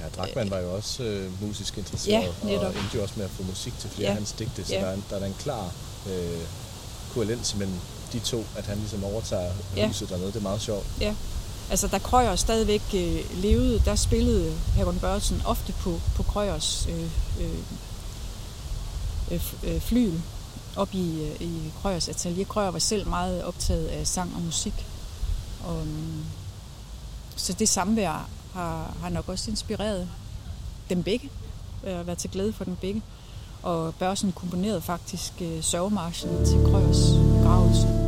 Ja, 0.00 0.08
Drachmann 0.16 0.50
var 0.50 0.58
jo 0.58 0.74
også 0.74 1.02
øh, 1.02 1.42
musisk 1.42 1.78
interesseret, 1.78 2.12
Ja, 2.42 2.46
netop. 2.46 2.62
og 2.64 2.68
endte 2.80 2.96
jo 2.96 3.02
også 3.02 3.14
med 3.16 3.24
at 3.24 3.30
få 3.30 3.42
musik 3.42 3.78
til 3.78 3.90
flere 3.90 4.06
Ja. 4.06 4.10
af 4.10 4.14
hans 4.16 4.32
digte, 4.32 4.64
så 4.64 4.74
Ja. 4.74 4.80
der, 4.80 4.86
er 4.86 4.94
en, 4.94 5.04
der 5.10 5.16
er 5.16 5.24
en 5.26 5.34
klar 5.38 5.72
øh, 6.10 6.40
koalens 7.14 7.56
mellem 7.56 7.76
de 8.12 8.18
to, 8.18 8.44
at 8.56 8.64
han 8.66 8.78
ligesom 8.78 9.04
overtager 9.04 9.52
Ja. 9.76 9.86
huset 9.86 10.08
dernede. 10.08 10.26
Det 10.28 10.36
er 10.36 10.40
meget 10.40 10.60
sjovt. 10.62 10.86
Ja. 11.00 11.14
Altså, 11.70 11.86
da 11.88 11.98
Krøyer 11.98 12.36
stadigvæk 12.36 12.82
øh, 12.94 13.42
levede, 13.42 13.82
der 13.84 13.94
spillede 13.94 14.52
Hagon 14.76 14.98
Børsen 15.00 15.42
ofte 15.46 15.72
på, 15.72 16.00
på 16.16 16.22
Krøyers 16.22 16.88
øh, 16.90 17.02
øh, 17.40 17.58
øh, 19.30 19.40
f- 19.40 19.96
øh, 19.96 20.12
op 20.76 20.88
i, 20.94 21.22
øh, 21.22 21.40
i 21.40 21.72
Krøyers 21.82 22.08
atelier. 22.08 22.44
Krøyer 22.44 22.70
var 22.70 22.78
selv 22.78 23.08
meget 23.08 23.44
optaget 23.44 23.86
af 23.86 24.06
sang 24.06 24.34
og 24.36 24.42
musik. 24.42 24.86
Og, 25.64 25.86
mm, 25.86 26.24
så 27.36 27.52
det 27.52 27.68
samvær 27.68 28.28
har, 28.52 28.94
har 29.00 29.08
nok 29.08 29.28
også 29.28 29.50
inspireret 29.50 30.08
dem 30.90 31.02
begge, 31.02 31.30
øh, 31.84 32.06
været 32.06 32.18
til 32.18 32.30
glæde 32.30 32.52
for 32.52 32.64
dem 32.64 32.76
begge. 32.76 33.02
Og 33.62 33.94
Børsen 33.94 34.32
komponerede 34.32 34.80
faktisk 34.80 35.32
øh, 35.40 35.62
sørgemarschen 35.62 36.44
til 36.46 36.64
Krøyers 36.64 37.06
begravelse. 37.38 38.03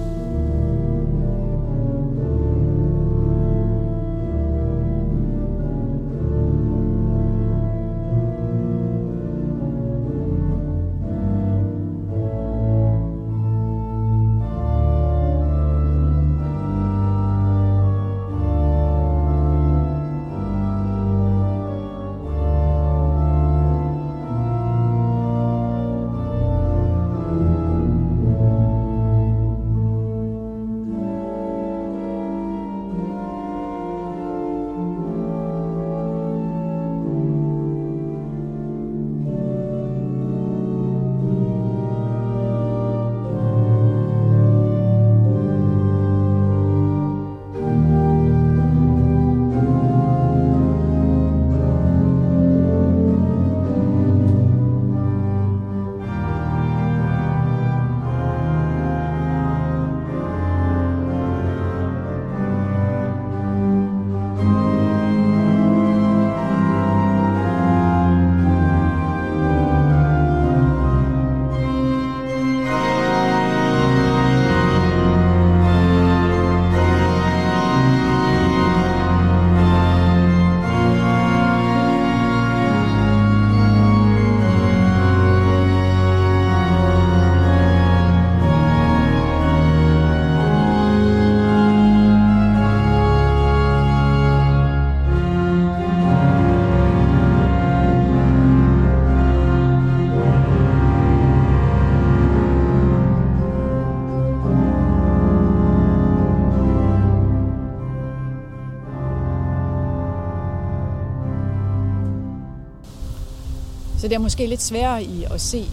Så 114.06 114.08
det 114.08 114.16
er 114.16 114.20
måske 114.20 114.46
lidt 114.46 114.62
sværere 114.62 115.04
i 115.04 115.24
at 115.24 115.40
se, 115.40 115.68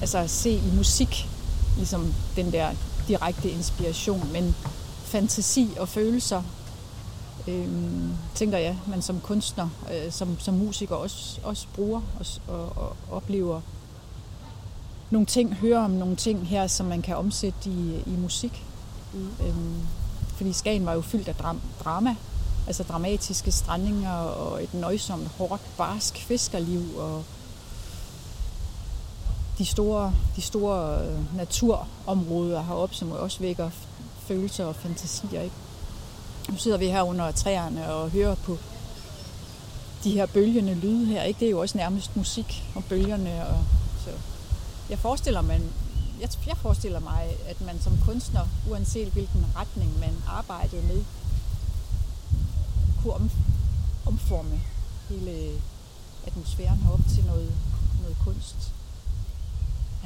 altså 0.00 0.18
at 0.18 0.30
se 0.30 0.50
i 0.50 0.72
musik, 0.76 1.28
ligesom 1.76 2.14
den 2.36 2.52
der 2.52 2.70
direkte 3.08 3.50
inspiration, 3.50 4.28
men 4.32 4.54
fantasi 5.04 5.68
og 5.80 5.88
følelser, 5.88 6.42
øhm, 7.46 8.12
tænker 8.34 8.58
jeg, 8.58 8.78
man 8.86 9.02
som 9.02 9.20
kunstner, 9.20 9.68
øh, 9.92 10.12
som, 10.12 10.40
som 10.40 10.54
musiker 10.54 10.94
også, 10.94 11.40
også 11.44 11.66
bruger 11.74 12.00
og, 12.18 12.26
og, 12.54 12.76
og 12.76 12.96
oplever 13.10 13.60
nogle 15.10 15.26
ting, 15.26 15.54
hører 15.54 15.84
om 15.84 15.90
nogle 15.90 16.16
ting 16.16 16.48
her, 16.48 16.66
som 16.66 16.86
man 16.86 17.02
kan 17.02 17.16
omsætte 17.16 17.70
i, 17.70 18.02
i 18.06 18.16
musik. 18.18 18.64
Mm. 19.12 19.46
Øhm, 19.46 19.76
fordi 20.34 20.52
Skagen 20.52 20.86
var 20.86 20.92
jo 20.92 21.00
fyldt 21.00 21.28
af 21.28 21.34
dram, 21.34 21.60
drama, 21.84 22.16
altså 22.66 22.82
dramatiske 22.82 23.52
strandinger 23.52 24.12
og 24.14 24.62
et 24.62 24.74
nøjsomt, 24.74 25.28
hårdt, 25.28 25.62
barsk 25.76 26.16
fiskerliv 26.16 26.98
og 26.98 27.24
de 29.58 29.64
store, 29.64 30.14
de 30.36 30.42
store 30.42 31.04
øh, 31.04 31.36
naturområder 31.36 32.62
heroppe, 32.62 32.94
som 32.94 33.12
også 33.12 33.40
vækker 33.40 33.70
følelser 34.18 34.64
og 34.64 34.76
fantasier. 34.76 35.42
Ikke? 35.42 35.54
Nu 36.48 36.56
sidder 36.56 36.76
vi 36.78 36.86
her 36.86 37.02
under 37.02 37.30
træerne 37.30 37.92
og 37.92 38.10
hører 38.10 38.34
på 38.34 38.58
de 40.04 40.10
her 40.10 40.26
bølgende 40.26 40.74
lyde 40.74 41.06
her. 41.06 41.22
Ikke? 41.22 41.40
Det 41.40 41.46
er 41.46 41.50
jo 41.50 41.60
også 41.60 41.78
nærmest 41.78 42.16
musik 42.16 42.64
og 42.74 42.84
bølgerne. 42.84 43.46
Og, 43.48 43.64
så 44.04 44.10
jeg 44.90 44.98
forestiller 44.98 45.40
mig, 45.40 45.60
jeg, 46.20 46.28
jeg 46.46 46.56
forestiller 46.56 47.00
mig, 47.00 47.36
at 47.46 47.60
man 47.60 47.80
som 47.80 47.98
kunstner, 48.04 48.48
uanset 48.70 49.08
hvilken 49.08 49.46
retning 49.56 50.00
man 50.00 50.14
arbejdede 50.26 50.82
med, 50.82 51.04
kunne 53.02 53.14
om, 53.14 53.30
omforme 54.06 54.60
hele 55.08 55.50
atmosfæren 56.26 56.78
herop 56.78 57.00
til 57.14 57.24
noget, 57.24 57.52
noget 58.02 58.16
kunst. 58.24 58.72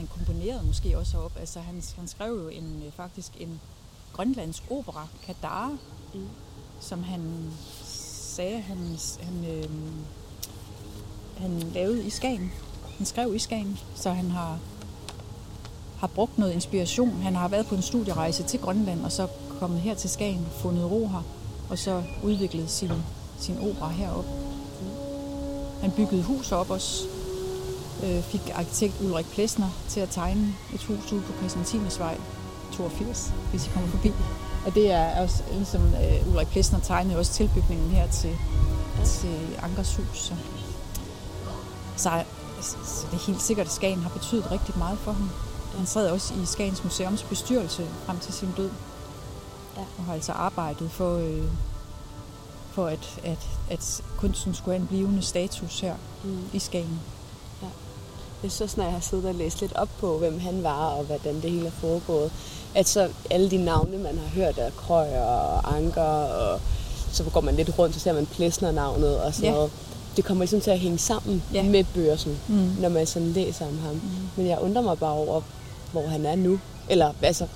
Han 0.03 0.09
komponerede 0.09 0.67
måske 0.67 0.99
også 0.99 1.19
op. 1.19 1.33
Altså 1.41 1.61
han, 1.61 1.83
han 1.97 2.09
skrev 2.09 2.33
jo 2.43 2.49
en, 2.49 2.83
øh, 2.87 2.93
faktisk 2.93 3.33
en 3.41 3.61
grønlandsk 4.13 4.63
opera, 4.71 5.07
Kadar, 5.27 5.77
Mm. 6.15 6.29
som 6.81 7.03
han 7.03 7.51
sagde, 8.35 8.61
han, 8.61 8.79
han, 9.21 9.45
øh, 9.51 9.69
han 11.37 11.59
lavede 11.75 12.05
i 12.07 12.11
Skagen. 12.11 12.53
Han 12.97 13.07
skrev 13.07 13.35
i 13.35 13.39
Skagen, 13.39 13.79
så 13.95 14.11
han 14.11 14.31
har, 14.31 14.59
har 15.99 16.07
brugt 16.07 16.39
noget 16.39 16.53
inspiration. 16.53 17.23
Han 17.23 17.35
har 17.37 17.49
været 17.49 17.67
på 17.67 17.75
en 17.75 17.83
studierejse 17.83 18.43
til 18.43 18.61
Grønland, 18.61 19.05
og 19.05 19.13
så 19.13 19.27
kommet 19.59 19.81
her 19.81 19.95
til 19.95 20.11
Skagen, 20.11 20.47
fundet 20.51 20.91
ro 20.91 21.09
her, 21.09 21.23
og 21.71 21.79
så 21.79 22.03
udviklet 22.23 22.71
sin, 22.71 22.93
sin 23.39 23.59
opera 23.59 23.89
heroppe. 23.89 24.31
Han 25.81 25.91
byggede 25.91 26.23
hus 26.23 26.53
op 26.53 26.71
også. 26.71 27.05
Øh, 28.03 28.23
fik 28.23 28.51
arkitekt 28.55 28.95
Ulrik 29.01 29.27
Plesner 29.27 29.69
til 29.89 30.01
at 30.01 30.09
tegne 30.11 30.55
et 30.75 30.83
hus 30.85 31.13
ude 31.13 31.21
på 31.23 31.33
Christiantinesvej 31.39 32.19
82, 32.77 33.33
hvis 33.51 33.67
I 33.67 33.71
kommer 33.71 33.89
forbi. 33.89 34.13
Og 34.67 34.75
det 34.75 34.91
er 34.91 35.23
også 35.23 35.43
ligesom 35.53 35.83
øh, 35.83 36.29
Ulrik 36.33 36.49
Plesner 36.49 36.81
tegnede 36.81 37.19
også 37.19 37.33
tilbygningen 37.33 37.91
her 37.91 38.07
til, 38.11 38.37
til 39.05 39.37
Ankers 39.63 39.97
hus. 39.97 40.33
Så, 41.97 42.25
så, 42.61 42.77
så 42.85 43.07
det 43.11 43.15
er 43.21 43.27
helt 43.27 43.43
sikkert, 43.43 43.67
at 43.67 43.73
Skagen 43.73 43.99
har 44.03 44.11
betydet 44.11 44.51
rigtig 44.51 44.79
meget 44.79 44.99
for 44.99 45.13
ham. 45.13 45.31
Han 45.77 45.87
sad 45.87 46.11
også 46.11 46.35
i 46.35 46.47
Skagens 46.47 46.85
Museums 46.85 47.23
bestyrelse 47.23 47.87
frem 48.07 48.19
til 48.19 48.33
sin 48.35 48.49
død. 48.57 48.71
Ja. 49.77 49.83
Og 49.99 50.05
har 50.05 50.15
altså 50.15 50.33
arbejdet 50.33 50.91
for, 50.91 51.17
øh, 51.17 51.45
for 52.73 52.87
at, 52.87 53.21
at, 53.25 53.49
at 53.71 54.03
kunsten 54.19 54.55
skulle 54.55 54.75
have 54.75 54.81
en 54.83 54.87
blivende 54.89 55.23
status 55.23 55.81
her 55.81 55.95
Mm. 56.25 56.39
i 56.53 56.59
Skagen. 56.59 57.01
Jeg 58.43 58.53
synes, 58.53 58.77
når 58.77 58.85
jeg 58.85 58.93
har 58.93 59.01
siddet 59.01 59.25
og 59.27 59.35
læst 59.35 59.61
lidt 59.61 59.73
op 59.77 59.89
på, 60.01 60.19
hvem 60.19 60.41
han 60.41 60.63
var 60.63 60.87
og 60.87 61.05
hvordan 61.05 61.35
det 61.43 61.51
hele 61.51 61.67
er 61.67 61.71
foregået, 61.81 62.31
at 62.75 62.89
så 62.89 63.09
alle 63.31 63.51
de 63.51 63.57
navne, 63.65 63.99
man 63.99 64.19
har 64.19 64.29
hørt 64.35 64.59
af 64.59 64.77
Krøyer 64.77 65.23
og 65.25 65.77
Anker, 65.77 66.03
og 66.03 66.61
så 67.13 67.25
går 67.25 67.41
man 67.41 67.57
lidt 67.57 67.79
rundt, 67.79 67.95
så 67.95 68.01
ser 68.01 68.13
man 68.13 68.27
Plesner-navnet 68.27 69.21
og 69.21 69.35
sådan 69.35 69.49
Ja. 69.49 69.55
noget. 69.55 69.71
Det 70.17 70.25
kommer 70.25 70.43
ligesom 70.45 70.61
til 70.61 70.71
at 70.71 70.79
hænge 70.79 70.99
sammen 70.99 71.43
Ja. 71.55 71.63
med 71.63 71.85
børsen, 71.95 72.39
Mm. 72.49 72.71
når 72.81 72.89
man 72.89 73.07
sådan 73.07 73.33
læser 73.33 73.67
om 73.67 73.79
ham. 73.79 73.95
Mm. 73.95 74.01
Men 74.37 74.47
jeg 74.47 74.59
undrer 74.61 74.83
mig 74.83 74.99
bare 74.99 75.13
over, 75.13 75.41
hvor 75.93 76.07
han 76.07 76.27
er 76.27 76.37
nu. 76.37 76.59
Eller 76.89 77.13
altså, 77.23 77.47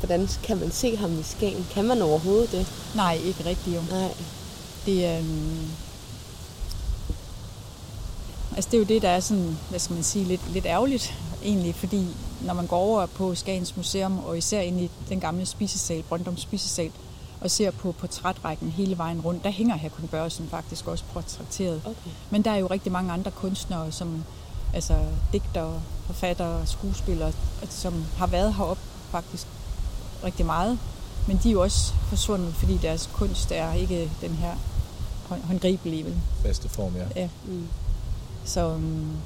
hvordan 0.00 0.28
kan 0.42 0.56
man 0.58 0.70
se 0.70 0.96
ham 0.96 1.18
i 1.20 1.22
Skagen? 1.22 1.66
Kan 1.70 1.84
man 1.84 2.02
overhovedet 2.02 2.52
det? 2.52 2.66
Nej, 2.94 3.18
ikke 3.26 3.44
rigtigt 3.46 3.76
jo. 3.76 3.80
Nej. 3.90 4.14
Det 4.86 5.04
er... 5.06 5.18
Altså 8.54 8.70
det 8.70 8.76
er 8.76 8.78
jo 8.78 8.84
det, 8.84 9.02
der 9.02 9.08
er 9.08 9.20
sådan, 9.20 9.56
hvad 9.70 9.78
skal 9.78 9.94
man 9.94 10.02
sige, 10.04 10.24
lidt, 10.24 10.52
lidt 10.52 10.66
ærgerligt 10.66 11.14
egentlig, 11.44 11.74
fordi 11.74 12.06
når 12.40 12.54
man 12.54 12.66
går 12.66 12.76
over 12.76 13.06
på 13.06 13.34
Skagens 13.34 13.76
Museum, 13.76 14.18
og 14.18 14.38
især 14.38 14.60
ind 14.60 14.80
i 14.80 14.90
den 15.08 15.20
gamle 15.20 15.46
spisesal, 15.46 16.02
Brøndum 16.02 16.36
spisesal, 16.36 16.90
og 17.40 17.50
ser 17.50 17.70
på 17.70 17.92
portrætrækken 17.92 18.70
hele 18.70 18.98
vejen 18.98 19.20
rundt, 19.20 19.44
der 19.44 19.50
hænger 19.50 19.76
Hakon 19.76 20.08
Børsen 20.08 20.48
faktisk 20.50 20.86
også 20.88 21.04
portrætteret. 21.12 21.80
Okay. 21.84 22.10
Men 22.30 22.42
der 22.42 22.50
er 22.50 22.56
jo 22.56 22.66
rigtig 22.66 22.92
mange 22.92 23.12
andre 23.12 23.30
kunstnere, 23.30 23.92
som 23.92 24.24
altså 24.74 24.98
digtere, 25.32 25.80
forfattere, 26.06 26.66
skuespillere, 26.66 27.32
som 27.70 28.04
har 28.16 28.26
været 28.26 28.54
heroppe 28.54 28.82
faktisk 29.10 29.46
rigtig 30.24 30.46
meget. 30.46 30.78
Men 31.28 31.40
de 31.42 31.48
er 31.48 31.52
jo 31.52 31.62
også 31.62 31.92
forsvundet, 32.08 32.54
fordi 32.54 32.76
deres 32.82 33.10
kunst 33.12 33.52
er 33.52 33.72
ikke 33.74 34.10
den 34.20 34.30
her 34.30 34.52
hånd- 35.28 35.42
håndgribelige. 35.44 36.04
Vel? 36.04 36.14
Faste 36.42 36.68
form, 36.68 36.92
ja. 36.96 37.20
Ja. 37.20 37.28
Mm. 37.46 37.68
Så 38.44 38.66
um, 38.74 39.16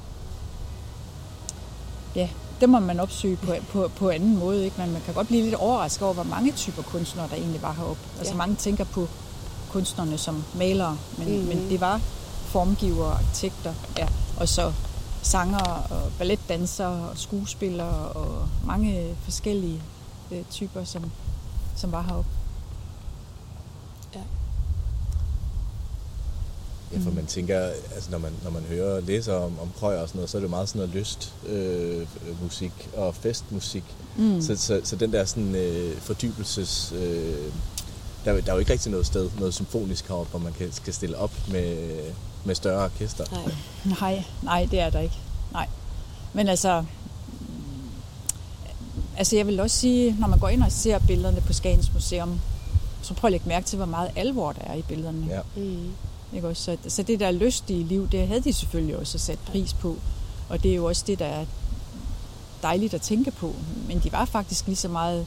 ja, 2.15 2.29
det 2.61 2.69
må 2.69 2.79
man 2.79 2.99
opsøge 2.99 3.35
på, 3.35 3.53
på, 3.71 3.87
på 3.95 4.09
anden 4.09 4.37
måde. 4.39 4.65
Ikke? 4.65 4.81
Men 4.81 4.91
man 4.91 5.01
kan 5.01 5.13
godt 5.13 5.27
blive 5.27 5.43
lidt 5.43 5.55
overrasket 5.55 6.03
over, 6.03 6.13
hvor 6.13 6.23
mange 6.23 6.51
typer 6.51 6.81
kunstnere, 6.81 7.27
der 7.29 7.35
egentlig 7.35 7.61
var 7.61 7.73
heroppe. 7.73 8.01
Altså 8.17 8.33
Ja. 8.33 8.37
mange 8.37 8.55
tænker 8.55 8.83
på 8.83 9.07
kunstnerne 9.71 10.17
som 10.17 10.43
malere, 10.55 10.97
men, 11.17 11.39
mm. 11.41 11.45
men 11.47 11.69
det 11.69 11.81
var 11.81 12.01
formgivere, 12.45 13.11
arkitekter, 13.13 13.73
ja, 13.97 14.07
og 14.39 14.47
så 14.49 14.73
sanger 15.21 15.59
og 15.89 16.11
balletdansere 16.17 17.09
og 17.09 17.17
skuespillere 17.17 18.07
og 18.07 18.47
mange 18.65 19.15
forskellige 19.23 19.81
øh, 20.31 20.43
typer, 20.51 20.83
som, 20.83 21.11
som 21.75 21.91
var 21.91 22.01
heroppe. 22.01 22.29
Ja, 26.93 26.97
for 26.97 27.09
Mm. 27.09 27.15
man 27.15 27.25
tænker, 27.25 27.59
altså 27.95 28.11
når 28.11 28.17
man, 28.17 28.31
når 28.43 28.51
man 28.51 28.63
hører 28.63 28.95
og 28.95 29.03
læser 29.03 29.33
om, 29.33 29.59
om 29.61 29.71
Krøyer 29.79 29.99
og 30.01 30.07
sådan 30.07 30.17
noget, 30.19 30.29
så 30.29 30.37
er 30.37 30.41
det 30.41 30.49
meget 30.49 30.69
sådan 30.69 30.79
noget 30.79 30.95
lyst 30.95 31.33
øh, 31.47 32.07
musik 32.43 32.71
og 32.97 33.15
festmusik. 33.15 33.83
Mm. 34.17 34.41
Så, 34.41 34.55
så, 34.55 34.81
så 34.83 34.95
den 34.95 35.13
der 35.13 35.25
sådan 35.25 35.55
øh, 35.55 35.97
fordybelses... 36.01 36.93
Øh, 36.95 37.35
der, 38.25 38.33
er- 38.33 38.41
der 38.41 38.49
er 38.49 38.53
jo 38.55 38.59
ikke 38.59 38.71
rigtig 38.71 38.91
noget 38.91 39.05
sted, 39.05 39.29
noget 39.39 39.53
symfonisk 39.53 40.07
heroppe, 40.07 40.29
hvor 40.29 40.39
man 40.39 40.53
kan, 40.53 40.71
skal 40.71 40.93
stille 40.93 41.17
op 41.17 41.31
med, 41.51 41.77
med 42.45 42.55
større 42.55 42.83
orkester. 42.85 43.25
Nej. 43.31 43.53
Nej, 44.01 44.23
nej, 44.43 44.67
det 44.71 44.79
er 44.79 44.89
der 44.89 44.99
ikke. 44.99 45.15
Nej. 45.51 45.67
Men 46.33 46.47
altså, 46.47 46.83
altså 49.17 49.35
jeg 49.35 49.47
vil 49.47 49.59
også 49.59 49.77
sige, 49.77 50.15
når 50.19 50.27
man 50.27 50.39
går 50.39 50.49
ind 50.49 50.63
og 50.63 50.71
ser 50.71 50.99
billederne 50.99 51.41
på 51.41 51.53
Skagens 51.53 51.93
Museum, 51.93 52.39
så 53.01 53.13
prøv 53.13 53.27
at 53.27 53.31
lægge 53.31 53.47
mærke 53.49 53.65
til, 53.65 53.77
hvor 53.77 53.85
meget 53.85 54.11
alvor 54.15 54.51
der 54.51 54.61
er 54.61 54.73
i 54.75 54.81
billederne. 54.81 55.25
Ja. 55.29 55.39
Mm. 55.55 55.87
Ikke 56.33 56.47
også? 56.47 56.63
Så, 56.63 56.77
så 56.87 57.03
det 57.03 57.19
der 57.19 57.31
lystige 57.31 57.83
liv, 57.83 58.09
det 58.09 58.27
havde 58.27 58.41
de 58.41 58.53
selvfølgelig 58.53 58.97
også 58.97 59.17
sat 59.17 59.39
pris 59.39 59.73
på. 59.73 59.95
Og 60.49 60.63
det 60.63 60.71
er 60.71 60.75
jo 60.75 60.85
også 60.85 61.03
det, 61.07 61.19
der 61.19 61.25
er 61.25 61.45
dejligt 62.61 62.93
at 62.93 63.01
tænke 63.01 63.31
på. 63.31 63.55
Men 63.87 63.99
de 63.99 64.11
var 64.11 64.25
faktisk 64.25 64.65
lige 64.67 64.75
så 64.75 64.87
meget 64.87 65.25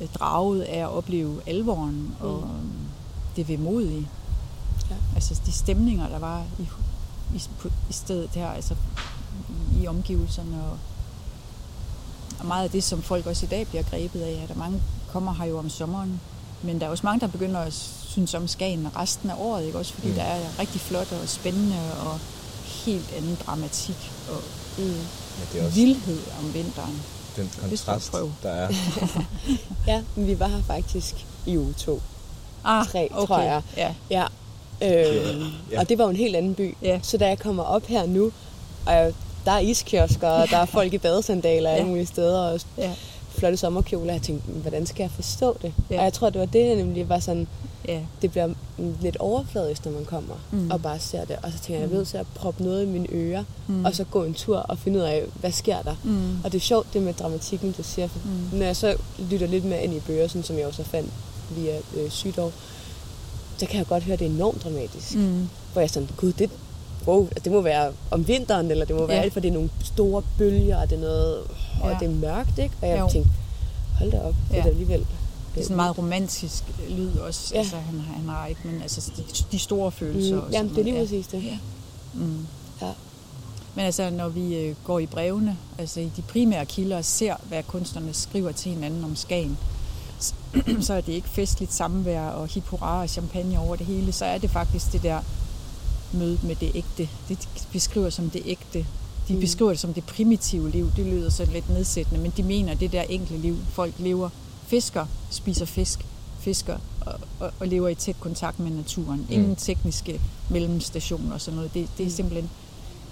øh, 0.00 0.08
draget 0.08 0.62
af 0.62 0.78
at 0.78 0.88
opleve 0.88 1.40
alvoren 1.46 2.14
og 2.20 2.40
Mm. 2.40 2.70
det 3.36 3.48
vemodige. 3.48 4.08
Ja. 4.90 4.94
Altså 5.14 5.40
de 5.46 5.52
stemninger, 5.52 6.08
der 6.08 6.18
var 6.18 6.44
i, 6.58 6.62
i, 7.36 7.42
på, 7.58 7.68
i 7.90 7.92
stedet 7.92 8.30
her, 8.34 8.48
altså 8.48 8.74
i, 9.74 9.82
i 9.82 9.86
omgivelserne. 9.86 10.64
Og, 10.64 10.78
og 12.40 12.46
meget 12.46 12.64
af 12.64 12.70
det, 12.70 12.84
som 12.84 13.02
folk 13.02 13.26
også 13.26 13.46
i 13.46 13.48
dag 13.48 13.66
bliver 13.66 13.82
grebet 13.82 14.20
af, 14.20 14.40
at 14.42 14.48
der 14.48 14.54
mange 14.54 14.82
kommer 15.12 15.34
her 15.34 15.44
jo 15.44 15.58
om 15.58 15.68
sommeren. 15.68 16.20
Men 16.62 16.80
der 16.80 16.86
er 16.86 16.90
også 16.90 17.06
mange, 17.06 17.20
der 17.20 17.26
begynder 17.26 17.60
at 17.60 17.72
synes 18.08 18.34
om 18.34 18.48
Skagen 18.48 18.88
resten 18.96 19.30
af 19.30 19.34
året, 19.38 19.64
ikke? 19.66 19.78
også 19.78 19.92
fordi 19.92 20.08
Mm. 20.08 20.14
der 20.14 20.22
er 20.22 20.38
rigtig 20.58 20.80
flot 20.80 21.12
og 21.22 21.28
spændende 21.28 21.76
og 22.06 22.18
helt 22.64 23.12
anden 23.16 23.38
dramatik 23.46 24.12
og 24.30 24.40
Mm. 24.78 24.84
Men 24.84 24.98
det 25.52 25.60
er 25.60 25.64
også 25.66 25.74
vildhed 25.76 26.18
om 26.38 26.54
vinteren. 26.54 27.02
den 27.36 27.50
kontrast, 27.60 28.10
prøve. 28.10 28.32
der 28.42 28.50
er. 28.50 28.68
Ja, 29.86 30.02
men 30.16 30.26
vi 30.26 30.38
var 30.40 30.46
her 30.48 30.62
faktisk 30.66 31.26
i 31.46 31.56
uge 31.58 31.72
to. 31.78 32.02
Ah, 32.64 32.86
Tre, 32.86 33.08
okay. 33.12 33.26
tror 33.26 33.40
jeg. 33.40 33.62
Ja. 33.76 33.94
Ja. 34.10 34.24
Øh, 34.82 35.40
Ja. 35.70 35.80
Og 35.80 35.88
det 35.88 35.98
var 35.98 36.04
jo 36.04 36.10
en 36.10 36.16
helt 36.16 36.36
anden 36.36 36.54
by. 36.54 36.74
Ja. 36.82 37.00
Så 37.02 37.16
da 37.16 37.28
jeg 37.28 37.38
kommer 37.38 37.62
op 37.62 37.86
her 37.86 38.06
nu, 38.06 38.32
og 38.86 39.12
der 39.44 39.52
er 39.52 39.58
iskiosker, 39.58 40.28
og 40.28 40.50
der 40.50 40.56
er 40.56 40.64
folk 40.78 40.92
i 40.92 40.98
badesandaler 40.98 41.70
alle 41.70 41.82
Ja. 41.84 41.88
mulige 41.88 42.06
steder, 42.06 42.40
og 42.40 42.60
Ja. 42.78 42.92
Flotte 43.36 43.56
sommerkjoler. 43.56 44.12
Jeg 44.12 44.22
tænkte, 44.22 44.50
"Men 44.50 44.60
hvordan 44.62 44.86
skal 44.86 45.02
jeg 45.02 45.10
forstå 45.10 45.56
det? 45.62 45.72
Ja. 45.90 45.98
Og 45.98 46.04
jeg 46.04 46.12
tror, 46.12 46.30
det 46.30 46.40
var 46.40 46.46
det, 46.46 46.66
jeg 46.66 46.76
nemlig 46.76 47.08
var 47.08 47.18
sådan, 47.18 47.46
Ja. 47.88 48.00
det 48.22 48.30
bliver 48.30 48.48
lidt 49.00 49.16
overfladisk, 49.16 49.84
når 49.84 49.92
man 49.92 50.04
kommer 50.04 50.34
Mm. 50.52 50.70
og 50.70 50.82
bare 50.82 50.98
ser 50.98 51.24
det. 51.24 51.36
Og 51.42 51.52
så 51.52 51.58
tænker 51.58 51.74
jeg, 51.74 51.80
jeg 51.80 51.88
Mm. 51.88 51.94
er 51.94 51.98
nødt 51.98 52.08
til 52.08 52.16
at 52.18 52.26
proppe 52.34 52.62
noget 52.64 52.82
i 52.82 52.86
mine 52.86 53.06
ører, 53.12 53.44
mm. 53.66 53.84
og 53.84 53.94
så 53.94 54.04
gå 54.04 54.24
en 54.24 54.34
tur 54.34 54.56
og 54.56 54.78
finde 54.78 54.98
ud 54.98 55.04
af, 55.04 55.22
hvad 55.40 55.52
sker 55.52 55.82
der. 55.82 55.94
Mm. 56.04 56.36
Og 56.44 56.52
det 56.52 56.58
er 56.58 56.62
sjovt, 56.62 56.86
det 56.94 57.02
med 57.02 57.14
dramatikken, 57.14 57.72
du 57.72 57.82
siger. 57.82 58.08
For 58.08 58.18
Mm. 58.24 58.58
Når 58.58 58.66
jeg 58.66 58.76
så 58.76 58.96
lytter 59.30 59.46
lidt 59.46 59.64
mere 59.64 59.84
ind 59.84 59.94
i 59.94 60.00
bøger, 60.00 60.28
sådan, 60.28 60.42
som 60.42 60.58
jeg 60.58 60.66
også 60.66 60.82
fandt 60.82 61.10
via 61.56 61.76
øh, 61.96 62.10
sygdom, 62.10 62.50
så 63.58 63.66
kan 63.66 63.78
jeg 63.78 63.86
godt 63.86 64.02
høre, 64.02 64.12
at 64.14 64.18
det 64.18 64.26
er 64.26 64.30
enormt 64.30 64.64
dramatisk. 64.64 65.14
Mm. 65.14 65.48
Hvor 65.72 65.80
jeg 65.80 65.86
er 65.88 65.92
sådan, 65.92 66.08
gud, 66.16 66.32
det, 66.32 66.50
wow, 67.06 67.24
altså, 67.24 67.40
det 67.44 67.52
må 67.52 67.60
være 67.60 67.92
om 68.10 68.28
vinteren, 68.28 68.70
eller 68.70 68.84
det 68.84 68.96
må 68.96 69.06
være 69.06 69.22
Ja. 69.22 69.28
for 69.28 69.40
det 69.40 69.48
er 69.48 69.52
nogle 69.52 69.70
store 69.84 70.22
bølger, 70.38 70.76
og 70.82 70.90
det 70.90 70.96
er 70.96 71.00
noget, 71.00 71.38
og 71.82 71.90
Ja. 71.90 71.96
det 72.00 72.06
er 72.08 72.14
mørkt, 72.14 72.58
ikke? 72.58 72.74
Og 72.82 72.88
jeg 72.88 73.00
Jo. 73.00 73.08
tænkte, 73.10 73.30
hold 73.98 74.10
da 74.10 74.20
op, 74.20 74.34
det 74.50 74.56
Ja. 74.56 74.60
er 74.62 74.66
alligevel... 74.66 75.06
Det 75.54 75.60
er 75.62 75.64
sådan 75.64 75.76
meget 75.76 75.98
romantisk 75.98 76.64
lyd 76.88 77.16
også. 77.18 77.50
Ja. 77.54 77.58
Altså, 77.58 77.76
han, 77.76 78.00
har- 78.00 78.14
han 78.14 78.28
har 78.28 78.46
ikke, 78.46 78.60
men 78.64 78.82
altså 78.82 79.10
de, 79.16 79.22
de 79.52 79.58
store 79.58 79.92
følelser. 79.92 80.34
Mm, 80.34 80.40
og 80.42 80.50
jamen, 80.52 80.70
det 80.70 80.78
er 80.78 80.84
lige 80.84 81.00
præcis 81.00 81.26
det. 81.26 81.44
Ja. 81.44 81.58
Mm. 82.14 82.46
Ja. 82.82 82.90
Men 83.74 83.84
altså, 83.84 84.10
når 84.10 84.28
vi 84.28 84.56
øh, 84.56 84.74
går 84.84 84.98
i 84.98 85.06
brevene, 85.06 85.56
altså 85.78 86.00
i 86.00 86.10
de 86.16 86.22
primære 86.22 86.66
kilder, 86.66 86.96
og 86.96 87.04
ser, 87.04 87.34
hvad 87.48 87.62
kunstnerne 87.62 88.14
skriver 88.14 88.52
til 88.52 88.72
hinanden 88.72 89.04
om 89.04 89.16
Skagen, 89.16 89.58
så 90.80 90.92
er 90.96 91.00
det 91.00 91.12
ikke 91.12 91.28
festligt 91.28 91.72
samvær 91.72 92.22
og 92.28 92.46
hip 92.46 92.72
og 92.72 93.08
champagne 93.08 93.60
over 93.60 93.76
det 93.76 93.86
hele. 93.86 94.12
Så 94.12 94.24
er 94.24 94.38
det 94.38 94.50
faktisk 94.50 94.92
det 94.92 95.02
der 95.02 95.18
møde 96.16 96.38
med 96.42 96.56
det 96.56 96.70
ægte. 96.74 97.08
Det 97.28 97.38
de 97.40 97.46
beskriver 97.72 98.10
som 98.10 98.30
det 98.30 98.42
ægte. 98.44 98.86
De 99.28 99.34
Mm. 99.34 99.40
beskriver 99.40 99.70
det 99.70 99.80
som 99.80 99.94
det 99.94 100.04
primitive 100.04 100.70
liv. 100.70 100.90
Det 100.96 101.06
lyder 101.06 101.30
så 101.30 101.44
lidt 101.52 101.70
nedsættende, 101.70 102.20
men 102.20 102.32
de 102.36 102.42
mener 102.42 102.74
det 102.74 102.92
der 102.92 103.02
enkle 103.02 103.38
liv. 103.38 103.56
Folk 103.70 103.94
lever, 103.98 104.28
fisker, 104.66 105.06
spiser 105.30 105.64
fisk, 105.66 106.06
fisker 106.40 106.78
og, 107.00 107.14
og, 107.40 107.50
og 107.60 107.66
lever 107.68 107.88
i 107.88 107.94
tæt 107.94 108.16
kontakt 108.20 108.60
med 108.60 108.70
naturen. 108.70 109.26
Ingen 109.30 109.48
Mm. 109.48 109.56
tekniske 109.56 110.20
mellemstationer 110.50 111.34
og 111.34 111.40
sådan 111.40 111.56
noget. 111.56 111.74
Det, 111.74 111.88
det 111.98 112.04
er 112.04 112.08
Mm. 112.08 112.14
simpelthen 112.16 112.50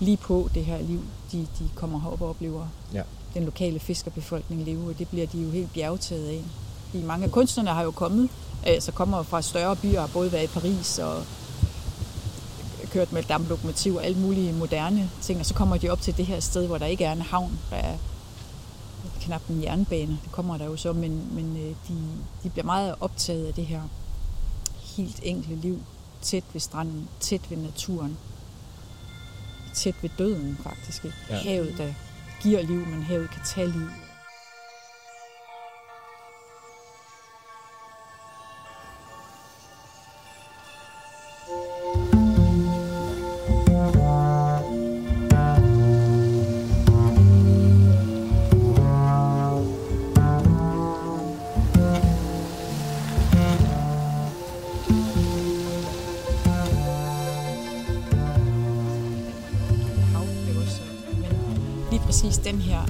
lige 0.00 0.16
på 0.16 0.48
det 0.54 0.64
her 0.64 0.82
liv, 0.82 1.00
de, 1.32 1.38
de 1.58 1.68
kommer 1.74 2.00
herop 2.00 2.20
og 2.22 2.28
oplever 2.28 2.66
Ja. 2.94 3.02
den 3.34 3.44
lokale 3.44 3.80
fiskerbefolkning 3.80 4.64
leve, 4.64 4.88
og 4.90 4.98
det 4.98 5.08
bliver 5.08 5.26
de 5.26 5.38
jo 5.42 5.50
helt 5.50 5.72
bjergtaget 5.72 6.26
af. 6.28 6.42
De 6.92 6.98
mange 6.98 7.24
af 7.24 7.30
kunstnerne 7.30 7.70
har 7.70 7.82
jo 7.82 7.90
kommet, 7.90 8.28
altså 8.62 8.92
kommer 8.92 9.22
fra 9.22 9.42
større 9.42 9.76
byer, 9.76 10.06
både 10.06 10.32
været 10.32 10.44
i 10.44 10.46
Paris 10.46 10.98
og 10.98 11.22
kørt 12.94 13.12
med 13.12 13.22
damplokomotiv 13.22 13.96
og 13.96 14.04
alle 14.04 14.18
mulige 14.18 14.52
moderne 14.52 15.10
ting, 15.22 15.40
og 15.40 15.46
så 15.46 15.54
kommer 15.54 15.76
de 15.76 15.90
op 15.90 16.00
til 16.00 16.16
det 16.16 16.26
her 16.26 16.40
sted, 16.40 16.66
hvor 16.66 16.78
der 16.78 16.86
ikke 16.86 17.04
er 17.04 17.12
en 17.12 17.20
havn, 17.22 17.58
der 17.70 17.76
er 17.76 17.96
knap 19.20 19.48
en 19.50 19.62
jernbane, 19.62 20.18
det 20.24 20.32
kommer 20.32 20.58
der 20.58 20.64
jo 20.64 20.76
så, 20.76 20.92
men, 20.92 21.34
men 21.34 21.56
øh, 21.56 21.74
de, 21.88 21.96
de 22.42 22.50
bliver 22.50 22.64
meget 22.64 22.94
optaget 23.00 23.46
af 23.46 23.54
det 23.54 23.66
her 23.66 23.82
helt 24.96 25.20
enkle 25.22 25.56
liv, 25.56 25.82
tæt 26.22 26.44
ved 26.52 26.60
stranden, 26.60 27.08
tæt 27.20 27.50
ved 27.50 27.58
naturen, 27.58 28.16
tæt 29.74 29.94
ved 30.02 30.10
døden 30.18 30.58
faktisk. 30.62 31.04
Ikke? 31.04 31.16
Ja. 31.30 31.36
Havet, 31.36 31.74
der 31.78 31.92
giver 32.42 32.62
liv, 32.62 32.86
men 32.86 33.02
havet 33.02 33.30
kan 33.30 33.42
tage 33.54 33.66
liv. 33.66 33.88
Den 62.44 62.60
her 62.60 62.86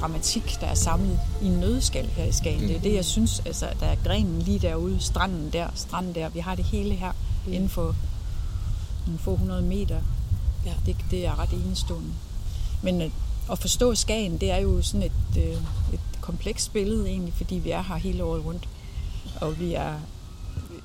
dramatik, 0.00 0.56
der 0.60 0.66
er 0.66 0.74
samlet 0.74 1.20
i 1.42 1.46
en 1.46 1.52
nødskal 1.52 2.06
her 2.06 2.24
i 2.24 2.32
Skagen, 2.32 2.60
det 2.68 2.76
er 2.76 2.80
det, 2.80 2.94
jeg 2.94 3.04
synes, 3.04 3.42
altså, 3.46 3.66
der 3.80 3.86
er 3.86 3.96
grenen 4.04 4.42
lige 4.42 4.58
derude, 4.58 5.00
stranden 5.00 5.50
der, 5.52 5.68
stranden 5.74 6.14
der, 6.14 6.28
vi 6.28 6.38
har 6.38 6.54
det 6.54 6.64
hele 6.64 6.94
her 6.94 7.12
Mm. 7.46 7.52
inden 7.52 7.68
for 7.68 7.96
nogle 9.06 9.18
få 9.18 9.36
hundrede 9.36 9.62
meter. 9.62 10.00
Ja. 10.66 10.72
Det, 10.86 10.96
det 11.10 11.26
er 11.26 11.38
ret 11.38 11.52
enestående. 11.52 12.08
Men 12.82 13.02
øh, 13.02 13.10
at 13.50 13.58
forstå 13.58 13.94
Skagen, 13.94 14.38
det 14.38 14.50
er 14.50 14.56
jo 14.56 14.82
sådan 14.82 15.02
et, 15.02 15.36
øh, 15.42 15.52
et 15.92 16.00
komplekst 16.20 16.72
billede 16.72 17.08
egentlig, 17.08 17.34
fordi 17.34 17.54
vi 17.54 17.70
er 17.70 17.82
her 17.82 17.96
hele 17.96 18.24
året 18.24 18.44
rundt. 18.44 18.68
Og 19.40 19.58
vi 19.60 19.74
er 19.74 19.94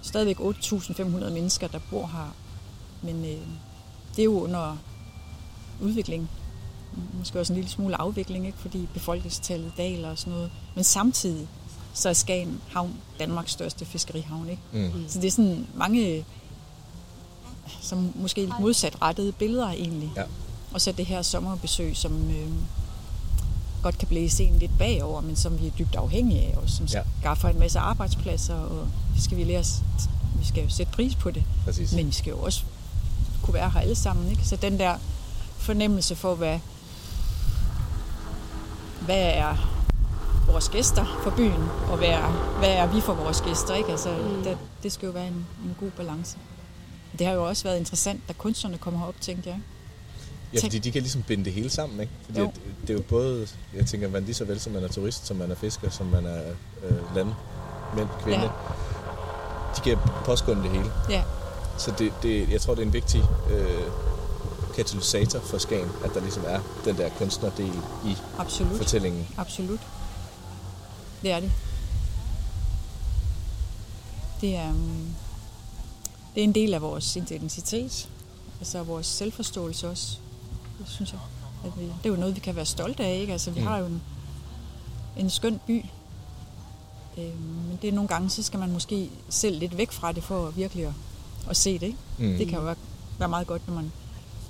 stadigvæk 0.02 0.40
8.500 0.40 1.04
mennesker, 1.30 1.68
der 1.68 1.80
bor 1.90 2.08
her. 2.08 2.36
Men 3.02 3.26
øh, 3.26 3.42
det 4.16 4.20
er 4.20 4.24
jo 4.24 4.40
under 4.44 4.78
udvikling. 5.82 6.30
Måske 7.20 7.40
også 7.40 7.54
en 7.54 7.58
lille 7.58 7.70
smule 7.72 8.02
afvikling, 8.02 8.46
ikke? 8.46 8.58
fordi 8.58 8.88
befolkningstallet 8.94 9.72
daler 9.78 10.10
og 10.10 10.18
sådan 10.18 10.34
noget. 10.34 10.52
Men 10.76 10.84
samtidig 10.84 11.48
så 11.94 12.10
er 12.10 12.14
Skagen 12.14 12.62
Havn 12.70 12.94
Danmarks 13.20 13.52
største 13.52 13.86
fiskerihavn. 13.86 14.50
Ikke? 14.50 14.62
Mm. 14.74 15.06
Så 15.08 15.20
det 15.22 15.28
er 15.28 15.32
sådan 15.32 15.68
mange 15.76 16.26
som 17.82 18.12
måske 18.16 18.42
lidt 18.42 18.60
modsatrettede 18.60 19.32
billeder 19.32 19.70
egentlig. 19.70 20.12
Ja. 20.16 20.24
Og 20.74 20.82
så 20.82 20.92
det 20.92 21.06
her 21.06 21.22
sommerbesøg, 21.22 21.98
som 21.98 22.30
øh, 22.30 22.48
godt 23.84 23.98
kan 23.98 24.08
blæse 24.08 24.44
en 24.44 24.60
lidt 24.60 24.78
bagover, 24.78 25.22
men 25.22 25.36
som 25.36 25.62
vi 25.62 25.68
er 25.68 25.72
dybt 25.72 25.96
afhængige 25.96 26.42
af, 26.42 26.58
og 26.58 26.70
som 26.70 26.86
Ja. 26.94 27.02
skaffer 27.22 27.50
en 27.50 27.60
masse 27.60 27.80
arbejdspladser, 27.80 28.56
og 28.56 28.88
det 29.16 29.24
skal 29.24 29.38
vi 29.38 29.44
lære 29.44 29.60
os, 29.60 29.82
vi 30.40 30.46
skal 30.46 30.64
jo 30.64 30.70
sætte 30.70 30.92
pris 30.92 31.16
på 31.16 31.32
det. 31.32 31.44
Præcis. 31.66 31.94
Men 31.94 32.08
vi 32.08 32.12
skal 32.12 32.30
jo 32.32 32.40
også 32.40 32.64
kunne 33.44 33.54
være 33.54 33.70
her 33.70 33.80
alle 33.80 33.96
sammen. 33.96 34.32
Ikke? 34.32 34.48
Så 34.48 34.56
den 34.56 34.80
der 34.80 34.98
fornemmelse 35.58 36.16
for, 36.16 36.36
hvad, 36.36 36.60
hvad 39.08 39.32
er 39.34 39.56
vores 40.52 40.70
gæster 40.70 41.20
for 41.24 41.30
byen, 41.38 41.64
og 41.92 41.98
hvad 41.98 42.08
er, 42.08 42.56
hvad 42.60 42.70
er 42.70 42.88
vi 42.88 43.02
for 43.02 43.14
vores 43.14 43.42
gæster. 43.42 43.76
Ikke? 43.76 43.92
Altså, 43.92 44.10
Mm. 44.10 44.44
der, 44.44 44.56
det 44.84 44.92
skal 44.92 45.06
jo 45.06 45.12
være 45.12 45.28
en, 45.28 45.46
en 45.66 45.76
god 45.80 45.90
balance. 45.92 46.38
Det 47.20 47.28
har 47.28 47.34
jo 47.34 47.48
også 47.48 47.64
været 47.64 47.78
interessant, 47.78 48.22
da 48.28 48.34
kunstnerne 48.34 48.78
kommer 48.78 49.00
herop, 49.00 49.16
tænkte 49.22 49.50
jeg. 49.50 49.60
Ja, 50.54 50.60
fordi 50.64 50.80
de 50.80 50.92
kan 50.92 51.02
ligesom 51.02 51.22
binde 51.24 51.46
det 51.46 51.54
hele 51.54 51.70
sammen, 51.70 52.00
ikke? 52.00 52.12
Fordi 52.26 52.40
Jo. 52.40 52.52
det 52.82 52.90
er 52.90 52.94
jo 52.94 53.02
både, 53.10 53.48
jeg 53.76 53.86
tænker, 53.86 54.10
man 54.10 54.24
lige 54.24 54.36
så 54.36 54.46
vel 54.46 54.60
som 54.60 54.74
man 54.74 54.84
er 54.84 54.88
turist, 54.88 55.28
som 55.28 55.38
man 55.38 55.52
er 55.52 55.56
fisker, 55.56 55.90
som 55.90 56.06
man 56.06 56.26
er 56.26 56.42
øh, 56.84 57.16
landmænd, 57.16 58.08
kvinde. 58.24 58.40
Ja. 58.40 58.44
Ja. 58.44 58.50
De 59.78 59.82
kan 59.82 59.98
påskynde 60.26 60.64
det 60.64 60.72
hele. 60.72 60.92
Ja, 61.10 61.24
Så 61.78 61.92
det, 62.00 62.14
det, 62.24 62.50
jeg 62.50 62.62
tror, 62.62 62.74
det 62.76 62.82
er 62.82 62.86
en 62.86 62.94
vigtig 62.94 63.24
øh, 63.52 63.82
katalysator 64.78 65.40
for 65.40 65.58
Skagen, 65.58 65.90
at 66.04 66.14
der 66.14 66.20
ligesom 66.22 66.44
er 66.48 66.60
den 66.86 66.98
der 66.98 67.10
kunstnerdel 67.10 67.74
i 68.06 68.16
absolut. 68.40 68.78
fortællingen. 68.78 69.28
Absolut. 69.38 69.80
Det 71.22 71.32
er 71.32 71.40
det. 71.40 71.52
Det 74.42 74.56
er, 74.56 74.70
um, 74.70 75.16
det 76.36 76.42
er 76.42 76.44
en 76.44 76.56
del 76.56 76.74
af 76.74 76.82
vores 76.82 77.16
identitet, 77.16 78.10
altså 78.60 78.84
vores 78.84 79.08
selvforståelse 79.08 79.90
også, 79.90 80.18
det 80.80 80.88
synes 80.90 81.12
jeg. 81.12 81.20
At 81.66 81.72
vi, 81.80 81.84
det 81.84 81.92
er 82.06 82.10
jo 82.10 82.16
noget, 82.16 82.36
vi 82.36 82.40
kan 82.40 82.56
være 82.56 82.66
stolte 82.66 83.04
af, 83.06 83.16
ikke? 83.20 83.32
Altså, 83.34 83.52
vi 83.52 83.60
Mm. 83.60 83.68
har 83.68 83.78
jo 83.78 83.86
en, 83.86 84.02
en 85.18 85.30
skøn 85.30 85.60
by, 85.68 85.86
øhm, 87.18 87.36
men 87.38 87.80
det 87.82 87.88
er 87.88 87.92
nogle 87.94 88.08
gange, 88.08 88.30
så 88.30 88.44
skal 88.44 88.60
man 88.60 88.72
måske 88.72 89.10
selv 89.30 89.60
lidt 89.60 89.78
væk 89.78 89.92
fra 89.92 90.12
det, 90.12 90.24
for 90.24 90.50
virkelig 90.50 90.86
at, 90.86 90.94
at 91.50 91.58
se 91.58 91.74
det, 91.74 91.84
ikke? 91.84 91.98
Mm. 92.18 92.38
Det 92.38 92.48
kan 92.48 92.58
jo 92.58 92.64
være, 92.66 92.76
være 93.20 93.30
meget 93.30 93.48
godt, 93.48 93.68
når 93.68 93.74
man, 93.76 93.92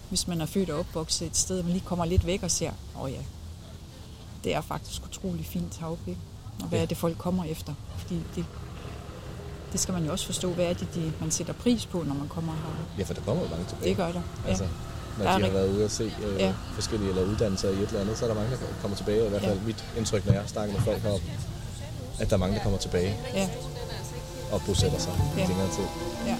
hvis 0.09 0.27
man 0.27 0.41
er 0.41 0.45
født 0.45 0.69
og 0.69 0.79
opvokset 0.79 1.27
et 1.27 1.37
sted, 1.37 1.59
og 1.59 1.65
man 1.65 1.73
lige 1.73 1.85
kommer 1.85 2.05
lidt 2.05 2.25
væk 2.25 2.43
og 2.43 2.51
ser, 2.51 2.71
åh 2.95 3.01
oh 3.03 3.11
ja, 3.11 3.17
det 4.43 4.55
er 4.55 4.61
faktisk 4.61 5.01
utrolig 5.05 5.45
fint 5.45 5.77
heroppe? 5.79 6.17
Og 6.61 6.67
hvad 6.67 6.79
Ja. 6.79 6.83
er 6.83 6.87
det, 6.87 6.97
folk 6.97 7.17
kommer 7.17 7.43
efter? 7.43 7.73
Fordi 7.97 8.21
det, 8.35 8.45
det 9.71 9.79
skal 9.79 9.93
man 9.93 10.05
jo 10.05 10.11
også 10.11 10.25
forstå, 10.25 10.51
hvad 10.53 10.65
er 10.65 10.73
det, 10.73 10.87
de, 10.95 11.13
man 11.19 11.31
sætter 11.31 11.53
pris 11.53 11.85
på, 11.85 12.03
når 12.03 12.13
man 12.15 12.27
kommer 12.27 12.53
her. 12.53 12.85
Ja, 12.99 13.03
for 13.03 13.13
der 13.13 13.21
kommer 13.21 13.43
jo 13.43 13.49
mange 13.49 13.65
tilbage. 13.65 13.89
Det 13.89 13.97
gør 13.97 14.11
der. 14.11 14.21
Ja. 14.45 14.49
Altså, 14.49 14.67
når 15.17 15.25
Der 15.25 15.31
er 15.31 15.37
de 15.37 15.43
har 15.43 15.51
været 15.51 15.69
ude 15.73 15.85
at 15.85 15.91
se 15.91 16.03
øh, 16.03 16.39
Ja. 16.39 16.45
ja. 16.45 16.53
forskellige 16.73 17.09
eller 17.09 17.23
uddannelser 17.23 17.69
i 17.69 17.73
et 17.73 17.87
eller 17.87 18.01
andet, 18.01 18.17
så 18.17 18.25
er 18.25 18.29
der 18.29 18.35
mange, 18.35 18.51
der 18.51 18.57
kommer 18.81 18.97
tilbage. 18.97 19.21
Og 19.21 19.27
I 19.27 19.29
hvert 19.29 19.41
fald 19.41 19.57
Ja. 19.59 19.65
mit 19.65 19.85
indtryk, 19.97 20.25
når 20.25 20.33
jeg 20.33 20.43
snakker 20.47 20.73
med 20.73 20.81
folk 20.81 21.01
heroppe, 21.01 21.25
at 22.19 22.29
der 22.29 22.33
er 22.35 22.39
mange, 22.39 22.55
der 22.55 22.63
kommer 22.63 22.79
tilbage 22.79 23.15
Ja, 23.33 23.49
og 24.51 24.61
bosætter 24.67 24.99
sig 24.99 25.13
Ja. 25.37 25.43
i 25.43 25.47
længere 25.47 25.69
tid. 25.71 25.83
ja. 26.27 26.37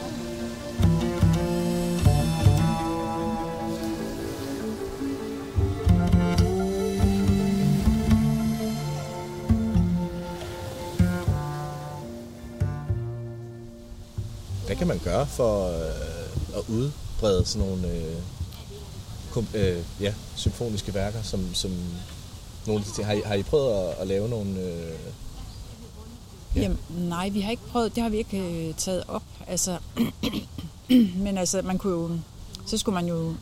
Hvad 14.78 14.88
kan 14.88 14.96
man 14.96 15.04
gøre 15.04 15.28
for 15.28 15.68
øh, 15.68 16.58
at 16.58 16.64
udbrede 16.70 17.46
sådan 17.46 17.68
nogle 17.68 17.88
øh, 17.88 18.16
kom, 19.32 19.48
øh, 19.54 19.84
ja, 20.02 20.14
symfoniske 20.36 20.94
værker, 20.94 21.22
som, 21.22 21.54
som 21.54 21.72
nogle 22.68 22.80
af 22.80 22.86
de 22.86 22.92
ting? 22.92 23.08
Har 23.08 23.14
I, 23.14 23.22
har 23.26 23.36
I 23.36 23.44
prøvet 23.44 23.74
at, 23.74 23.96
at 24.00 24.08
lave 24.08 24.30
nogle, 24.30 24.60
øh, 24.60 24.94
Ja. 26.56 26.62
Jamen, 26.62 26.80
nej, 26.90 27.30
vi 27.30 27.42
har 27.42 27.52
ikke 27.52 27.64
prøvet, 27.64 27.96
det 27.96 28.04
har 28.04 28.10
vi 28.10 28.18
ikke 28.18 28.40
øh, 28.40 28.74
taget 28.74 29.04
op. 29.08 29.24
Altså, 29.48 29.78
men 31.26 31.38
altså, 31.38 31.62
man 31.62 31.78
kunne 31.78 31.94
jo, 31.94 32.10
så 32.66 32.78
skulle 32.78 32.94
man 32.94 33.08
jo, 33.08 33.34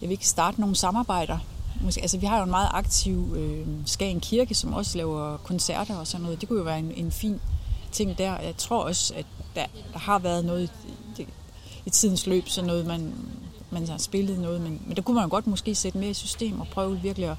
jeg 0.00 0.08
vil 0.08 0.10
ikke 0.10 0.28
starte 0.28 0.60
nogle 0.60 0.76
samarbejder. 0.76 1.38
Måske, 1.80 2.00
altså, 2.02 2.18
vi 2.18 2.26
har 2.26 2.36
jo 2.36 2.44
en 2.44 2.50
meget 2.50 2.68
aktiv 2.72 3.34
øh, 3.36 3.66
Skagen 3.86 4.20
Kirke, 4.20 4.54
som 4.54 4.72
også 4.72 4.98
laver 4.98 5.36
koncerter 5.36 5.96
og 5.96 6.06
sådan 6.06 6.22
noget. 6.22 6.40
Det 6.40 6.48
kunne 6.48 6.58
jo 6.58 6.64
være 6.64 6.78
en, 6.78 6.92
en 6.96 7.12
fin 7.12 7.40
ting 7.92 8.18
der. 8.18 8.38
Jeg 8.40 8.56
tror 8.56 8.84
også, 8.84 9.14
at 9.14 9.26
der, 9.54 9.66
der 9.92 9.98
har 9.98 10.18
været 10.18 10.44
noget 10.44 10.70
i, 11.18 11.26
i 11.86 11.90
tidens 11.90 12.26
løb, 12.26 12.48
sådan 12.48 12.66
noget, 12.66 12.86
man, 12.86 13.14
man 13.70 13.88
har 13.88 13.98
spillet 13.98 14.38
noget, 14.38 14.60
men, 14.60 14.82
men 14.86 14.96
der 14.96 15.02
kunne 15.02 15.14
man 15.14 15.24
jo 15.24 15.30
godt 15.30 15.46
måske 15.46 15.74
sætte 15.74 15.98
mere 15.98 16.10
i 16.10 16.14
system 16.14 16.60
og 16.60 16.66
prøve 16.66 17.00
virkelig 17.00 17.28
at, 17.28 17.36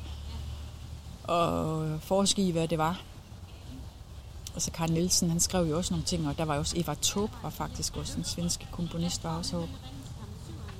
at 1.36 2.02
forske 2.02 2.42
i, 2.42 2.52
hvad 2.52 2.68
det 2.68 2.78
var. 2.78 3.02
Altså 4.54 4.72
Karl 4.72 4.92
Nielsen, 4.92 5.30
han 5.30 5.40
skrev 5.40 5.66
jo 5.70 5.78
også 5.78 5.94
nogle 5.94 6.06
ting, 6.06 6.28
og 6.28 6.38
der 6.38 6.46
var 6.46 6.54
jo 6.54 6.60
også 6.60 6.78
Eva 6.80 6.96
Taube, 7.02 7.34
var 7.44 7.50
faktisk 7.50 7.98
også 7.98 8.18
en 8.18 8.24
svensk 8.24 8.68
komponist, 8.72 9.24
var 9.24 9.38
også 9.38 9.52
heroppe. 9.52 9.74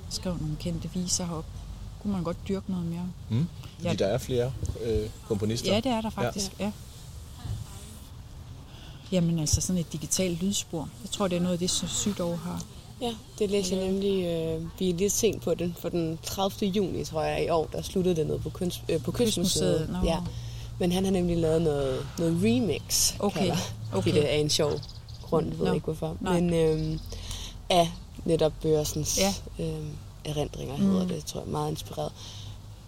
Skrev 0.08 0.36
nogle 0.40 0.56
kendte 0.60 0.90
viser 0.94 1.26
heroppe. 1.26 1.50
Kunne 2.02 2.12
man 2.12 2.22
godt 2.22 2.36
dyrke 2.48 2.70
noget 2.70 2.86
mere. 2.86 3.06
Mm. 3.30 3.48
Fordi 3.74 3.88
Ja. 3.88 3.94
der 3.94 4.06
er 4.06 4.18
flere 4.18 4.52
øh, 4.84 5.08
komponister. 5.28 5.72
Ja, 5.74 5.80
det 5.80 5.92
er 5.92 6.00
der 6.00 6.10
faktisk, 6.10 6.52
ja. 6.58 6.64
ja. 6.64 6.72
Jamen 9.12 9.38
altså 9.38 9.60
sådan 9.60 9.80
et 9.80 9.92
digitalt 9.92 10.42
lydspor. 10.42 10.88
Jeg 11.02 11.10
tror, 11.10 11.28
det 11.28 11.36
er 11.36 11.40
noget 11.40 11.52
af 11.52 11.58
det, 11.58 11.70
som 11.70 11.88
Sydov 11.88 12.36
har. 12.36 12.62
Ja, 13.00 13.14
det 13.38 13.50
læste 13.50 13.76
jeg 13.76 13.86
nemlig. 13.86 14.24
Øh, 14.24 14.62
vi 14.78 14.90
er 14.90 14.94
lidt 14.94 15.12
sent 15.12 15.42
på 15.42 15.54
den, 15.54 15.76
for 15.80 15.88
den 15.88 16.18
30. 16.22 16.66
juni, 16.70 17.04
tror 17.04 17.22
jeg, 17.22 17.44
i 17.44 17.48
år, 17.48 17.68
der 17.72 17.82
sluttede 17.82 18.16
det 18.16 18.26
noget 18.26 18.42
på, 18.42 18.50
kunst, 18.50 18.80
øh, 18.88 19.02
på 19.02 19.12
Kystmuseet. 19.12 19.88
Nå. 19.92 19.98
Ja. 20.08 20.18
Men 20.78 20.92
han 20.92 21.04
har 21.04 21.12
nemlig 21.12 21.36
lavet 21.36 21.62
noget, 21.62 22.06
noget 22.18 22.36
remix, 22.44 23.14
Okay, 23.18 23.38
kalder, 23.40 23.56
okay. 23.92 24.14
det 24.14 24.32
er 24.34 24.36
en 24.38 24.50
sjov 24.50 24.72
grund, 25.22 25.46
jeg 25.48 25.58
ved 25.58 25.66
Nå, 25.66 25.72
ikke 25.72 25.84
hvorfor. 25.84 26.16
nej. 26.20 26.40
Men 26.40 26.54
øh, 26.54 26.98
af 27.70 27.90
netop 28.24 28.52
Børsens 28.62 29.18
Ja. 29.18 29.34
øh, 29.64 29.86
erindringer, 30.24 30.76
Mm. 30.76 30.90
hedder 30.90 31.06
det, 31.06 31.24
tror 31.24 31.40
jeg, 31.40 31.48
meget 31.48 31.70
inspireret. 31.70 32.12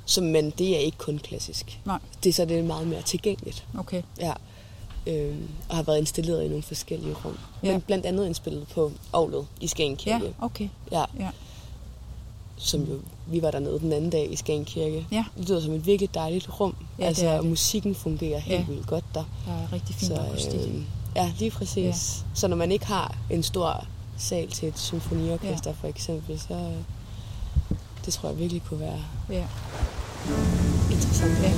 Så, 0.04 0.20
men 0.20 0.50
det 0.50 0.76
er 0.76 0.78
ikke 0.78 0.98
kun 0.98 1.18
klassisk. 1.18 1.80
Nej. 1.84 1.98
Det 2.24 2.28
er 2.28 2.32
så 2.34 2.44
det 2.44 2.58
er 2.58 2.62
meget 2.62 2.86
mere 2.86 3.02
tilgængeligt. 3.02 3.64
Okay. 3.78 4.02
Ja. 4.20 4.32
Øhm, 5.06 5.48
og 5.68 5.76
har 5.76 5.82
været 5.82 5.98
installeret 5.98 6.44
i 6.44 6.48
nogle 6.48 6.62
forskellige 6.62 7.14
rum. 7.24 7.38
Ja. 7.62 7.72
Men 7.72 7.80
blandt 7.80 8.06
andet 8.06 8.26
indspillet 8.26 8.68
på 8.74 8.92
Aarhus 9.14 9.44
i 9.60 9.66
Skagen 9.66 9.96
Kirke. 9.96 10.24
Ja, 10.24 10.30
okay. 10.44 10.68
Ja. 10.92 11.04
Ja. 11.18 11.28
Som 12.56 12.80
jo, 12.82 12.98
vi 13.26 13.42
var 13.42 13.50
dernede 13.50 13.78
den 13.78 13.92
anden 13.92 14.10
dag 14.10 14.32
i 14.32 14.36
Skagen 14.36 14.64
Kirke. 14.64 15.06
Ja. 15.12 15.24
Det 15.38 15.48
lyder 15.48 15.60
som 15.60 15.72
et 15.72 15.86
virkelig 15.86 16.14
dejligt 16.14 16.60
rum. 16.60 16.74
Ja, 16.98 17.02
det 17.02 17.08
altså, 17.08 17.28
og 17.28 17.42
det. 17.42 17.50
musikken 17.50 17.94
fungerer 17.94 18.38
helt 18.38 18.60
Ja. 18.60 18.64
vildt 18.68 18.86
godt 18.86 19.04
der. 19.14 19.24
Der 19.46 19.52
er 19.52 19.72
rigtig 19.72 19.94
fint 19.96 20.12
akustik. 20.18 20.60
øhm, 20.60 20.84
ja, 21.16 21.32
lige 21.38 21.50
præcis. 21.50 21.76
Ja. 21.76 21.82
Ja. 21.86 21.94
Så 22.34 22.48
når 22.48 22.56
man 22.56 22.72
ikke 22.72 22.86
har 22.86 23.16
en 23.30 23.42
stor 23.42 23.84
sal 24.18 24.50
til 24.50 24.68
et 24.68 24.78
symfoniorkester 24.78 25.72
for 25.72 25.88
eksempel, 25.88 26.40
så 26.40 26.54
øh, 26.54 27.76
det 28.04 28.14
tror 28.14 28.28
jeg 28.28 28.38
virkelig 28.38 28.62
kunne 28.68 28.80
være 28.80 28.98
Ja. 29.30 29.44
interessant. 30.90 31.42
Ja. 31.42 31.52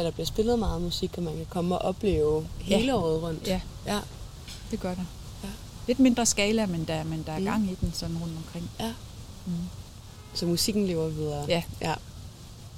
Så 0.00 0.04
der 0.04 0.10
bliver 0.10 0.26
spillet 0.26 0.58
meget 0.58 0.82
musik, 0.82 1.14
og 1.16 1.22
man 1.22 1.36
kan 1.36 1.46
komme 1.50 1.74
og 1.78 1.82
opleve 1.88 2.46
Ja. 2.68 2.78
hele 2.78 2.94
året 2.94 3.22
rundt. 3.22 3.46
Ja. 3.46 3.60
ja. 3.86 4.00
Det 4.70 4.80
gør 4.80 4.94
der. 4.94 5.04
Ja. 5.44 5.48
Lidt 5.86 5.98
mindre 5.98 6.26
skala, 6.26 6.66
men 6.66 6.84
der, 6.84 7.04
men 7.04 7.22
der 7.26 7.32
er 7.32 7.38
Mm. 7.38 7.44
gang 7.44 7.70
i 7.70 7.74
den 7.80 7.92
sådan 7.92 8.16
rundt 8.18 8.36
omkring. 8.36 8.70
Ja. 8.80 8.92
Mm. 9.46 9.52
Så 10.34 10.46
musikken 10.46 10.86
lever 10.86 11.08
videre. 11.08 11.44
Ja. 11.48 11.62
ja. 11.80 11.94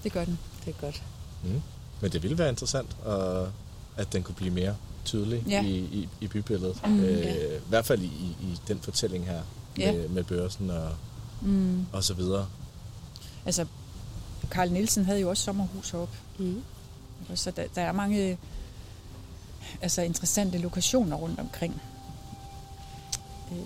Det 0.05 0.13
gør 0.13 0.25
den. 0.25 0.39
Det 0.65 0.75
er 0.75 0.81
godt. 0.81 1.03
Mm. 1.45 1.63
Men 2.01 2.13
det 2.13 2.23
ville 2.23 2.39
være 2.39 2.49
interessant, 2.49 2.97
og 3.05 3.49
at 3.97 4.13
den 4.13 4.23
kunne 4.23 4.35
blive 4.35 4.51
mere 4.55 4.77
tydelig 5.05 5.45
Ja. 5.49 5.63
i, 5.65 5.77
i, 5.79 6.09
i 6.21 6.27
bybilledet. 6.27 6.87
Mm, 6.87 7.01
øh, 7.01 7.19
ja. 7.21 7.35
I 7.57 7.61
hvert 7.69 7.87
fald 7.87 8.03
i, 8.03 8.07
i, 8.07 8.37
i 8.43 8.59
den 8.69 8.81
fortælling 8.81 9.27
her 9.27 9.41
Ja. 9.79 9.93
med, 9.93 10.09
med 10.09 10.25
børsen 10.25 10.71
og, 10.71 10.89
Mm. 11.41 11.87
og 11.93 12.05
så 12.05 12.15
videre. 12.15 12.47
Altså, 13.47 13.67
Karl 14.51 14.71
Nielsen 14.73 15.05
havde 15.05 15.21
jo 15.21 15.29
også 15.31 15.43
sommerhus 15.43 15.91
heroppe. 15.91 16.15
Mm. 16.39 16.63
Så 17.35 17.51
der, 17.51 17.63
der 17.75 17.83
er 17.83 17.93
mange 17.93 18.39
altså, 19.83 20.03
interessante 20.03 20.59
lokationer 20.59 21.17
rundt 21.17 21.41
omkring. 21.41 21.81
Øh. 23.53 23.59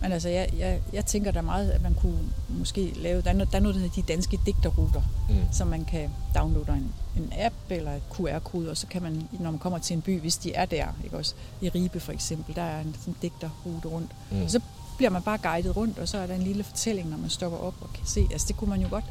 Men 0.00 0.12
altså, 0.12 0.28
jeg, 0.28 0.48
jeg, 0.58 0.80
jeg 0.92 1.06
tænker 1.06 1.30
da 1.30 1.40
meget, 1.42 1.70
at 1.70 1.82
man 1.82 1.94
kunne 1.94 2.18
måske 2.48 2.92
lave... 2.96 3.22
Der 3.22 3.28
er 3.30 3.34
noget, 3.34 3.52
der 3.52 3.58
er 3.58 3.62
noget 3.62 3.74
der 3.74 3.80
hedder 3.80 3.94
de 3.94 4.02
danske 4.12 4.38
digterruter, 4.46 5.02
Mm. 5.30 5.36
så 5.52 5.64
man 5.64 5.84
kan 5.84 6.10
downloade 6.34 6.72
en, 6.72 6.92
en 7.16 7.32
app 7.38 7.54
eller 7.70 7.92
et 7.94 8.02
QR-kode, 8.12 8.70
og 8.70 8.76
så 8.76 8.86
kan 8.86 9.02
man, 9.02 9.28
når 9.32 9.50
man 9.50 9.58
kommer 9.60 9.78
til 9.78 9.94
en 9.96 10.02
by, 10.02 10.20
hvis 10.20 10.36
de 10.36 10.52
er 10.54 10.64
der, 10.64 10.86
ikke 11.04 11.16
også, 11.16 11.34
i 11.60 11.68
Ribe 11.68 12.00
for 12.00 12.12
eksempel, 12.12 12.56
der 12.56 12.62
er 12.62 12.80
en 12.80 12.96
sådan 13.00 13.14
digterrute 13.22 13.88
rundt, 13.88 14.10
Mm. 14.30 14.42
og 14.42 14.50
så 14.50 14.60
bliver 14.96 15.10
man 15.10 15.22
bare 15.22 15.38
guidet 15.38 15.76
rundt, 15.76 15.98
og 15.98 16.08
så 16.08 16.18
er 16.18 16.26
der 16.26 16.34
en 16.34 16.42
lille 16.42 16.64
fortælling, 16.64 17.08
når 17.10 17.16
man 17.16 17.30
stopper 17.30 17.58
op 17.58 17.74
og 17.80 17.92
kan 17.94 18.06
se. 18.06 18.28
Altså 18.32 18.46
det 18.48 18.56
kunne 18.56 18.70
man 18.70 18.80
jo 18.80 18.88
godt, 18.90 19.04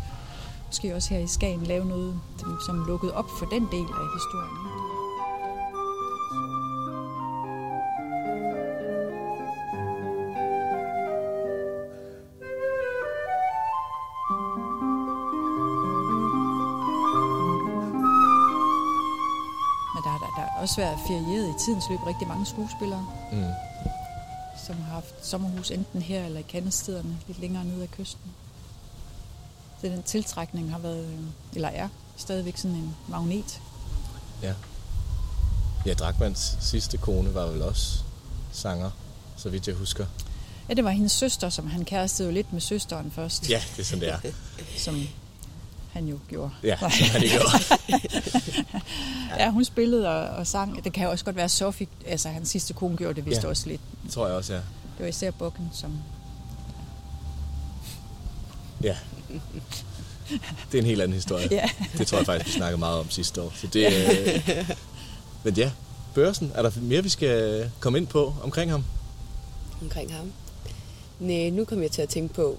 måske 0.73 0.95
også 0.95 1.13
her 1.13 1.19
i 1.19 1.27
Skagen, 1.27 1.63
lave 1.63 1.85
noget, 1.85 2.19
som, 2.65 2.85
lukkede 2.87 3.13
op 3.13 3.29
for 3.39 3.45
den 3.45 3.67
del 3.71 3.87
af 4.01 4.07
historien. 4.17 4.57
ikke? 4.65 4.93
Også 20.63 20.75
været 20.81 20.99
ferieret 21.07 21.49
i 21.49 21.65
tidens 21.65 21.89
løb 21.89 21.99
rigtig 22.07 22.27
mange 22.27 22.45
skuespillere, 22.45 23.05
Mm. 23.31 23.43
som 24.65 24.75
har 24.75 24.93
haft 24.93 25.25
sommerhus 25.25 25.71
enten 25.71 26.01
her 26.01 26.25
eller 26.25 26.39
i 26.39 26.43
kandestederne 26.49 27.17
lidt 27.27 27.39
længere 27.39 27.65
nede 27.65 27.81
af 27.83 27.91
kysten. 27.91 28.31
Så 29.83 29.89
den 29.89 30.03
tiltrækning 30.03 30.71
har 30.71 30.79
været, 30.79 31.05
øh, 31.05 31.19
eller 31.55 31.67
er 31.69 31.87
stadigvæk 32.17 32.57
sådan 32.57 32.77
en 32.77 32.95
magnet. 33.07 33.61
Ja. 34.41 34.53
Ja, 35.85 35.93
Drakmans 35.93 36.57
sidste 36.61 36.97
kone 36.97 37.33
var 37.33 37.45
vel 37.45 37.61
også 37.61 37.99
sanger, 38.51 38.91
så 39.37 39.49
vidt 39.49 39.67
jeg 39.67 39.75
husker. 39.75 40.05
Ja, 40.69 40.73
det 40.73 40.83
var 40.83 40.89
hendes 40.91 41.11
søster, 41.11 41.49
som 41.49 41.67
han 41.67 41.85
kærestede 41.85 42.27
jo 42.27 42.33
lidt 42.33 42.53
med 42.53 42.61
søsteren 42.61 43.11
først. 43.11 43.49
Ja, 43.49 43.61
det 43.75 43.79
er 43.81 43.85
sådan, 43.85 44.01
det 44.01 44.09
er. 44.09 44.19
Som 44.85 45.07
han 45.93 46.07
jo 46.07 46.19
gjorde. 46.29 46.51
Ja, 46.63 46.77
som 46.79 46.89
han 46.91 47.21
gjorde. 47.21 47.79
ja, 49.39 49.49
hun 49.51 49.65
spillede 49.65 50.09
og, 50.09 50.35
og 50.37 50.47
sang. 50.47 50.83
Det 50.83 50.93
kan 50.93 51.03
jo 51.03 51.11
også 51.11 51.25
godt 51.25 51.35
være 51.35 51.49
Sofie, 51.49 51.87
altså 52.07 52.29
hans 52.29 52.49
sidste 52.49 52.73
kone 52.73 52.97
gjorde 52.97 53.13
det 53.13 53.25
vist 53.25 53.43
Ja. 53.43 53.47
også 53.47 53.67
lidt. 53.69 53.81
Det 54.03 54.11
tror 54.11 54.27
jeg 54.27 54.35
også, 54.35 54.53
ja. 54.53 54.59
Det 54.59 54.99
var 54.99 55.05
især 55.05 55.31
Bukken, 55.31 55.69
som... 55.73 55.93
Ja. 58.83 58.95
Det 60.71 60.77
er 60.77 60.79
en 60.81 60.85
helt 60.85 61.01
anden 61.01 61.13
historie. 61.15 61.47
Ja. 61.51 61.69
Det 61.97 62.07
tror 62.07 62.17
jeg 62.17 62.25
faktisk, 62.25 62.47
vi 62.47 62.51
snakkede 62.59 62.79
meget 62.79 62.99
om 62.99 63.09
sidste 63.09 63.41
år. 63.41 63.53
Så 63.55 63.67
det, 63.67 63.85
øh, 63.87 64.69
men 65.43 65.53
ja, 65.53 65.71
børsen. 66.13 66.51
Er 66.55 66.61
der 66.61 66.71
mere, 66.81 67.03
vi 67.03 67.09
skal 67.09 67.69
komme 67.79 67.97
ind 67.97 68.07
på 68.07 68.33
omkring 68.43 68.71
ham? 68.71 68.83
omkring 69.81 70.13
ham. 70.13 70.31
Nej, 71.19 71.49
nu 71.49 71.65
kom 71.65 71.81
jeg 71.81 71.91
til 71.91 72.01
at 72.01 72.09
tænke 72.09 72.33
på, 72.33 72.57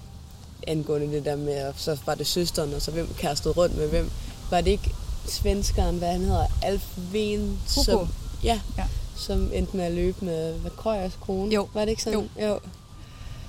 angående 0.67 1.07
det 1.11 1.25
der 1.25 1.35
med, 1.35 1.53
at 1.53 1.73
så 1.77 1.97
var 2.05 2.15
det 2.15 2.27
søsteren, 2.27 2.73
og 2.73 2.81
så 2.81 2.91
hvem 2.91 3.13
kærestede 3.17 3.53
rundt 3.53 3.77
med 3.77 3.87
hvem. 3.89 4.11
Var 4.49 4.61
det 4.61 4.71
ikke 4.71 4.91
svenskeren, 5.27 5.97
hvad 5.97 6.11
han 6.11 6.21
hedder, 6.21 6.47
Alf 6.61 6.83
Ven, 7.11 7.59
som, 7.67 8.07
ja, 8.43 8.59
Ja. 8.77 8.83
som 9.15 9.51
endte 9.53 9.77
med 9.77 9.85
at 9.85 9.91
løbe 9.91 10.25
med, 10.25 10.53
hvad, 10.53 10.71
Krøyers 10.71 11.17
kone? 11.21 11.53
Jo. 11.53 11.67
Var 11.73 11.81
det 11.81 11.89
ikke 11.89 12.03
sådan? 12.03 12.29
Jo. 12.39 12.47
jo. 12.47 12.59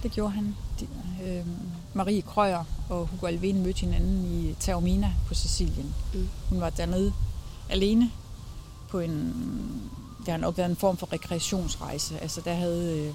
Det 0.02 0.12
gjorde 0.12 0.32
han. 0.32 0.56
De, 0.80 0.88
øh, 1.24 1.46
Marie 1.94 2.22
Krøyer 2.22 2.64
og 2.90 3.06
Hugo 3.06 3.26
Alvén 3.26 3.54
mødte 3.54 3.80
hinanden 3.80 4.24
i 4.24 4.54
Taormina 4.60 5.12
på 5.28 5.34
Sicilien. 5.34 5.94
Mm. 6.14 6.28
Hun 6.48 6.60
var 6.60 6.70
dernede 6.70 7.12
alene 7.70 8.10
på 8.88 8.98
en... 9.00 9.34
Det 10.18 10.28
har 10.28 10.36
nok 10.38 10.56
været 10.58 10.70
en 10.70 10.76
form 10.76 10.96
for 10.96 11.12
rekreationsrejse. 11.12 12.18
Altså 12.18 12.40
der 12.40 12.54
havde... 12.54 12.98
Øh, 13.08 13.14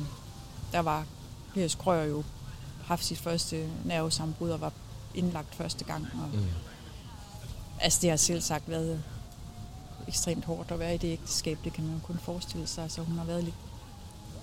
der 0.72 0.80
var 0.80 1.06
Piers 1.54 1.76
Krøyer 1.76 2.04
jo 2.04 2.24
haft 2.86 3.06
sit 3.06 3.18
første 3.20 3.70
nervesambrud 3.86 4.50
og 4.50 4.62
var 4.62 4.72
indlagt 5.16 5.56
første 5.56 5.86
gang. 5.86 6.08
Og, 6.14 6.30
Mm. 6.40 6.46
Altså 7.84 8.00
det 8.02 8.10
har 8.10 8.18
selv 8.18 8.42
sagt 8.42 8.70
været 8.70 9.04
ekstremt 10.08 10.46
hårdt 10.46 10.72
at 10.72 10.80
være 10.80 10.96
i 10.96 10.98
det 10.98 11.08
ægteskab. 11.14 11.58
Det 11.64 11.74
kan 11.74 11.84
man 11.84 11.94
jo 11.94 12.00
kun 12.04 12.18
forestille 12.24 12.68
sig. 12.68 12.92
Så 12.92 13.02
hun 13.02 13.18
har 13.18 13.26
været 13.26 13.44
lidt 13.44 13.56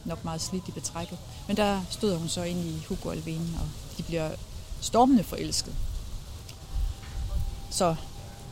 nok 0.09 0.24
meget 0.24 0.40
slidt 0.40 0.68
i 0.68 0.70
betrækket. 0.70 1.18
Men 1.47 1.56
der 1.56 1.82
stod 1.90 2.16
hun 2.16 2.28
så 2.28 2.43
ind 2.43 2.59
i 2.59 2.85
Hugo 2.89 3.12
Alvén, 3.12 3.60
og 3.60 3.68
de 3.98 4.02
bliver 4.02 4.30
stormende 4.80 5.24
forelsket. 5.24 5.74
Så 7.70 7.97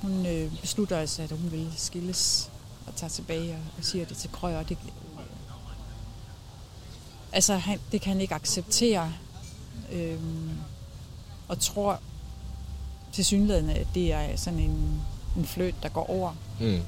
hun 0.03 0.27
øh, 0.27 0.61
beslutter 0.61 0.99
altså, 0.99 1.23
at 1.23 1.31
hun 1.31 1.53
vil 1.53 1.73
skilles 1.77 2.51
og 2.87 2.97
tager 2.97 3.11
tilbage 3.11 3.53
og, 3.53 3.61
og 3.79 3.85
siger 3.85 4.05
det 4.05 4.17
til 4.17 4.31
Krøyer. 4.33 4.63
Det, 4.63 4.79
altså, 7.33 7.57
han, 7.57 7.81
det 7.93 8.01
kan 8.01 8.13
han 8.13 8.21
ikke 8.21 8.35
acceptere. 8.35 9.13
Øhm, 9.93 10.51
og 11.49 11.61
tror 11.61 12.01
til 13.13 13.25
synligheden, 13.25 13.71
at 13.71 13.87
det 13.95 14.13
er 14.13 14.37
sådan 14.37 14.59
en, 14.59 15.01
en 15.37 15.47
fløt, 15.47 15.75
der 15.83 15.89
går 15.89 16.11
over. 16.11 16.33
Mm. 16.61 16.81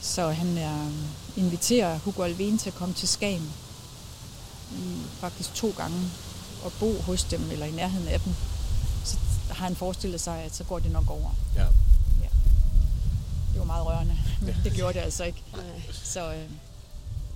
Så 0.00 0.30
han 0.30 0.58
er, 0.58 0.90
inviterer 1.44 1.98
Hugo 1.98 2.24
Alvén 2.28 2.58
til 2.58 2.68
at 2.70 2.74
komme 2.74 2.94
til 2.94 3.08
Skagen 3.08 3.52
i 4.72 4.96
faktisk 5.20 5.54
to 5.54 5.74
gange 5.76 6.10
og 6.64 6.72
bo 6.80 7.00
hos 7.00 7.24
dem 7.24 7.50
eller 7.52 7.66
i 7.66 7.70
nærheden 7.70 8.08
af 8.08 8.20
dem. 8.20 8.32
Så 9.04 9.16
har 9.50 9.64
han 9.66 9.76
forestillet 9.76 10.20
sig, 10.20 10.42
at 10.42 10.54
så 10.56 10.64
går 10.64 10.78
det 10.78 10.92
nok 10.92 11.10
over. 11.10 11.30
Ja. 11.56 11.66
Det 13.52 13.58
var 13.58 13.64
meget 13.64 13.86
rørende, 13.86 14.16
men 14.40 14.48
Ja. 14.48 14.54
det 14.64 14.72
gjorde 14.72 14.94
det 14.94 15.00
altså 15.00 15.24
ikke. 15.24 15.42
Så 16.14 16.32
øh, 16.34 16.50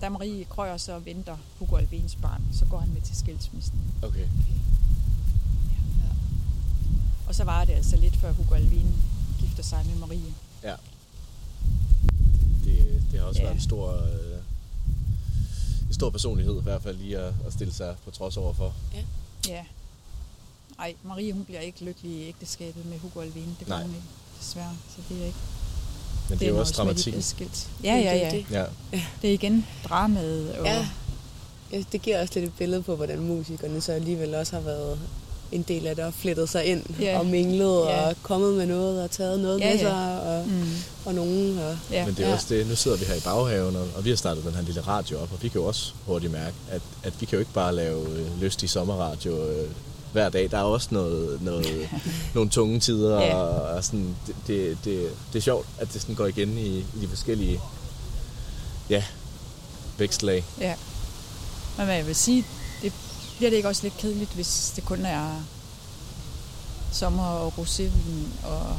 da 0.01 0.09
Marie 0.09 0.45
Krøyer 0.45 0.77
så 0.77 0.99
venter 0.99 1.37
Hugo 1.59 1.77
Alvéns 1.79 2.21
barn, 2.23 2.43
så 2.59 2.65
går 2.65 2.79
han 2.81 2.89
med 2.91 3.03
til 3.03 3.17
skilsmissen. 3.17 3.81
Okay. 4.03 4.27
Og 7.29 7.35
så 7.35 7.45
var 7.45 7.65
det 7.65 7.73
altså 7.73 7.97
lidt 7.97 8.17
før 8.17 8.33
Hugo 8.33 8.55
Alvén 8.55 8.87
gifter 9.41 9.63
sig 9.63 9.87
med 9.87 9.95
Marie. 9.95 10.35
Ja. 10.63 10.75
Det, 12.65 13.03
det 13.13 13.21
har 13.21 13.27
også 13.27 13.41
Ja. 13.41 13.45
været 13.47 13.57
en 13.57 13.63
stor, 13.63 13.93
øh, 13.93 14.39
en 15.89 15.95
stor 15.95 16.11
personlighed, 16.11 16.59
i 16.59 16.63
hvert 16.63 16.83
fald 16.83 16.97
lige 16.97 17.19
at, 17.19 17.33
at 17.47 17.53
stille 17.53 17.73
sig 17.75 17.97
på 18.05 18.11
trods 18.11 18.37
overfor. 18.37 18.75
Ja. 19.49 19.65
Ej, 20.79 20.95
Marie 21.03 21.33
hun 21.33 21.45
bliver 21.45 21.61
ikke 21.61 21.85
lykkelig 21.85 22.13
i 22.13 22.29
ægteskabet 22.29 22.87
med 22.87 22.99
Hugo 22.99 23.21
Alvén. 23.23 23.27
Det 23.49 23.57
bliver 23.59 23.69
Nej. 23.69 23.83
hun 23.83 23.95
ikke, 23.95 24.07
desværre. 24.41 24.77
Så 24.97 25.03
det 25.09 25.23
er 25.23 25.27
ikke... 25.27 25.39
Men 26.31 26.39
det 26.39 26.47
er 26.49 26.51
jo 26.53 26.59
også 26.61 26.83
bliver 26.83 27.21
skilt. 27.21 27.69
Ja, 27.85 27.95
ja, 27.95 28.17
ja. 28.17 28.31
Det, 28.31 28.47
Ja. 28.51 28.65
Det 29.23 29.31
er 29.31 29.35
igen 29.35 29.67
dramaet. 29.89 30.53
Og, 30.59 30.65
Ja. 30.67 30.87
ja. 31.73 31.85
Det 31.93 32.03
giver 32.03 32.21
også 32.23 32.35
lidt 32.35 32.45
et 32.51 32.57
billede 32.59 32.83
på, 32.83 32.97
hvordan 32.97 33.21
musikerne 33.21 33.81
så 33.81 33.93
alligevel 33.93 34.35
også 34.35 34.53
har 34.57 34.61
været 34.63 34.99
en 35.55 35.63
del 35.63 35.87
af 35.87 35.97
det 35.97 36.05
og 36.05 36.15
flettet 36.15 36.49
sig 36.49 36.65
ind 36.65 36.83
Ja. 37.01 37.19
og 37.19 37.27
minglet 37.27 37.85
Ja. 37.87 38.09
og 38.09 38.15
kommet 38.23 38.55
med 38.55 38.67
noget 38.67 39.03
og 39.03 39.11
taget 39.11 39.41
noget 39.41 39.61
Ja, 39.61 39.71
med 39.71 39.79
sig 39.81 40.21
og, 40.21 40.47
Mm. 40.49 40.65
og 41.05 41.15
nogen. 41.15 41.59
Og, 41.59 41.77
Ja. 41.91 42.07
Men 42.07 42.15
det 42.15 42.27
er 42.27 42.33
også 42.33 42.47
det, 42.49 42.67
nu 42.67 42.77
sidder 42.77 42.97
vi 42.97 43.05
her 43.05 43.15
i 43.15 43.21
baghaven, 43.21 43.77
og, 43.77 43.87
og 43.97 44.05
vi 44.05 44.09
har 44.11 44.17
startet 44.17 44.45
den 44.45 44.55
her 44.55 44.63
lille 44.63 44.81
radio 44.81 45.19
op, 45.19 45.33
og 45.33 45.43
vi 45.43 45.49
kan 45.49 45.61
jo 45.61 45.67
også 45.67 45.93
hurtigt 46.07 46.33
mærke, 46.33 46.55
at, 46.71 46.83
at 47.03 47.13
vi 47.21 47.27
kan 47.27 47.37
jo 47.37 47.41
ikke 47.41 47.53
bare 47.53 47.75
lave 47.75 48.09
øh, 48.09 48.41
lystig 48.43 48.71
sommerradio 48.71 49.47
øh, 49.51 49.69
hver 50.13 50.29
dag. 50.29 50.51
Der 50.51 50.59
er 50.59 50.63
også 50.63 50.89
noget, 50.91 51.43
noget, 51.43 51.89
nogle 52.35 52.51
tunge 52.51 52.81
tider, 52.81 53.21
Ja. 53.21 53.35
og, 53.35 53.63
og 53.77 53.85
sådan, 53.85 54.17
det, 54.27 54.35
det, 54.47 54.79
det, 54.85 55.09
det 55.33 55.39
er 55.39 55.43
sjovt, 55.43 55.67
at 55.79 55.93
det 55.93 56.01
sådan 56.03 56.15
går 56.15 56.27
igen 56.27 56.59
i, 56.59 56.79
i 56.79 56.85
de 57.01 57.09
forskellige 57.09 57.61
ja, 58.91 59.03
vækstlag. 59.99 60.45
ja. 60.61 60.75
Men 61.77 61.87
hvad 61.87 61.97
jeg 61.97 62.07
vil 62.07 62.15
sige, 62.15 62.45
bliver 63.37 63.51
det 63.51 63.57
ikke 63.57 63.69
også 63.69 63.83
lidt 63.83 63.97
kedeligt, 63.97 64.31
hvis 64.31 64.73
det 64.77 64.85
kun 64.85 65.05
er 65.07 65.43
sommer 66.93 67.25
og 67.27 67.53
rosévin 67.59 68.47
og 68.47 68.77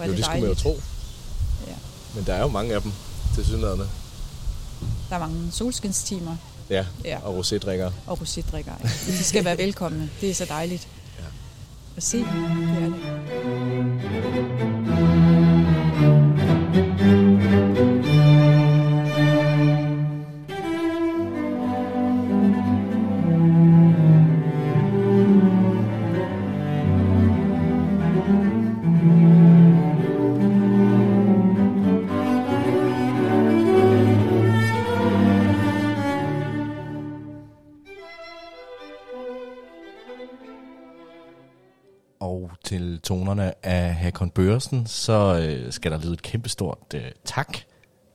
er 0.00 0.06
jo, 0.06 0.12
det 0.12 0.24
skulle 0.24 0.40
man 0.40 0.48
jo 0.48 0.54
tro. 0.54 0.80
Ja. 1.66 1.74
Men 2.14 2.26
der 2.26 2.34
er 2.34 2.40
jo 2.40 2.48
mange 2.48 2.74
af 2.74 2.82
dem, 2.82 2.92
til 3.34 3.44
synligheden. 3.44 3.80
Der 5.10 5.14
er 5.16 5.18
mange 5.18 5.52
solskinstimer 5.52 6.36
Ja, 6.70 6.84
Ja. 7.04 7.18
og 7.22 7.38
rosédrikker. 7.38 7.90
og 8.06 8.18
rosédrikker. 8.22 8.72
Ja. 8.84 8.88
De 9.06 9.24
skal 9.24 9.44
være 9.44 9.58
velkomne. 9.58 10.10
Det 10.20 10.30
er 10.30 10.34
så 10.34 10.44
dejligt. 10.44 10.88
Ja. 11.18 11.24
At 11.96 12.02
se, 12.02 12.18
det 12.18 12.26
er 12.26 12.90
det. 12.90 12.94
Af 44.24 44.28
Hakon 44.28 44.30
Børsen, 44.30 44.86
så 44.86 45.38
øh, 45.42 45.72
skal 45.72 45.90
der 45.90 45.98
lyde 45.98 46.12
et 46.12 46.22
kæmpestort 46.22 46.78
øh, 46.94 47.02
tak 47.24 47.58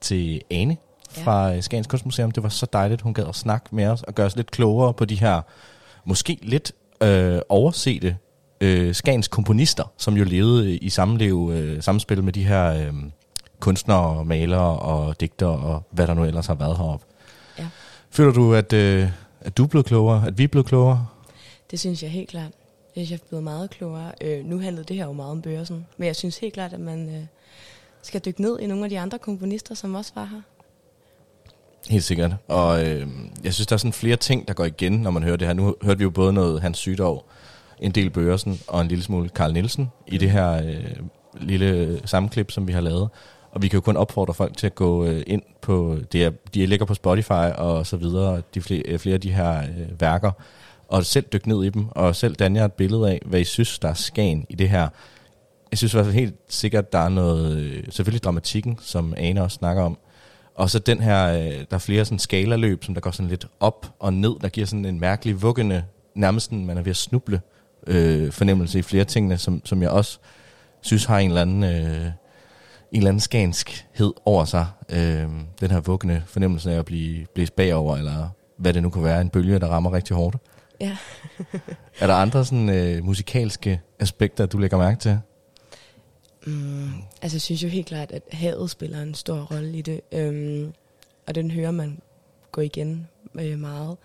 til 0.01 0.41
Ane 0.51 0.77
fra 1.09 1.47
ja. 1.47 1.61
Skagens 1.61 1.87
Kunstmuseum. 1.87 2.31
Det 2.31 2.43
var 2.43 2.49
så 2.49 2.67
dejligt, 2.73 3.01
hun 3.01 3.13
gad 3.13 3.27
at 3.27 3.35
snakke 3.35 3.75
med 3.75 3.87
os 3.87 4.03
og 4.03 4.15
gøre 4.15 4.25
os 4.25 4.35
lidt 4.35 4.51
klogere 4.51 4.93
på 4.93 5.05
de 5.05 5.15
her 5.15 5.41
måske 6.05 6.39
lidt 6.41 6.71
øh, 7.01 7.39
oversete 7.49 8.17
øh, 8.61 8.95
Skagens 8.95 9.27
komponister, 9.27 9.83
som 9.97 10.17
jo 10.17 10.23
levede 10.23 10.77
i 10.77 10.89
sammenlev, 10.89 11.51
øh, 11.53 11.83
samspil 11.83 12.23
med 12.23 12.33
de 12.33 12.43
her 12.43 12.73
øh, 12.73 12.93
kunstnere, 13.59 14.25
malere 14.25 14.79
og 14.79 15.19
digtere 15.19 15.49
og 15.49 15.87
hvad 15.91 16.07
der 16.07 16.13
nu 16.13 16.23
ellers 16.23 16.47
har 16.47 16.55
været 16.55 16.77
heroppe. 16.77 17.05
Ja. 17.59 17.67
Føler 18.11 18.31
du, 18.31 18.53
at, 18.53 18.73
øh, 18.73 19.09
at 19.41 19.57
du 19.57 19.63
er 19.63 19.67
blevet 19.67 19.85
klogere, 19.85 20.27
at 20.27 20.37
vi 20.37 20.43
er 20.43 20.47
blevet 20.47 20.67
klogere? 20.67 21.07
Det 21.71 21.79
synes 21.79 22.03
jeg 22.03 22.11
helt 22.11 22.29
klart. 22.29 22.51
Jeg 22.99 23.07
synes, 23.07 23.19
jeg 23.19 23.25
er 23.25 23.29
blevet 23.29 23.43
meget 23.43 23.69
klogere. 23.69 24.11
Øh, 24.21 24.45
nu 24.45 24.59
handlede 24.59 24.85
det 24.85 24.95
her 24.95 25.05
jo 25.05 25.11
meget 25.11 25.31
om 25.31 25.41
børsen, 25.41 25.87
men 25.97 26.07
jeg 26.07 26.15
synes 26.15 26.37
helt 26.37 26.53
klart, 26.53 26.73
at 26.73 26.79
man 26.79 27.09
øh, 27.09 27.25
skal 28.01 28.21
dykke 28.25 28.41
ned 28.41 28.59
i 28.59 28.67
nogle 28.67 28.83
af 28.83 28.89
de 28.89 28.99
andre 28.99 29.19
komponister, 29.19 29.75
som 29.75 29.95
også 29.95 30.11
var 30.15 30.25
her. 30.25 30.41
Helt 31.89 32.03
sikkert. 32.03 32.35
Og 32.47 32.87
øh, 32.87 33.07
jeg 33.43 33.53
synes, 33.53 33.67
der 33.67 33.73
er 33.73 33.77
sådan 33.77 33.93
flere 33.93 34.15
ting, 34.15 34.47
der 34.47 34.53
går 34.53 34.65
igen, 34.65 34.93
når 34.93 35.11
man 35.11 35.23
hører 35.23 35.35
det 35.35 35.47
her. 35.47 35.53
Nu 35.53 35.75
hørte 35.81 35.97
vi 35.97 36.03
jo 36.03 36.09
både 36.09 36.33
noget 36.33 36.61
Hans 36.61 36.77
Sydov, 36.77 37.25
en 37.79 37.91
del 37.91 38.09
Børsen 38.09 38.59
og 38.67 38.81
en 38.81 38.87
lille 38.87 39.03
smule 39.03 39.29
Karl 39.29 39.53
Nielsen 39.53 39.91
i 40.07 40.17
det 40.17 40.31
her 40.31 40.51
øh, 40.51 40.95
lille 41.41 42.01
sammenklip, 42.05 42.51
som 42.51 42.67
vi 42.67 42.73
har 42.73 42.81
lavet. 42.81 43.09
Og 43.51 43.61
vi 43.61 43.67
kan 43.67 43.77
jo 43.77 43.81
kun 43.81 43.97
opfordre 43.97 44.33
folk 44.33 44.57
til 44.57 44.67
at 44.67 44.75
gå 44.75 45.05
øh, 45.05 45.23
ind 45.27 45.41
på, 45.61 45.97
det 46.11 46.23
er, 46.23 46.31
de 46.53 46.65
ligger 46.65 46.85
på 46.85 46.93
Spotify 46.93 47.51
og 47.57 47.87
så 47.87 47.97
videre, 47.97 48.41
de 48.53 48.61
flere, 48.61 48.81
øh, 48.85 48.99
flere 48.99 49.13
af 49.13 49.21
de 49.21 49.33
her 49.33 49.61
øh, 49.61 50.01
værker, 50.01 50.31
og 50.89 51.05
selv 51.05 51.25
dykke 51.33 51.49
ned 51.49 51.63
i 51.63 51.69
dem, 51.69 51.87
og 51.91 52.15
selv 52.15 52.35
danne 52.35 52.59
jer 52.59 52.65
et 52.65 52.73
billede 52.73 53.09
af, 53.11 53.21
hvad 53.25 53.39
I 53.39 53.43
synes, 53.43 53.79
der 53.79 53.89
er 53.89 53.93
skagen 53.93 54.45
i 54.49 54.55
det 54.55 54.69
her. 54.69 54.87
Jeg 55.71 55.77
synes 55.77 55.93
i 55.93 55.97
hvert 55.97 56.05
fald 56.05 56.15
helt 56.15 56.35
sikkert, 56.49 56.93
der 56.93 56.99
er 56.99 57.09
noget, 57.09 57.57
øh, 57.57 57.83
selvfølgelig 57.89 58.23
dramatikken, 58.23 58.79
som 58.81 59.13
Ane 59.17 59.43
også 59.43 59.55
snakker 59.55 59.83
om, 59.83 59.97
og 60.55 60.69
så 60.69 60.79
den 60.79 61.01
her, 61.01 61.27
øh, 61.27 61.51
der 61.51 61.65
er 61.71 61.77
flere 61.77 62.05
sådan 62.05 62.19
skalaløb, 62.19 62.83
som 62.83 62.93
der 62.93 63.01
går 63.01 63.11
sådan 63.11 63.29
lidt 63.29 63.47
op 63.59 63.93
og 63.99 64.13
ned, 64.13 64.35
der 64.41 64.49
giver 64.49 64.67
sådan 64.67 64.85
en 64.85 64.99
mærkelig 64.99 65.41
vuggende, 65.41 65.83
nærmest 66.15 66.51
man 66.51 66.77
er 66.77 66.81
ved 66.81 66.89
at 66.89 66.97
snuble 66.97 67.41
øh, 67.87 68.31
fornemmelse 68.31 68.79
i 68.79 68.81
flere 68.81 69.03
tingene, 69.03 69.37
som, 69.37 69.61
som 69.65 69.81
jeg 69.81 69.89
også 69.89 70.19
synes 70.81 71.05
har 71.05 71.19
en 71.19 71.29
eller 71.29 71.41
anden, 71.41 71.63
øh, 71.63 72.05
en 72.91 72.97
eller 72.97 73.09
anden 73.09 73.19
skanskhed 73.19 74.13
over 74.25 74.45
sig. 74.45 74.67
Øh, 74.89 75.27
den 75.59 75.71
her 75.71 75.79
vuggende 75.79 76.23
fornemmelse 76.25 76.71
af 76.71 76.79
at 76.79 76.85
blive 76.85 77.25
blæst 77.35 77.55
bagover, 77.55 77.97
eller 77.97 78.29
hvad 78.57 78.73
det 78.73 78.83
nu 78.83 78.89
kan 78.89 79.03
være, 79.03 79.21
en 79.21 79.29
bølge, 79.29 79.59
der 79.59 79.67
rammer 79.67 79.93
rigtig 79.93 80.15
hårdt. 80.15 80.37
Ja. 80.81 80.97
er 81.99 82.07
der 82.07 82.13
andre 82.13 82.45
sådan, 82.45 82.69
øh, 82.69 83.03
musikalske 83.03 83.81
aspekter, 83.99 84.45
du 84.45 84.57
lægger 84.57 84.77
mærke 84.77 84.99
til? 84.99 85.19
Mm, 86.47 86.89
altså 87.21 87.35
jeg 87.35 87.41
synes 87.41 87.63
jo 87.63 87.67
helt 87.67 87.87
klart, 87.87 88.11
at 88.11 88.23
havet 88.31 88.71
spiller 88.71 89.01
en 89.01 89.15
stor 89.15 89.41
rolle 89.41 89.77
i 89.77 89.81
det. 89.81 90.01
Øhm, 90.11 90.73
og 91.27 91.35
den 91.35 91.51
hører 91.51 91.71
man 91.71 92.01
gå 92.51 92.61
igen 92.61 93.07
øh, 93.35 93.59
meget. 93.59 93.97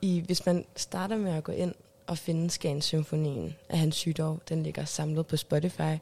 I, 0.00 0.22
hvis 0.26 0.46
man 0.46 0.64
starter 0.76 1.16
med 1.16 1.32
at 1.32 1.44
gå 1.44 1.52
ind 1.52 1.74
og 2.06 2.18
finde 2.18 2.50
Skagen 2.50 2.82
Symfonien 2.82 3.54
af 3.68 3.78
Hans 3.78 3.96
Sydov, 3.96 4.40
den 4.48 4.62
ligger 4.62 4.84
samlet 4.84 5.26
på 5.26 5.36
Spotify. 5.36 5.96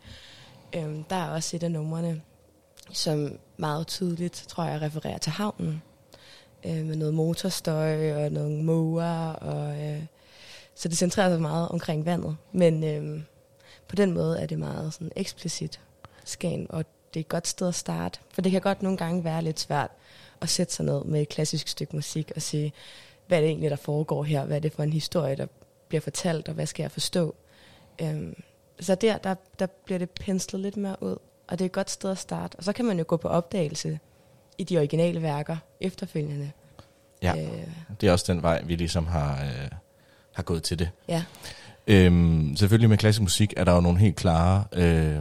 Øhm, 0.76 1.05
der 1.05 1.16
er 1.16 1.28
også 1.28 1.56
et 1.56 1.62
af 1.62 1.70
numrene, 1.70 2.20
som 2.93 3.38
meget 3.56 3.86
tydeligt, 3.86 4.44
tror 4.48 4.64
jeg, 4.64 4.80
refererer 4.80 5.18
til 5.18 5.32
havnen. 5.32 5.82
Øh, 6.65 6.85
med 6.85 6.97
noget 6.97 7.15
motorstøj 7.15 8.24
og 8.24 8.33
nogle 8.33 8.62
måger. 8.62 9.33
Og, 9.33 9.85
øh, 9.85 10.03
så 10.74 10.89
det 10.89 10.99
centrerer 10.99 11.31
sig 11.31 11.41
meget 11.41 11.69
omkring 11.69 12.07
vandet. 12.07 12.37
Men 12.53 12.85
øh, 12.85 13.23
på 13.89 13.97
den 13.97 14.12
måde 14.12 14.41
er 14.41 14.47
det 14.47 14.59
meget 14.59 14.95
sådan 14.95 15.12
eksplicit 15.16 15.81
Skagen, 16.24 16.66
og 16.70 16.85
det 17.15 17.20
er 17.20 17.24
et 17.24 17.28
godt 17.28 17.47
sted 17.47 17.69
at 17.69 17.74
starte. 17.74 18.19
For 18.33 18.41
det 18.41 18.53
kan 18.53 18.61
godt 18.61 18.83
nogle 18.83 18.99
gange 18.99 19.24
være 19.24 19.43
lidt 19.43 19.61
svært 19.61 19.91
at 20.41 20.49
sætte 20.49 20.73
sig 20.73 20.85
ned 20.85 21.05
med 21.05 21.23
et 21.23 21.28
klassisk 21.28 21.69
stykke 21.69 21.97
musik 21.97 22.33
og 22.37 22.43
sige, 22.43 22.73
hvad 23.27 23.39
er 23.39 23.43
det 23.43 23.49
egentlig, 23.49 23.70
der 23.70 23.77
foregår 23.77 24.24
her? 24.24 24.45
Hvad 24.45 24.57
er 24.57 24.61
det 24.61 24.73
for 24.73 24.83
en 24.83 24.93
historie, 24.93 25.37
der 25.37 25.47
bliver 25.89 26.01
fortalt, 26.01 26.49
og 26.49 26.55
hvad 26.55 26.66
skal 26.66 26.83
jeg 26.83 26.91
forstå? 26.91 27.35
Øhm, 28.03 28.43
så 28.81 28.95
der, 28.95 29.19
der, 29.19 29.35
der 29.59 29.66
bliver 29.66 29.99
det 29.99 30.11
penslet 30.11 30.62
lidt 30.62 30.77
mere 30.77 31.03
ud, 31.03 31.16
og 31.47 31.59
det 31.59 31.61
er 31.61 31.66
et 31.66 31.73
godt 31.73 31.91
sted 31.91 32.11
at 32.11 32.19
starte. 32.19 32.57
Og 32.57 32.65
så 32.65 32.73
kan 32.73 32.85
man 32.85 32.99
jo 32.99 33.05
gå 33.09 33.16
på 33.16 33.28
opdagelse 33.28 33.99
i 34.59 34.65
de 34.65 34.78
originale 34.78 35.23
værker 35.23 35.57
efterfølgende. 35.81 36.51
Ja, 37.23 37.35
Øh. 37.37 37.49
det 38.01 38.09
er 38.09 38.12
også 38.12 38.33
den 38.33 38.43
vej, 38.43 38.62
vi 38.65 38.77
ligesom 38.77 39.07
har, 39.07 39.45
øh, 39.45 39.69
har 40.33 40.43
gået 40.43 40.62
til 40.62 40.78
det. 40.78 40.91
Ja. 41.09 41.23
Øhm, 41.87 42.57
selvfølgelig 42.57 42.89
med 42.91 42.99
klassisk 42.99 43.23
musik 43.23 43.55
er 43.57 43.65
der 43.65 43.73
jo 43.74 43.81
nogle 43.81 43.99
helt 43.99 44.16
klare 44.16 44.65
øh, 44.73 45.19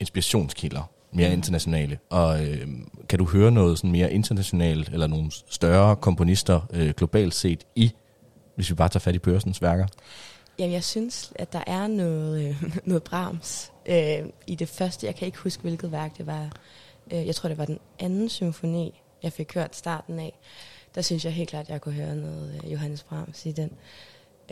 inspirationskilder, 0.00 0.90
mere 1.12 1.28
Mm. 1.28 1.34
internationale. 1.34 1.98
Og 2.10 2.46
øh, 2.46 2.68
kan 3.08 3.18
du 3.18 3.24
høre 3.24 3.50
noget 3.50 3.78
sådan 3.78 3.92
mere 3.92 4.12
internationalt, 4.12 4.88
eller 4.88 5.06
nogle 5.06 5.30
større 5.50 5.96
komponister 5.96 6.60
øh, 6.72 6.90
globalt 6.90 7.34
set 7.34 7.64
i, 7.74 7.92
hvis 8.54 8.70
vi 8.70 8.74
bare 8.74 8.88
tager 8.88 9.00
fat 9.00 9.14
i 9.14 9.18
Børsens 9.18 9.62
værker? 9.62 9.86
Jamen, 10.58 10.72
jeg 10.72 10.84
synes, 10.84 11.32
at 11.36 11.52
der 11.52 11.62
er 11.66 11.86
noget, 11.86 12.48
øh, 12.48 12.62
noget 12.84 13.02
Brahms 13.02 13.72
øh, 13.86 14.18
i 14.46 14.54
det 14.54 14.68
første. 14.68 15.06
Jeg 15.06 15.14
kan 15.14 15.26
ikke 15.26 15.38
huske, 15.38 15.62
hvilket 15.62 15.92
værk 15.92 16.18
det 16.18 16.26
var. 16.26 16.50
Øh, 17.12 17.26
jeg 17.26 17.34
tror, 17.34 17.48
det 17.48 17.58
var 17.58 17.64
den 17.64 17.78
anden 17.98 18.28
symfoni, 18.28 19.00
jeg 19.22 19.32
fik 19.32 19.54
hørt 19.54 19.76
starten 19.76 20.18
af. 20.20 20.38
Der 20.94 21.02
synes 21.02 21.24
jeg 21.24 21.32
helt 21.32 21.48
klart, 21.48 21.64
at 21.64 21.70
jeg 21.70 21.80
kunne 21.80 21.94
høre 21.94 22.16
noget 22.16 22.60
øh, 22.64 22.72
Johannes 22.72 23.02
Brahms 23.02 23.46
i 23.46 23.52
den. 23.52 23.70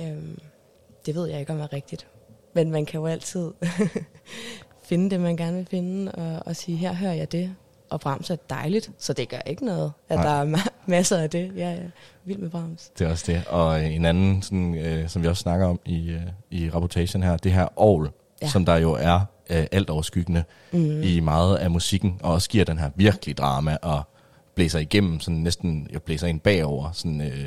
Øh, 0.00 0.36
det 1.06 1.14
ved 1.14 1.26
jeg 1.26 1.40
ikke, 1.40 1.52
om 1.52 1.60
er 1.60 1.72
rigtigt. 1.72 2.06
Men 2.54 2.70
man 2.70 2.86
kan 2.86 3.00
jo 3.00 3.06
altid 3.06 3.50
finde 4.88 5.10
det, 5.10 5.20
man 5.20 5.36
gerne 5.36 5.56
vil 5.56 5.66
finde, 5.66 6.12
og, 6.12 6.42
og 6.46 6.56
sige, 6.56 6.76
her 6.76 6.92
hører 6.92 7.12
jeg 7.12 7.32
det. 7.32 7.54
Og 7.90 8.00
Brahms 8.00 8.30
er 8.30 8.36
dejligt, 8.50 8.90
så 8.98 9.12
det 9.12 9.28
gør 9.28 9.38
ikke 9.46 9.64
noget, 9.64 9.92
at 10.08 10.16
Nej. 10.18 10.24
der 10.26 10.30
er 10.30 10.56
ma- 10.56 10.68
masser 10.86 11.16
af 11.18 11.30
det. 11.30 11.52
Jeg 11.56 11.72
er 11.72 11.88
vild 12.24 12.38
med 12.38 12.50
Brahms. 12.50 12.90
Det 12.98 13.06
er 13.06 13.10
også 13.10 13.32
det. 13.32 13.44
Og 13.48 13.84
en 13.84 14.04
anden, 14.04 14.42
sådan, 14.42 14.74
øh, 14.74 15.08
som 15.08 15.22
vi 15.22 15.28
også 15.28 15.40
snakker 15.42 15.66
om 15.66 15.80
i, 15.84 16.10
øh, 16.10 16.22
i 16.50 16.70
rapportagen 16.70 17.22
her, 17.22 17.36
det 17.36 17.52
her 17.52 17.68
ja. 17.78 18.08
Ja. 18.42 18.48
som 18.48 18.64
der 18.64 18.76
jo 18.76 18.92
er 18.92 19.20
øh, 19.50 19.66
alt 19.72 19.90
overskyggende 19.90 20.44
Mhm. 20.72 21.02
i 21.02 21.20
meget 21.20 21.56
af 21.56 21.70
musikken, 21.70 22.18
og 22.22 22.32
også 22.32 22.48
giver 22.48 22.64
den 22.64 22.78
her 22.78 22.90
virkelig 22.96 23.36
drama, 23.38 23.76
og 23.82 24.02
blæser 24.54 24.78
igennem, 24.78 25.20
sådan 25.20 25.38
næsten, 25.40 25.88
jeg 25.92 26.02
blæser 26.02 26.26
ind 26.26 26.40
bagover, 26.40 26.90
sådan, 26.92 27.20
øh, 27.20 27.44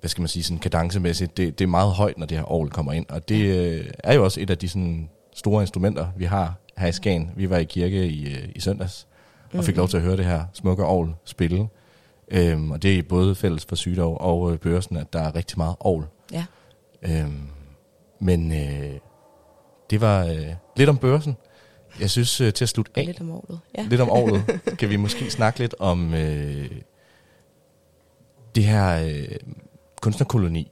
hvad 0.00 0.08
skal 0.08 0.22
man 0.22 0.28
sige, 0.28 0.42
sådan 0.42 0.58
kadencemæssigt. 0.58 1.36
Det, 1.36 1.58
det 1.58 1.64
er 1.64 1.68
meget 1.68 1.92
højt, 1.92 2.18
når 2.18 2.26
det 2.26 2.36
her 2.38 2.44
Aarhus 2.44 2.70
kommer 2.70 2.92
ind, 2.92 3.06
og 3.08 3.28
det 3.28 3.40
øh, 3.56 3.90
er 4.04 4.14
jo 4.14 4.24
også 4.24 4.40
et 4.40 4.50
af 4.50 4.58
de 4.58 4.68
sådan, 4.68 5.08
store 5.34 5.62
instrumenter, 5.62 6.06
vi 6.16 6.24
har 6.24 6.54
her 6.76 6.86
i 6.88 6.92
Skagen. 6.92 7.30
Vi 7.36 7.50
var 7.50 7.56
i 7.56 7.64
kirke 7.64 8.06
i, 8.06 8.26
øh, 8.34 8.48
i 8.54 8.60
søndags, 8.60 9.06
og 9.54 9.64
fik 9.64 9.74
Mhm. 9.74 9.78
lov 9.78 9.88
til 9.88 9.96
at 9.96 10.02
høre 10.02 10.16
det 10.16 10.24
her 10.24 10.44
smukke 10.52 10.82
Aarhus 10.84 11.08
spille. 11.24 11.68
Øhm, 12.30 12.70
og 12.70 12.82
det 12.82 12.98
er 12.98 13.02
både 13.02 13.34
fælles 13.34 13.64
for 13.68 13.76
Sydov 13.76 14.16
og 14.20 14.52
øh, 14.52 14.58
Børsen, 14.58 14.96
at 14.96 15.12
der 15.12 15.20
er 15.20 15.34
rigtig 15.34 15.58
meget 15.58 15.76
Aarhus. 15.84 16.04
Ja. 16.32 16.44
Øhm, 17.02 17.40
men 18.20 18.52
øh, 18.52 18.90
det 19.90 20.00
var 20.00 20.24
øh, 20.24 20.46
lidt 20.78 20.88
om 20.88 20.96
børsen. 20.96 21.36
Jeg 22.00 22.10
synes, 22.10 22.40
øh, 22.40 22.52
til 22.52 22.64
at 22.64 22.68
slutte 22.68 22.92
af, 22.94 23.06
Lidt 23.06 23.20
om 23.20 23.30
året. 23.30 23.60
Ja. 23.78 23.82
lidt 23.82 24.00
om 24.00 24.10
året, 24.10 24.60
kan 24.78 24.90
vi 24.90 24.96
måske 24.96 25.30
snakke 25.30 25.58
lidt 25.58 25.74
om 25.78 26.14
øh, 26.14 26.70
det 28.54 28.64
her 28.64 29.06
øh, 29.06 29.36
kunstnerkoloni. 30.02 30.70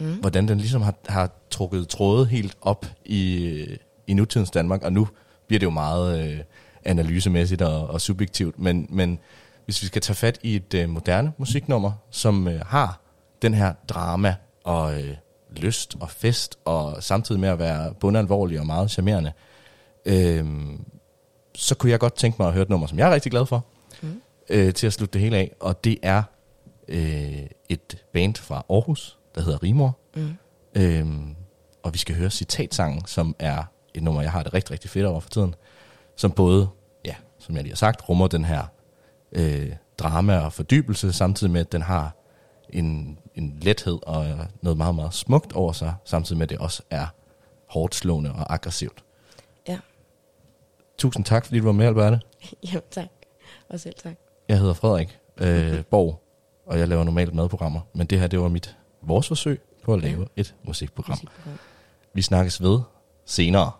Mm. 0.00 0.14
Hvordan 0.14 0.48
den 0.48 0.58
ligesom 0.58 0.82
har, 0.82 0.94
har 1.08 1.30
trukket 1.50 1.88
tråde 1.88 2.26
helt 2.26 2.56
op 2.60 2.86
i, 3.04 3.44
øh, 3.44 3.76
i 4.06 4.14
nutidens 4.14 4.50
Danmark. 4.50 4.82
Og 4.82 4.92
nu 4.92 5.08
bliver 5.46 5.58
det 5.58 5.66
jo 5.66 5.70
meget 5.70 6.30
øh, 6.30 6.38
analysemæssigt 6.84 7.62
og, 7.62 7.86
og 7.86 8.00
subjektivt. 8.00 8.58
Men, 8.58 8.86
men 8.90 9.18
hvis 9.64 9.82
vi 9.82 9.86
skal 9.86 10.02
tage 10.02 10.16
fat 10.16 10.38
i 10.42 10.56
et 10.56 10.74
øh, 10.74 10.88
moderne 10.88 11.32
musiknummer, 11.38 11.92
som 12.10 12.48
øh, 12.48 12.60
har 12.66 13.00
den 13.42 13.54
her 13.54 13.72
drama 13.88 14.34
og 14.64 15.00
øh, 15.00 15.14
lyst 15.58 15.96
og 16.00 16.10
fest, 16.10 16.58
og 16.64 17.02
samtidig 17.02 17.40
med 17.40 17.48
at 17.48 17.58
være 17.58 17.94
bundalvorlig 17.94 18.60
og 18.60 18.66
meget 18.66 18.90
charmerende, 18.90 19.32
øh, 20.06 20.46
så 21.54 21.74
kunne 21.74 21.90
jeg 21.92 21.98
godt 22.00 22.14
tænke 22.14 22.36
mig 22.38 22.46
at 22.48 22.52
høre 22.54 22.62
et 22.62 22.68
nummer, 22.70 22.86
som 22.86 22.98
jeg 22.98 23.08
er 23.10 23.14
rigtig 23.14 23.32
glad 23.32 23.46
for, 23.46 23.64
Mm. 24.02 24.20
øh, 24.50 24.74
til 24.74 24.86
at 24.86 24.92
slutte 24.92 25.12
det 25.12 25.20
hele 25.20 25.36
af. 25.36 25.52
Og 25.60 25.84
det 25.84 25.98
er 26.02 26.22
øh, 26.88 27.42
et 27.68 28.04
band 28.12 28.34
fra 28.34 28.64
Aarhus, 28.70 29.18
der 29.34 29.42
hedder 29.42 29.62
Rimor. 29.62 29.98
Mm. 30.16 30.34
Øhm, 30.74 31.34
og 31.82 31.92
vi 31.92 31.98
skal 31.98 32.16
høre 32.16 32.30
Citatsangen, 32.30 33.06
som 33.06 33.36
er 33.38 33.64
et 33.94 34.02
nummer, 34.02 34.22
jeg 34.22 34.32
har 34.32 34.42
det 34.42 34.54
rigtig, 34.54 34.70
rigtig 34.72 34.90
fedt 34.90 35.06
over 35.06 35.20
for 35.20 35.30
tiden. 35.30 35.54
Som 36.16 36.30
både, 36.30 36.68
ja, 37.04 37.14
som 37.38 37.54
jeg 37.54 37.62
lige 37.62 37.72
har 37.72 37.76
sagt, 37.76 38.08
rummer 38.08 38.26
den 38.28 38.44
her 38.44 38.64
øh, 39.32 39.72
drama 39.98 40.38
og 40.38 40.52
fordybelse, 40.52 41.12
samtidig 41.12 41.52
med, 41.52 41.60
at 41.60 41.72
den 41.72 41.82
har 41.82 42.16
en, 42.70 43.18
en 43.34 43.58
lethed 43.60 43.98
og 44.02 44.26
noget 44.62 44.76
meget, 44.76 44.94
meget 44.94 45.14
smukt 45.14 45.52
over 45.52 45.72
sig, 45.72 45.94
samtidig 46.04 46.38
med, 46.38 46.46
at 46.46 46.50
det 46.50 46.58
også 46.58 46.82
er 46.90 47.06
hårdt 47.66 47.94
slående 47.94 48.32
og 48.32 48.54
aggressivt. 48.54 49.04
Ja. 49.68 49.78
Tusind 50.98 51.24
tak, 51.24 51.44
fordi 51.44 51.58
du 51.58 51.64
var 51.64 51.72
med, 51.72 51.86
Alberte. 51.86 52.20
Jamen 52.72 52.82
tak. 52.90 53.08
Og 53.68 53.80
selv 53.80 53.94
tak. 53.94 54.14
Jeg 54.48 54.58
hedder 54.58 54.74
Frederik 54.74 55.18
øh, 55.36 55.84
Borg, 55.90 56.22
og 56.66 56.78
jeg 56.78 56.88
laver 56.88 57.04
normalt 57.04 57.34
madprogrammer, 57.34 57.80
men 57.94 58.06
det 58.06 58.20
her, 58.20 58.26
det 58.26 58.40
var 58.40 58.48
mit 58.48 58.76
vores 59.02 59.28
forsøg 59.28 59.60
på 59.84 59.94
at 59.94 60.00
lave 60.00 60.26
et 60.36 60.54
musikprogram. 60.62 61.18
Musikprogram. 61.22 61.58
Vi 62.14 62.22
snakkes 62.22 62.62
ved 62.62 62.80
senere. 63.26 63.70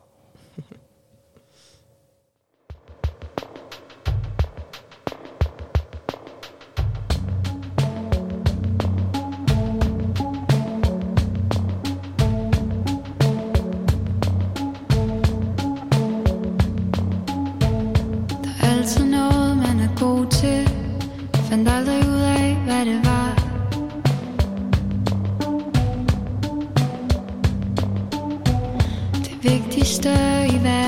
Det 29.83 29.89
vigtigste 29.89 30.82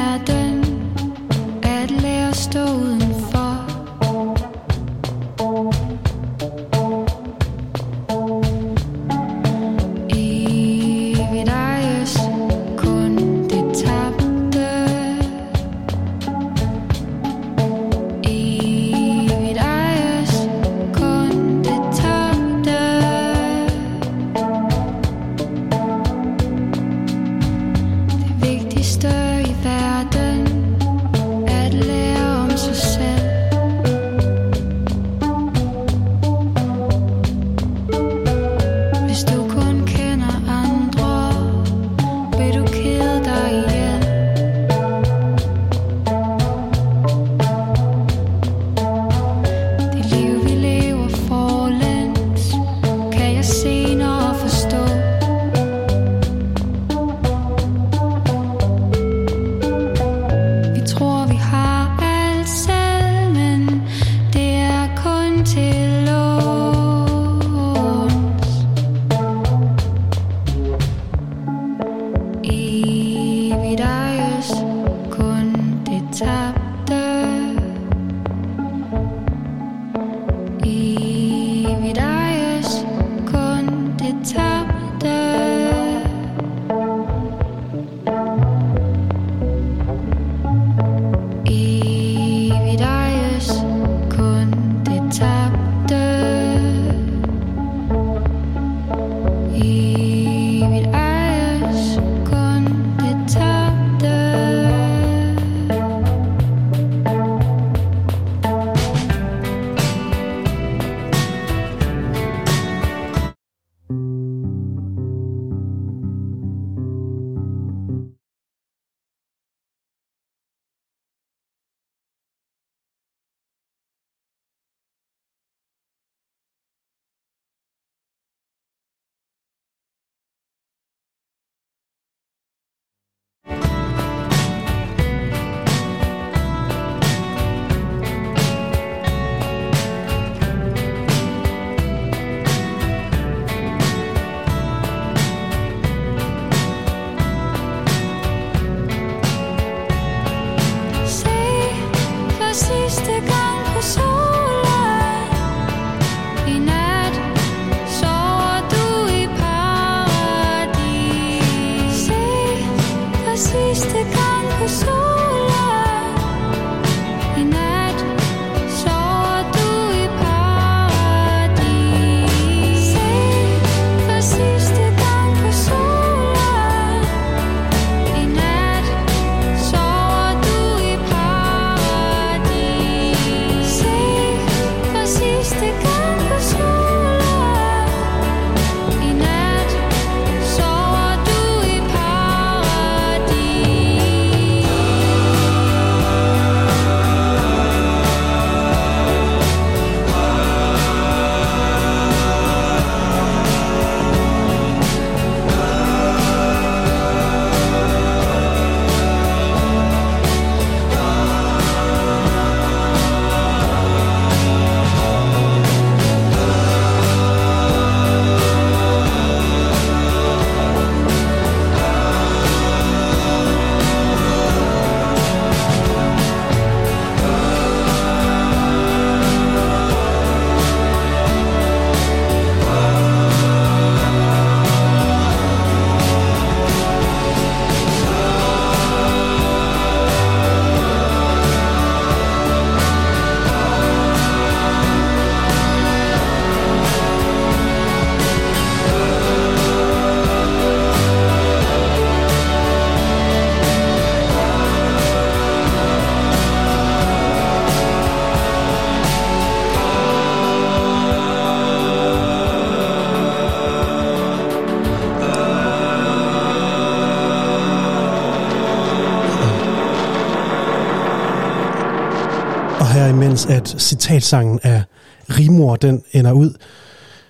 imens 273.45 273.75
at 273.75 273.81
citatsangen 273.83 274.61
af 274.63 274.83
Rimor, 275.31 275.77
den 275.77 276.03
ender 276.13 276.33
ud, 276.33 276.55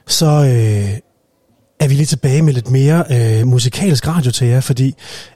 så 0.07 0.27
øh, 0.27 0.99
er 1.81 1.89
vi 1.89 1.95
lige 1.95 2.07
tilbage 2.07 2.43
med 2.43 2.53
lidt 2.53 2.71
mere 2.71 3.05
øh, 3.11 3.47
musikalsk 3.47 4.09
radio 4.09 4.31
til 4.31 4.47
jer, 4.47 4.61
fordi 4.61 4.95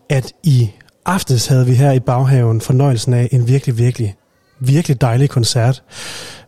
at 0.08 0.32
i 0.42 0.70
aftes 1.06 1.46
havde 1.46 1.66
vi 1.66 1.74
her 1.74 1.92
i 1.92 2.00
baghaven 2.00 2.60
fornøjelsen 2.60 3.14
af 3.14 3.28
en 3.32 3.48
virkelig, 3.48 3.78
virkelig, 3.78 4.14
virkelig 4.60 5.00
dejlig 5.00 5.30
koncert 5.30 5.82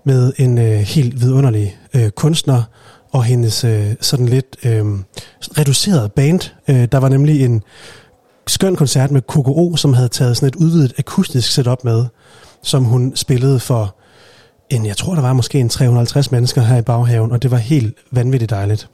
med 0.05 0.33
en 0.37 0.59
øh, 0.59 0.79
helt 0.79 1.21
vidunderlig 1.21 1.77
øh, 1.95 2.11
kunstner 2.11 2.63
og 3.13 3.25
hendes 3.25 3.65
øh, 3.65 3.95
sådan 4.01 4.27
lidt 4.27 4.57
øh, 4.65 4.85
reduceret 5.59 6.13
band. 6.13 6.41
Øh, 6.69 6.89
der 6.93 6.99
var 6.99 7.09
nemlig 7.09 7.45
en 7.45 7.63
skøn 8.47 8.77
koncert 8.77 9.11
med 9.11 9.23
KKO, 9.23 9.77
som 9.77 9.93
havde 9.93 10.09
taget 10.09 10.37
sådan 10.37 10.49
et 10.49 10.57
udvidet 10.57 10.93
akustisk 10.99 11.53
setup 11.53 11.85
med, 11.85 12.05
som 12.63 12.85
hun 12.85 13.17
spillede 13.17 13.61
for 13.61 14.00
en, 14.71 14.87
jeg 14.87 14.97
tror 14.97 15.15
der 15.15 15.23
var 15.23 15.33
måske 15.33 15.61
en 15.61 15.69
350 15.69 16.31
mennesker 16.33 16.63
her 16.63 16.77
i 16.77 16.83
baghaven, 16.83 17.33
og 17.33 17.43
det 17.43 17.51
var 17.51 17.57
helt 17.57 17.95
vanvittigt 18.11 18.51
dejligt. 18.51 18.89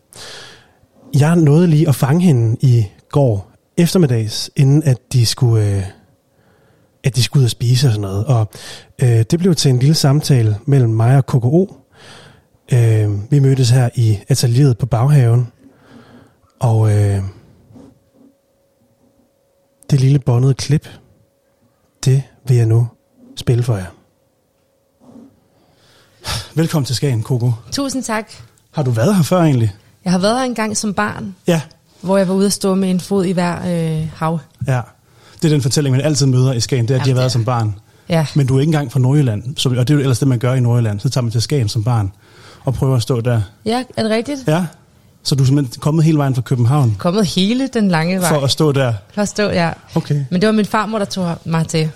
Jeg 1.18 1.36
nåede 1.36 1.66
lige 1.66 1.88
at 1.88 1.94
fange 1.94 2.20
hende 2.20 2.56
i 2.60 2.86
går 3.10 3.50
eftermiddags, 3.76 4.50
inden 4.56 4.82
at 4.82 4.98
de 5.12 5.26
skulle, 5.26 5.76
øh, 5.76 5.82
at 7.04 7.16
de 7.16 7.22
skulle 7.22 7.40
ud 7.40 7.44
og 7.44 7.50
spise 7.50 7.88
og 7.88 7.92
sådan 7.92 8.00
noget. 8.00 8.24
Og 8.24 8.50
øh, 9.02 9.24
det 9.30 9.38
blev 9.38 9.54
til 9.54 9.70
en 9.70 9.78
lille 9.78 9.94
samtale 9.94 10.56
mellem 10.66 10.90
mig 10.90 11.16
og 11.16 11.26
KKO. 11.26 11.76
Øh, 12.72 13.10
vi 13.30 13.38
mødtes 13.38 13.70
her 13.70 13.88
i 13.94 14.18
atelieret 14.28 14.78
på 14.78 14.86
baghaven, 14.86 15.52
og 16.60 16.92
øh, 16.92 17.22
det 19.90 20.00
lille 20.00 20.18
båndede 20.18 20.54
klip, 20.54 20.88
det 22.04 22.22
vil 22.48 22.56
jeg 22.56 22.66
nu 22.66 22.88
spille 23.36 23.62
for 23.62 23.76
jer. 23.76 23.95
Velkommen 26.54 26.84
til 26.86 26.96
Skagen, 26.96 27.22
Coco. 27.22 27.52
Tusind 27.72 28.02
tak. 28.02 28.30
Har 28.70 28.82
du 28.82 28.90
været 28.90 29.16
her 29.16 29.22
før 29.22 29.40
egentlig? 29.42 29.74
Jeg 30.04 30.12
har 30.12 30.18
været 30.18 30.38
her 30.38 30.44
engang 30.44 30.76
som 30.76 30.94
barn, 30.94 31.34
Ja, 31.46 31.60
hvor 32.00 32.16
jeg 32.18 32.28
var 32.28 32.34
ude 32.34 32.46
at 32.46 32.52
stå 32.52 32.74
med 32.74 32.90
en 32.90 33.00
fod 33.00 33.24
i 33.24 33.32
hver 33.32 33.56
øh, 34.00 34.08
hav. 34.16 34.38
ja. 34.66 34.80
Det 35.42 35.44
er 35.44 35.48
den 35.54 35.62
fortælling, 35.62 35.96
man 35.96 36.04
altid 36.04 36.26
møder 36.26 36.52
i 36.52 36.60
Skagen, 36.60 36.88
det 36.88 36.94
er, 36.96 36.98
at 37.00 37.04
de 37.04 37.10
har 37.10 37.16
været 37.16 37.32
som 37.32 37.44
barn. 37.44 37.74
Ja. 38.08 38.26
Men 38.34 38.46
du 38.46 38.56
er 38.56 38.60
ikke 38.60 38.68
engang 38.68 38.92
fra 38.92 39.00
Nordjylland, 39.00 39.56
så, 39.56 39.68
og 39.68 39.74
det 39.76 39.90
er 39.90 39.94
jo 39.94 40.00
ellers 40.00 40.18
det, 40.18 40.28
man 40.28 40.38
gør 40.38 40.54
i 40.54 40.60
Nordjylland. 40.60 41.00
Så 41.00 41.08
tager 41.08 41.22
man 41.22 41.32
til 41.32 41.42
Skagen 41.42 41.68
som 41.68 41.84
barn 41.84 42.12
og 42.64 42.74
prøver 42.74 42.96
at 42.96 43.02
stå 43.02 43.20
der. 43.20 43.40
Ja, 43.64 43.84
er 43.96 44.02
det 44.02 44.10
rigtigt? 44.12 44.38
Ja, 44.48 44.66
så 45.22 45.34
du 45.34 45.42
er 45.42 45.46
simpelthen 45.46 45.80
kommet 45.80 46.04
hele 46.04 46.18
vejen 46.18 46.34
fra 46.34 46.42
København 46.42 46.96
Kommet 46.98 47.26
hele 47.26 47.68
den 47.68 47.88
lange 47.88 48.20
vej. 48.20 48.28
for 48.28 48.40
at 48.44 48.50
stå 48.50 48.72
der. 48.72 48.92
For 49.14 49.22
at 49.22 49.28
stå, 49.28 49.42
ja. 49.50 49.70
Okay. 49.94 50.24
Men 50.30 50.40
det 50.40 50.46
var 50.46 50.52
min 50.52 50.64
farmor, 50.66 50.98
der 50.98 51.04
tog 51.04 51.38
mig 51.44 51.66
til. 51.68 51.90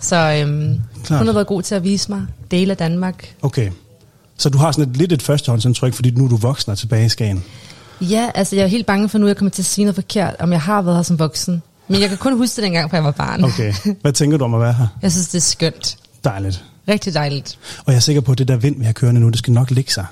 Så 0.00 0.16
øhm, 0.16 0.80
Klart. 1.04 1.18
hun 1.20 1.26
har 1.26 1.34
været 1.34 1.46
god 1.46 1.62
til 1.62 1.74
at 1.74 1.84
vise 1.84 2.10
mig 2.10 2.22
dele 2.50 2.70
af 2.70 2.76
Danmark. 2.76 3.34
Okay. 3.42 3.70
Så 4.38 4.48
du 4.48 4.58
har 4.58 4.72
sådan 4.72 4.90
et, 4.90 4.96
lidt 4.96 5.12
et 5.12 5.22
førstehåndsindtryk, 5.22 5.94
fordi 5.94 6.10
nu 6.10 6.24
er 6.24 6.28
du 6.28 6.36
voksen 6.36 6.72
og 6.72 6.78
tilbage 6.78 7.06
i 7.06 7.08
Skagen. 7.08 7.44
Ja, 8.00 8.30
altså 8.34 8.56
jeg 8.56 8.62
er 8.62 8.66
helt 8.66 8.86
bange 8.86 9.08
for 9.08 9.18
nu, 9.18 9.26
at 9.26 9.28
jeg 9.28 9.36
kommer 9.36 9.50
til 9.50 9.62
at 9.62 9.66
sige 9.66 9.84
noget 9.84 9.94
forkert, 9.94 10.34
om 10.38 10.52
jeg 10.52 10.60
har 10.60 10.82
været 10.82 10.96
her 10.96 11.02
som 11.02 11.18
voksen. 11.18 11.62
Men 11.88 12.00
jeg 12.00 12.08
kan 12.08 12.18
kun 12.18 12.36
huske 12.36 12.56
det 12.56 12.64
dengang, 12.64 12.90
for 12.90 12.96
jeg 12.96 13.04
var 13.04 13.10
barn. 13.10 13.44
Okay. 13.44 13.72
Hvad 14.02 14.12
tænker 14.12 14.38
du 14.38 14.44
om 14.44 14.54
at 14.54 14.60
være 14.60 14.72
her? 14.72 14.86
Jeg 15.02 15.12
synes, 15.12 15.28
det 15.28 15.38
er 15.38 15.42
skønt. 15.42 15.96
Dejligt. 16.24 16.64
Rigtig 16.88 17.14
dejligt. 17.14 17.58
Og 17.78 17.92
jeg 17.92 17.96
er 17.96 18.00
sikker 18.00 18.20
på, 18.20 18.32
at 18.32 18.38
det 18.38 18.48
der 18.48 18.56
vind, 18.56 18.78
vi 18.78 18.84
har 18.84 18.92
kørende 18.92 19.20
nu, 19.20 19.28
det 19.28 19.38
skal 19.38 19.52
nok 19.52 19.70
ligge 19.70 19.92
sig. 19.92 20.06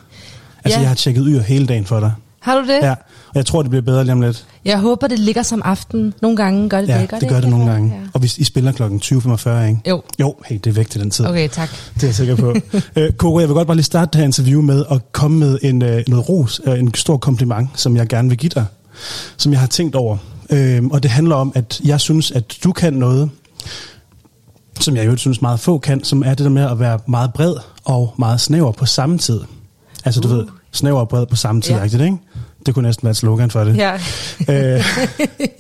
Altså, 0.65 0.79
Ja. 0.79 0.81
jeg 0.83 0.89
har 0.91 0.95
tjekket 0.95 1.25
yr 1.29 1.41
hele 1.41 1.67
dagen 1.67 1.85
for 1.87 2.01
dig. 2.01 2.13
Har 2.41 2.55
du 2.61 2.67
det? 2.67 2.79
Ja, 2.83 2.95
jeg 3.35 3.47
tror, 3.47 3.63
det 3.63 3.71
bliver 3.71 3.83
bedre 3.83 4.05
lige 4.05 4.13
om 4.13 4.21
lidt. 4.21 4.47
Jeg 4.65 4.79
håber, 4.79 5.07
det 5.07 5.19
ligger 5.19 5.43
som 5.43 5.63
aften. 5.65 6.15
Nogle 6.23 6.37
gange 6.37 6.69
gør 6.69 6.81
det 6.81 6.89
Ja, 6.89 7.01
det. 7.01 7.09
Gør 7.09 7.19
det 7.19 7.29
gør 7.29 7.41
det 7.41 7.51
nogle 7.51 7.71
gange. 7.71 7.89
Ja. 7.95 8.01
Og 8.13 8.21
hvis 8.21 8.39
I 8.39 8.45
spiller 8.45 8.73
klokken 8.73 9.01
20.45, 9.05 9.51
ikke? 9.51 9.81
Jo. 9.89 10.03
Jo, 10.21 10.35
hey, 10.47 10.57
det 10.65 10.67
er 10.71 10.75
væk 10.75 10.91
til 10.91 11.01
den 11.01 11.11
tid. 11.11 11.27
Okay, 11.27 11.49
tak. 11.49 11.69
Det 11.95 12.03
er 12.03 12.07
jeg 12.07 12.15
sikker 12.15 12.37
på. 12.37 12.55
øh, 12.97 13.13
Kåre, 13.13 13.41
jeg 13.41 13.49
vil 13.49 13.55
godt 13.55 13.67
bare 13.67 13.77
lige 13.77 13.85
starte 13.85 14.11
det 14.13 14.19
her 14.19 14.25
interview 14.25 14.63
med 14.63 14.85
at 14.91 15.13
komme 15.13 15.39
med 15.39 15.59
en, 15.63 15.83
øh, 15.83 16.03
noget 16.09 16.29
ros, 16.29 16.61
øh, 16.67 16.79
en 16.79 16.95
stor 16.95 17.17
kompliment, 17.17 17.69
som 17.75 17.97
jeg 17.97 18.07
gerne 18.09 18.29
vil 18.29 18.39
give 18.39 18.51
dig, 18.55 18.65
som 19.37 19.53
jeg 19.53 19.61
har 19.61 19.67
tænkt 19.67 19.95
over. 19.97 20.17
Øh, 20.51 20.83
og 20.85 21.03
det 21.03 21.11
handler 21.11 21.35
om, 21.37 21.53
at 21.55 21.81
jeg 21.85 22.01
synes, 22.01 22.31
at 22.31 22.57
du 22.65 22.73
kan 22.73 22.93
noget, 22.93 23.31
som 24.81 24.97
jeg 24.97 25.07
jo 25.07 25.17
synes 25.17 25.43
meget 25.43 25.61
få 25.61 25.79
kan, 25.79 26.05
som 26.05 26.23
er 26.23 26.29
det 26.29 26.39
der 26.39 26.49
med 26.49 26.63
at 26.63 26.81
være 26.81 26.99
meget 27.09 27.33
bred 27.33 27.55
og 27.85 28.15
meget 28.19 28.41
snæver 28.41 28.73
på 28.73 28.87
samme 28.87 29.19
tid. 29.19 29.41
Altså 30.05 30.21
du 30.21 30.29
ved, 30.29 30.47
snæver 30.73 31.01
og 31.01 31.09
bred 31.09 31.27
på 31.27 31.37
samme 31.37 31.61
tid, 31.61 31.73
Uh. 31.73 31.79
Ja. 31.79 31.83
rigtigt, 31.83 32.03
ikke? 32.03 32.17
Det 32.67 32.75
kunne 32.75 32.89
næsten 32.89 33.05
være 33.05 33.11
et 33.11 33.17
slogan 33.17 33.51
for 33.51 33.65
det. 33.65 33.77
Ja. 33.77 33.93
Øh, 34.49 34.85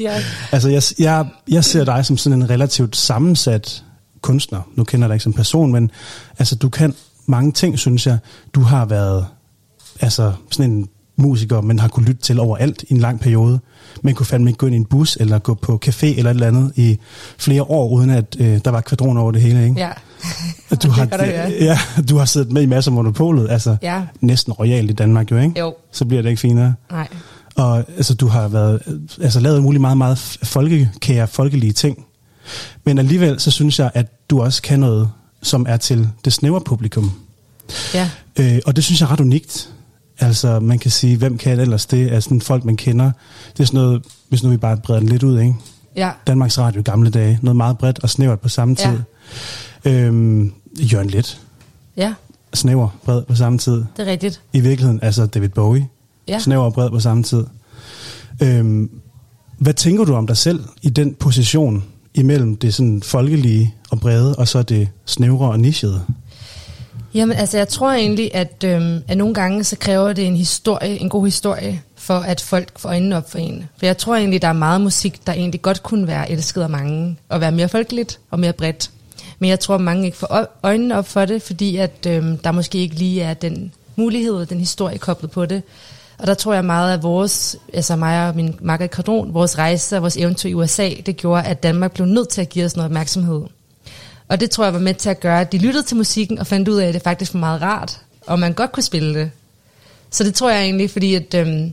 ja. 0.00 0.22
Altså, 0.52 0.68
jeg, 0.68 0.82
jeg, 0.98 1.26
jeg 1.48 1.64
ser 1.64 1.84
dig 1.84 2.06
som 2.06 2.16
sådan 2.16 2.42
en 2.42 2.50
relativt 2.50 2.96
sammensat 2.96 3.84
kunstner. 4.20 4.60
Nu 4.74 4.84
kender 4.84 5.04
jeg 5.04 5.08
dig 5.08 5.14
ikke 5.14 5.22
som 5.22 5.32
person, 5.32 5.72
men 5.72 5.90
altså, 6.38 6.56
du 6.56 6.68
kan 6.68 6.94
mange 7.26 7.52
ting, 7.52 7.78
synes 7.78 8.06
jeg. 8.06 8.18
Du 8.54 8.60
har 8.60 8.84
været 8.84 9.26
altså, 10.00 10.32
sådan 10.50 10.70
en 10.70 10.88
musiker, 11.16 11.60
men 11.60 11.78
har 11.78 11.88
kunne 11.88 12.06
lytte 12.06 12.22
til 12.22 12.40
overalt 12.40 12.82
i 12.88 12.92
en 12.92 12.98
lang 12.98 13.20
periode. 13.20 13.60
Man 14.02 14.14
kunne 14.14 14.26
fandme 14.26 14.50
ikke 14.50 14.58
gå 14.58 14.66
ind 14.66 14.74
i 14.74 14.78
en 14.78 14.84
bus, 14.84 15.16
eller 15.20 15.38
gå 15.38 15.54
på 15.54 15.80
café 15.86 16.06
eller 16.06 16.30
et 16.30 16.34
eller 16.34 16.46
andet 16.46 16.72
i 16.76 16.98
flere 17.38 17.62
år, 17.62 17.88
uden 17.90 18.10
at 18.10 18.36
øh, 18.38 18.60
der 18.64 18.70
var 18.70 18.80
kvadroner 18.80 19.20
over 19.22 19.32
det 19.32 19.40
hele, 19.42 19.64
ikke? 19.64 19.80
Ja. 19.80 19.90
Du 20.82 20.88
har, 20.90 21.08
høre. 21.24 21.52
ja, 21.60 21.78
du 22.08 22.16
har 22.18 22.24
siddet 22.24 22.52
med 22.52 22.62
i 22.62 22.66
masser 22.66 22.90
af 22.90 22.94
monopolet, 22.94 23.50
altså 23.50 23.76
Ja. 23.82 24.02
næsten 24.20 24.52
royalt 24.52 24.90
i 24.90 24.94
Danmark 24.94 25.30
jo, 25.30 25.36
ikke? 25.38 25.60
Jo. 25.60 25.74
Så 25.92 26.04
bliver 26.04 26.22
det 26.22 26.28
ikke 26.30 26.40
finere. 26.40 26.74
Nej. 26.90 27.08
Og 27.56 27.78
altså, 27.78 28.14
du 28.14 28.26
har 28.26 28.48
været, 28.48 28.80
altså, 29.22 29.40
lavet 29.40 29.62
muligt 29.62 29.80
meget, 29.80 29.98
meget 29.98 30.18
folkekære, 30.42 31.26
folkelige 31.26 31.72
ting. 31.72 32.04
Men 32.84 32.98
alligevel, 32.98 33.40
så 33.40 33.50
synes 33.50 33.78
jeg, 33.78 33.90
at 33.94 34.06
du 34.30 34.42
også 34.42 34.62
kan 34.62 34.80
noget, 34.80 35.10
som 35.42 35.66
er 35.68 35.76
til 35.76 36.08
det 36.24 36.32
snævre 36.32 36.60
publikum. 36.60 37.12
Ja. 37.94 38.10
Øh, 38.38 38.58
og 38.66 38.76
det 38.76 38.84
synes 38.84 39.00
jeg 39.00 39.06
er 39.06 39.12
ret 39.12 39.20
unikt. 39.20 39.70
Altså, 40.20 40.60
man 40.60 40.78
kan 40.78 40.90
sige, 40.90 41.16
hvem 41.16 41.38
kan 41.38 41.60
ellers 41.60 41.86
det? 41.86 42.12
Er 42.12 42.20
sådan 42.20 42.40
folk, 42.40 42.64
man 42.64 42.76
kender. 42.76 43.10
Det 43.56 43.60
er 43.62 43.64
sådan 43.66 43.80
noget, 43.80 44.02
hvis 44.28 44.42
nu 44.42 44.50
vi 44.50 44.56
bare 44.56 44.76
breder 44.76 45.00
den 45.00 45.08
lidt 45.08 45.22
ud, 45.22 45.40
ikke? 45.40 45.54
Ja. 45.96 46.10
Danmarks 46.26 46.58
Radio 46.58 46.80
i 46.80 46.82
gamle 46.82 47.10
dage. 47.10 47.38
Noget 47.42 47.56
meget 47.56 47.78
bredt 47.78 47.98
og 48.02 48.10
snævert 48.10 48.40
på 48.40 48.48
samme 48.48 48.76
Ja. 48.78 48.90
tid. 48.90 48.98
Øhm, 49.92 50.52
Jørgen 50.80 51.10
Let. 51.10 51.40
Ja, 51.96 52.14
Snæver, 52.54 52.88
bred 53.04 53.22
på 53.22 53.34
samme 53.34 53.58
tid. 53.58 53.72
det 53.72 53.84
er 53.98 54.06
rigtigt. 54.06 54.40
I 54.52 54.60
virkeligheden, 54.60 55.00
altså 55.02 55.26
David 55.26 55.48
Bowie. 55.48 55.88
Ja. 56.28 56.38
Snæver 56.38 56.64
og 56.64 56.72
bred 56.72 56.90
på 56.90 57.00
samme 57.00 57.22
tid. 57.22 57.44
Øhm, 58.42 58.90
hvad 59.58 59.74
tænker 59.74 60.04
du 60.04 60.14
om 60.14 60.26
dig 60.26 60.36
selv 60.36 60.60
i 60.82 60.88
den 60.90 61.14
position 61.14 61.84
imellem 62.14 62.56
det 62.56 62.74
sådan 62.74 63.02
folkelige 63.02 63.74
og 63.90 64.00
brede, 64.00 64.34
og 64.34 64.48
så 64.48 64.62
det 64.62 64.88
snævre 65.06 65.50
og 65.50 65.60
nichede? 65.60 66.00
Jamen, 67.14 67.36
altså, 67.36 67.56
jeg 67.56 67.68
tror 67.68 67.90
egentlig, 67.92 68.34
at, 68.34 68.64
øhm, 68.64 69.02
at 69.08 69.16
nogle 69.16 69.34
gange, 69.34 69.64
så 69.64 69.76
kræver 69.76 70.12
det 70.12 70.26
en 70.26 70.36
historie, 70.36 71.00
en 71.00 71.08
god 71.08 71.24
historie, 71.24 71.82
for 71.96 72.14
at 72.14 72.40
folk 72.40 72.78
får 72.78 72.88
øjnene 72.88 73.16
op 73.16 73.30
for 73.30 73.38
en. 73.38 73.68
For 73.78 73.86
jeg 73.86 73.98
tror 73.98 74.16
egentlig, 74.16 74.42
der 74.42 74.48
er 74.48 74.52
meget 74.52 74.80
musik, 74.80 75.26
der 75.26 75.32
egentlig 75.32 75.62
godt 75.62 75.82
kunne 75.82 76.06
være 76.06 76.30
elsket 76.30 76.62
af 76.62 76.70
mange, 76.70 77.16
og 77.28 77.40
være 77.40 77.52
mere 77.52 77.68
folkeligt 77.68 78.18
og 78.30 78.40
mere 78.40 78.52
bredt. 78.52 78.90
Men 79.38 79.50
jeg 79.50 79.60
tror, 79.60 79.74
at 79.74 79.80
mange 79.80 80.04
ikke 80.04 80.16
får 80.16 80.58
øjnene 80.62 80.98
op 80.98 81.08
for 81.08 81.24
det, 81.24 81.42
fordi 81.42 81.76
at 81.76 82.06
øhm, 82.06 82.38
der 82.38 82.52
måske 82.52 82.78
ikke 82.78 82.94
lige 82.94 83.22
er 83.22 83.34
den 83.34 83.72
mulighed, 83.96 84.46
den 84.46 84.58
historie 84.58 84.98
koblet 84.98 85.30
på 85.30 85.46
det. 85.46 85.62
Og 86.18 86.26
der 86.26 86.34
tror 86.34 86.54
jeg 86.54 86.64
meget, 86.64 86.94
at 86.94 87.02
vores, 87.02 87.56
altså 87.72 87.96
mig 87.96 88.28
og 88.28 88.36
min 88.36 88.54
makker 88.60 88.86
Kardon, 88.86 89.34
vores 89.34 89.58
rejse 89.58 89.96
og 89.96 90.02
vores 90.02 90.16
eventyr 90.16 90.48
i 90.48 90.54
USA, 90.54 90.90
det 91.06 91.16
gjorde, 91.16 91.42
at 91.42 91.62
Danmark 91.62 91.92
blev 91.92 92.06
nødt 92.06 92.28
til 92.28 92.40
at 92.40 92.48
give 92.48 92.64
os 92.64 92.76
noget 92.76 92.88
opmærksomhed. 92.88 93.42
Og 94.28 94.40
det 94.40 94.50
tror 94.50 94.64
jeg 94.64 94.72
var 94.74 94.78
med 94.80 94.94
til 94.94 95.08
at 95.10 95.20
gøre, 95.20 95.40
at 95.40 95.52
de 95.52 95.58
lyttede 95.58 95.82
til 95.86 95.96
musikken 95.96 96.38
og 96.38 96.46
fandt 96.46 96.68
ud 96.68 96.76
af, 96.76 96.86
at 96.88 96.94
det 96.94 97.02
faktisk 97.02 97.34
var 97.34 97.40
meget 97.40 97.62
rart, 97.62 98.00
og 98.26 98.38
man 98.38 98.52
godt 98.52 98.72
kunne 98.72 98.82
spille 98.82 99.14
det. 99.20 99.30
Så 100.10 100.24
det 100.24 100.34
tror 100.34 100.50
jeg 100.50 100.62
egentlig, 100.62 100.90
fordi 100.90 101.14
at, 101.14 101.34
øhm, 101.34 101.72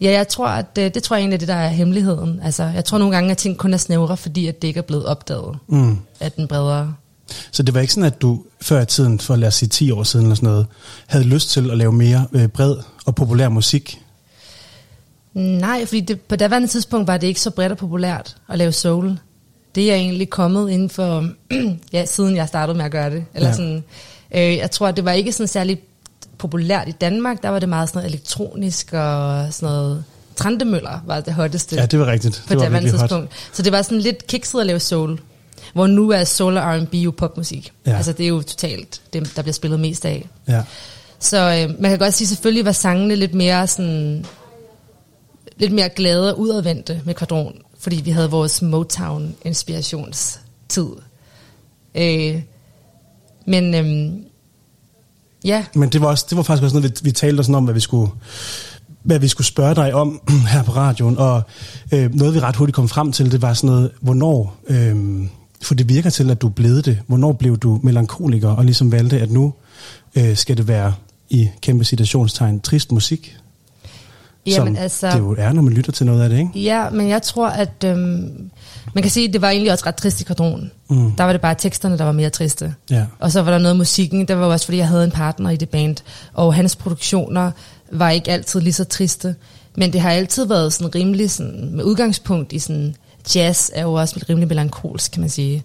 ja, 0.00 0.10
jeg 0.12 0.28
tror, 0.28 0.46
at 0.48 0.76
det, 0.76 0.94
det 0.94 1.02
tror 1.02 1.16
jeg 1.16 1.20
egentlig 1.20 1.34
er 1.36 1.38
det, 1.38 1.48
der 1.48 1.54
er 1.54 1.68
hemmeligheden. 1.68 2.40
Altså, 2.42 2.64
jeg 2.64 2.84
tror 2.84 2.98
nogle 2.98 3.14
gange, 3.14 3.30
at 3.30 3.38
ting 3.38 3.56
kun 3.58 3.74
er 3.74 3.78
snævre, 3.78 4.16
fordi 4.16 4.46
at 4.46 4.62
det 4.62 4.68
ikke 4.68 4.78
er 4.78 4.82
blevet 4.82 5.06
opdaget 5.06 5.58
Mm. 5.66 5.98
af 6.20 6.32
den 6.32 6.48
bredere. 6.48 6.94
Så 7.50 7.62
det 7.62 7.74
var 7.74 7.80
ikke 7.80 7.92
sådan, 7.92 8.04
at 8.12 8.22
du 8.22 8.44
før 8.60 8.80
i 8.82 8.86
tiden, 8.86 9.20
for 9.20 9.36
lad 9.36 9.48
os 9.48 9.54
sige 9.54 9.68
10 9.68 9.90
år 9.90 10.02
siden 10.02 10.26
eller 10.26 10.36
sådan 10.36 10.48
noget, 10.48 10.66
havde 11.06 11.24
lyst 11.24 11.50
til 11.50 11.70
at 11.70 11.78
lave 11.78 11.92
mere 11.92 12.26
øh, 12.32 12.48
bred 12.48 12.76
og 13.06 13.14
populær 13.14 13.48
musik? 13.48 14.02
Nej, 15.34 15.86
fordi 15.86 16.00
det, 16.00 16.20
på 16.20 16.36
daværende 16.36 16.68
tidspunkt 16.68 17.06
var 17.06 17.16
det 17.16 17.26
ikke 17.26 17.40
så 17.40 17.50
bredt 17.50 17.72
og 17.72 17.78
populært 17.78 18.36
at 18.48 18.58
lave 18.58 18.72
soul. 18.72 19.18
Det 19.76 19.90
er 19.90 19.94
egentlig 19.94 20.30
kommet 20.30 20.70
inden 20.70 20.90
for, 20.90 21.28
ja, 21.92 22.04
siden 22.06 22.36
jeg 22.36 22.48
startede 22.48 22.76
med 22.76 22.84
at 22.84 22.90
gøre 22.90 23.10
det. 23.10 23.24
Eller 23.34 23.48
Ja. 23.48 23.54
sådan, 23.54 23.84
øh, 24.34 24.56
jeg 24.56 24.70
tror, 24.70 24.90
det 24.90 25.04
var 25.04 25.12
ikke 25.12 25.32
sådan 25.32 25.48
særlig 25.48 25.78
populært 26.38 26.88
i 26.88 26.92
Danmark. 26.92 27.42
Der 27.42 27.48
var 27.48 27.58
det 27.58 27.68
meget 27.68 27.88
sådan 27.88 27.98
noget 27.98 28.10
elektronisk 28.10 28.92
og 28.92 29.46
sådan 29.54 29.74
noget. 29.74 30.04
Trandemøller 30.36 31.00
var 31.06 31.20
det 31.20 31.34
hotteste. 31.34 31.76
Ja, 31.76 31.86
det 31.86 31.98
var 31.98 32.06
rigtigt. 32.06 32.42
På 32.46 32.48
Det 32.48 32.56
var 32.56 32.64
daværende 32.64 32.74
virkelig 32.84 33.00
hot. 33.00 33.08
tidspunkt. 33.08 33.32
Så 33.52 33.62
det 33.62 33.72
var 33.72 33.82
sådan 33.82 33.98
lidt 33.98 34.26
kikset 34.26 34.60
at 34.60 34.66
lave 34.66 34.80
soul. 34.80 35.18
Hvor 35.74 35.86
nu 35.86 36.10
er 36.10 36.24
soul 36.24 36.56
og 36.56 36.62
R&B 36.78 36.94
jo 36.94 37.10
popmusik. 37.10 37.72
Ja. 37.86 37.96
Altså 37.96 38.12
det 38.12 38.24
er 38.24 38.28
jo 38.28 38.42
totalt 38.42 39.00
det, 39.12 39.32
der 39.36 39.42
bliver 39.42 39.52
spillet 39.52 39.80
mest 39.80 40.04
af. 40.04 40.26
Ja. 40.48 40.62
Så 41.18 41.36
øh, 41.68 41.82
man 41.82 41.90
kan 41.90 41.98
godt 41.98 42.14
sige, 42.14 42.28
selvfølgelig 42.28 42.64
var 42.64 42.72
sangene 42.72 43.14
lidt 43.16 43.34
mere 43.34 43.66
sådan 43.66 44.24
lidt 45.56 45.72
mere 45.72 45.88
glade 45.88 46.32
og 46.34 46.40
udadvendte 46.40 47.00
med 47.04 47.14
kvadron, 47.14 47.54
fordi 47.86 48.00
vi 48.00 48.10
havde 48.10 48.30
vores 48.30 48.62
Motown-inspirationstid. 48.62 50.88
Øh, 51.94 52.42
Men 53.46 53.74
øhm, 53.74 54.24
ja, 55.44 55.64
Men 55.74 55.88
det 55.88 56.00
var, 56.00 56.06
også, 56.06 56.26
det 56.30 56.36
var 56.36 56.42
faktisk 56.42 56.62
også 56.62 56.76
noget, 56.76 56.90
vi, 56.90 56.96
vi 57.02 57.12
talte 57.12 57.42
sådan 57.42 57.54
om, 57.54 57.64
hvad 57.64 57.74
vi 57.74 57.80
skulle 57.80 58.10
hvad 59.02 59.18
vi 59.18 59.28
skulle 59.28 59.46
spørge 59.46 59.74
dig 59.74 59.94
om 59.94 60.20
her 60.52 60.62
på 60.62 60.72
radioen, 60.72 61.18
og 61.18 61.42
øh, 61.92 62.14
noget 62.14 62.34
vi 62.34 62.40
ret 62.40 62.56
hurtigt 62.56 62.76
kom 62.76 62.88
frem 62.88 63.12
til, 63.12 63.32
det 63.32 63.42
var 63.42 63.54
sådan 63.54 63.74
noget, 63.74 63.90
hvornår, 64.00 64.56
øh, 64.66 65.26
for 65.62 65.74
det 65.74 65.88
virker 65.88 66.10
til, 66.10 66.30
at 66.30 66.42
du 66.42 66.48
blev 66.48 66.82
det, 66.82 66.98
hvornår 67.06 67.32
blev 67.32 67.58
du 67.58 67.80
melankoliker, 67.82 68.48
og 68.48 68.64
ligesom 68.64 68.92
valgte, 68.92 69.20
at 69.20 69.30
nu 69.30 69.54
øh, 70.16 70.36
skal 70.36 70.56
det 70.56 70.68
være 70.68 70.94
i 71.30 71.48
kæmpe 71.60 71.84
citationstegn 71.84 72.60
trist 72.60 72.92
musik, 72.92 73.36
Jamen, 74.46 74.74
som 74.74 74.82
altså- 74.82 75.10
det 75.10 75.18
jo 75.18 75.34
er, 75.38 75.52
når 75.52 75.62
man 75.62 75.72
lytter 75.72 75.92
til 75.92 76.06
noget 76.06 76.22
af 76.22 76.28
det, 76.28 76.38
ikke? 76.38 76.50
ja, 76.54 76.90
men 76.90 77.08
jeg 77.08 77.22
tror, 77.22 77.48
at 77.48 77.84
øhm, 77.84 78.50
man 78.94 79.02
kan 79.02 79.10
sige, 79.10 79.28
at 79.28 79.32
det 79.32 79.42
var 79.42 79.50
egentlig 79.50 79.72
også 79.72 79.84
ret 79.86 79.94
trist 79.96 80.20
i 80.20 80.24
kvadronen. 80.24 80.70
Mm. 80.90 81.12
Der 81.12 81.24
var 81.24 81.32
det 81.32 81.40
bare 81.40 81.54
teksterne, 81.54 81.98
der 81.98 82.04
var 82.04 82.12
mere 82.12 82.30
triste. 82.30 82.74
Ja. 82.90 83.04
Og 83.18 83.32
så 83.32 83.42
var 83.42 83.50
der 83.50 83.58
noget 83.58 83.76
musikken, 83.76 84.28
det 84.28 84.38
var 84.38 84.46
også 84.46 84.66
fordi, 84.66 84.78
jeg 84.78 84.88
havde 84.88 85.04
en 85.04 85.10
partner 85.10 85.50
i 85.50 85.56
det 85.56 85.68
band, 85.68 85.96
og 86.34 86.54
hans 86.54 86.76
produktioner 86.76 87.50
var 87.92 88.10
ikke 88.10 88.30
altid 88.30 88.60
lige 88.60 88.72
så 88.72 88.84
triste, 88.84 89.34
men 89.76 89.92
det 89.92 90.00
har 90.00 90.10
altid 90.10 90.46
været 90.46 90.72
sådan 90.72 90.94
rimelig 90.94 91.30
sådan, 91.30 91.70
med 91.72 91.84
udgangspunkt 91.84 92.52
i 92.52 92.58
sådan, 92.58 92.94
jazz 93.34 93.70
er 93.74 93.82
jo 93.82 93.92
også 93.92 94.24
rimelig 94.28 94.48
melankolsk, 94.48 95.12
kan 95.12 95.20
man 95.20 95.30
sige. 95.30 95.64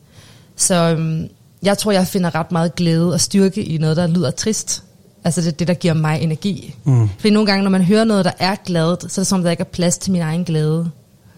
Så 0.56 0.76
øhm, 0.76 1.28
jeg 1.64 1.78
tror, 1.78 1.92
jeg 1.92 2.08
finder 2.08 2.36
ret 2.36 2.52
meget 2.52 2.76
glæde 2.76 3.14
og 3.14 3.22
styrke 3.22 3.64
i 3.64 3.78
noget, 3.78 3.98
der 3.98 4.08
lyder 4.08 4.32
trist. 4.32 4.84
Altså 5.24 5.42
det 5.42 5.48
er 5.48 5.52
det, 5.52 5.68
der 5.68 5.74
giver 5.74 5.94
mig 5.94 6.22
energi. 6.22 6.76
Mm. 6.84 7.10
Fordi 7.20 7.30
nogle 7.34 7.48
gange, 7.48 7.64
når 7.64 7.70
man 7.70 7.82
hører 7.82 8.04
noget, 8.04 8.26
der 8.26 8.32
er 8.40 8.56
gladt, 8.66 9.02
så 9.02 9.22
er 9.22 9.24
det 9.24 9.28
som, 9.28 9.40
om, 9.40 9.44
der 9.44 9.52
ikke 9.52 9.62
er 9.62 9.66
plads 9.66 9.98
til 9.98 10.12
min 10.12 10.22
egen 10.22 10.44
glæde. 10.44 10.90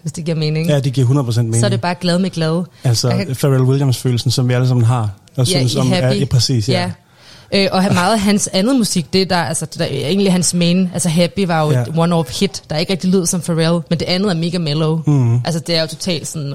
Hvis 0.02 0.12
det 0.12 0.24
giver 0.24 0.36
mening. 0.36 0.68
Ja, 0.68 0.80
det 0.80 0.92
giver 0.92 1.06
100% 1.06 1.36
mening. 1.42 1.60
Så 1.60 1.66
er 1.66 1.70
det 1.70 1.80
bare 1.80 1.94
glad 2.00 2.18
med 2.18 2.30
glad. 2.30 2.64
Altså 2.84 3.08
Jeg 3.10 3.26
kan- 3.26 3.36
Pharrell 3.36 3.62
Williams-følelsen, 3.62 4.30
som 4.30 4.48
vi 4.48 4.54
alle 4.54 4.68
sammen 4.68 4.84
har, 4.86 5.10
og 5.36 5.46
synes 5.46 5.74
i 5.74 5.78
om, 5.78 5.92
er, 5.92 5.94
Happy. 5.94 6.20
ja, 6.20 6.24
præcis, 6.24 6.68
ja. 6.68 6.90
ja. 7.52 7.62
Øh, 7.64 7.68
og 7.72 7.82
meget 7.94 8.12
af 8.12 8.20
hans 8.20 8.48
andet 8.52 8.76
musik, 8.76 9.12
det 9.12 9.30
der, 9.30 9.36
altså, 9.36 9.66
det 9.66 9.78
der 9.78 9.84
er 9.84 9.88
egentlig 9.88 10.32
hans 10.32 10.54
main, 10.54 10.90
altså 10.92 11.08
Happy 11.08 11.46
var 11.46 11.64
jo 11.64 11.70
Ja. 11.70 11.78
ja. 11.78 11.82
et 11.84 11.88
one-off 12.28 12.40
hit, 12.40 12.62
der 12.70 12.76
ikke 12.76 12.92
rigtig 12.92 13.10
lyder 13.10 13.24
som 13.24 13.40
Pharrell, 13.40 13.80
men 13.90 13.98
det 14.00 14.06
andet 14.06 14.30
er 14.30 14.34
mega 14.34 14.58
mellow. 14.58 15.02
Mhm. 15.06 15.40
Altså 15.44 15.60
det 15.60 15.76
er 15.76 15.80
jo 15.80 15.86
totalt 15.86 16.26
sådan 16.28 16.54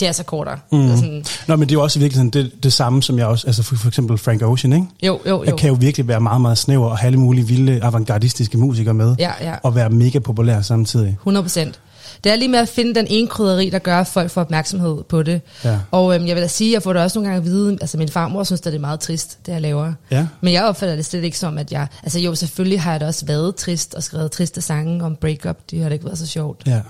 jazzakkorder. 0.00 0.56
Mm. 0.72 0.78
Mm. 0.78 0.96
Sådan, 0.96 1.24
Nå, 1.48 1.56
men 1.56 1.68
det 1.68 1.74
er 1.74 1.78
jo 1.78 1.82
også 1.82 1.98
virkelig 1.98 2.16
sådan 2.16 2.30
det, 2.30 2.62
det 2.62 2.72
samme, 2.72 3.02
som 3.02 3.18
jeg 3.18 3.26
også, 3.26 3.46
altså 3.46 3.62
for, 3.62 3.76
for 3.76 3.88
eksempel 3.88 4.18
Frank 4.18 4.42
Ocean, 4.42 4.72
ikke? 4.72 4.86
jo, 5.02 5.20
jo, 5.28 5.42
Jeg 5.42 5.50
jo. 5.50 5.56
kan 5.56 5.68
jo 5.68 5.76
virkelig 5.80 6.08
være 6.08 6.20
meget, 6.20 6.40
meget 6.40 6.58
snæver 6.58 6.86
og 6.90 6.98
have 6.98 7.06
alle 7.06 7.18
mulige 7.20 7.46
vilde 7.46 7.80
avantgardistiske 7.82 8.58
musikere 8.58 8.94
med, 8.94 9.14
Ja, 9.18 9.30
ja. 9.40 9.54
og 9.62 9.74
være 9.74 9.90
mega 9.90 10.18
populær 10.18 10.60
samtidig. 10.60 11.08
100 11.20 11.44
procent. 11.44 11.80
Det 12.24 12.32
er 12.32 12.36
lige 12.36 12.48
med 12.48 12.58
at 12.58 12.68
finde 12.68 12.94
den 12.94 13.06
ene 13.10 13.28
krydderi, 13.28 13.70
der 13.70 13.78
gør, 13.78 13.98
at 14.00 14.06
folk 14.06 14.30
får 14.30 14.40
opmærksomhed 14.40 15.02
på 15.08 15.22
det. 15.22 15.40
Ja. 15.64 15.78
Og 15.90 16.14
øhm, 16.14 16.26
jeg 16.26 16.34
vil 16.36 16.42
da 16.42 16.48
sige, 16.48 16.72
jeg 16.72 16.82
får 16.82 16.92
det 16.92 17.02
også 17.02 17.18
nogle 17.18 17.30
gange 17.30 17.38
at 17.38 17.44
vide, 17.52 17.78
altså 17.80 17.98
min 17.98 18.08
farmor 18.08 18.44
synes, 18.44 18.60
at 18.60 18.64
det 18.64 18.74
er 18.74 18.78
meget 18.78 19.00
trist, 19.00 19.38
det 19.46 19.52
jeg 19.52 19.60
laver. 19.60 19.92
Ja. 20.10 20.26
Men 20.40 20.52
jeg 20.52 20.64
opfatter 20.64 20.96
det 20.96 21.04
slet 21.04 21.24
ikke 21.24 21.38
som, 21.38 21.58
at 21.58 21.72
jeg... 21.72 21.86
Altså 22.02 22.18
jo, 22.20 22.34
selvfølgelig 22.34 22.80
har 22.80 22.90
jeg 22.90 23.00
da 23.00 23.06
også 23.06 23.26
været 23.26 23.56
trist 23.56 23.94
og 23.94 24.02
skrevet 24.02 24.30
triste 24.32 24.60
sange 24.60 25.04
om 25.04 25.16
breakup. 25.16 25.56
Det 25.70 25.80
har 25.82 25.88
da 25.88 25.92
ikke 25.92 26.04
været 26.04 26.18
så 26.18 26.26
sjovt. 26.26 26.62
Ja. 26.66 26.80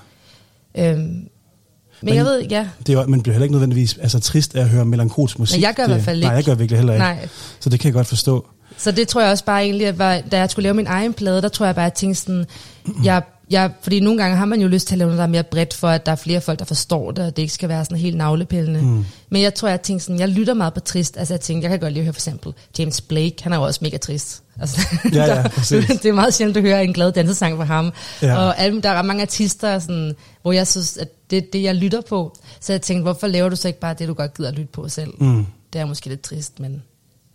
Øhm, 0.79 1.29
men, 2.03 2.09
Men- 2.11 2.15
jeg 2.17 2.25
ved 2.25 2.43
ja. 2.51 2.67
Det 2.87 2.95
er, 2.95 3.07
man 3.07 3.23
bliver 3.23 3.33
heller 3.35 3.45
ikke 3.45 3.53
nødvendigvis 3.53 3.99
altså, 4.03 4.21
trist 4.21 4.55
af 4.57 4.61
at 4.61 4.69
høre 4.69 4.85
melankolsk 4.85 5.39
musik. 5.39 5.57
Men 5.57 5.63
jeg 5.63 5.75
gør 5.75 5.83
i 5.83 5.87
det, 5.87 5.95
hvert 5.95 6.05
fald 6.05 6.21
Nej, 6.21 6.31
ikke. 6.31 6.37
jeg 6.37 6.45
gør 6.45 6.55
virkelig 6.55 6.79
heller 6.79 6.93
ikke. 6.93 7.05
Nej. 7.05 7.29
Så 7.61 7.71
det 7.71 7.81
kan 7.81 7.87
jeg 7.87 7.95
godt 7.95 8.07
forstå. 8.07 8.47
Så 8.77 8.91
det 8.93 9.09
tror 9.09 9.21
jeg 9.21 9.31
også 9.31 9.45
bare 9.45 9.63
egentlig, 9.65 9.87
at 9.87 9.99
var, 9.99 10.21
da 10.33 10.39
jeg 10.39 10.51
skulle 10.51 10.63
lave 10.63 10.75
min 10.75 10.87
egen 10.87 11.13
plade, 11.15 11.43
der 11.43 11.49
tror 11.49 11.67
jeg 11.67 11.75
bare, 11.75 11.85
at 11.87 11.91
jeg 11.91 11.95
tænkte 11.95 12.21
sådan, 12.21 12.47
jeg, 13.05 13.23
jeg, 13.53 13.71
fordi 13.83 14.01
nogle 14.01 14.23
gange 14.23 14.37
har 14.37 14.45
man 14.45 14.61
jo 14.61 14.69
lyst 14.69 14.87
til 14.87 14.95
at 14.95 14.99
lave 14.99 15.07
noget, 15.07 15.19
der 15.19 15.25
er 15.25 15.29
mere 15.29 15.43
bredt, 15.43 15.75
for 15.75 15.89
at 15.89 16.07
der 16.07 16.13
er 16.13 16.17
flere 16.17 16.41
folk, 16.41 16.59
der 16.59 16.65
forstår 16.65 17.11
det, 17.11 17.27
og 17.27 17.37
det 17.37 17.43
ikke 17.43 17.55
skal 17.55 17.69
være 17.69 17.85
sådan 17.85 17.99
helt 17.99 18.17
navlepillende. 18.17 18.83
Mm. 18.83 19.05
Men 19.31 19.43
jeg 19.43 19.55
tror, 19.55 19.69
jeg 19.69 19.83
tænkte 19.83 20.05
sådan, 20.05 20.21
jeg 20.21 20.29
lytter 20.29 20.55
meget 20.55 20.75
på 20.75 20.81
trist. 20.81 21.17
Altså 21.17 21.35
jeg 21.35 21.41
tænkte, 21.41 21.65
jeg 21.65 21.71
kan 21.71 21.81
godt 21.81 21.93
lide 21.93 22.01
at 22.01 22.05
høre 22.05 22.13
for 22.13 22.19
eksempel 22.19 22.55
James 22.79 23.01
Blake, 23.01 23.37
han 23.43 23.53
er 23.53 23.57
jo 23.57 23.63
også 23.63 23.81
mega 23.83 23.97
trist. 23.97 24.43
Altså, 24.61 24.81
Ja, 25.13 25.25
ja, 25.25 25.49
præcis. 25.57 25.87
det 26.03 26.07
er 26.07 26.13
meget 26.13 26.35
sjældent 26.35 26.57
at 26.57 26.63
høre 26.63 26.85
en 26.85 26.93
glad 26.93 27.13
dansesang 27.13 27.57
fra 27.57 27.65
ham. 27.65 27.93
Ja. 28.23 28.37
Og 28.37 28.59
alle, 28.59 28.83
der 28.83 28.91
er 28.91 29.03
mange 29.03 29.23
artister, 29.23 29.79
sådan, 29.79 30.15
hvor 30.43 30.53
jeg 30.53 30.67
synes, 30.67 30.97
at 30.97 31.31
det 31.31 31.39
er 31.39 31.43
det, 31.53 31.63
jeg 31.63 31.75
lytter 31.75 32.01
på. 32.01 32.37
Så 32.61 32.73
jeg 32.73 32.83
tænkte, 32.83 33.03
hvorfor 33.03 33.27
laver 33.27 33.49
du 33.49 33.57
så 33.57 33.69
ikke 33.69 33.81
bare 33.81 33.95
det, 33.95 34.09
du 34.09 34.15
godt 34.15 34.35
gider 34.35 34.49
at 34.49 34.55
lytte 34.55 34.73
på 34.73 34.89
selv? 34.89 35.11
Mm. 35.19 35.47
Det 35.73 35.81
er 35.81 35.85
måske 35.85 36.09
lidt 36.09 36.23
trist, 36.23 36.61
men... 36.61 36.83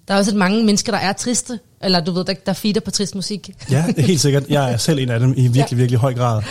Der 0.08 0.14
er 0.14 0.18
også 0.18 0.32
et 0.32 0.38
mange 0.38 0.66
mennesker, 0.66 0.92
der 0.92 1.00
er 1.00 1.14
triste, 1.14 1.60
eller 1.84 2.00
du 2.00 2.12
ved, 2.12 2.26
der, 2.26 2.34
der 2.46 2.54
feeder 2.54 2.80
på 2.80 2.92
trist 2.92 3.16
musik. 3.16 3.50
Ja, 3.72 3.86
helt 3.98 4.22
sikkert. 4.22 4.44
Jeg 4.50 4.72
er 4.74 4.78
selv 4.78 5.00
en 5.00 5.10
af 5.10 5.20
dem 5.20 5.34
i 5.38 5.42
virkelig, 5.42 5.68
Ja. 5.72 5.76
virkelig 5.76 6.00
høj 6.00 6.14
grad. 6.14 6.42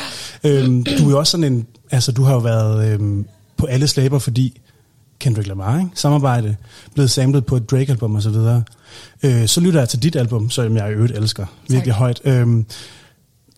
Øhm, 0.44 0.84
du 0.84 1.06
er 1.06 1.10
jo 1.10 1.18
også 1.18 1.30
sådan 1.30 1.52
en, 1.52 1.66
altså 1.90 2.12
du 2.12 2.22
har 2.22 2.32
jo 2.32 2.38
været 2.38 2.88
øhm, 2.90 3.26
på 3.56 3.66
alle 3.66 3.86
slæber, 3.88 4.18
fordi 4.18 4.60
Kendrick 5.18 5.48
Lamar, 5.48 5.78
ikke? 5.78 5.90
samarbejde, 5.94 6.56
blevet 6.94 7.10
samlet 7.10 7.46
på 7.46 7.56
et 7.56 7.70
Drake-album 7.70 8.14
og 8.14 8.22
så 8.22 8.30
videre. 8.30 8.62
Øh, 9.22 9.46
så 9.48 9.60
lytter 9.60 9.80
jeg 9.80 9.88
til 9.88 10.02
dit 10.02 10.16
album, 10.16 10.50
som 10.50 10.76
jeg 10.76 10.90
i 10.90 10.92
øvrigt 10.92 11.16
elsker 11.18 11.46
virkelig 11.68 11.94
højt. 11.94 12.20
Øhm, 12.24 12.66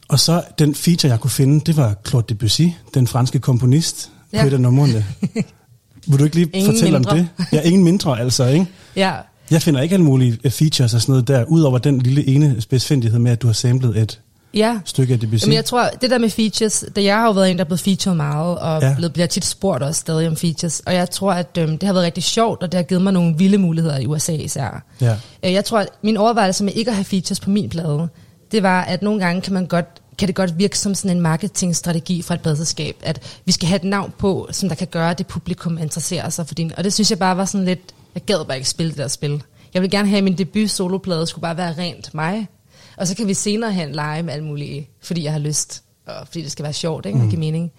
og 0.09 0.21
så 0.21 0.43
den 0.59 0.75
feature, 0.75 1.11
jeg 1.11 1.21
kunne 1.21 1.31
finde, 1.31 1.61
det 1.67 1.77
var 1.77 1.95
Claude 2.09 2.27
Debussy, 2.29 2.63
den 2.95 3.07
franske 3.07 3.39
komponist, 3.39 4.11
ja. 4.33 4.41
på 4.41 4.47
et 4.47 4.53
af 4.53 4.61
numrene. 4.61 5.07
Vil 6.07 6.19
du 6.19 6.25
ikke 6.25 6.37
lige 6.37 6.51
Ingen 6.53 6.73
fortælle 6.73 6.99
mindre. 6.99 7.11
om 7.11 7.17
det? 7.17 7.29
Ja, 7.53 7.61
ingen 7.61 7.85
mindre 7.85 8.21
altså, 8.21 8.47
ikke? 8.47 8.67
Ja, 8.97 9.13
Jeg 9.51 9.63
finder 9.63 9.81
ikke 9.81 9.93
alle 9.93 10.05
mulige 10.05 10.39
øh, 10.45 10.51
features 10.51 10.95
og 10.95 11.01
sådan 11.01 11.13
noget 11.13 11.29
der, 11.29 11.45
udover 11.45 11.79
den 11.79 11.99
lille 11.99 12.29
ene 12.29 12.61
spidsfindighed 12.61 13.19
med, 13.19 13.33
at 13.33 13.43
du 13.43 13.47
har 13.47 13.55
samlet 13.55 13.97
et 13.99 14.21
ja. 14.55 14.79
stykke 14.85 15.13
af 15.15 15.21
Debussy. 15.21 15.45
Jamen, 15.45 15.55
jeg 15.57 15.65
tror, 15.65 15.89
det 16.01 16.11
der 16.11 16.19
med 16.19 16.31
features, 16.31 16.85
det 16.97 17.05
jeg 17.05 17.17
har 17.17 17.25
jo 17.27 17.33
været 17.33 17.51
en, 17.51 17.57
der 17.59 17.65
er 17.65 17.69
blevet 17.69 17.81
featured 17.81 18.17
meget, 18.17 18.59
og 18.59 18.81
Ja. 18.83 18.89
ja. 18.89 18.95
blevet, 18.95 19.13
bliver 19.13 19.27
tit 19.27 19.45
spurgt 19.45 19.83
også 19.83 20.01
stadig 20.01 20.29
om 20.29 20.37
features, 20.37 20.81
og 20.87 20.95
jeg 20.95 21.11
tror, 21.11 21.33
at 21.33 21.59
øhm, 21.59 21.79
det 21.79 21.87
har 21.87 21.93
været 21.93 22.05
rigtig 22.05 22.23
sjovt, 22.23 22.63
og 22.63 22.73
det 22.73 22.79
har 22.79 22.83
givet 22.83 23.03
mig 23.03 23.13
nogle 23.13 23.35
vilde 23.39 23.59
muligheder 23.59 23.99
i 23.99 24.07
USA 24.07 24.33
især. 24.33 24.85
Ja. 25.01 25.17
Øh, 25.45 25.53
Jeg 25.53 25.65
tror, 25.65 25.79
at 25.79 25.89
min 26.03 26.17
overvejelse 26.17 26.65
med 26.65 26.73
ikke 26.77 26.91
at 26.91 26.95
have 26.95 27.05
features 27.05 27.41
på 27.41 27.51
min 27.51 27.69
plade, 27.69 28.09
det 28.53 28.63
var, 28.63 28.83
at 28.83 29.03
nogle 29.03 29.21
gange 29.25 29.41
kan 29.41 29.53
man 29.55 29.67
godt 29.67 29.87
kan 30.19 30.29
det 30.29 30.35
godt 30.35 30.59
virke 30.59 30.79
som 30.79 30.95
sådan 30.95 31.17
en 31.17 31.23
marketingstrategi 31.23 32.23
fra 32.23 32.35
et 32.35 32.41
pladselskab, 32.41 32.97
at 33.03 33.21
vi 33.45 33.53
skal 33.53 33.69
have 33.69 33.77
et 33.77 33.85
navn 33.85 34.13
på, 34.19 34.49
som 34.53 34.69
der 34.69 34.77
kan 34.77 34.87
gøre, 34.87 35.11
at 35.11 35.19
det 35.19 35.27
publikum 35.27 35.79
interesserer 35.79 36.29
sig 36.31 36.47
for 36.47 36.55
din. 36.55 36.73
Og 36.77 36.85
det 36.85 36.93
synes 36.93 37.11
jeg 37.11 37.19
bare 37.19 37.37
var 37.37 37.45
sådan 37.45 37.65
lidt, 37.65 37.81
jeg 38.15 38.23
gad 38.23 38.45
bare 38.45 38.57
ikke 38.57 38.69
spille 38.69 38.91
det 38.91 38.99
der 38.99 39.09
spil. 39.09 39.43
Jeg 39.75 39.83
vil 39.83 39.91
gerne 39.91 40.09
have, 40.09 40.19
at 40.19 40.25
min 40.25 40.39
debut 40.39 40.71
soloplade 40.71 41.27
skulle 41.27 41.43
bare 41.43 41.57
være 41.57 41.75
rent 41.79 42.15
mig. 42.15 42.49
Og 42.97 43.07
så 43.07 43.17
kan 43.17 43.27
vi 43.27 43.35
senere 43.35 43.73
hen 43.73 43.93
lege 43.93 44.23
med 44.23 44.35
alt 44.35 44.45
muligt, 44.45 44.91
fordi 45.03 45.25
jeg 45.25 45.33
har 45.33 45.39
lyst, 45.39 45.83
og 46.07 46.27
fordi 46.27 46.43
det 46.43 46.53
skal 46.53 46.63
være 46.63 46.73
sjovt, 46.73 47.07
ikke? 47.07 47.19
Mm. 47.19 47.29
give 47.29 47.41
mening. 47.41 47.73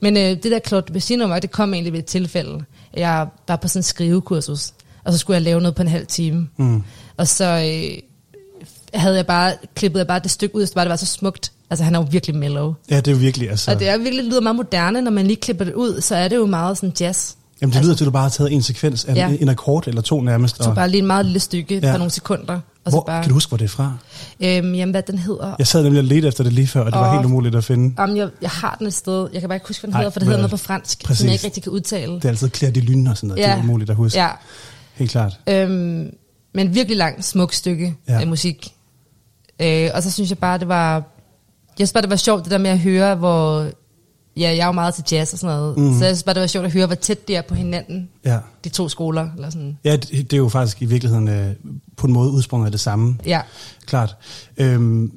Men 0.00 0.16
øh, 0.16 0.22
det 0.22 0.44
der 0.44 0.58
Claude 0.58 0.86
Debussy-nummer, 0.86 1.38
det 1.38 1.50
kom 1.50 1.74
egentlig 1.74 1.92
ved 1.92 2.00
et 2.00 2.06
tilfælde. 2.06 2.64
Jeg 2.96 3.26
var 3.48 3.56
på 3.56 3.68
sådan 3.68 3.78
en 3.78 3.82
skrivekursus, 3.82 4.72
og 5.04 5.12
så 5.12 5.18
skulle 5.18 5.34
jeg 5.34 5.42
lave 5.42 5.60
noget 5.60 5.74
på 5.74 5.82
en 5.82 5.88
halv 5.88 6.06
time. 6.06 6.48
Mm. 6.56 6.82
Og 7.16 7.28
så 7.28 7.44
øh, 7.44 7.98
havde 8.94 9.16
jeg 9.16 9.26
bare, 9.26 9.54
klippet 9.74 9.98
jeg 9.98 10.06
bare 10.06 10.18
det 10.18 10.30
stykke 10.30 10.54
ud, 10.54 10.66
så 10.66 10.74
bare 10.74 10.84
det 10.84 10.90
var 10.90 10.96
så 10.96 11.06
smukt. 11.06 11.52
Altså 11.70 11.84
han 11.84 11.94
er 11.94 11.98
jo 11.98 12.06
virkelig 12.10 12.36
mellow. 12.36 12.74
Ja, 12.90 12.96
det 12.96 13.08
er 13.08 13.12
jo 13.12 13.18
virkelig, 13.18 13.50
altså... 13.50 13.70
Og 13.70 13.80
det 13.80 13.88
er 13.88 13.96
virkelig, 13.96 14.24
det 14.24 14.30
lyder 14.30 14.40
meget 14.40 14.56
moderne, 14.56 15.02
når 15.02 15.10
man 15.10 15.26
lige 15.26 15.36
klipper 15.36 15.64
det 15.64 15.74
ud, 15.74 16.00
så 16.00 16.16
er 16.16 16.28
det 16.28 16.36
jo 16.36 16.46
meget 16.46 16.78
sådan 16.78 16.92
jazz. 17.00 17.34
Jamen, 17.64 17.74
det 17.74 17.82
lyder 17.84 17.94
til, 17.94 18.04
at 18.04 18.06
du 18.06 18.10
bare 18.10 18.22
har 18.22 18.28
taget 18.30 18.52
en 18.52 18.62
sekvens 18.62 19.04
af 19.04 19.14
Ja. 19.14 19.36
en 19.40 19.48
akkord 19.48 19.88
eller 19.88 20.02
to 20.02 20.20
nærmest. 20.20 20.64
Så 20.64 20.74
bare 20.74 20.88
lige 20.88 20.98
en 21.00 21.06
meget 21.06 21.26
lille 21.26 21.40
stykke 21.40 21.74
Ja. 21.78 21.92
på 21.92 21.98
nogle 21.98 22.10
sekunder. 22.10 22.54
Og 22.84 22.90
hvor, 22.90 23.00
så 23.00 23.04
bare, 23.06 23.22
Kan 23.22 23.28
du 23.28 23.34
huske, 23.34 23.50
hvor 23.50 23.56
det 23.58 23.64
er 23.64 23.68
fra? 23.68 23.92
øhm, 24.40 24.74
jamen, 24.74 24.90
hvad 24.90 25.02
den 25.02 25.18
hedder? 25.18 25.54
Jeg 25.58 25.66
sad 25.66 25.82
nemlig 25.82 25.98
og 26.00 26.04
ledte 26.04 26.28
efter 26.28 26.44
det 26.44 26.52
lige 26.52 26.66
før, 26.66 26.80
og 26.80 26.92
det 26.92 27.00
var 27.00 27.14
helt 27.14 27.24
umuligt 27.26 27.54
at 27.54 27.64
finde. 27.64 27.94
Jamen, 27.98 28.16
jeg, 28.16 28.28
jeg 28.42 28.50
har 28.50 28.76
den 28.78 28.86
et 28.86 28.94
sted. 28.94 29.28
Jeg 29.32 29.40
kan 29.40 29.48
bare 29.48 29.56
ikke 29.56 29.66
huske, 29.68 29.80
hvad 29.80 29.88
den 29.88 29.92
Nej, 29.94 30.00
hedder, 30.00 30.10
for 30.10 30.18
det 30.20 30.26
hedder 30.26 30.38
noget 30.40 30.50
på 30.50 30.56
fransk, 30.56 31.04
præcis. 31.04 31.18
som 31.18 31.26
jeg 31.26 31.32
ikke 31.34 31.44
rigtig 31.44 31.62
kan 31.62 31.72
udtale. 31.72 32.12
Det 32.14 32.24
er 32.24 32.28
altid 32.28 32.50
Claire 32.54 32.74
de 32.74 32.80
Lune 32.80 33.10
og 33.10 33.16
sådan 33.16 33.28
noget. 33.28 33.42
Ja. 33.42 33.46
Det 33.50 33.58
er 33.58 33.62
umuligt 33.62 33.90
at 33.90 33.96
huske. 33.96 34.18
Ja. 34.20 34.28
Helt 34.94 35.10
klart. 35.10 35.40
Øhm, 35.48 36.10
men 36.54 36.74
virkelig 36.74 36.96
langt, 36.98 37.24
smuk 37.24 37.52
stykke 37.52 37.94
ja. 38.08 38.20
af 38.20 38.26
musik. 38.26 38.72
Øh, 39.60 39.90
og 39.94 40.02
så 40.02 40.10
synes 40.10 40.30
jeg 40.30 40.38
bare, 40.38 40.58
det 40.58 40.68
var... 40.68 40.94
Jeg 41.78 41.88
synes 41.88 41.92
bare, 41.92 42.02
det 42.02 42.10
var 42.10 42.16
sjovt, 42.16 42.44
det 42.44 42.50
der 42.50 42.58
med 42.58 42.70
at 42.70 42.78
høre, 42.78 43.14
hvor... 43.14 43.66
Ja, 44.36 44.48
jeg 44.48 44.58
er 44.58 44.66
jo 44.66 44.72
meget 44.72 44.94
til 44.94 45.04
jazz 45.12 45.32
og 45.32 45.38
sådan 45.38 45.56
noget. 45.56 45.78
Mm. 45.78 45.98
Så 45.98 46.04
jeg 46.04 46.16
synes 46.16 46.22
bare, 46.22 46.34
det 46.34 46.40
var 46.40 46.46
sjovt 46.46 46.66
at 46.66 46.72
høre, 46.72 46.86
hvor 46.86 46.94
tæt 46.94 47.28
de 47.28 47.34
er 47.34 47.42
på 47.42 47.54
hinanden. 47.54 48.08
Ja. 48.24 48.38
De 48.64 48.68
to 48.68 48.88
skoler, 48.88 49.28
eller 49.36 49.50
sådan. 49.50 49.78
Ja, 49.84 49.96
det, 49.96 50.10
det 50.10 50.32
er 50.32 50.36
jo 50.36 50.48
faktisk 50.48 50.82
i 50.82 50.84
virkeligheden 50.84 51.28
øh, 51.28 51.50
på 51.96 52.06
en 52.06 52.12
måde 52.12 52.30
udsprunget 52.30 52.66
af 52.66 52.70
det 52.72 52.80
samme. 52.80 53.18
Ja. 53.26 53.40
Klart. 53.86 54.16
Øhm, 54.56 55.12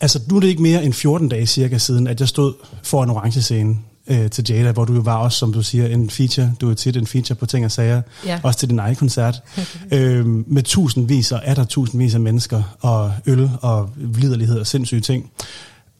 altså, 0.00 0.20
nu 0.28 0.36
er 0.36 0.40
det 0.40 0.48
ikke 0.48 0.62
mere 0.62 0.84
end 0.84 0.92
14 0.92 1.28
dage 1.28 1.46
cirka 1.46 1.78
siden, 1.78 2.06
at 2.06 2.20
jeg 2.20 2.28
stod 2.28 2.54
for 2.82 3.02
en 3.02 3.10
orange 3.10 3.42
scene 3.42 3.76
øh, 4.06 4.30
til 4.30 4.44
Jada, 4.48 4.72
hvor 4.72 4.84
du 4.84 4.94
jo 4.94 5.00
var 5.00 5.16
også, 5.16 5.38
som 5.38 5.52
du 5.52 5.62
siger, 5.62 5.86
en 5.86 6.10
feature. 6.10 6.54
Du 6.60 6.70
er 6.70 6.74
tit 6.74 6.96
en 6.96 7.06
feature 7.06 7.36
på 7.36 7.46
ting 7.46 7.64
og 7.64 7.70
sager. 7.70 8.02
Ja. 8.26 8.40
Også 8.42 8.58
til 8.58 8.70
din 8.70 8.78
egen 8.78 8.96
koncert. 8.96 9.42
øhm, 9.92 10.44
med 10.46 10.62
tusindvis 10.62 11.32
og 11.32 11.40
er 11.44 11.54
der 11.54 11.64
tusindvis 11.64 12.14
af 12.14 12.20
mennesker, 12.20 12.62
og 12.80 13.12
øl 13.26 13.50
og 13.60 13.90
liderlighed 13.96 14.60
og 14.60 14.66
sindssyge 14.66 15.00
ting. 15.00 15.30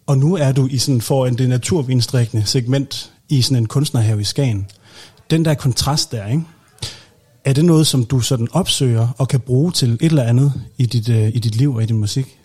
Og 0.06 0.18
nu 0.18 0.36
er 0.36 0.52
du 0.52 0.68
i 0.70 0.78
sådan 0.78 1.00
for 1.00 1.26
en 1.26 1.38
det 1.38 1.48
naturvinstrikkende 1.48 2.46
segment 2.46 3.12
i 3.28 3.42
sådan 3.42 3.56
en 3.56 3.66
kunstnerhave 3.66 4.20
i 4.20 4.24
Skagen. 4.24 4.66
Den 5.30 5.44
der 5.44 5.54
kontrast 5.54 6.12
der, 6.12 6.26
ikke? 6.26 6.42
Er 7.44 7.52
det 7.52 7.64
noget, 7.64 7.86
som 7.86 8.04
du 8.04 8.20
sådan 8.20 8.48
opsøger 8.52 9.08
og 9.18 9.28
kan 9.28 9.40
bruge 9.40 9.72
til 9.72 9.92
et 9.92 10.02
eller 10.02 10.22
andet 10.22 10.52
i 10.78 10.86
dit, 10.86 11.08
øh, 11.08 11.28
i 11.28 11.38
dit 11.38 11.54
liv 11.54 11.74
og 11.74 11.82
i 11.82 11.86
din 11.86 11.96
musik? 11.98 12.38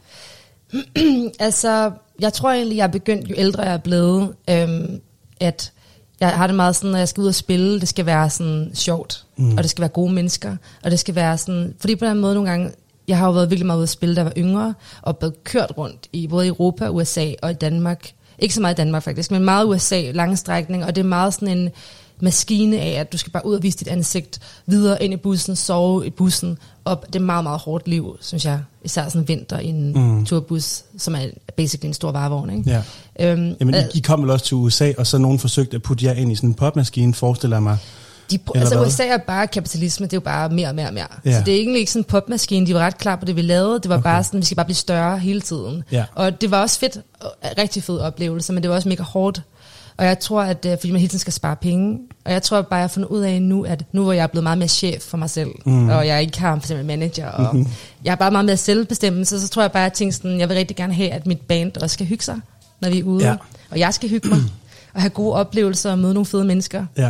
altså, 1.39 1.91
jeg 2.19 2.33
tror 2.33 2.51
egentlig, 2.51 2.77
jeg 2.77 2.83
er 2.83 2.87
begyndt, 2.87 3.29
jo 3.29 3.35
ældre 3.37 3.63
jeg 3.63 3.73
er 3.73 3.77
blevet, 3.77 4.33
øhm, 4.49 4.99
at 5.39 5.71
Jeg 6.19 6.29
har 6.29 6.47
det 6.47 6.55
meget 6.55 6.75
sådan, 6.75 6.91
når 6.91 6.97
jeg 6.97 7.07
skal 7.07 7.21
ud 7.21 7.27
og 7.27 7.35
spille, 7.35 7.79
det 7.79 7.87
skal 7.87 8.05
være 8.05 8.29
sådan 8.29 8.71
sjovt, 8.73 9.25
mm. 9.37 9.57
og 9.57 9.63
det 9.63 9.69
skal 9.69 9.81
være 9.81 9.89
gode 9.89 10.13
mennesker, 10.13 10.55
og 10.83 10.91
det 10.91 10.99
skal 10.99 11.15
være 11.15 11.37
sådan, 11.37 11.73
fordi 11.79 11.95
på 11.95 12.05
den 12.05 12.19
måde 12.19 12.33
nogle 12.33 12.49
gange, 12.49 12.71
jeg 13.07 13.17
har 13.17 13.25
jo 13.27 13.31
været 13.33 13.49
virkelig 13.49 13.65
meget 13.65 13.77
ude 13.77 13.83
at 13.83 13.89
spille, 13.89 14.15
da 14.15 14.19
jeg 14.21 14.25
var 14.25 14.33
yngre, 14.37 14.73
og 15.01 15.17
blevet 15.17 15.43
kørt 15.43 15.71
rundt 15.77 16.07
i 16.13 16.27
både 16.27 16.47
Europa, 16.47 16.89
USA 16.89 17.31
og 17.41 17.51
i 17.51 17.53
Danmark. 17.53 18.11
Ikke 18.39 18.53
så 18.55 18.61
meget 18.61 18.73
i 18.73 18.77
Danmark 18.77 19.03
faktisk, 19.03 19.31
men 19.31 19.43
meget 19.45 19.65
USA, 19.65 20.11
lange 20.11 20.37
strækninger, 20.37 20.87
og 20.87 20.95
det 20.95 21.01
er 21.01 21.07
meget 21.07 21.33
sådan 21.33 21.57
en 21.57 21.69
maskine 22.19 22.79
af, 22.79 22.99
at 22.99 23.11
du 23.11 23.17
skal 23.17 23.31
bare 23.31 23.45
ud 23.45 23.55
og 23.55 23.63
vise 23.63 23.77
dit 23.77 23.87
ansigt 23.87 24.39
videre 24.65 25.03
ind 25.03 25.13
i 25.13 25.17
bussen, 25.17 25.55
sove 25.55 26.07
i 26.07 26.09
bussen, 26.09 26.57
op. 26.85 27.07
Det 27.07 27.15
er 27.15 27.19
meget, 27.25 27.43
meget 27.43 27.59
hårdt 27.59 27.87
liv, 27.87 28.17
synes 28.21 28.45
jeg. 28.45 28.59
Især 28.83 29.09
sådan 29.09 29.27
vinter 29.27 29.59
i 29.59 29.65
en 29.67 29.93
Mm. 29.93 30.25
turbus, 30.25 30.83
som 30.97 31.15
er 31.15 31.19
basically 31.57 31.87
en 31.87 31.93
stor 31.93 32.11
varevogn, 32.11 32.49
ikke? 32.49 32.69
Ja. 33.19 33.31
Øhm, 33.31 33.53
Jamen, 33.59 33.75
I, 33.75 33.97
I 33.97 33.99
kom 34.01 34.21
vel 34.21 34.29
også 34.29 34.45
til 34.45 34.55
USA, 34.57 34.91
og 34.97 35.07
så 35.07 35.17
nogen 35.17 35.39
forsøgte 35.39 35.75
at 35.75 35.81
putte 35.83 36.05
jer 36.05 36.13
ind 36.13 36.31
i 36.31 36.35
sådan 36.35 36.49
en 36.49 36.53
popmaskine, 36.53 37.13
forestiller 37.13 37.55
jeg 37.57 37.63
mig. 37.63 37.77
De, 38.31 38.35
Eller 38.35 38.59
altså 38.61 38.77
hvad? 38.77 38.87
USA 38.87 39.03
er 39.07 39.17
bare 39.17 39.47
kapitalisme, 39.47 40.05
det 40.05 40.13
er 40.13 40.17
jo 40.17 40.21
bare 40.21 40.49
mere 40.49 40.67
og 40.67 40.75
mere 40.75 40.87
og 40.87 40.93
mere. 40.93 41.07
Ja. 41.25 41.31
Så 41.39 41.43
det 41.45 41.53
er 41.53 41.57
egentlig 41.57 41.79
ikke 41.79 41.91
sådan 41.91 41.99
en 41.99 42.03
popmaskine, 42.03 42.67
de 42.67 42.73
var 42.73 42.79
ret 42.79 42.97
klar 42.97 43.15
på 43.15 43.25
det, 43.25 43.35
vi 43.35 43.41
lavede. 43.41 43.79
Det 43.79 43.89
var 43.89 43.95
Okay. 43.95 44.03
bare 44.03 44.23
sådan, 44.23 44.39
vi 44.39 44.45
skal 44.45 44.55
bare 44.55 44.65
blive 44.65 44.75
større 44.75 45.19
hele 45.19 45.41
tiden. 45.41 45.83
Ja. 45.91 46.05
Og 46.15 46.41
det 46.41 46.51
var 46.51 46.61
også 46.61 46.79
fedt, 46.79 46.97
og 47.21 47.31
rigtig 47.57 47.83
fed 47.83 47.99
oplevelse, 47.99 48.53
men 48.53 48.63
det 48.63 48.69
var 48.69 48.75
også 48.75 48.89
mega 48.89 49.03
hårdt. 49.03 49.41
Og 49.97 50.05
jeg 50.05 50.19
tror, 50.19 50.41
at 50.41 50.65
øh, 50.65 50.77
fordi 50.79 50.91
man 50.91 50.99
hele 51.01 51.09
tiden 51.09 51.19
skal 51.19 51.33
spare 51.33 51.55
penge, 51.55 51.99
og 52.25 52.31
jeg 52.33 52.43
tror 52.43 52.61
bare, 52.61 52.75
jeg 52.77 52.83
har 52.83 52.87
fundet 52.87 53.09
ud 53.09 53.21
af 53.21 53.41
nu, 53.41 53.63
at 53.63 53.83
nu 53.91 54.03
hvor 54.03 54.13
jeg 54.13 54.23
er 54.23 54.27
blevet 54.27 54.43
meget 54.43 54.57
mere 54.57 54.67
chef 54.67 55.01
for 55.01 55.17
mig 55.17 55.29
selv, 55.29 55.49
Mm. 55.65 55.89
og 55.89 56.07
jeg 56.07 56.21
ikke 56.21 56.39
har 56.39 56.55
for 56.55 56.59
eksempel 56.59 56.85
manager, 56.85 57.27
og 57.29 57.41
Mhm. 57.45 57.55
mm-hmm. 57.61 57.73
jeg 58.03 58.11
er 58.11 58.15
bare 58.15 58.31
meget 58.31 58.45
mere 58.45 58.57
selvbestemmelse, 58.57 59.41
så 59.41 59.47
tror 59.47 59.61
jeg 59.61 59.71
bare, 59.71 59.83
at 59.83 59.89
jeg 59.89 59.93
tænker 59.93 60.13
sådan, 60.13 60.39
jeg 60.39 60.49
vil 60.49 60.57
rigtig 60.57 60.77
gerne 60.77 60.93
have, 60.93 61.09
at 61.09 61.25
mit 61.27 61.41
band 61.41 61.77
også 61.77 61.93
skal 61.93 62.05
hygge 62.05 62.23
sig, 62.23 62.39
når 62.81 62.89
vi 62.89 62.99
er 62.99 63.03
ude. 63.03 63.25
Ja. 63.27 63.35
Og 63.71 63.79
jeg 63.79 63.93
skal 63.93 64.09
hygge 64.09 64.29
mig, 64.29 64.39
og 64.93 65.01
have 65.01 65.09
gode 65.09 65.33
oplevelser 65.33 65.91
og 65.91 65.99
møde 65.99 66.13
nogle 66.13 66.25
fede 66.25 66.45
mennesker. 66.45 66.85
Ja. 66.97 67.09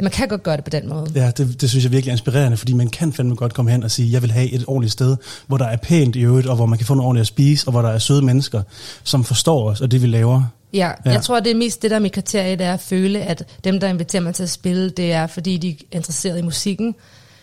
Man 0.00 0.10
kan 0.10 0.28
godt 0.28 0.42
gøre 0.42 0.56
det 0.56 0.64
på 0.64 0.70
den 0.70 0.88
måde. 0.88 1.06
Ja, 1.14 1.30
det, 1.30 1.60
det 1.60 1.70
synes 1.70 1.84
jeg 1.84 1.92
virkelig 1.92 2.10
er 2.10 2.14
inspirerende, 2.14 2.56
fordi 2.56 2.72
man 2.72 2.88
kan 2.88 3.12
fandme 3.12 3.34
godt 3.34 3.54
komme 3.54 3.70
hen 3.70 3.82
og 3.82 3.90
sige, 3.90 4.12
jeg 4.12 4.22
vil 4.22 4.30
have 4.30 4.50
et 4.52 4.64
ordentligt 4.66 4.92
sted, 4.92 5.16
hvor 5.46 5.56
der 5.56 5.64
er 5.64 5.76
pænt 5.76 6.16
i 6.16 6.20
øvrigt, 6.20 6.46
og 6.46 6.56
hvor 6.56 6.66
man 6.66 6.78
kan 6.78 6.86
få 6.86 6.94
noget 6.94 7.06
ordentligt 7.06 7.20
at 7.22 7.26
spise, 7.26 7.68
og 7.68 7.72
hvor 7.72 7.82
der 7.82 7.88
er 7.88 7.98
søde 7.98 8.22
mennesker, 8.22 8.62
som 9.04 9.24
forstår 9.24 9.70
os 9.70 9.80
og 9.80 9.90
det, 9.90 10.02
vi 10.02 10.06
laver. 10.06 10.42
Ja, 10.72 10.90
Ja. 11.06 11.10
jeg 11.10 11.22
tror, 11.22 11.40
det 11.40 11.50
er 11.50 11.54
mest 11.56 11.82
det 11.82 11.90
der 11.90 11.98
med 11.98 12.10
kriteriet, 12.10 12.58
det 12.58 12.66
er 12.66 12.72
at 12.74 12.80
føle, 12.80 13.20
at 13.20 13.44
dem, 13.64 13.80
der 13.80 13.88
inviterer 13.88 14.22
mig 14.22 14.34
til 14.34 14.42
at 14.42 14.50
spille, 14.50 14.90
det 14.90 15.12
er, 15.12 15.26
fordi 15.26 15.56
de 15.56 15.68
er 15.70 15.74
interesseret 15.96 16.38
i 16.38 16.42
musikken. 16.42 16.94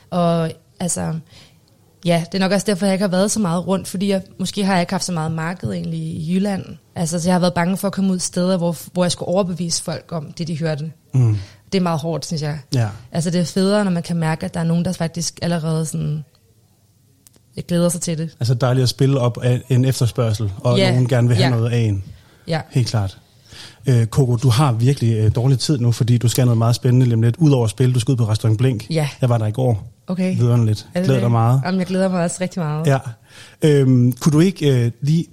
Og 0.10 0.52
altså, 0.80 1.14
ja, 2.06 2.24
det 2.32 2.36
er 2.36 2.40
nok 2.40 2.52
også 2.52 2.66
derfor, 2.66 2.86
jeg 2.86 2.94
ikke 2.94 3.04
har 3.04 3.08
været 3.12 3.32
så 3.32 3.40
meget 3.40 3.68
rundt, 3.68 3.88
fordi 3.88 4.10
jeg 4.10 4.22
måske 4.40 4.64
har 4.66 4.74
jeg 4.74 4.82
ikke 4.82 4.94
haft 4.94 5.04
så 5.04 5.12
meget 5.12 5.32
marked 5.32 5.70
egentlig 5.72 6.00
i 6.00 6.34
Jylland. 6.36 6.66
Altså, 6.96 7.20
så 7.20 7.28
jeg 7.30 7.34
har 7.36 7.40
været 7.40 7.54
bange 7.54 7.78
for 7.78 7.88
at 7.88 7.94
komme 7.94 8.14
ud 8.14 8.20
steder, 8.20 8.58
hvor, 8.58 8.78
hvor 8.94 9.04
jeg 9.04 9.12
skulle 9.12 9.30
overbevise 9.30 9.84
folk 9.84 10.06
om 10.12 10.32
det, 10.38 10.48
de 10.48 10.60
hørte. 10.60 10.92
Mm. 11.14 11.38
Det 11.74 11.80
er 11.80 11.84
meget 11.84 12.00
hårdt, 12.00 12.26
synes 12.26 12.42
jeg. 12.42 12.60
Ja. 12.76 12.88
Altså, 13.12 13.30
det 13.30 13.42
er 13.42 13.46
federe, 13.46 13.84
når 13.84 13.92
man 13.92 14.04
kan 14.04 14.16
mærke, 14.18 14.46
at 14.46 14.54
der 14.54 14.60
er 14.60 14.64
nogen, 14.64 14.86
der 14.86 14.92
faktisk 14.92 15.40
allerede 15.42 15.86
sådan, 15.86 16.24
jeg 17.56 17.66
glæder 17.66 17.90
sig 17.90 18.02
til 18.02 18.18
det. 18.18 18.30
Altså 18.40 18.54
dejligt 18.54 18.84
at 18.84 18.90
spille 18.90 19.20
op 19.20 19.38
af 19.44 19.62
en 19.70 19.86
efterspørgsel, 19.86 20.52
og 20.58 20.78
Ja, 20.78 20.92
nogen 20.92 21.08
gerne 21.08 21.28
vil 21.28 21.38
have 21.38 21.50
ja. 21.50 21.56
noget 21.56 21.72
af 21.72 21.78
en. 21.78 22.04
Ja. 22.48 22.62
Helt 22.72 22.88
klart. 22.88 23.18
Øh, 23.86 24.06
Coco, 24.06 24.36
du 24.36 24.50
har 24.50 24.74
virkelig 24.74 25.14
øh, 25.18 25.36
dårlig 25.36 25.60
tid 25.60 25.78
nu, 25.78 25.92
fordi 25.92 26.18
du 26.18 26.28
skal 26.28 26.46
noget 26.46 26.58
meget 26.58 26.76
spændende 26.76 27.06
lige 27.06 27.22
lidt. 27.22 27.36
Udover 27.38 27.64
at 27.64 27.70
spille, 27.70 27.94
du 27.94 28.00
skal 28.00 28.12
ud 28.12 28.18
på 28.18 28.24
Restaurant 28.28 28.58
Blink. 28.58 28.90
Ja. 28.90 29.10
Jeg 29.22 29.30
var 29.30 29.38
der 29.38 29.46
i 29.46 29.52
går. 29.52 29.88
Okay. 30.08 30.38
Vidunderligt. 30.38 30.88
Er 30.94 31.00
det 31.00 31.06
Glæder 31.06 31.20
det? 31.20 31.24
dig 31.24 31.32
meget. 31.32 31.62
Jamen, 31.66 31.80
jeg 31.80 31.88
glæder 31.88 32.10
mig 32.10 32.24
også 32.24 32.38
rigtig 32.42 32.62
meget. 32.64 32.88
Ja. 32.88 32.98
Øhm, 33.62 34.12
kunne 34.12 34.34
du 34.34 34.40
ikke 34.40 34.86
øh, 34.86 34.92
lige 35.02 35.26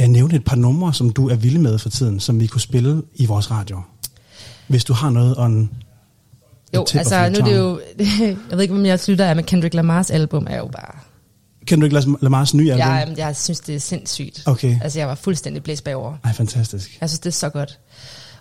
øh, 0.00 0.06
nævne 0.08 0.34
et 0.36 0.44
par 0.44 0.56
numre, 0.56 0.94
som 0.94 1.10
du 1.10 1.28
er 1.28 1.34
vild 1.36 1.58
med 1.58 1.78
for 1.78 1.88
tiden, 1.88 2.20
som 2.20 2.40
vi 2.40 2.46
kunne 2.46 2.60
spille 2.60 3.02
i 3.14 3.26
vores 3.26 3.50
radio? 3.50 3.80
Hvis 4.68 4.84
du 4.84 4.92
har 4.92 5.10
noget 5.10 5.38
on... 5.38 5.70
Jo, 6.74 6.86
altså 6.94 7.28
nu 7.28 7.38
er 7.38 7.44
det 7.44 7.56
jo, 7.56 7.80
jeg 8.28 8.36
ved 8.50 8.60
ikke, 8.60 8.74
om 8.74 8.86
jeg 8.86 9.00
slutter 9.00 9.26
af, 9.26 9.36
men 9.36 9.44
Kendrick 9.44 9.74
Lamars 9.74 10.10
album 10.10 10.46
er 10.50 10.56
jo 10.56 10.66
bare, 10.66 10.98
lade 11.70 12.16
Lamars 12.20 12.54
nye 12.54 12.72
album? 12.72 12.88
jeg, 12.88 13.14
jeg 13.18 13.36
synes, 13.36 13.60
det 13.60 13.74
er 13.74 13.80
sindssygt. 13.80 14.42
Okay. 14.46 14.78
Altså, 14.82 14.98
jeg 14.98 15.08
var 15.08 15.14
fuldstændig 15.14 15.62
blæst 15.62 15.84
bagover. 15.84 16.16
Ej, 16.24 16.32
fantastisk. 16.32 16.98
Jeg 17.00 17.10
synes, 17.10 17.20
det 17.20 17.26
er 17.26 17.32
så 17.32 17.48
godt. 17.48 17.78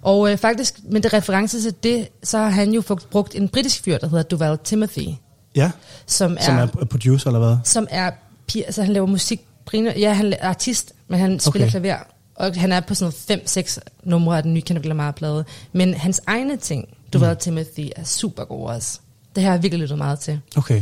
Og 0.01 0.31
øh, 0.31 0.37
faktisk, 0.37 0.79
med 0.83 1.01
det 1.01 1.13
reference 1.13 1.61
til 1.61 1.73
det, 1.83 2.07
så 2.23 2.37
har 2.37 2.49
han 2.49 2.71
jo 2.71 2.83
brugt 3.11 3.35
en 3.35 3.49
britisk 3.49 3.83
fyr, 3.83 3.97
der 3.97 4.07
hedder 4.07 4.23
Duval 4.23 4.57
Timothy, 4.63 5.07
Ja, 5.55 5.71
som 6.05 6.37
er, 6.39 6.41
som 6.41 6.57
er 6.57 6.65
producer 6.65 7.27
eller 7.27 7.39
hvad? 7.39 7.57
som 7.63 7.87
er 7.89 8.11
altså 8.55 8.83
han 8.83 8.93
laver 8.93 9.07
musik, 9.07 9.41
ja, 9.73 10.13
han 10.13 10.33
er 10.33 10.37
artist, 10.41 10.93
men 11.07 11.19
han 11.19 11.39
spiller 11.39 11.67
okay. 11.67 11.79
klaver. 11.79 11.97
Og 12.35 12.53
han 12.55 12.71
er 12.71 12.79
på 12.79 12.93
sådan 12.93 13.13
noget 13.29 13.41
5-6 13.67 13.77
numre 14.03 14.37
af 14.37 14.43
den 14.43 14.53
nye 14.53 14.61
Kendrick 14.61 14.85
Lamar-plade. 14.87 15.45
Men 15.73 15.93
hans 15.93 16.21
egne 16.27 16.57
ting, 16.57 16.87
Duval 17.13 17.33
mm. 17.33 17.39
Timothy, 17.39 17.89
er 17.95 18.03
super 18.03 18.43
gode 18.43 18.67
også. 18.69 18.99
Det 19.35 19.43
har 19.43 19.51
jeg 19.51 19.63
virkelig 19.63 19.81
lyttet 19.81 19.97
meget 19.97 20.19
til. 20.19 20.39
Okay. 20.55 20.81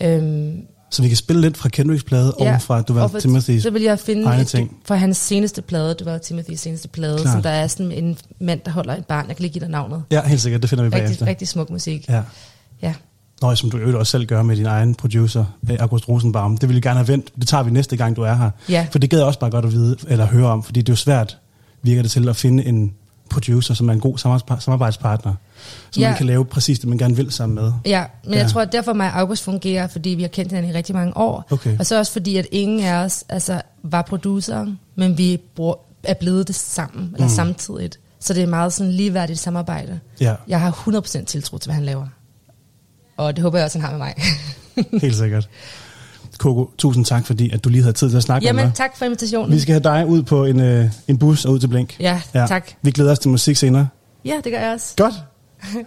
Øhm, 0.00 0.62
Så 0.90 1.02
vi 1.02 1.08
kan 1.08 1.16
spille 1.16 1.42
lidt 1.42 1.56
fra 1.56 1.68
Kendricks 1.68 2.04
plade 2.04 2.34
og 2.34 2.62
fra 2.62 2.78
og 3.02 3.10
for- 3.10 3.18
Timothy's 3.18 3.60
Så 3.60 3.70
vil 3.70 3.82
jeg 3.82 3.98
finde 3.98 4.24
egne 4.24 4.44
ting. 4.44 4.76
fra 4.84 4.94
hans 4.94 5.16
seneste 5.16 5.62
plade, 5.62 5.94
Duval 5.94 6.20
Timothy's 6.24 6.54
seneste 6.56 6.88
plade, 6.88 7.18
Klart. 7.18 7.32
som 7.32 7.42
der 7.42 7.50
er 7.50 7.66
sådan 7.66 7.92
en 7.92 8.18
mand, 8.40 8.60
der 8.64 8.70
holder 8.70 8.96
et 8.96 9.06
barn. 9.06 9.28
Jeg 9.28 9.36
kan 9.36 9.42
lige 9.42 9.52
give 9.52 9.60
dig 9.60 9.70
navnet. 9.70 10.02
Ja, 10.10 10.22
helt 10.26 10.40
sikkert. 10.40 10.62
Det 10.62 10.70
finder 10.70 10.84
vi 10.84 10.88
Rigtig, 10.88 11.02
bagefter. 11.04 11.26
rigtig 11.26 11.48
smuk 11.48 11.70
musik. 11.70 12.08
Ja. 12.08 12.22
Ja. 12.82 12.94
Nå, 13.42 13.54
som 13.54 13.70
du 13.70 13.76
øvrigt 13.76 13.96
også 13.98 14.10
selv 14.10 14.26
gør 14.26 14.42
med 14.42 14.56
din 14.56 14.66
egen 14.66 14.94
producer, 14.94 15.44
August 15.80 16.08
Rosenbaum. 16.08 16.56
Det 16.56 16.68
vil 16.68 16.74
jeg 16.74 16.82
gerne 16.82 16.98
have 16.98 17.08
vendt. 17.08 17.30
Det 17.40 17.48
tager 17.48 17.62
vi 17.62 17.70
næste 17.70 17.96
gang, 17.96 18.16
du 18.16 18.22
er 18.22 18.34
her. 18.34 18.50
Ja. 18.68 18.86
For 18.92 18.98
det 18.98 19.10
gad 19.10 19.18
jeg 19.18 19.26
også 19.26 19.38
bare 19.38 19.50
godt 19.50 19.64
at 19.64 19.72
vide, 19.72 19.96
eller 20.08 20.26
høre 20.26 20.46
om, 20.46 20.62
fordi 20.62 20.80
det 20.80 20.88
er 20.88 20.92
jo 20.92 20.96
svært, 20.96 21.38
virker 21.82 22.02
det 22.02 22.10
til, 22.10 22.28
at 22.28 22.36
finde 22.36 22.64
en 22.64 22.94
producer, 23.30 23.74
som 23.74 23.88
er 23.88 23.92
en 23.92 24.00
god 24.00 24.18
samarbejds- 24.18 24.60
samarbejdspartner, 24.60 25.34
som 25.90 26.00
Ja. 26.00 26.08
man 26.08 26.16
kan 26.16 26.26
lave 26.26 26.44
præcis 26.44 26.78
det, 26.78 26.88
man 26.88 26.98
gerne 26.98 27.16
vil 27.16 27.30
sammen 27.30 27.54
med. 27.54 27.72
Ja, 27.86 28.04
men 28.24 28.34
Ja. 28.34 28.38
jeg 28.40 28.50
tror, 28.50 28.60
at 28.60 28.72
derfor 28.72 28.92
mig 28.92 29.12
og 29.12 29.18
August 29.20 29.44
fungerer, 29.44 29.86
fordi 29.86 30.10
vi 30.10 30.22
har 30.22 30.28
kendt 30.28 30.52
hinanden 30.52 30.72
i 30.72 30.74
rigtig 30.76 30.94
mange 30.94 31.16
år. 31.16 31.46
Okay. 31.50 31.78
Og 31.78 31.86
så 31.86 31.98
også 31.98 32.12
fordi, 32.12 32.36
at 32.36 32.46
ingen 32.52 32.80
af 32.80 32.94
os 32.94 33.24
altså, 33.28 33.62
var 33.82 34.02
producer, 34.02 34.66
men 34.96 35.18
vi 35.18 35.40
bruger, 35.56 35.74
er 36.02 36.14
blevet 36.14 36.46
det 36.48 36.54
sammen, 36.56 37.10
eller 37.14 37.26
mm. 37.28 37.34
samtidigt. 37.34 37.98
Så 38.20 38.34
det 38.34 38.42
er 38.42 38.46
meget 38.46 38.72
sådan 38.72 38.92
ligeværdigt 38.92 39.38
samarbejde. 39.38 40.00
Ja. 40.20 40.34
Jeg 40.48 40.60
har 40.60 40.70
100% 40.70 41.24
tiltro 41.24 41.58
til, 41.58 41.68
hvad 41.68 41.74
han 41.74 41.84
laver. 41.84 42.06
Og 43.16 43.36
det 43.36 43.42
håber 43.42 43.58
jeg 43.58 43.64
også, 43.64 43.78
han 43.78 43.90
har 43.90 43.98
med 43.98 44.06
mig. 44.06 44.14
Helt 45.02 45.16
sikkert. 45.16 45.48
Coco, 46.38 46.70
tusind 46.78 47.04
tak, 47.04 47.26
fordi 47.26 47.50
at 47.50 47.64
du 47.64 47.68
lige 47.68 47.82
havde 47.82 47.92
tid 47.96 48.10
til 48.10 48.16
at 48.16 48.22
snakke 48.22 48.44
med 48.44 48.48
Jamen, 48.48 48.64
mig. 48.64 48.74
tak 48.74 48.96
for 48.96 49.04
invitationen. 49.04 49.52
Vi 49.54 49.60
skal 49.60 49.72
have 49.72 49.96
dig 49.96 50.06
ud 50.06 50.22
på 50.22 50.44
en, 50.44 50.60
øh, 50.60 50.90
en 51.08 51.18
bus 51.18 51.44
og 51.44 51.52
ud 51.52 51.58
til 51.58 51.68
Blink. 51.68 52.00
Ja, 52.00 52.20
tak. 52.34 52.70
Vi 52.82 52.90
glæder 52.90 53.12
os 53.12 53.18
til 53.18 53.30
musik 53.30 53.56
senere. 53.56 53.88
Ja, 54.24 54.40
det 54.44 54.52
gør 54.52 54.60
jeg 54.60 54.72
også. 54.72 54.94
Godt. 54.96 55.14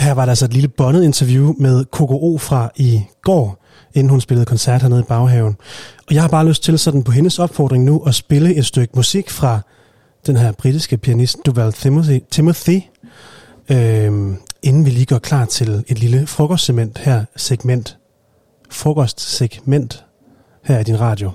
Her 0.00 0.12
var 0.12 0.24
der 0.24 0.32
altså 0.32 0.44
et 0.44 0.52
lille 0.52 0.68
bondet 0.68 1.04
interview 1.04 1.54
med 1.58 1.84
Coco 1.84 2.34
O 2.34 2.38
fra 2.38 2.70
i 2.76 3.02
går, 3.22 3.64
inden 3.94 4.10
hun 4.10 4.20
spillede 4.20 4.46
koncert 4.46 4.82
hernede 4.82 5.00
i 5.00 5.04
baghaven. 5.08 5.56
Og 6.08 6.14
jeg 6.14 6.22
har 6.22 6.28
bare 6.28 6.48
lyst 6.48 6.62
til 6.62 6.78
sådan 6.78 7.02
på 7.02 7.12
hendes 7.12 7.38
opfordring 7.38 7.84
nu 7.84 8.02
at 8.06 8.14
spille 8.14 8.54
et 8.54 8.66
stykke 8.66 8.92
musik 8.96 9.30
fra 9.30 9.60
den 10.26 10.36
her 10.36 10.52
britiske 10.52 10.96
pianist 10.96 11.38
Duval 11.46 11.72
Timothy, 11.72 12.20
Timothy 12.30 12.80
øhm, 13.68 14.36
inden 14.62 14.84
vi 14.84 14.90
lige 14.90 15.06
går 15.06 15.18
klar 15.18 15.44
til 15.44 15.84
et 15.88 15.98
lille 15.98 16.26
frokostsegment 16.26 16.98
her, 16.98 17.24
segment, 17.36 17.98
frokostsegment 18.70 20.04
her 20.62 20.78
i 20.78 20.82
din 20.82 21.00
radio. 21.00 21.30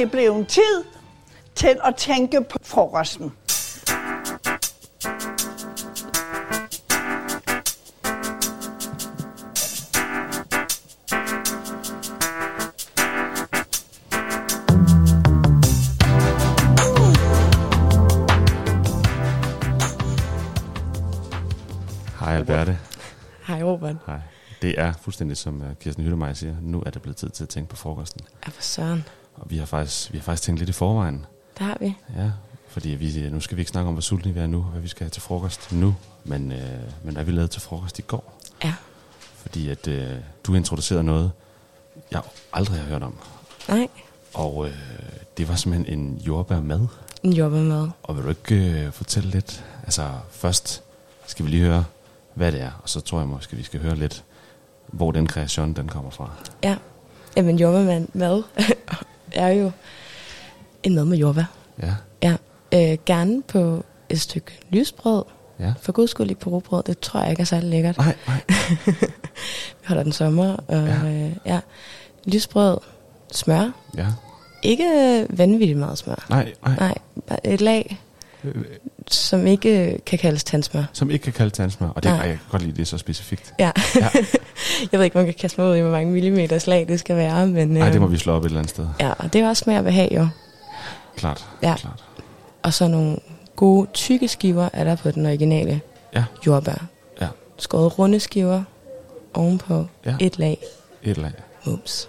Er 0.00 0.04
det 0.04 0.12
blevet 0.12 0.48
tid 0.48 0.84
til 1.54 1.78
at 1.84 1.96
tænke 1.96 2.44
på 2.50 2.58
frokosten. 2.62 3.32
Hej 22.20 22.36
Alberte. 22.36 22.78
Hej 23.46 23.62
Robert. 23.62 23.96
Hej. 24.06 24.20
Det 24.62 24.80
er 24.80 24.92
fuldstændig 25.02 25.36
som 25.36 25.62
øh, 25.62 25.76
Kirsten 25.80 26.04
Hyttemeier 26.04 26.34
siger. 26.34 26.54
Nu 26.60 26.82
er 26.86 26.90
det 26.90 27.02
blevet 27.02 27.16
tid 27.16 27.30
til 27.30 27.42
at 27.42 27.48
tænke 27.48 27.70
på 27.70 27.76
frokosten. 27.76 28.20
Ja, 28.46 28.50
for 28.50 28.62
søren. 28.62 29.04
Og 29.40 29.50
vi 29.50 29.56
har 29.58 29.66
faktisk, 29.66 30.12
vi 30.12 30.18
har 30.18 30.22
faktisk 30.22 30.42
tænkt 30.42 30.58
lidt 30.58 30.70
i 30.70 30.72
forvejen. 30.72 31.26
Der 31.58 31.64
har 31.64 31.76
vi. 31.80 31.96
Ja, 32.16 32.30
fordi 32.68 32.88
vi, 32.88 33.28
nu 33.30 33.40
skal 33.40 33.56
vi 33.56 33.60
ikke 33.60 33.70
snakke 33.70 33.88
om, 33.88 33.94
hvor 33.94 34.00
sultne 34.00 34.34
vi 34.34 34.40
er 34.40 34.46
nu, 34.46 34.62
hvad 34.62 34.80
vi 34.80 34.88
skal 34.88 35.04
have 35.04 35.10
til 35.10 35.22
frokost 35.22 35.72
nu. 35.72 35.94
Men, 36.24 36.52
øh, 36.52 36.80
men 37.04 37.14
hvad 37.14 37.24
vi 37.24 37.32
lavede 37.32 37.48
til 37.48 37.60
frokost 37.62 37.98
i 37.98 38.02
går. 38.02 38.40
Ja. 38.64 38.74
Fordi 39.34 39.68
at 39.70 39.88
øh, 39.88 40.10
du 40.44 40.54
introducerede 40.54 41.04
noget, 41.04 41.30
jeg 42.10 42.22
aldrig 42.52 42.78
har 42.80 42.86
hørt 42.86 43.02
om. 43.02 43.18
Nej, 43.68 43.88
Og 44.34 44.66
øh, 44.66 44.74
det 45.36 45.48
var 45.48 45.54
simpelthen 45.54 45.98
en 46.00 46.16
jordbærmad. 46.18 46.86
en 47.22 47.32
jordbærmad. 47.32 47.88
Og 48.02 48.16
vil 48.16 48.24
du 48.24 48.28
ikke 48.28 48.54
øh, 48.86 48.92
fortælle 48.92 49.30
lidt? 49.30 49.64
Altså 49.82 50.10
først 50.30 50.82
skal 51.26 51.44
vi 51.44 51.50
lige 51.50 51.64
høre, 51.64 51.84
hvad 52.34 52.52
det 52.52 52.60
er. 52.60 52.70
Og 52.82 52.88
så 52.88 53.00
tror 53.00 53.18
jeg 53.18 53.28
måske, 53.28 53.56
vi 53.56 53.62
skal 53.62 53.80
høre 53.80 53.96
lidt, 53.96 54.24
hvor 54.86 55.12
den 55.12 55.26
kreation 55.26 55.72
den 55.72 55.88
kommer 55.88 56.10
fra. 56.10 56.30
Ja. 56.62 56.76
Jamen 57.36 57.58
jordbærmad 57.58 58.06
mad 58.12 58.42
er 59.34 59.48
jo 59.48 59.70
en 60.82 60.94
mad 60.94 61.04
med 61.04 61.18
jordbær. 61.18 61.44
Ja. 61.82 61.94
Ja. 62.22 62.36
Øh, 62.74 62.98
gerne 63.06 63.42
på 63.42 63.84
et 64.08 64.20
stykke 64.20 64.58
lysbrød. 64.70 65.24
Ja. 65.60 65.72
For 65.80 65.92
guds 65.92 66.10
skyld 66.10 66.30
ikke 66.30 66.40
på 66.40 66.50
rugbrød. 66.50 66.82
Det 66.82 66.98
tror 66.98 67.20
jeg 67.20 67.30
ikke 67.30 67.40
er 67.40 67.44
særlig 67.44 67.70
lækkert. 67.70 67.98
Nej, 67.98 68.16
nej. 68.26 68.40
Vi 69.80 69.86
holder 69.86 70.02
den 70.02 70.12
sommer. 70.12 70.56
Og, 70.68 70.86
ja. 70.86 71.04
Øh, 71.04 71.32
ja. 71.46 71.60
Lysbrød, 72.26 72.78
smør. 73.32 73.70
Ja. 73.96 74.06
Ikke 74.62 74.84
øh, 74.84 75.38
vanvittigt 75.38 75.78
meget 75.78 75.98
smør. 75.98 76.26
Nej, 76.30 76.52
nej. 76.64 76.76
Nej, 77.28 77.40
et 77.44 77.60
lag, 77.60 78.00
som 79.14 79.46
ikke 79.46 79.92
øh, 79.92 79.98
kan 80.06 80.18
kaldes 80.18 80.44
tandsmør. 80.44 80.84
Som 80.92 81.10
ikke 81.10 81.22
kan 81.22 81.32
kalde 81.32 81.50
tandsmør. 81.50 81.88
Og 81.88 82.02
det 82.02 82.10
Nej. 82.10 82.18
ej, 82.20 82.26
jeg 82.28 82.38
kan 82.38 82.46
godt 82.50 82.62
lide, 82.62 82.76
det 82.76 82.82
er 82.82 82.86
så 82.86 82.98
specifikt. 82.98 83.54
Ja. 83.58 83.70
Ja. 83.96 84.08
jeg 84.92 84.98
ved 84.98 85.02
ikke, 85.04 85.18
man 85.18 85.24
kan 85.24 85.34
kaste 85.40 85.60
mig 85.60 85.70
ud 85.70 85.76
i, 85.76 85.80
hvor 85.80 85.90
mange 85.90 86.12
millimeter 86.12 86.58
slag 86.58 86.88
det 86.88 87.00
skal 87.00 87.16
være. 87.16 87.46
Men, 87.46 87.68
Nej, 87.68 87.86
øh, 87.86 87.92
det 87.92 88.00
må 88.00 88.06
vi 88.06 88.18
slå 88.18 88.32
op 88.32 88.42
et 88.42 88.46
eller 88.46 88.58
andet 88.58 88.70
sted. 88.70 88.86
Ja, 89.00 89.12
og 89.18 89.32
det 89.32 89.40
er 89.40 89.48
også 89.48 89.60
smag 89.64 89.78
og 89.78 89.84
behag 89.84 90.12
jo. 90.16 90.28
Klart. 91.16 91.46
Ja. 91.62 91.74
Klart. 91.76 92.04
Og 92.62 92.74
så 92.74 92.88
nogle 92.88 93.16
gode 93.56 93.88
tykke 93.94 94.28
skiver 94.28 94.68
er 94.72 94.84
der 94.84 94.96
på 94.96 95.10
den 95.10 95.26
originale 95.26 95.80
Ja. 96.14 96.24
jordbær. 96.46 96.84
Ja. 97.20 97.26
Skåret 97.58 97.98
runde 97.98 98.20
skiver 98.20 98.62
ovenpå 99.34 99.86
Ja. 100.06 100.14
et 100.20 100.38
lag 100.38 100.58
Et 101.02 101.18
lag. 101.18 101.32
mums. 101.66 102.08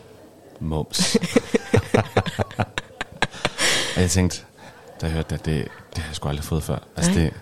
Mums. 0.59 1.15
og 3.95 4.01
jeg 4.01 4.09
tænkte, 4.09 4.41
da 5.01 5.05
jeg 5.05 5.13
hørte 5.13 5.35
det, 5.35 5.45
det, 5.45 5.67
det 5.95 5.97
har 6.03 6.09
jeg 6.09 6.15
sgu 6.15 6.29
aldrig 6.29 6.43
fået 6.43 6.63
før. 6.63 6.77
Altså, 6.97 7.11
Nej, 7.11 7.21
det, 7.21 7.33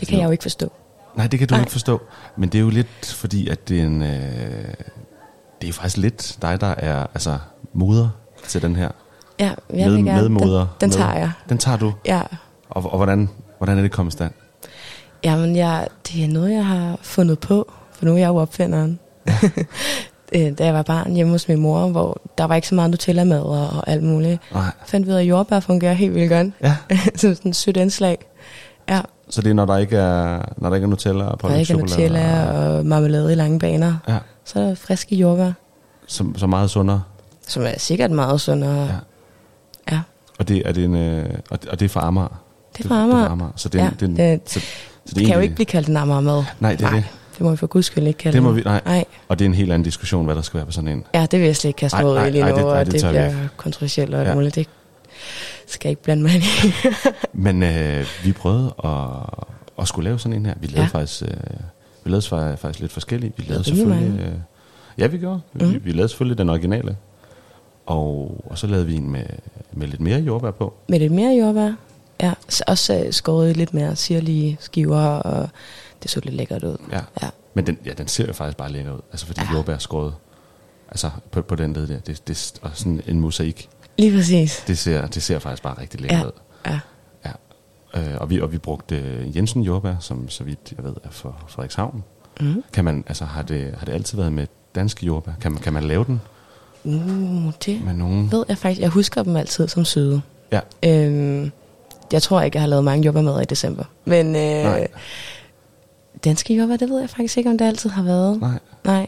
Det 0.00 0.08
kan 0.08 0.18
jeg 0.18 0.24
jo 0.26 0.30
ikke 0.30 0.42
forstå. 0.42 0.72
Nej, 1.16 1.26
det 1.26 1.38
kan 1.38 1.48
du 1.48 1.54
Nej. 1.54 1.60
ikke 1.62 1.72
forstå. 1.72 2.00
Men 2.36 2.48
det 2.48 2.58
er 2.58 2.62
jo 2.62 2.70
lidt 2.70 3.06
fordi, 3.06 3.48
at 3.48 3.68
det 3.68 3.80
er 3.80 3.84
en... 3.86 4.02
Øh, 4.02 4.74
det 5.60 5.68
er 5.68 5.72
faktisk 5.72 5.96
lidt 5.96 6.38
dig, 6.42 6.60
der 6.60 6.66
er 6.66 7.06
altså, 7.14 7.38
moder 7.72 8.08
til 8.48 8.62
den 8.62 8.76
her. 8.76 8.90
Ja, 9.38 9.52
jeg 9.74 9.90
vil 9.90 10.04
gerne. 10.04 10.22
Medmoder. 10.22 10.58
Den, 10.60 10.68
den 10.80 10.88
med- 10.88 10.96
tager 10.96 11.14
jeg. 11.18 11.32
Den 11.48 11.58
tager 11.58 11.76
du? 11.76 11.94
Ja. 12.06 12.22
Og, 12.70 12.90
og 12.92 12.96
hvordan, 12.96 13.28
hvordan 13.58 13.78
er 13.78 13.82
det 13.82 13.92
kommet 13.92 14.12
stand? 14.12 14.32
Jamen, 15.24 15.56
jeg, 15.56 15.88
det 16.08 16.24
er 16.24 16.28
noget, 16.28 16.52
jeg 16.52 16.66
har 16.66 16.98
fundet 17.02 17.38
på, 17.38 17.72
for 17.92 18.04
nu 18.04 18.12
er 18.14 18.18
jeg 18.18 18.28
jo 18.28 18.36
opfinderen. 18.36 18.98
Øh, 20.32 20.52
da 20.58 20.64
jeg 20.64 20.74
var 20.74 20.82
barn 20.82 21.12
hjemme 21.12 21.32
hos 21.32 21.48
min 21.48 21.60
mor, 21.60 21.88
hvor 21.88 22.20
der 22.38 22.44
var 22.44 22.54
ikke 22.54 22.68
så 22.68 22.74
meget 22.74 22.90
Nutella-mad 22.90 23.40
og, 23.40 23.60
og 23.68 23.88
alt 23.90 24.02
muligt. 24.02 24.40
Nej. 24.52 24.62
Fandt 24.86 25.06
vi 25.06 25.12
ud 25.12 25.16
af, 25.16 25.20
at 25.20 25.28
jordbær 25.28 25.60
fungerer 25.60 25.92
helt 25.92 26.14
vildt 26.14 26.30
godt. 26.30 26.46
Ja. 26.62 26.76
Som 27.16 27.34
sådan 27.36 27.48
et 27.50 27.56
sødt 27.56 27.76
indslag. 27.76 28.18
Ja, 28.88 29.00
Så 29.30 29.42
det 29.42 29.50
er, 29.50 29.54
når 29.54 29.66
der 29.66 29.76
ikke 29.76 29.96
er, 29.96 30.42
når 30.56 30.68
der 30.68 30.76
ikke 30.76 30.84
er 30.84 30.88
Nutella 30.88 31.24
og 31.24 31.42
der 31.42 31.48
er 31.48 31.56
ikke? 31.56 31.74
Nutella 31.74 32.50
og 32.52 32.86
marmelade 32.86 33.32
i 33.32 33.34
lange 33.34 33.58
baner. 33.58 33.94
Ja. 34.08 34.16
Så 34.44 34.58
er 34.60 34.64
der 34.66 34.74
friske 34.74 35.16
jordbær, 35.16 35.52
Så, 36.06 36.24
så 36.36 36.46
meget 36.46 36.70
sundere. 36.70 37.02
som 37.48 37.62
er 37.62 37.72
sikkert 37.78 38.10
meget 38.10 38.40
sundere. 38.40 38.82
Ja. 38.86 38.92
Ja. 39.94 40.00
Og 40.38 40.48
det, 40.48 40.62
er 40.68 40.72
det 40.72 40.84
en, 40.84 40.94
øh, 40.96 41.26
og, 41.50 41.62
det, 41.62 41.70
og 41.70 41.80
det 41.80 41.84
er 41.84 41.88
fra 41.88 42.06
Amager? 42.06 42.40
Det 42.78 42.84
er 42.84 42.88
fra 42.88 43.02
Amager. 43.02 43.16
Det 43.18 43.22
er 43.24 43.26
fra 43.26 43.32
Amager. 43.32 43.50
Så 43.56 43.68
det, 43.68 43.80
er- 43.80 43.84
Ja, 43.84 43.90
det, 44.00 44.16
det- 44.16 44.40
så, 44.50 44.60
så 45.06 45.14
Det 45.14 45.26
kan 45.26 45.34
jo 45.34 45.40
ikke 45.40 45.54
blive 45.54 45.66
kaldt 45.66 45.88
en 45.88 45.94
mad. 45.94 46.44
Nej, 46.60 46.74
det 46.74 46.86
er 46.86 46.90
det. 46.90 47.04
Det 47.40 47.44
må 47.44 47.50
vi 47.50 47.56
for 47.56 47.66
guds 47.66 47.86
skyld 47.86 48.06
ikke 48.06 48.18
kalde 48.18 48.34
Det 48.34 48.42
må 48.42 48.52
vi, 48.52 48.62
nej. 48.62 48.80
nej. 48.84 49.04
Og 49.28 49.38
det 49.38 49.44
er 49.44 49.48
en 49.48 49.54
helt 49.54 49.72
anden 49.72 49.84
diskussion, 49.84 50.24
hvad 50.24 50.34
der 50.34 50.42
skal 50.42 50.58
være 50.58 50.66
på 50.66 50.72
sådan 50.72 50.88
en. 50.88 51.04
Ja, 51.14 51.26
det 51.30 51.38
vil 51.40 51.46
jeg 51.46 51.56
slet 51.56 51.68
ikke 51.68 51.78
kaste 51.78 51.96
mig 52.02 52.06
ud 52.06 52.26
i 52.26 52.30
lige 52.30 52.42
ej, 52.42 52.50
nu, 52.50 52.56
det- 52.56 52.64
ej, 52.64 52.80
og 52.80 52.86
det 52.86 52.92
det, 52.94 53.08
bliver 53.10 53.34
kontroversielt 53.56 54.14
og 54.14 54.20
alt 54.20 54.28
Ja. 54.28 54.34
muligt. 54.34 54.54
Det 54.54 54.68
skal 55.66 55.88
jeg 55.88 55.90
ikke 55.90 56.02
blande 56.02 56.22
mig 56.22 56.34
ind 56.34 56.42
i. 56.42 56.72
Men 57.32 57.62
øh, 57.62 58.06
vi 58.24 58.32
prøvede 58.32 58.74
at, 58.84 58.90
at 59.78 59.88
skulle 59.88 60.04
lave 60.04 60.18
sådan 60.18 60.36
en 60.38 60.46
her. 60.46 60.54
Vi 60.60 60.66
lavede 60.66 60.80
Ja. 60.94 60.98
faktisk, 60.98 61.22
øh, 61.22 61.28
vi 62.04 62.10
lavede 62.10 62.26
fa- 62.26 62.54
faktisk 62.56 62.80
lidt 62.80 62.92
forskellige. 62.92 63.32
Vi 63.36 63.44
lavede 63.48 63.64
selvfølgelig... 63.64 64.20
Øh, 64.20 64.32
ja, 64.98 65.06
vi 65.06 65.18
gjorde. 65.18 65.40
Mm. 65.52 65.60
Vi, 65.60 65.64
Mhm. 65.66 65.80
vi 65.84 65.92
lavede 65.92 66.08
selvfølgelig 66.08 66.38
den 66.38 66.48
originale. 66.48 66.96
Og, 67.86 68.44
og 68.50 68.58
så 68.58 68.66
lavede 68.66 68.86
vi 68.86 68.94
en 68.94 69.10
med, 69.10 69.24
med 69.72 69.86
lidt 69.88 70.00
mere 70.00 70.18
jordbær 70.20 70.50
på. 70.50 70.74
Med 70.88 70.98
lidt 70.98 71.12
mere 71.12 71.36
jordbær. 71.44 71.72
Ja, 72.22 72.32
også 72.66 73.02
øh, 73.06 73.12
skåret 73.12 73.56
lidt 73.56 73.74
mere 73.74 73.96
sirlige 73.96 74.56
skiver, 74.60 75.00
og 75.00 75.48
det 76.02 76.10
så 76.10 76.20
lidt 76.24 76.34
lækkert 76.34 76.64
ud. 76.64 76.76
Ja. 76.92 77.00
Ja. 77.22 77.28
Men 77.54 77.66
den, 77.66 77.78
ja, 77.84 77.92
den 77.92 78.08
ser 78.08 78.26
jo 78.26 78.32
faktisk 78.32 78.56
bare 78.58 78.72
lækker 78.72 78.92
ud. 78.92 79.00
Altså 79.12 79.26
fordi 79.26 79.40
ja. 79.40 79.54
jordbær 79.54 79.74
er 79.74 79.78
skåret. 79.78 80.14
Altså 80.88 81.10
på, 81.30 81.42
på 81.42 81.54
den 81.56 81.72
led 81.72 81.86
der. 81.86 81.98
Det, 81.98 82.28
det 82.28 82.58
er 82.62 82.68
sådan 82.74 83.02
en 83.06 83.20
mosaik. 83.20 83.68
Lige 83.98 84.16
præcis. 84.16 84.64
Det 84.66 84.78
ser, 84.78 85.06
det 85.06 85.22
ser 85.22 85.38
faktisk 85.38 85.62
bare 85.62 85.80
rigtig 85.80 86.00
lækkert 86.00 86.20
Ja. 86.20 86.26
ud. 86.26 86.32
Ja. 86.66 86.80
Ja. 87.94 88.00
Øh, 88.12 88.20
og, 88.20 88.30
vi, 88.30 88.40
og 88.40 88.52
vi 88.52 88.58
brugte 88.58 88.96
øh, 88.96 89.36
Jensen 89.36 89.62
jordbær, 89.62 89.94
som 90.00 90.28
så 90.28 90.44
vidt 90.44 90.72
jeg 90.76 90.84
ved 90.84 90.94
er 91.04 91.10
for 91.10 91.44
Frederikshavn. 91.48 92.04
Mhm. 92.40 92.64
Kan 92.72 92.84
man, 92.84 93.04
altså 93.06 93.24
har 93.24 93.42
det, 93.42 93.74
har 93.78 93.86
det 93.86 93.92
altid 93.92 94.18
været 94.18 94.32
med 94.32 94.46
danske 94.74 95.06
jordbær? 95.06 95.32
Kan 95.40 95.52
man, 95.52 95.60
kan 95.62 95.72
man 95.72 95.84
lave 95.84 96.04
den 96.04 96.20
Uh, 96.84 96.92
det 97.66 97.84
med 97.84 97.94
nogen? 97.94 98.32
ved 98.32 98.44
jeg 98.48 98.58
faktisk. 98.58 98.80
Jeg 98.80 98.88
husker 98.88 99.22
dem 99.22 99.36
altid 99.36 99.68
som 99.68 99.84
søde. 99.84 100.22
Ja. 100.52 100.60
Øhm, 100.86 101.50
jeg 102.12 102.22
tror 102.22 102.40
ikke, 102.42 102.56
jeg 102.56 102.62
har 102.62 102.68
lavet 102.68 102.84
mange 102.84 103.04
jordbærmadder 103.04 103.40
i 103.40 103.44
december. 103.44 103.84
Men 104.04 104.26
øh, 104.26 104.42
Nej. 104.42 104.88
Danske 106.24 106.56
jordbær, 106.56 106.76
det 106.76 106.90
ved 106.90 107.00
jeg 107.00 107.10
faktisk 107.10 107.38
ikke, 107.38 107.50
om 107.50 107.58
det 107.58 107.64
altid 107.64 107.90
har 107.90 108.02
været. 108.02 108.40
Nej. 108.40 108.58
Nej. 108.84 109.06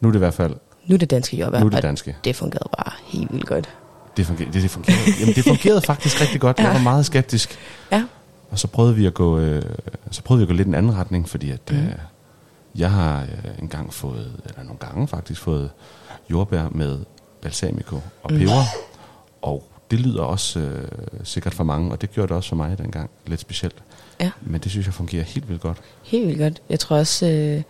Nu 0.00 0.08
er 0.08 0.12
det 0.12 0.18
i 0.18 0.24
hvert 0.24 0.34
fald, 0.34 0.54
Nu 0.86 0.94
er 0.94 0.98
det 0.98 1.10
danske 1.10 1.36
jordbær. 1.36 1.60
Nu 1.60 1.66
er 1.66 1.70
det 1.70 1.82
danske. 1.82 2.16
Det 2.24 2.36
fungerede 2.36 2.68
bare 2.78 2.92
helt 3.06 3.32
vildt 3.32 3.46
godt. 3.46 3.68
det 4.16 4.26
fungerede, 4.26 4.52
det, 4.52 4.62
det 4.62 4.70
fungerede, 4.70 5.00
jamen, 5.20 5.34
det 5.34 5.44
fungerede 5.44 5.80
faktisk 5.82 6.20
rigtig 6.20 6.40
godt. 6.40 6.58
Jeg 6.58 6.66
Ja. 6.66 6.72
var 6.72 6.82
meget 6.82 7.06
skeptisk. 7.06 7.58
Ja. 7.92 8.04
Og 8.50 8.58
så 8.58 8.66
prøvede 8.68 8.94
vi 8.94 9.06
at 9.06 9.14
gå, 9.14 9.38
øh, 9.38 9.62
så 10.10 10.22
prøvede 10.22 10.40
vi 10.40 10.44
at 10.44 10.48
gå 10.48 10.54
lidt 10.56 10.68
en 10.68 10.74
anden 10.74 10.94
retning, 10.96 11.28
fordi 11.28 11.50
at, 11.50 11.60
Mhm. 11.70 11.80
øh, 11.80 11.92
jeg 12.76 12.90
har 12.90 13.20
øh, 13.22 13.28
engang 13.58 13.94
fået, 13.94 14.32
eller 14.44 14.62
nogle 14.62 14.78
gange 14.78 15.08
faktisk 15.08 15.40
fået 15.40 15.70
jordbær 16.30 16.68
med 16.70 16.98
balsamico 17.42 17.96
og 18.22 18.32
Mhm. 18.32 18.38
peber. 18.40 18.52
Og 19.42 19.68
det 19.90 20.00
lyder 20.00 20.22
også 20.22 20.58
øh, 20.60 20.88
sikkert 21.24 21.54
for 21.54 21.64
mange, 21.64 21.90
og 21.92 22.00
det 22.00 22.10
gjorde 22.12 22.28
det 22.28 22.36
også 22.36 22.48
for 22.48 22.56
mig 22.56 22.78
dengang, 22.78 23.10
lidt 23.26 23.40
specielt. 23.40 23.76
Ja. 24.20 24.30
Men 24.42 24.60
det 24.60 24.70
synes 24.70 24.86
jeg 24.86 24.94
fungerer 24.94 25.24
helt 25.24 25.48
vildt 25.48 25.62
godt. 25.62 25.76
Helt 26.02 26.26
vildt 26.26 26.40
godt. 26.40 26.62
Jeg 26.70 26.80
tror 26.80 26.96
også, 26.96 27.26
øh, 27.26 27.62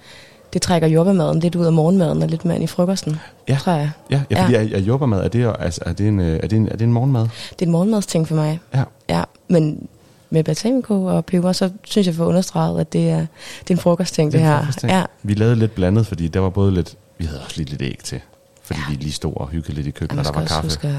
det 0.52 0.62
trækker 0.62 0.88
jordbærmaden 0.88 1.40
lidt 1.40 1.54
ud 1.54 1.66
af 1.66 1.72
morgenmaden 1.72 2.22
og 2.22 2.28
lidt 2.28 2.44
mere 2.44 2.54
ind 2.54 2.64
i 2.64 2.66
frokosten. 2.66 3.16
Ja. 3.48 3.56
Tror 3.60 3.72
jeg. 3.72 3.90
Ja, 4.10 4.22
ja 4.30 4.42
fordi 4.42 4.54
ja. 4.54 4.62
Er, 4.62 4.76
er 4.76 4.80
jordbærmad, 4.80 5.24
er 5.24 5.28
det, 5.28 5.54
altså, 5.58 5.80
er, 5.86 5.92
det 5.92 6.08
en, 6.08 6.20
øh, 6.20 6.40
er, 6.42 6.46
det 6.48 6.56
en, 6.56 6.68
er 6.68 6.76
det 6.76 6.82
en 6.82 6.92
morgenmad? 6.92 7.22
Det 7.22 7.62
er 7.62 7.66
en 7.66 7.72
morgenmadsting 7.72 8.28
for 8.28 8.34
mig. 8.34 8.60
Ja. 8.74 8.82
Ja, 9.08 9.22
men 9.48 9.88
med 10.30 10.44
balsamico 10.44 11.04
og 11.04 11.24
peber, 11.24 11.52
så 11.52 11.70
synes 11.84 12.06
jeg 12.06 12.14
for 12.14 12.26
understreget, 12.26 12.80
at 12.80 12.92
det 12.92 13.10
er, 13.10 13.18
det 13.60 13.70
er 13.70 13.74
en 13.74 13.78
frokostting, 13.78 14.32
det, 14.32 14.40
er 14.40 14.44
en 14.44 14.50
her. 14.50 14.58
frokostting. 14.58 14.92
Ja, 14.92 15.04
Vi 15.22 15.34
lavede 15.34 15.56
lidt 15.56 15.74
blandet, 15.74 16.06
fordi 16.06 16.28
der 16.28 16.40
var 16.40 16.50
både 16.50 16.74
lidt, 16.74 16.94
vi 17.18 17.24
havde 17.24 17.40
også 17.40 17.56
lige 17.56 17.70
lidt 17.70 17.82
æg 17.82 17.98
til, 18.04 18.20
fordi 18.62 18.80
ja. 18.88 18.94
vi 18.94 19.02
lige 19.02 19.12
stod 19.12 19.32
og 19.36 19.48
hyggede 19.48 19.72
lidt 19.72 19.86
i 19.86 19.90
køkkenet, 19.90 20.26
og 20.26 20.34
der 20.34 20.40
var 20.40 20.46
kaffe. 20.46 20.62
huske 20.62 20.88
at 20.88 20.94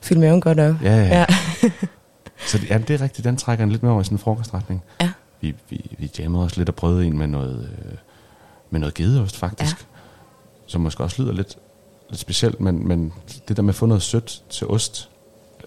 fylde 0.00 0.20
maven 0.20 0.40
godt 0.40 0.60
op. 0.60 0.74
Ja, 0.82 0.96
ja. 0.96 1.18
ja. 1.18 1.26
Så 2.46 2.58
det, 2.58 2.70
ja, 2.70 2.78
det 2.78 2.90
er 2.90 3.00
rigtigt, 3.00 3.24
den 3.24 3.36
trækker 3.36 3.64
en 3.64 3.70
lidt 3.70 3.82
mere 3.82 3.92
over 3.92 4.00
i 4.00 4.04
sådan 4.04 4.14
en 4.14 4.18
frokostretning. 4.18 4.82
Ja. 5.00 5.10
Vi, 5.40 5.54
vi, 5.70 5.96
vi 5.98 6.10
jammede 6.18 6.44
også 6.44 6.56
lidt 6.60 6.68
og 6.68 6.74
prøvede 6.74 7.06
en 7.06 7.18
med 7.18 7.26
noget, 7.26 7.70
øh, 7.84 7.92
med 8.70 8.80
noget 8.80 8.94
gedeost 8.94 9.36
faktisk, 9.36 9.76
ja. 9.80 9.84
som 10.66 10.80
måske 10.80 11.02
også 11.04 11.22
lyder 11.22 11.32
lidt, 11.32 11.58
lidt 12.10 12.20
specielt, 12.20 12.60
men, 12.60 12.88
men 12.88 13.12
det 13.48 13.56
der 13.56 13.62
med 13.62 13.68
at 13.68 13.74
få 13.74 13.86
noget 13.86 14.02
sødt 14.02 14.42
til 14.50 14.66
ost, 14.66 15.10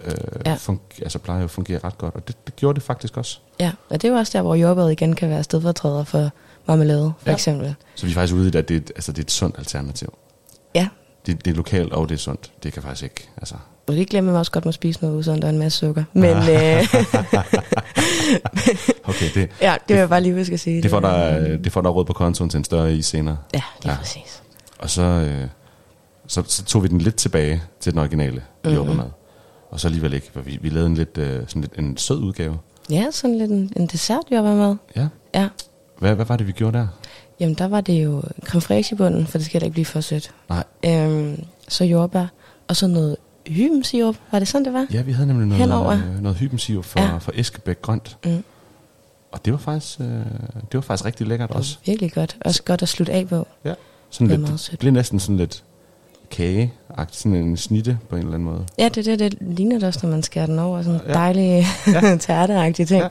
øh, 0.06 0.14
Ja. 0.46 0.54
fungerer, 0.54 1.04
altså 1.04 1.20
plejer 1.20 1.40
jo 1.40 1.44
at 1.46 1.52
fungere 1.52 1.80
ret 1.84 1.98
godt, 1.98 2.16
og 2.16 2.28
det, 2.28 2.46
det 2.48 2.56
gjorde 2.56 2.76
det 2.76 2.84
faktisk 2.84 3.18
også. 3.18 3.40
ja, 3.60 3.72
og 3.90 4.02
det 4.02 4.08
er 4.08 4.12
jo 4.12 4.18
også 4.20 4.38
der, 4.38 4.42
hvor 4.44 4.56
jordbæret 4.56 4.92
igen 4.92 5.16
kan 5.16 5.30
være 5.30 5.44
stedfortræder 5.44 6.04
for 6.04 6.30
marmelade, 6.68 7.14
for 7.20 7.30
Ja. 7.30 7.34
eksempel. 7.34 7.76
Så 7.96 8.06
vi 8.06 8.12
er 8.12 8.16
faktisk 8.16 8.34
ude 8.36 8.52
i 8.54 8.58
at 8.58 8.70
det, 8.70 8.78
et- 8.78 8.92
altså, 8.96 9.12
det 9.12 9.18
er 9.20 9.24
et 9.24 9.32
sundt 9.32 9.58
alternativ. 9.58 10.14
Ja, 10.76 10.88
det, 11.26 11.46
det 11.46 11.52
er 11.52 11.56
lokalt, 11.56 11.94
og 11.94 12.10
det 12.10 12.16
er 12.16 12.20
sundt. 12.20 12.52
Det 12.64 12.74
kan 12.74 12.84
faktisk 12.84 13.04
ikke, 13.04 13.30
altså... 13.38 13.56
Og 13.92 13.98
det 13.98 14.10
glemme, 14.10 14.30
at 14.30 14.34
man 14.34 14.40
også 14.40 14.52
godt 14.52 14.66
må 14.66 14.72
spise 14.72 15.02
noget 15.02 15.18
usundt 15.18 15.44
og 15.44 15.50
en 15.50 15.58
masse 15.58 15.80
sukker. 15.80 16.04
Men 16.14 16.38
øh, 16.38 16.44
okay, 19.10 19.30
det, 19.34 19.50
ja, 19.62 19.76
det 19.88 19.94
vil 19.94 19.98
jeg 19.98 20.10
bare 20.10 20.22
lige 20.22 20.34
huske 20.34 20.54
at 20.54 20.60
sige. 20.60 20.84
det 20.84 20.92
får, 20.92 21.00
dig, 21.00 21.60
det 21.64 21.72
får 21.72 21.82
dig 21.82 21.96
råd 21.96 22.06
på 22.06 22.14
kontoen 22.14 22.50
til 22.50 22.58
en 22.58 22.64
større 22.64 22.94
is 22.94 23.06
senere. 23.06 23.38
Ja, 23.54 23.62
lige 23.84 23.92
ja. 23.92 23.98
præcis. 23.98 24.44
Og 24.80 24.90
så, 24.90 25.02
øh, 25.02 25.48
så, 26.28 26.44
så 26.48 26.64
tog 26.66 26.84
vi 26.84 26.88
den 26.88 26.98
lidt 26.98 27.16
tilbage 27.16 27.62
til 27.80 27.92
den 27.92 28.00
originale 28.00 28.44
jordbærmad. 28.66 29.06
Og 29.72 29.80
så 29.80 29.88
alligevel 29.88 30.14
ikke, 30.14 30.30
for 30.34 30.42
vi, 30.42 30.60
vi 30.62 30.70
lavede 30.70 30.88
en 30.88 30.96
lidt, 30.96 31.18
øh, 31.18 31.40
sådan 31.48 31.62
lidt 31.62 31.74
en 31.78 31.98
sød 31.98 32.20
udgave. 32.20 32.58
Ja, 32.90 33.06
sådan 33.12 33.38
lidt 33.38 33.52
en, 33.52 33.74
en 33.76 33.88
dessert, 33.88 34.24
med. 34.32 34.76
Ja. 34.96 35.08
Ja. 35.36 35.48
Hvad, 36.00 36.16
hvad 36.16 36.26
var 36.26 36.38
det, 36.38 36.48
vi 36.48 36.52
gjorde 36.52 36.78
der? 36.78 36.88
Jamen, 37.40 37.56
der 37.56 37.68
var 37.68 37.82
det 37.82 38.04
jo 38.04 38.22
creme 38.44 38.62
fraiche 38.62 38.94
i 38.94 38.98
bunden, 38.98 39.28
for 39.28 39.38
det 39.38 39.46
skal 39.46 39.62
da 39.62 39.66
ikke 39.66 39.74
blive 39.74 39.86
for 39.86 40.02
sødt. 40.02 40.32
Nej. 40.50 40.64
Øhm, 40.86 41.44
så 41.68 41.84
jordbær, 41.84 42.26
og 42.68 42.76
så 42.76 42.88
noget 42.88 43.18
hybensirup. 43.48 44.16
Var 44.32 44.40
det 44.40 44.48
sådan, 44.48 44.66
det 44.66 44.74
var? 44.74 44.88
Ja, 44.94 45.02
vi 45.02 45.12
havde 45.12 45.28
nemlig 45.28 45.48
noget, 45.48 45.62
Henover. 45.64 45.92
øh, 45.92 46.22
noget 46.22 46.38
hybensirup 46.38 46.86
for, 46.86 47.00
Ja. 47.00 47.18
for 47.18 47.32
Eskebæk 47.36 47.82
Grønt. 47.82 48.18
Mm. 48.26 48.44
Og 49.32 49.46
det 49.46 49.54
var 49.54 49.60
faktisk, 49.60 50.00
øh, 50.00 50.06
det 50.08 50.74
var 50.74 50.82
faktisk 50.82 51.06
rigtig 51.06 51.28
lækkert 51.28 51.52
også. 51.52 51.78
Virkelig 51.86 52.14
godt. 52.14 52.38
Også 52.46 52.64
godt 52.64 52.82
at 52.82 52.90
slutte 52.90 53.14
af 53.14 53.28
på. 53.28 53.48
Ja. 53.66 53.74
Sådan 54.10 54.30
Det 54.30 54.50
lidt, 54.50 54.68
det 54.72 54.80
blev 54.80 54.92
næsten 54.94 55.20
sådan 55.20 55.38
lidt 55.38 55.64
kage 56.32 56.74
sådan 57.12 57.36
en 57.36 57.58
snitte 57.58 58.00
på 58.10 58.16
en 58.16 58.22
eller 58.22 58.34
anden 58.34 58.50
måde. 58.50 58.66
Ja, 58.78 58.90
det, 58.90 59.06
det, 59.06 59.20
det 59.20 59.38
ligner 59.42 59.76
det 59.80 59.88
også, 59.88 60.00
når 60.04 60.10
man 60.12 60.24
skærer 60.24 60.46
den 60.46 60.60
over. 60.60 60.82
Sådan 60.82 61.00
en 61.02 61.08
Ja. 61.08 61.14
dejlig 61.14 61.66
Ja. 61.88 62.18
tærteagtig 62.28 62.88
ting. 62.88 63.02
Ja. 63.04 63.08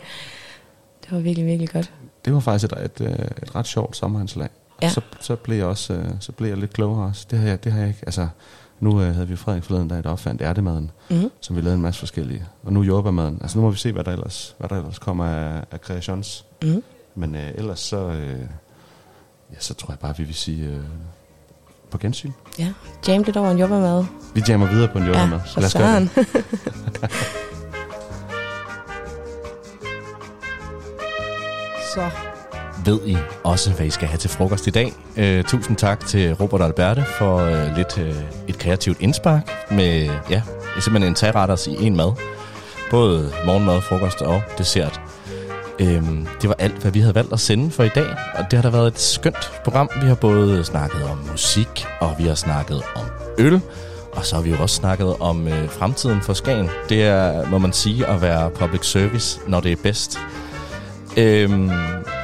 Det 1.05 1.13
var 1.13 1.19
virkelig, 1.19 1.47
virkelig 1.47 1.69
godt. 1.71 1.93
Det 2.25 2.35
var 2.35 2.41
faktisk 2.41 2.73
et, 2.73 2.79
et, 2.85 3.01
øh, 3.01 3.13
et 3.43 3.55
ret 3.55 3.67
sjovt 3.67 3.97
sommerindslag. 3.97 4.49
Ja. 4.83 4.87
Og 4.87 4.93
så, 4.93 5.01
så, 5.21 5.37
blev 5.37 5.57
jeg 5.57 5.67
også 5.67 5.93
øh, 5.95 6.05
så 6.21 6.33
blev 6.33 6.49
jeg 6.49 6.59
lidt 6.59 6.73
klogere 6.73 7.07
også. 7.09 7.27
Det 7.31 7.39
har 7.39 7.49
jeg, 7.49 7.65
det 7.65 7.73
har 7.73 7.79
jeg 7.81 7.89
ikke. 7.89 8.01
Altså, 8.07 8.29
nu 8.81 9.03
øh, 9.03 9.15
havde 9.15 9.29
vi 9.29 9.37
Frederik 9.37 9.63
forleden 9.63 9.89
dag, 9.89 10.03
der 10.05 10.11
opfandt 10.11 10.43
ærtemaden, 10.43 10.91
Mhm. 11.11 11.31
som 11.41 11.57
vi 11.57 11.61
lavede 11.61 11.75
en 11.77 11.83
masse 11.83 11.99
forskellige. 11.99 12.45
Og 12.65 12.73
nu 12.73 12.83
jordbærmaden. 12.83 13.39
Altså 13.43 13.59
nu 13.59 13.65
må 13.65 13.71
vi 13.71 13.77
se, 13.79 13.93
hvad 13.93 14.05
der 14.05 14.13
ellers, 14.13 14.55
hvad 14.59 14.69
der 14.69 14.77
ellers 14.77 14.99
kommer 14.99 15.25
af, 15.27 15.65
af 15.71 15.81
kreations. 15.81 16.45
Mhm. 16.63 16.83
Men 17.15 17.35
øh, 17.35 17.51
ellers 17.55 17.81
så, 17.81 17.97
øh, 17.97 18.39
ja, 19.53 19.57
så 19.59 19.75
tror 19.75 19.93
jeg 19.93 19.99
bare, 19.99 20.17
vi 20.17 20.25
vil 20.25 20.35
sige 20.35 20.67
øh, 20.67 20.81
på 21.91 21.99
gensyn. 21.99 22.31
Ja, 22.59 22.73
jam 23.09 23.23
lidt 23.23 23.37
over 23.37 23.51
en 23.51 23.59
jordbærmad. 23.59 24.05
Vi 24.35 24.43
jammer 24.49 24.71
videre 24.71 24.89
på 24.89 24.99
en 24.99 25.05
jordbærmad. 25.05 25.39
Ja, 25.39 25.45
for 25.45 25.61
Lad 25.61 25.67
os 25.67 25.75
gøre 25.75 26.01
det. 26.01 26.11
Så 31.95 32.11
ved 32.85 33.01
I 33.07 33.17
også, 33.45 33.71
hvad 33.71 33.87
I 33.87 33.91
skal 33.91 34.09
have 34.09 34.19
til 34.19 34.31
frokost 34.31 34.67
i 34.67 34.71
dag. 34.71 34.93
Øh, 35.17 35.45
tusind 35.45 35.77
tak 35.77 36.07
til 36.07 36.35
Robert 36.35 36.61
og 36.61 36.67
Alberte 36.67 37.05
for 37.19 37.37
øh, 37.39 37.77
lidt 37.77 37.99
øh, 37.99 38.15
et 38.49 38.59
kreativt 38.59 39.01
indspark 39.01 39.71
med 39.71 40.11
ja, 40.31 40.43
simpelthen 40.81 41.13
en 41.13 41.15
tagretters 41.15 41.67
i 41.67 41.87
en 41.87 41.97
mad. 41.97 42.13
Både 42.91 43.33
morgenmad, 43.47 43.81
frokost 43.81 44.23
og 44.23 44.43
dessert. 44.59 45.01
Øh, 45.79 46.03
det 46.43 46.49
var 46.49 46.57
alt, 46.59 46.75
hvad 46.75 46.93
vi 46.93 47.01
havde 47.01 47.15
valgt 47.15 47.33
at 47.33 47.41
sende 47.41 47.71
for 47.71 47.85
i 47.85 47.89
dag, 47.89 48.09
og 48.35 48.45
det 48.51 48.57
har 48.57 48.63
da 48.63 48.77
været 48.77 48.87
et 48.87 49.01
skønt 49.01 49.53
program. 49.65 49.91
Vi 50.03 50.07
har 50.07 50.15
både 50.15 50.65
snakket 50.65 51.03
om 51.03 51.19
musik, 51.31 51.87
og 52.01 52.15
vi 52.19 52.25
har 52.25 52.35
snakket 52.35 52.83
om 52.95 53.05
øl, 53.39 53.61
og 54.13 54.27
så 54.27 54.35
har 54.35 54.43
vi 54.43 54.51
jo 54.51 54.57
også 54.63 54.77
snakket 54.77 55.17
om 55.21 55.49
øh, 55.49 55.69
fremtiden 55.69 56.21
for 56.23 56.33
Skagen. 56.33 56.69
Det 56.89 57.03
er, 57.03 57.51
må 57.51 57.59
man 57.59 57.73
sige, 57.73 58.07
at 58.07 58.23
være 58.23 58.51
public 58.51 58.87
service, 58.87 59.41
når 59.47 59.61
det 59.61 59.73
er 59.73 59.77
bedst. 59.83 60.19
Øhm, 61.17 61.71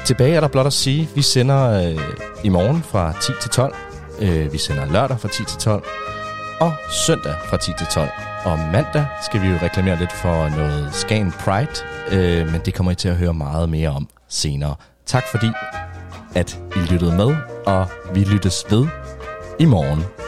tilbage 0.04 0.34
er 0.34 0.40
der 0.40 0.48
blot 0.48 0.66
at 0.66 0.72
sige, 0.72 1.08
vi 1.14 1.22
sender 1.22 1.70
øh, 1.70 2.00
i 2.44 2.48
morgen 2.48 2.82
fra 2.82 3.12
10 3.20 3.32
til 3.40 3.50
12. 3.50 3.74
Øh, 4.20 4.52
vi 4.52 4.58
sender 4.58 4.92
lørdag 4.92 5.20
fra 5.20 5.28
10 5.28 5.44
til 5.44 5.58
12. 5.58 5.84
Og 6.60 6.72
søndag 7.06 7.34
fra 7.44 7.56
10 7.56 7.72
til 7.78 7.86
12. 7.86 8.08
Og 8.44 8.58
mandag 8.58 9.06
skal 9.22 9.42
vi 9.42 9.46
jo 9.46 9.58
reklamere 9.62 9.98
lidt 9.98 10.12
for 10.12 10.48
noget 10.48 10.88
Skagen 10.92 11.32
Pride. 11.32 11.70
Øh, 12.12 12.52
men 12.52 12.60
det 12.64 12.74
kommer 12.74 12.92
I 12.92 12.94
til 12.94 13.08
at 13.08 13.16
høre 13.16 13.34
meget 13.34 13.68
mere 13.68 13.88
om 13.88 14.08
senere. 14.28 14.74
Tak 15.06 15.24
fordi, 15.30 15.50
at 16.34 16.60
I 16.76 16.78
lyttede 16.78 17.16
med, 17.16 17.36
og 17.66 17.86
vi 18.14 18.24
lyttes 18.24 18.64
ved 18.70 18.86
i 19.58 19.64
morgen. 19.64 20.25